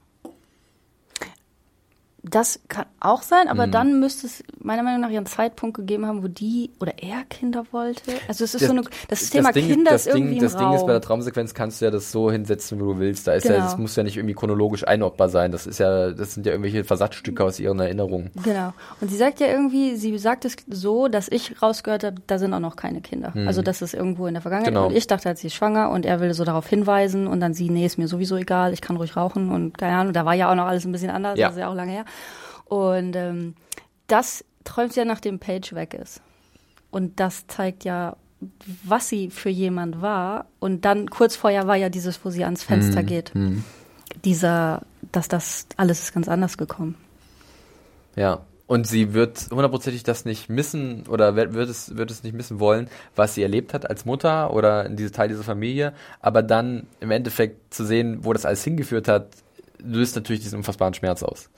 Das 2.22 2.60
kann 2.68 2.86
auch 3.00 3.22
sein, 3.22 3.48
aber 3.48 3.68
Mhm. 3.68 3.72
dann 3.72 4.00
müsste 4.02 4.28
es 4.28 4.44
meiner 4.60 4.84
Meinung 4.84 5.00
nach 5.00 5.10
ja 5.10 5.18
einen 5.20 5.26
Zeitpunkt 5.26 5.78
gegeben 5.78 6.06
haben, 6.06 6.22
wo 6.22 6.28
die 6.28 6.70
oder 6.82 6.94
er 7.02 7.24
Kinder 7.30 7.64
wollte. 7.72 8.12
Also 8.28 8.44
es 8.44 8.54
ist 8.56 8.62
Das- 8.62 8.68
so 8.70 8.74
eine, 8.76 8.84
das, 9.08 9.30
Thema 9.30 9.54
Ding, 9.54 9.68
Kinder 9.68 9.92
das 9.92 10.06
ist 10.06 10.14
irgendwie 10.16 10.34
Ding, 10.34 10.42
das 10.44 10.54
im 10.54 10.60
Ding 10.60 10.74
ist, 10.74 10.82
bei 10.82 10.88
der 10.88 10.96
Raum. 10.96 11.02
Traumsequenz 11.02 11.54
kannst 11.54 11.80
du 11.80 11.86
ja 11.86 11.92
das 11.92 12.12
so 12.12 12.30
hinsetzen, 12.30 12.78
wo 12.82 12.94
du 12.94 13.00
willst. 13.00 13.26
Da 13.26 13.34
ist 13.34 13.46
ja, 13.46 13.54
Genau. 13.54 13.64
das 13.64 13.78
muss 13.78 13.96
ja 13.96 14.04
nicht 14.04 14.18
irgendwie 14.18 14.34
chronologisch 14.36 14.86
einordbar 14.86 15.30
sein. 15.30 15.54
Das 15.54 15.66
ist 15.66 15.78
ja, 15.80 16.12
das 16.12 16.34
sind 16.34 16.46
ja 16.46 16.52
irgendwelche 16.52 16.84
Versatzstücke 16.84 17.42
aus 17.42 17.58
ihren 17.58 17.80
Erinnerungen. 17.80 18.32
Genau. 18.44 18.74
Und 19.00 19.10
sie 19.10 19.18
sagt 19.18 19.40
ja 19.40 19.48
irgendwie, 19.48 19.96
sie 19.96 20.18
sagt 20.18 20.44
es 20.44 20.58
so, 20.70 21.08
dass 21.08 21.30
ich 21.30 21.62
rausgehört 21.62 22.04
habe, 22.04 22.18
da 22.28 22.38
sind 22.38 22.54
auch 22.54 22.60
noch 22.60 22.76
keine 22.76 23.00
Kinder. 23.00 23.32
Also 23.48 23.62
das 23.62 23.82
ist 23.82 23.94
irgendwo 23.94 24.28
in 24.28 24.34
der 24.34 24.42
Vergangenheit. 24.42 24.74
Genau. 24.74 24.88
Und 24.88 24.96
ich 24.96 25.08
dachte 25.08 25.30
halt, 25.30 25.38
sie 25.38 25.48
ist 25.48 25.54
schwanger 25.54 25.90
und 25.90 26.06
er 26.06 26.20
will 26.20 26.34
so 26.34 26.44
darauf 26.44 26.68
hinweisen 26.68 27.28
und 27.28 27.40
dann 27.40 27.54
sie, 27.54 27.70
nee, 27.70 27.86
ist 27.86 27.98
mir 27.98 28.10
sowieso 28.10 28.36
egal, 28.36 28.74
ich 28.74 28.82
kann 28.82 28.98
ruhig 28.98 29.16
rauchen 29.16 29.52
und 29.52 29.78
keine 29.78 29.96
Ahnung, 29.96 30.12
da 30.12 30.26
war 30.26 30.34
ja 30.34 30.52
auch 30.52 30.56
noch 30.56 30.66
alles 30.66 30.84
ein 30.86 30.92
bisschen 30.92 31.12
anders, 31.12 31.40
Ja. 31.40 31.48
das 31.48 31.56
ist 31.56 31.62
ja 31.62 31.70
auch 31.70 31.76
lange 31.76 31.92
her. 31.94 32.04
Und 32.66 33.16
ähm, 33.16 33.56
das 34.08 34.44
träumt 34.64 34.94
sie 34.94 35.00
ja, 35.00 35.06
nachdem 35.06 35.40
Paige 35.40 35.76
weg 35.76 35.94
ist. 35.94 36.22
Und 36.92 37.20
das 37.20 37.48
zeigt 37.48 37.84
ja, 37.84 38.16
was 38.84 39.10
sie 39.10 39.30
für 39.30 39.50
jemand 39.50 40.02
war. 40.02 40.46
Und 40.60 40.86
dann 40.86 41.10
kurz 41.10 41.36
vorher 41.36 41.68
war 41.68 41.76
ja 41.76 41.90
dieses, 41.90 42.24
wo 42.24 42.30
sie 42.30 42.44
ans 42.44 42.64
Fenster 42.64 43.04
geht. 43.04 43.32
Dieser, 44.24 44.82
dass 45.12 45.28
das 45.28 45.68
alles 45.78 46.04
ist 46.04 46.14
ganz 46.14 46.28
anders 46.28 46.58
gekommen. 46.58 46.96
Ja. 48.16 48.42
Und 48.68 48.86
sie 48.86 49.14
wird 49.16 49.48
hundertprozentig 49.50 50.04
das 50.04 50.26
nicht 50.26 50.48
missen 50.48 51.08
oder 51.08 51.36
wird 51.36 51.70
es, 51.70 51.98
wird 51.98 52.12
es 52.12 52.22
nicht 52.22 52.36
missen 52.36 52.60
wollen, 52.60 52.88
was 53.16 53.34
sie 53.34 53.42
erlebt 53.42 53.74
hat 53.74 53.90
als 53.90 54.06
Mutter 54.06 54.54
oder 54.54 54.86
in 54.86 54.96
diese 54.96 55.12
Teil 55.12 55.28
dieser 55.28 55.44
Familie. 55.44 55.94
Aber 56.20 56.44
dann 56.44 56.86
im 57.00 57.10
Endeffekt 57.10 57.74
zu 57.74 57.84
sehen, 57.84 58.20
wo 58.22 58.32
das 58.32 58.46
alles 58.46 58.64
hingeführt 58.64 59.08
hat, 59.08 59.30
löst 59.80 60.16
natürlich 60.16 60.42
diesen 60.42 60.58
unfassbaren 60.60 60.94
Schmerz 60.94 61.24
aus. 61.24 61.50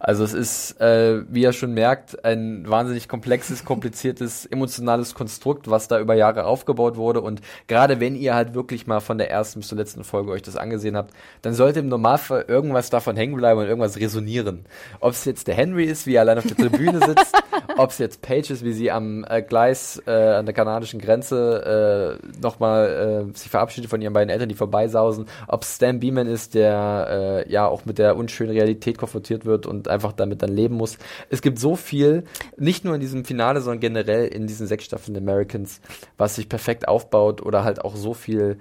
Also 0.00 0.24
es 0.24 0.32
ist, 0.32 0.80
äh, 0.80 1.22
wie 1.28 1.42
ihr 1.42 1.52
schon 1.52 1.74
merkt, 1.74 2.24
ein 2.24 2.68
wahnsinnig 2.68 3.08
komplexes, 3.08 3.64
kompliziertes, 3.64 4.46
emotionales 4.50 5.14
Konstrukt, 5.14 5.70
was 5.70 5.88
da 5.88 6.00
über 6.00 6.14
Jahre 6.14 6.44
aufgebaut 6.44 6.96
wurde. 6.96 7.20
Und 7.20 7.40
gerade 7.66 8.00
wenn 8.00 8.14
ihr 8.16 8.34
halt 8.34 8.54
wirklich 8.54 8.86
mal 8.86 9.00
von 9.00 9.18
der 9.18 9.30
ersten 9.30 9.60
bis 9.60 9.68
zur 9.68 9.78
letzten 9.78 10.04
Folge 10.04 10.30
euch 10.30 10.42
das 10.42 10.56
angesehen 10.56 10.96
habt, 10.96 11.12
dann 11.42 11.54
sollte 11.54 11.80
im 11.80 11.88
Normalfall 11.88 12.44
irgendwas 12.48 12.90
davon 12.90 13.16
hängen 13.16 13.36
bleiben 13.36 13.60
und 13.60 13.66
irgendwas 13.66 13.98
resonieren. 13.98 14.66
Ob 15.00 15.12
es 15.12 15.24
jetzt 15.24 15.48
der 15.48 15.54
Henry 15.54 15.84
ist, 15.84 16.06
wie 16.06 16.14
er 16.14 16.22
allein 16.22 16.38
auf 16.38 16.46
der 16.46 16.56
Tribüne 16.56 17.00
sitzt, 17.04 17.34
ob 17.76 17.90
es 17.90 17.98
jetzt 17.98 18.22
Paige 18.22 18.52
ist, 18.52 18.64
wie 18.64 18.72
sie 18.72 18.90
am 18.90 19.24
äh, 19.28 19.42
Gleis 19.42 20.02
äh, 20.06 20.10
an 20.10 20.46
der 20.46 20.54
kanadischen 20.54 21.00
Grenze 21.00 22.18
äh, 22.20 22.40
nochmal 22.40 23.28
äh, 23.30 23.36
sich 23.36 23.50
verabschiedet 23.50 23.90
von 23.90 24.00
ihren 24.00 24.12
beiden 24.12 24.30
Eltern, 24.30 24.48
die 24.48 24.54
vorbeisausen, 24.54 25.26
ob 25.48 25.64
Stan 25.64 26.00
Beeman 26.00 26.26
ist, 26.26 26.54
der 26.54 27.44
äh, 27.46 27.52
ja 27.52 27.66
auch 27.66 27.84
mit 27.84 27.98
der 27.98 28.16
unschönen 28.16 28.52
Realität 28.52 28.98
konfrontiert 28.98 29.44
wird 29.44 29.66
und 29.66 29.85
einfach 29.88 30.12
damit 30.12 30.42
dann 30.42 30.54
leben 30.54 30.76
muss. 30.76 30.98
Es 31.30 31.42
gibt 31.42 31.58
so 31.58 31.76
viel, 31.76 32.24
nicht 32.56 32.84
nur 32.84 32.94
in 32.94 33.00
diesem 33.00 33.24
Finale, 33.24 33.60
sondern 33.60 33.80
generell 33.80 34.26
in 34.28 34.46
diesen 34.46 34.66
sechs 34.66 34.84
Staffeln 34.84 35.16
Americans, 35.16 35.80
was 36.16 36.36
sich 36.36 36.48
perfekt 36.48 36.88
aufbaut 36.88 37.42
oder 37.42 37.64
halt 37.64 37.84
auch 37.84 37.96
so 37.96 38.14
viel 38.14 38.58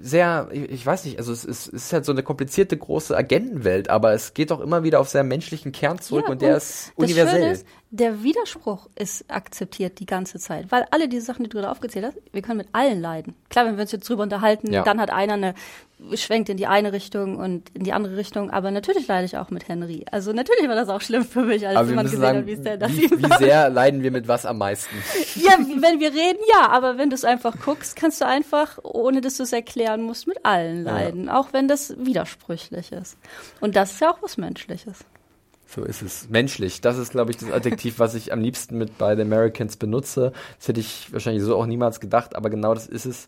sehr, 0.00 0.48
ich 0.52 0.84
weiß 0.84 1.04
nicht, 1.04 1.18
also 1.18 1.32
es 1.32 1.44
ist, 1.44 1.68
es 1.68 1.84
ist 1.84 1.92
halt 1.92 2.04
so 2.04 2.12
eine 2.12 2.22
komplizierte 2.22 2.76
große 2.76 3.16
Agentenwelt, 3.16 3.90
aber 3.90 4.12
es 4.12 4.32
geht 4.32 4.50
doch 4.50 4.60
immer 4.60 4.84
wieder 4.84 5.00
auf 5.00 5.08
sehr 5.08 5.22
menschlichen 5.22 5.70
Kern 5.70 6.00
zurück 6.00 6.24
ja, 6.26 6.32
und 6.32 6.42
der 6.42 6.52
und 6.52 6.56
ist 6.56 6.92
universell. 6.96 7.52
Ist, 7.52 7.66
der 7.90 8.22
Widerspruch 8.22 8.88
ist 8.96 9.30
akzeptiert 9.30 10.00
die 10.00 10.06
ganze 10.06 10.38
Zeit, 10.38 10.72
weil 10.72 10.86
alle 10.90 11.08
diese 11.08 11.26
Sachen, 11.26 11.44
die 11.44 11.50
du 11.50 11.60
da 11.60 11.70
aufgezählt 11.70 12.06
hast, 12.06 12.16
wir 12.32 12.40
können 12.40 12.58
mit 12.58 12.68
allen 12.72 13.02
leiden. 13.02 13.34
Klar, 13.50 13.66
wenn 13.66 13.76
wir 13.76 13.82
uns 13.82 13.92
jetzt 13.92 14.08
drüber 14.08 14.22
unterhalten, 14.22 14.72
ja. 14.72 14.82
dann 14.82 14.98
hat 14.98 15.10
einer 15.10 15.34
eine 15.34 15.54
schwenkt 16.14 16.48
in 16.48 16.56
die 16.56 16.66
eine 16.66 16.92
Richtung 16.92 17.36
und 17.36 17.70
in 17.74 17.84
die 17.84 17.92
andere 17.92 18.16
Richtung, 18.16 18.50
aber 18.50 18.70
natürlich 18.70 19.06
leide 19.06 19.24
ich 19.24 19.36
auch 19.36 19.50
mit 19.50 19.68
Henry. 19.68 20.04
Also 20.10 20.32
natürlich 20.32 20.68
war 20.68 20.74
das 20.74 20.88
auch 20.88 21.00
schlimm 21.00 21.24
für 21.24 21.42
mich, 21.42 21.66
als 21.66 21.90
man 21.90 22.04
gesehen 22.04 22.20
sagen, 22.20 22.38
hat, 22.38 22.46
wie 22.46 22.52
es 22.52 22.62
der 22.62 22.76
das 22.76 22.92
wie, 22.92 23.10
wie 23.10 23.36
sehr 23.38 23.70
leiden 23.70 24.02
wir 24.02 24.10
mit 24.10 24.28
was 24.28 24.46
am 24.46 24.58
meisten? 24.58 24.94
ja, 25.36 25.52
wenn 25.58 26.00
wir 26.00 26.12
reden, 26.12 26.40
ja, 26.52 26.68
aber 26.68 26.98
wenn 26.98 27.10
du 27.10 27.14
es 27.14 27.24
einfach 27.24 27.54
guckst, 27.64 27.96
kannst 27.96 28.20
du 28.20 28.26
einfach, 28.26 28.78
ohne 28.82 29.20
dass 29.20 29.36
du 29.36 29.42
es 29.42 29.52
erklären 29.52 30.02
musst, 30.02 30.26
mit 30.26 30.44
allen 30.44 30.84
leiden, 30.84 31.26
ja. 31.26 31.38
auch 31.38 31.52
wenn 31.52 31.68
das 31.68 31.94
widersprüchlich 31.98 32.92
ist. 32.92 33.16
Und 33.60 33.76
das 33.76 33.92
ist 33.92 34.00
ja 34.00 34.12
auch 34.12 34.22
was 34.22 34.36
Menschliches. 34.36 35.04
So 35.74 35.84
ist 35.84 36.02
es. 36.02 36.28
Menschlich. 36.28 36.82
Das 36.82 36.98
ist, 36.98 37.12
glaube 37.12 37.30
ich, 37.30 37.38
das 37.38 37.50
Adjektiv, 37.50 37.98
was 37.98 38.14
ich 38.14 38.30
am 38.30 38.42
liebsten 38.42 38.76
mit 38.76 38.98
bei 38.98 39.16
The 39.16 39.22
Americans 39.22 39.78
benutze. 39.78 40.32
Das 40.58 40.68
hätte 40.68 40.80
ich 40.80 41.10
wahrscheinlich 41.10 41.42
so 41.42 41.56
auch 41.56 41.64
niemals 41.64 41.98
gedacht, 41.98 42.36
aber 42.36 42.50
genau 42.50 42.74
das 42.74 42.86
ist 42.86 43.06
es. 43.06 43.26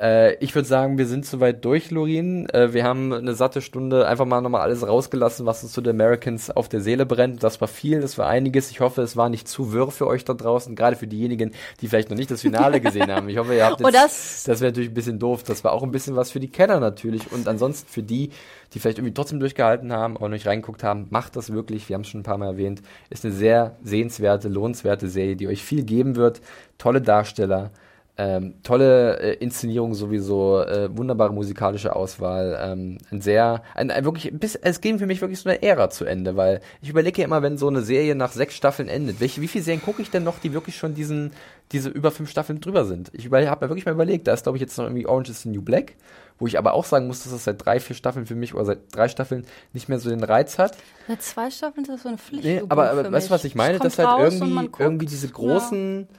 Äh, 0.00 0.34
ich 0.38 0.56
würde 0.56 0.66
sagen, 0.66 0.98
wir 0.98 1.06
sind 1.06 1.24
soweit 1.24 1.64
durch, 1.64 1.92
Lorin. 1.92 2.48
Äh, 2.48 2.72
wir 2.72 2.82
haben 2.82 3.12
eine 3.12 3.34
satte 3.34 3.60
Stunde 3.60 4.08
einfach 4.08 4.24
mal 4.24 4.40
nochmal 4.40 4.62
alles 4.62 4.84
rausgelassen, 4.84 5.46
was 5.46 5.62
uns 5.62 5.72
zu 5.72 5.82
The 5.84 5.90
Americans 5.90 6.50
auf 6.50 6.68
der 6.68 6.80
Seele 6.80 7.06
brennt. 7.06 7.44
Das 7.44 7.60
war 7.60 7.68
viel, 7.68 8.00
das 8.00 8.18
war 8.18 8.26
einiges. 8.26 8.72
Ich 8.72 8.80
hoffe, 8.80 9.02
es 9.02 9.16
war 9.16 9.28
nicht 9.28 9.46
zu 9.46 9.72
wirr 9.72 9.92
für 9.92 10.08
euch 10.08 10.24
da 10.24 10.34
draußen, 10.34 10.74
gerade 10.74 10.96
für 10.96 11.06
diejenigen, 11.06 11.52
die 11.80 11.86
vielleicht 11.86 12.10
noch 12.10 12.16
nicht 12.16 12.30
das 12.32 12.40
Finale 12.40 12.80
gesehen 12.80 13.12
haben. 13.12 13.28
Ich 13.28 13.38
hoffe, 13.38 13.54
ihr 13.54 13.66
habt 13.66 13.78
jetzt, 13.78 13.88
oh, 13.88 13.92
das, 13.92 14.42
das 14.42 14.60
wäre 14.60 14.72
natürlich 14.72 14.90
ein 14.90 14.94
bisschen 14.94 15.20
doof. 15.20 15.44
Das 15.44 15.62
war 15.62 15.70
auch 15.70 15.84
ein 15.84 15.92
bisschen 15.92 16.16
was 16.16 16.32
für 16.32 16.40
die 16.40 16.50
Kenner 16.50 16.80
natürlich 16.80 17.30
und 17.30 17.46
ansonsten 17.46 17.88
für 17.88 18.02
die, 18.02 18.30
die 18.74 18.80
vielleicht 18.80 18.98
irgendwie 18.98 19.14
trotzdem 19.14 19.40
durchgehalten 19.40 19.92
haben, 19.92 20.16
aber 20.16 20.26
noch 20.26 20.34
nicht 20.34 20.46
reingeguckt 20.46 20.82
haben, 20.82 21.06
macht 21.10 21.36
das 21.36 21.52
wirklich. 21.52 21.88
Wir 21.88 21.94
haben 21.94 22.02
es 22.02 22.08
schon 22.08 22.20
ein 22.20 22.24
paar 22.24 22.38
Mal 22.38 22.48
erwähnt. 22.48 22.82
Ist 23.08 23.24
eine 23.24 23.32
sehr 23.32 23.76
sehenswerte, 23.82 24.48
lohnenswerte 24.48 25.08
Serie, 25.08 25.36
die 25.36 25.48
euch 25.48 25.62
viel 25.62 25.84
geben 25.84 26.16
wird. 26.16 26.40
Tolle 26.76 27.00
Darsteller. 27.00 27.70
Ähm, 28.16 28.54
tolle 28.62 29.18
äh, 29.18 29.34
Inszenierung 29.34 29.92
sowieso, 29.94 30.60
äh, 30.62 30.96
wunderbare 30.96 31.32
musikalische 31.32 31.96
Auswahl, 31.96 32.56
ähm, 32.62 32.98
ein 33.10 33.20
sehr, 33.20 33.64
ein, 33.74 33.90
ein 33.90 34.04
wirklich, 34.04 34.32
bis, 34.32 34.54
es 34.54 34.80
ging 34.80 35.00
für 35.00 35.06
mich 35.06 35.20
wirklich 35.20 35.40
so 35.40 35.48
eine 35.48 35.60
Ära 35.60 35.90
zu 35.90 36.04
Ende, 36.04 36.36
weil 36.36 36.60
ich 36.80 36.90
überlege 36.90 37.22
ja 37.22 37.24
immer, 37.26 37.42
wenn 37.42 37.58
so 37.58 37.66
eine 37.66 37.82
Serie 37.82 38.14
nach 38.14 38.30
sechs 38.30 38.54
Staffeln 38.54 38.88
endet, 38.88 39.18
welche, 39.18 39.40
wie 39.40 39.48
viele 39.48 39.64
Serien 39.64 39.82
gucke 39.82 40.00
ich 40.00 40.12
denn 40.12 40.22
noch, 40.22 40.38
die 40.38 40.52
wirklich 40.52 40.76
schon 40.76 40.94
diesen, 40.94 41.32
diese 41.72 41.88
über 41.88 42.12
fünf 42.12 42.30
Staffeln 42.30 42.60
drüber 42.60 42.84
sind? 42.84 43.10
Ich 43.14 43.24
habe 43.32 43.64
mir 43.66 43.68
wirklich 43.68 43.84
mal 43.84 43.90
überlegt, 43.90 44.28
da 44.28 44.32
ist 44.34 44.44
glaube 44.44 44.58
ich 44.58 44.62
jetzt 44.62 44.78
noch 44.78 44.84
irgendwie 44.84 45.08
Orange 45.08 45.30
is 45.30 45.42
the 45.42 45.48
New 45.48 45.62
Black, 45.62 45.94
wo 46.38 46.46
ich 46.46 46.58
aber 46.58 46.74
auch 46.74 46.84
sagen 46.84 47.06
muss, 47.06 47.22
dass 47.22 47.32
das 47.32 47.44
seit 47.44 47.64
drei, 47.64 47.80
vier 47.80 47.94
Staffeln 47.94 48.26
für 48.26 48.34
mich 48.34 48.54
oder 48.54 48.64
seit 48.64 48.94
drei 48.94 49.08
Staffeln 49.08 49.46
nicht 49.72 49.88
mehr 49.88 49.98
so 49.98 50.10
den 50.10 50.24
Reiz 50.24 50.58
hat. 50.58 50.76
Seit 51.06 51.22
zwei 51.22 51.50
Staffeln 51.50 51.84
ist 51.84 51.90
das 51.90 52.02
so 52.02 52.08
eine 52.08 52.18
Pflicht. 52.18 52.44
Nee, 52.44 52.62
aber, 52.68 52.90
aber 52.90 53.12
weißt 53.12 53.28
du, 53.28 53.30
was 53.30 53.44
ich 53.44 53.54
meine? 53.54 53.78
Dass 53.78 53.98
halt 53.98 54.32
irgendwie, 54.32 54.70
irgendwie 54.78 55.06
diese 55.06 55.28
großen 55.28 56.00
ja. 56.00 56.18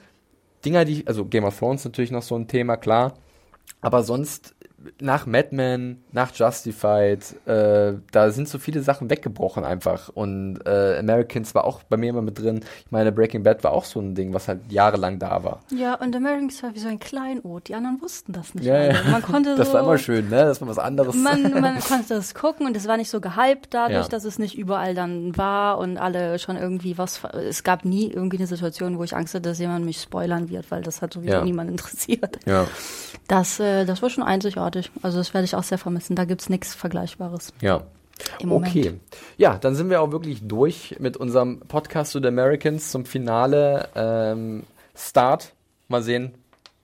Dinger, 0.63 0.85
die, 0.85 1.05
also 1.05 1.25
Game 1.25 1.43
of 1.43 1.57
Thrones 1.57 1.83
natürlich 1.85 2.11
noch 2.11 2.23
so 2.23 2.35
ein 2.35 2.47
Thema, 2.47 2.77
klar. 2.77 3.13
Aber 3.81 4.03
sonst 4.03 4.54
nach 4.99 5.25
Mad 5.25 5.49
Men, 5.51 6.03
nach 6.11 6.33
Justified, 6.33 7.35
äh, 7.45 7.93
da 8.11 8.31
sind 8.31 8.47
so 8.47 8.59
viele 8.59 8.81
Sachen 8.81 9.09
weggebrochen 9.09 9.63
einfach. 9.63 10.09
Und 10.09 10.59
äh, 10.65 10.97
Americans 10.99 11.55
war 11.55 11.65
auch 11.65 11.83
bei 11.83 11.97
mir 11.97 12.09
immer 12.09 12.21
mit 12.21 12.39
drin. 12.39 12.61
Ich 12.85 12.91
meine, 12.91 13.11
Breaking 13.11 13.43
Bad 13.43 13.63
war 13.63 13.73
auch 13.73 13.85
so 13.85 13.99
ein 13.99 14.15
Ding, 14.15 14.33
was 14.33 14.47
halt 14.47 14.71
jahrelang 14.71 15.19
da 15.19 15.43
war. 15.43 15.59
Ja, 15.69 15.95
und 15.95 16.15
Americans 16.15 16.61
war 16.63 16.73
wie 16.73 16.79
so 16.79 16.87
ein 16.87 16.99
Kleinod. 16.99 17.67
Die 17.67 17.75
anderen 17.75 18.01
wussten 18.01 18.33
das 18.33 18.53
nicht. 18.53 18.65
Ja, 18.65 18.83
ja. 18.83 18.93
Man 19.09 19.21
konnte 19.21 19.55
das 19.55 19.67
so, 19.67 19.73
war 19.73 19.81
immer 19.81 19.97
schön, 19.97 20.29
ne? 20.29 20.45
Das 20.45 20.61
war 20.61 20.67
was 20.67 20.79
anderes. 20.79 21.15
Man, 21.15 21.51
man 21.61 21.79
konnte 21.79 22.15
das 22.15 22.33
gucken 22.33 22.65
und 22.65 22.75
es 22.75 22.87
war 22.87 22.97
nicht 22.97 23.09
so 23.09 23.21
gehypt 23.21 23.73
dadurch, 23.73 24.03
ja. 24.03 24.07
dass 24.07 24.23
es 24.23 24.39
nicht 24.39 24.57
überall 24.57 24.95
dann 24.95 25.37
war 25.37 25.77
und 25.77 25.97
alle 25.97 26.39
schon 26.39 26.57
irgendwie 26.57 26.97
was. 26.97 27.23
Es 27.23 27.63
gab 27.63 27.85
nie 27.85 28.09
irgendwie 28.11 28.37
eine 28.37 28.47
Situation, 28.47 28.97
wo 28.97 29.03
ich 29.03 29.15
Angst 29.15 29.33
hatte, 29.33 29.49
dass 29.49 29.59
jemand 29.59 29.85
mich 29.85 30.01
spoilern 30.01 30.49
wird, 30.49 30.71
weil 30.71 30.81
das 30.81 31.01
hat 31.01 31.13
sowieso 31.13 31.33
ja. 31.33 31.43
niemand 31.43 31.69
interessiert. 31.75 32.39
Ja. 32.45 32.67
Das, 33.27 33.59
äh, 33.59 33.85
das 33.85 34.01
war 34.01 34.09
schon 34.09 34.23
einzigartig. 34.23 34.74
Also 35.01 35.17
das 35.17 35.33
werde 35.33 35.45
ich 35.45 35.55
auch 35.55 35.63
sehr 35.63 35.77
vermissen. 35.77 36.15
Da 36.15 36.25
gibt 36.25 36.41
es 36.41 36.49
nichts 36.49 36.73
Vergleichbares. 36.75 37.53
Ja. 37.61 37.83
Okay. 38.47 38.93
Ja, 39.37 39.57
dann 39.57 39.75
sind 39.75 39.89
wir 39.89 40.01
auch 40.01 40.11
wirklich 40.11 40.47
durch 40.47 40.95
mit 40.99 41.17
unserem 41.17 41.59
Podcast 41.59 42.11
zu 42.13 42.21
The 42.21 42.27
Americans 42.27 42.91
zum 42.91 43.05
Finale 43.05 43.89
ähm, 43.95 44.63
Start. 44.95 45.53
Mal 45.87 46.01
sehen, 46.01 46.33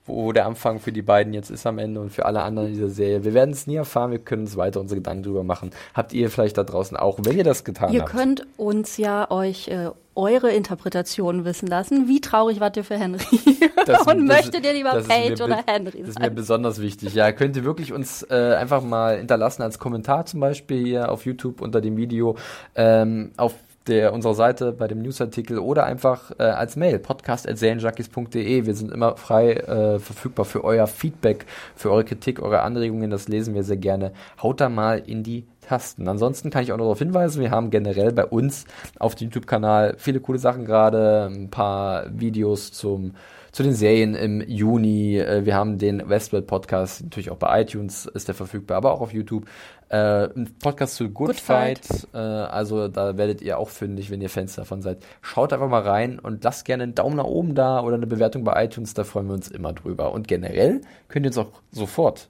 wo 0.05 0.31
der 0.31 0.45
Anfang 0.45 0.79
für 0.79 0.91
die 0.91 1.01
beiden 1.01 1.33
jetzt 1.33 1.49
ist 1.49 1.65
am 1.67 1.77
Ende 1.77 1.99
und 2.01 2.11
für 2.11 2.25
alle 2.25 2.41
anderen 2.41 2.69
in 2.69 2.73
dieser 2.73 2.89
Serie. 2.89 3.23
Wir 3.23 3.33
werden 3.33 3.51
es 3.51 3.67
nie 3.67 3.75
erfahren, 3.75 4.11
wir 4.11 4.19
können 4.19 4.43
uns 4.43 4.57
weiter 4.57 4.79
unsere 4.79 4.99
Gedanken 4.99 5.23
drüber 5.23 5.43
machen. 5.43 5.71
Habt 5.93 6.13
ihr 6.13 6.29
vielleicht 6.29 6.57
da 6.57 6.63
draußen 6.63 6.97
auch, 6.97 7.19
wenn 7.23 7.37
ihr 7.37 7.43
das 7.43 7.63
getan 7.63 7.93
ihr 7.93 8.01
habt? 8.01 8.13
Ihr 8.13 8.19
könnt 8.19 8.47
uns 8.57 8.97
ja 8.97 9.29
euch 9.29 9.67
äh, 9.67 9.89
eure 10.15 10.51
Interpretation 10.51 11.45
wissen 11.45 11.67
lassen. 11.67 12.07
Wie 12.07 12.19
traurig 12.19 12.59
wart 12.59 12.77
ihr 12.77 12.83
für 12.83 12.97
Henry? 12.97 13.21
Das, 13.83 14.01
und 14.05 14.27
das, 14.27 14.37
möchtet 14.37 14.63
ihr 14.63 14.73
lieber 14.73 15.01
Paige 15.01 15.43
oder 15.43 15.63
Henry 15.65 15.91
sein? 15.91 16.01
Das 16.01 16.09
ist 16.09 16.19
mir 16.19 16.29
besonders 16.29 16.81
wichtig. 16.81 17.15
Ja, 17.15 17.31
könnt 17.31 17.55
ihr 17.55 17.63
wirklich 17.63 17.91
uns 17.93 18.21
äh, 18.29 18.55
einfach 18.55 18.83
mal 18.83 19.17
hinterlassen 19.17 19.63
als 19.63 19.79
Kommentar 19.79 20.27
zum 20.27 20.39
Beispiel 20.39 20.85
hier 20.85 21.11
auf 21.11 21.25
YouTube 21.25 21.61
unter 21.61 21.81
dem 21.81 21.97
Video. 21.97 22.37
Ähm, 22.75 23.31
auf 23.37 23.55
der 23.87 24.13
unserer 24.13 24.35
Seite 24.35 24.71
bei 24.71 24.87
dem 24.87 25.01
Newsartikel 25.01 25.59
oder 25.59 25.85
einfach 25.85 26.31
äh, 26.39 26.43
als 26.43 26.75
Mail 26.75 26.99
podcast@serienjunkies.de. 26.99 28.65
Wir 28.65 28.75
sind 28.75 28.91
immer 28.91 29.17
frei 29.17 29.53
äh, 29.53 29.99
verfügbar 29.99 30.45
für 30.45 30.63
euer 30.63 30.87
Feedback, 30.87 31.45
für 31.75 31.91
eure 31.91 32.03
Kritik, 32.03 32.41
eure 32.41 32.61
Anregungen. 32.61 33.09
Das 33.09 33.27
lesen 33.27 33.53
wir 33.55 33.63
sehr 33.63 33.77
gerne. 33.77 34.11
Haut 34.41 34.61
da 34.61 34.69
mal 34.69 34.99
in 34.99 35.23
die 35.23 35.45
Tasten. 35.61 36.07
Ansonsten 36.07 36.49
kann 36.49 36.63
ich 36.63 36.71
auch 36.73 36.77
noch 36.77 36.85
darauf 36.85 36.99
hinweisen, 36.99 37.41
wir 37.41 37.51
haben 37.51 37.69
generell 37.69 38.11
bei 38.11 38.25
uns 38.25 38.65
auf 38.99 39.15
dem 39.15 39.25
YouTube-Kanal 39.25 39.95
viele 39.97 40.19
coole 40.19 40.39
Sachen 40.39 40.65
gerade, 40.65 41.29
ein 41.31 41.49
paar 41.49 42.05
Videos 42.11 42.71
zum 42.71 43.13
zu 43.51 43.63
den 43.63 43.73
Serien 43.73 44.15
im 44.15 44.41
Juni. 44.41 45.17
Äh, 45.17 45.45
wir 45.45 45.55
haben 45.55 45.77
den 45.77 46.07
Westworld 46.07 46.47
Podcast, 46.47 47.03
natürlich 47.03 47.29
auch 47.31 47.37
bei 47.37 47.61
iTunes 47.61 48.05
ist 48.05 48.27
der 48.27 48.35
verfügbar, 48.35 48.77
aber 48.77 48.93
auch 48.93 49.01
auf 49.01 49.13
YouTube. 49.13 49.45
Äh, 49.89 50.25
ein 50.25 50.55
Podcast 50.59 50.95
zu 50.95 51.09
Good, 51.09 51.27
Good 51.27 51.39
Fight. 51.39 51.85
Fight. 51.85 52.07
Äh, 52.13 52.17
also 52.17 52.87
da 52.87 53.17
werdet 53.17 53.41
ihr 53.41 53.57
auch 53.57 53.69
fündig, 53.69 54.09
wenn 54.09 54.21
ihr 54.21 54.29
Fans 54.29 54.55
davon 54.55 54.81
seid. 54.81 55.03
Schaut 55.21 55.51
einfach 55.51 55.69
mal 55.69 55.81
rein 55.81 56.17
und 56.19 56.43
lasst 56.43 56.65
gerne 56.65 56.83
einen 56.83 56.95
Daumen 56.95 57.17
nach 57.17 57.25
oben 57.25 57.55
da 57.55 57.81
oder 57.81 57.95
eine 57.95 58.07
Bewertung 58.07 58.43
bei 58.43 58.63
iTunes, 58.63 58.93
da 58.93 59.03
freuen 59.03 59.27
wir 59.27 59.33
uns 59.33 59.49
immer 59.49 59.73
drüber. 59.73 60.13
Und 60.13 60.27
generell 60.27 60.81
könnt 61.09 61.25
ihr 61.25 61.29
uns 61.29 61.37
auch 61.37 61.51
sofort 61.71 62.29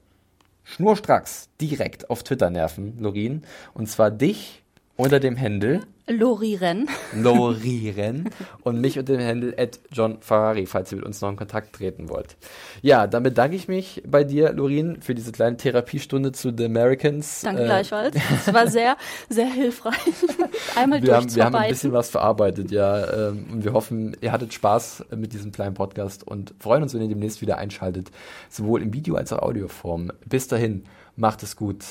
schnurstracks 0.63 1.49
direkt 1.59 2.09
auf 2.09 2.23
Twitter 2.23 2.49
nerven, 2.49 2.97
Lorin. 2.99 3.43
Und 3.73 3.87
zwar 3.87 4.09
dich 4.09 4.60
unter 4.95 5.19
dem 5.19 5.35
Händel 5.35 5.81
Loriren. 6.11 6.89
Loriren. 7.15 8.29
und 8.63 8.81
mich 8.81 8.99
unter 8.99 9.17
dem 9.17 9.25
Handle 9.25 9.53
at 9.57 9.79
John 9.91 10.17
Ferrari, 10.19 10.65
falls 10.65 10.91
ihr 10.91 10.97
mit 10.97 11.05
uns 11.05 11.21
noch 11.21 11.29
in 11.29 11.35
Kontakt 11.35 11.73
treten 11.73 12.09
wollt. 12.09 12.35
Ja, 12.81 13.07
dann 13.07 13.23
bedanke 13.23 13.55
ich 13.55 13.67
mich 13.67 14.03
bei 14.05 14.23
dir, 14.23 14.51
Lorin, 14.51 15.01
für 15.01 15.15
diese 15.15 15.31
kleine 15.31 15.57
Therapiestunde 15.57 16.31
zu 16.31 16.53
The 16.55 16.65
Americans. 16.65 17.41
Danke 17.41 17.63
äh, 17.63 17.65
gleichfalls. 17.65 18.15
Es 18.15 18.53
war 18.53 18.67
sehr, 18.67 18.97
sehr 19.29 19.45
hilfreich. 19.45 19.95
Einmal 20.75 21.01
wir 21.01 21.15
haben, 21.15 21.33
wir 21.33 21.45
haben 21.45 21.55
ein 21.55 21.69
bisschen 21.69 21.93
was 21.93 22.09
verarbeitet, 22.09 22.71
ja. 22.71 23.29
Ähm, 23.29 23.47
und 23.51 23.63
wir 23.63 23.73
hoffen, 23.73 24.15
ihr 24.21 24.31
hattet 24.31 24.53
Spaß 24.53 25.05
mit 25.15 25.33
diesem 25.33 25.51
kleinen 25.51 25.75
Podcast 25.75 26.27
und 26.27 26.53
freuen 26.59 26.83
uns, 26.83 26.93
wenn 26.93 27.01
ihr 27.01 27.09
demnächst 27.09 27.41
wieder 27.41 27.57
einschaltet. 27.57 28.11
Sowohl 28.49 28.81
im 28.81 28.93
Video 28.93 29.15
als 29.15 29.31
auch 29.31 29.39
Audioform. 29.39 30.11
Bis 30.25 30.47
dahin, 30.47 30.83
macht 31.15 31.43
es 31.43 31.55
gut. 31.55 31.85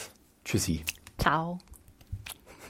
Tschüssi. 0.45 0.85
Ciao. 1.19 1.59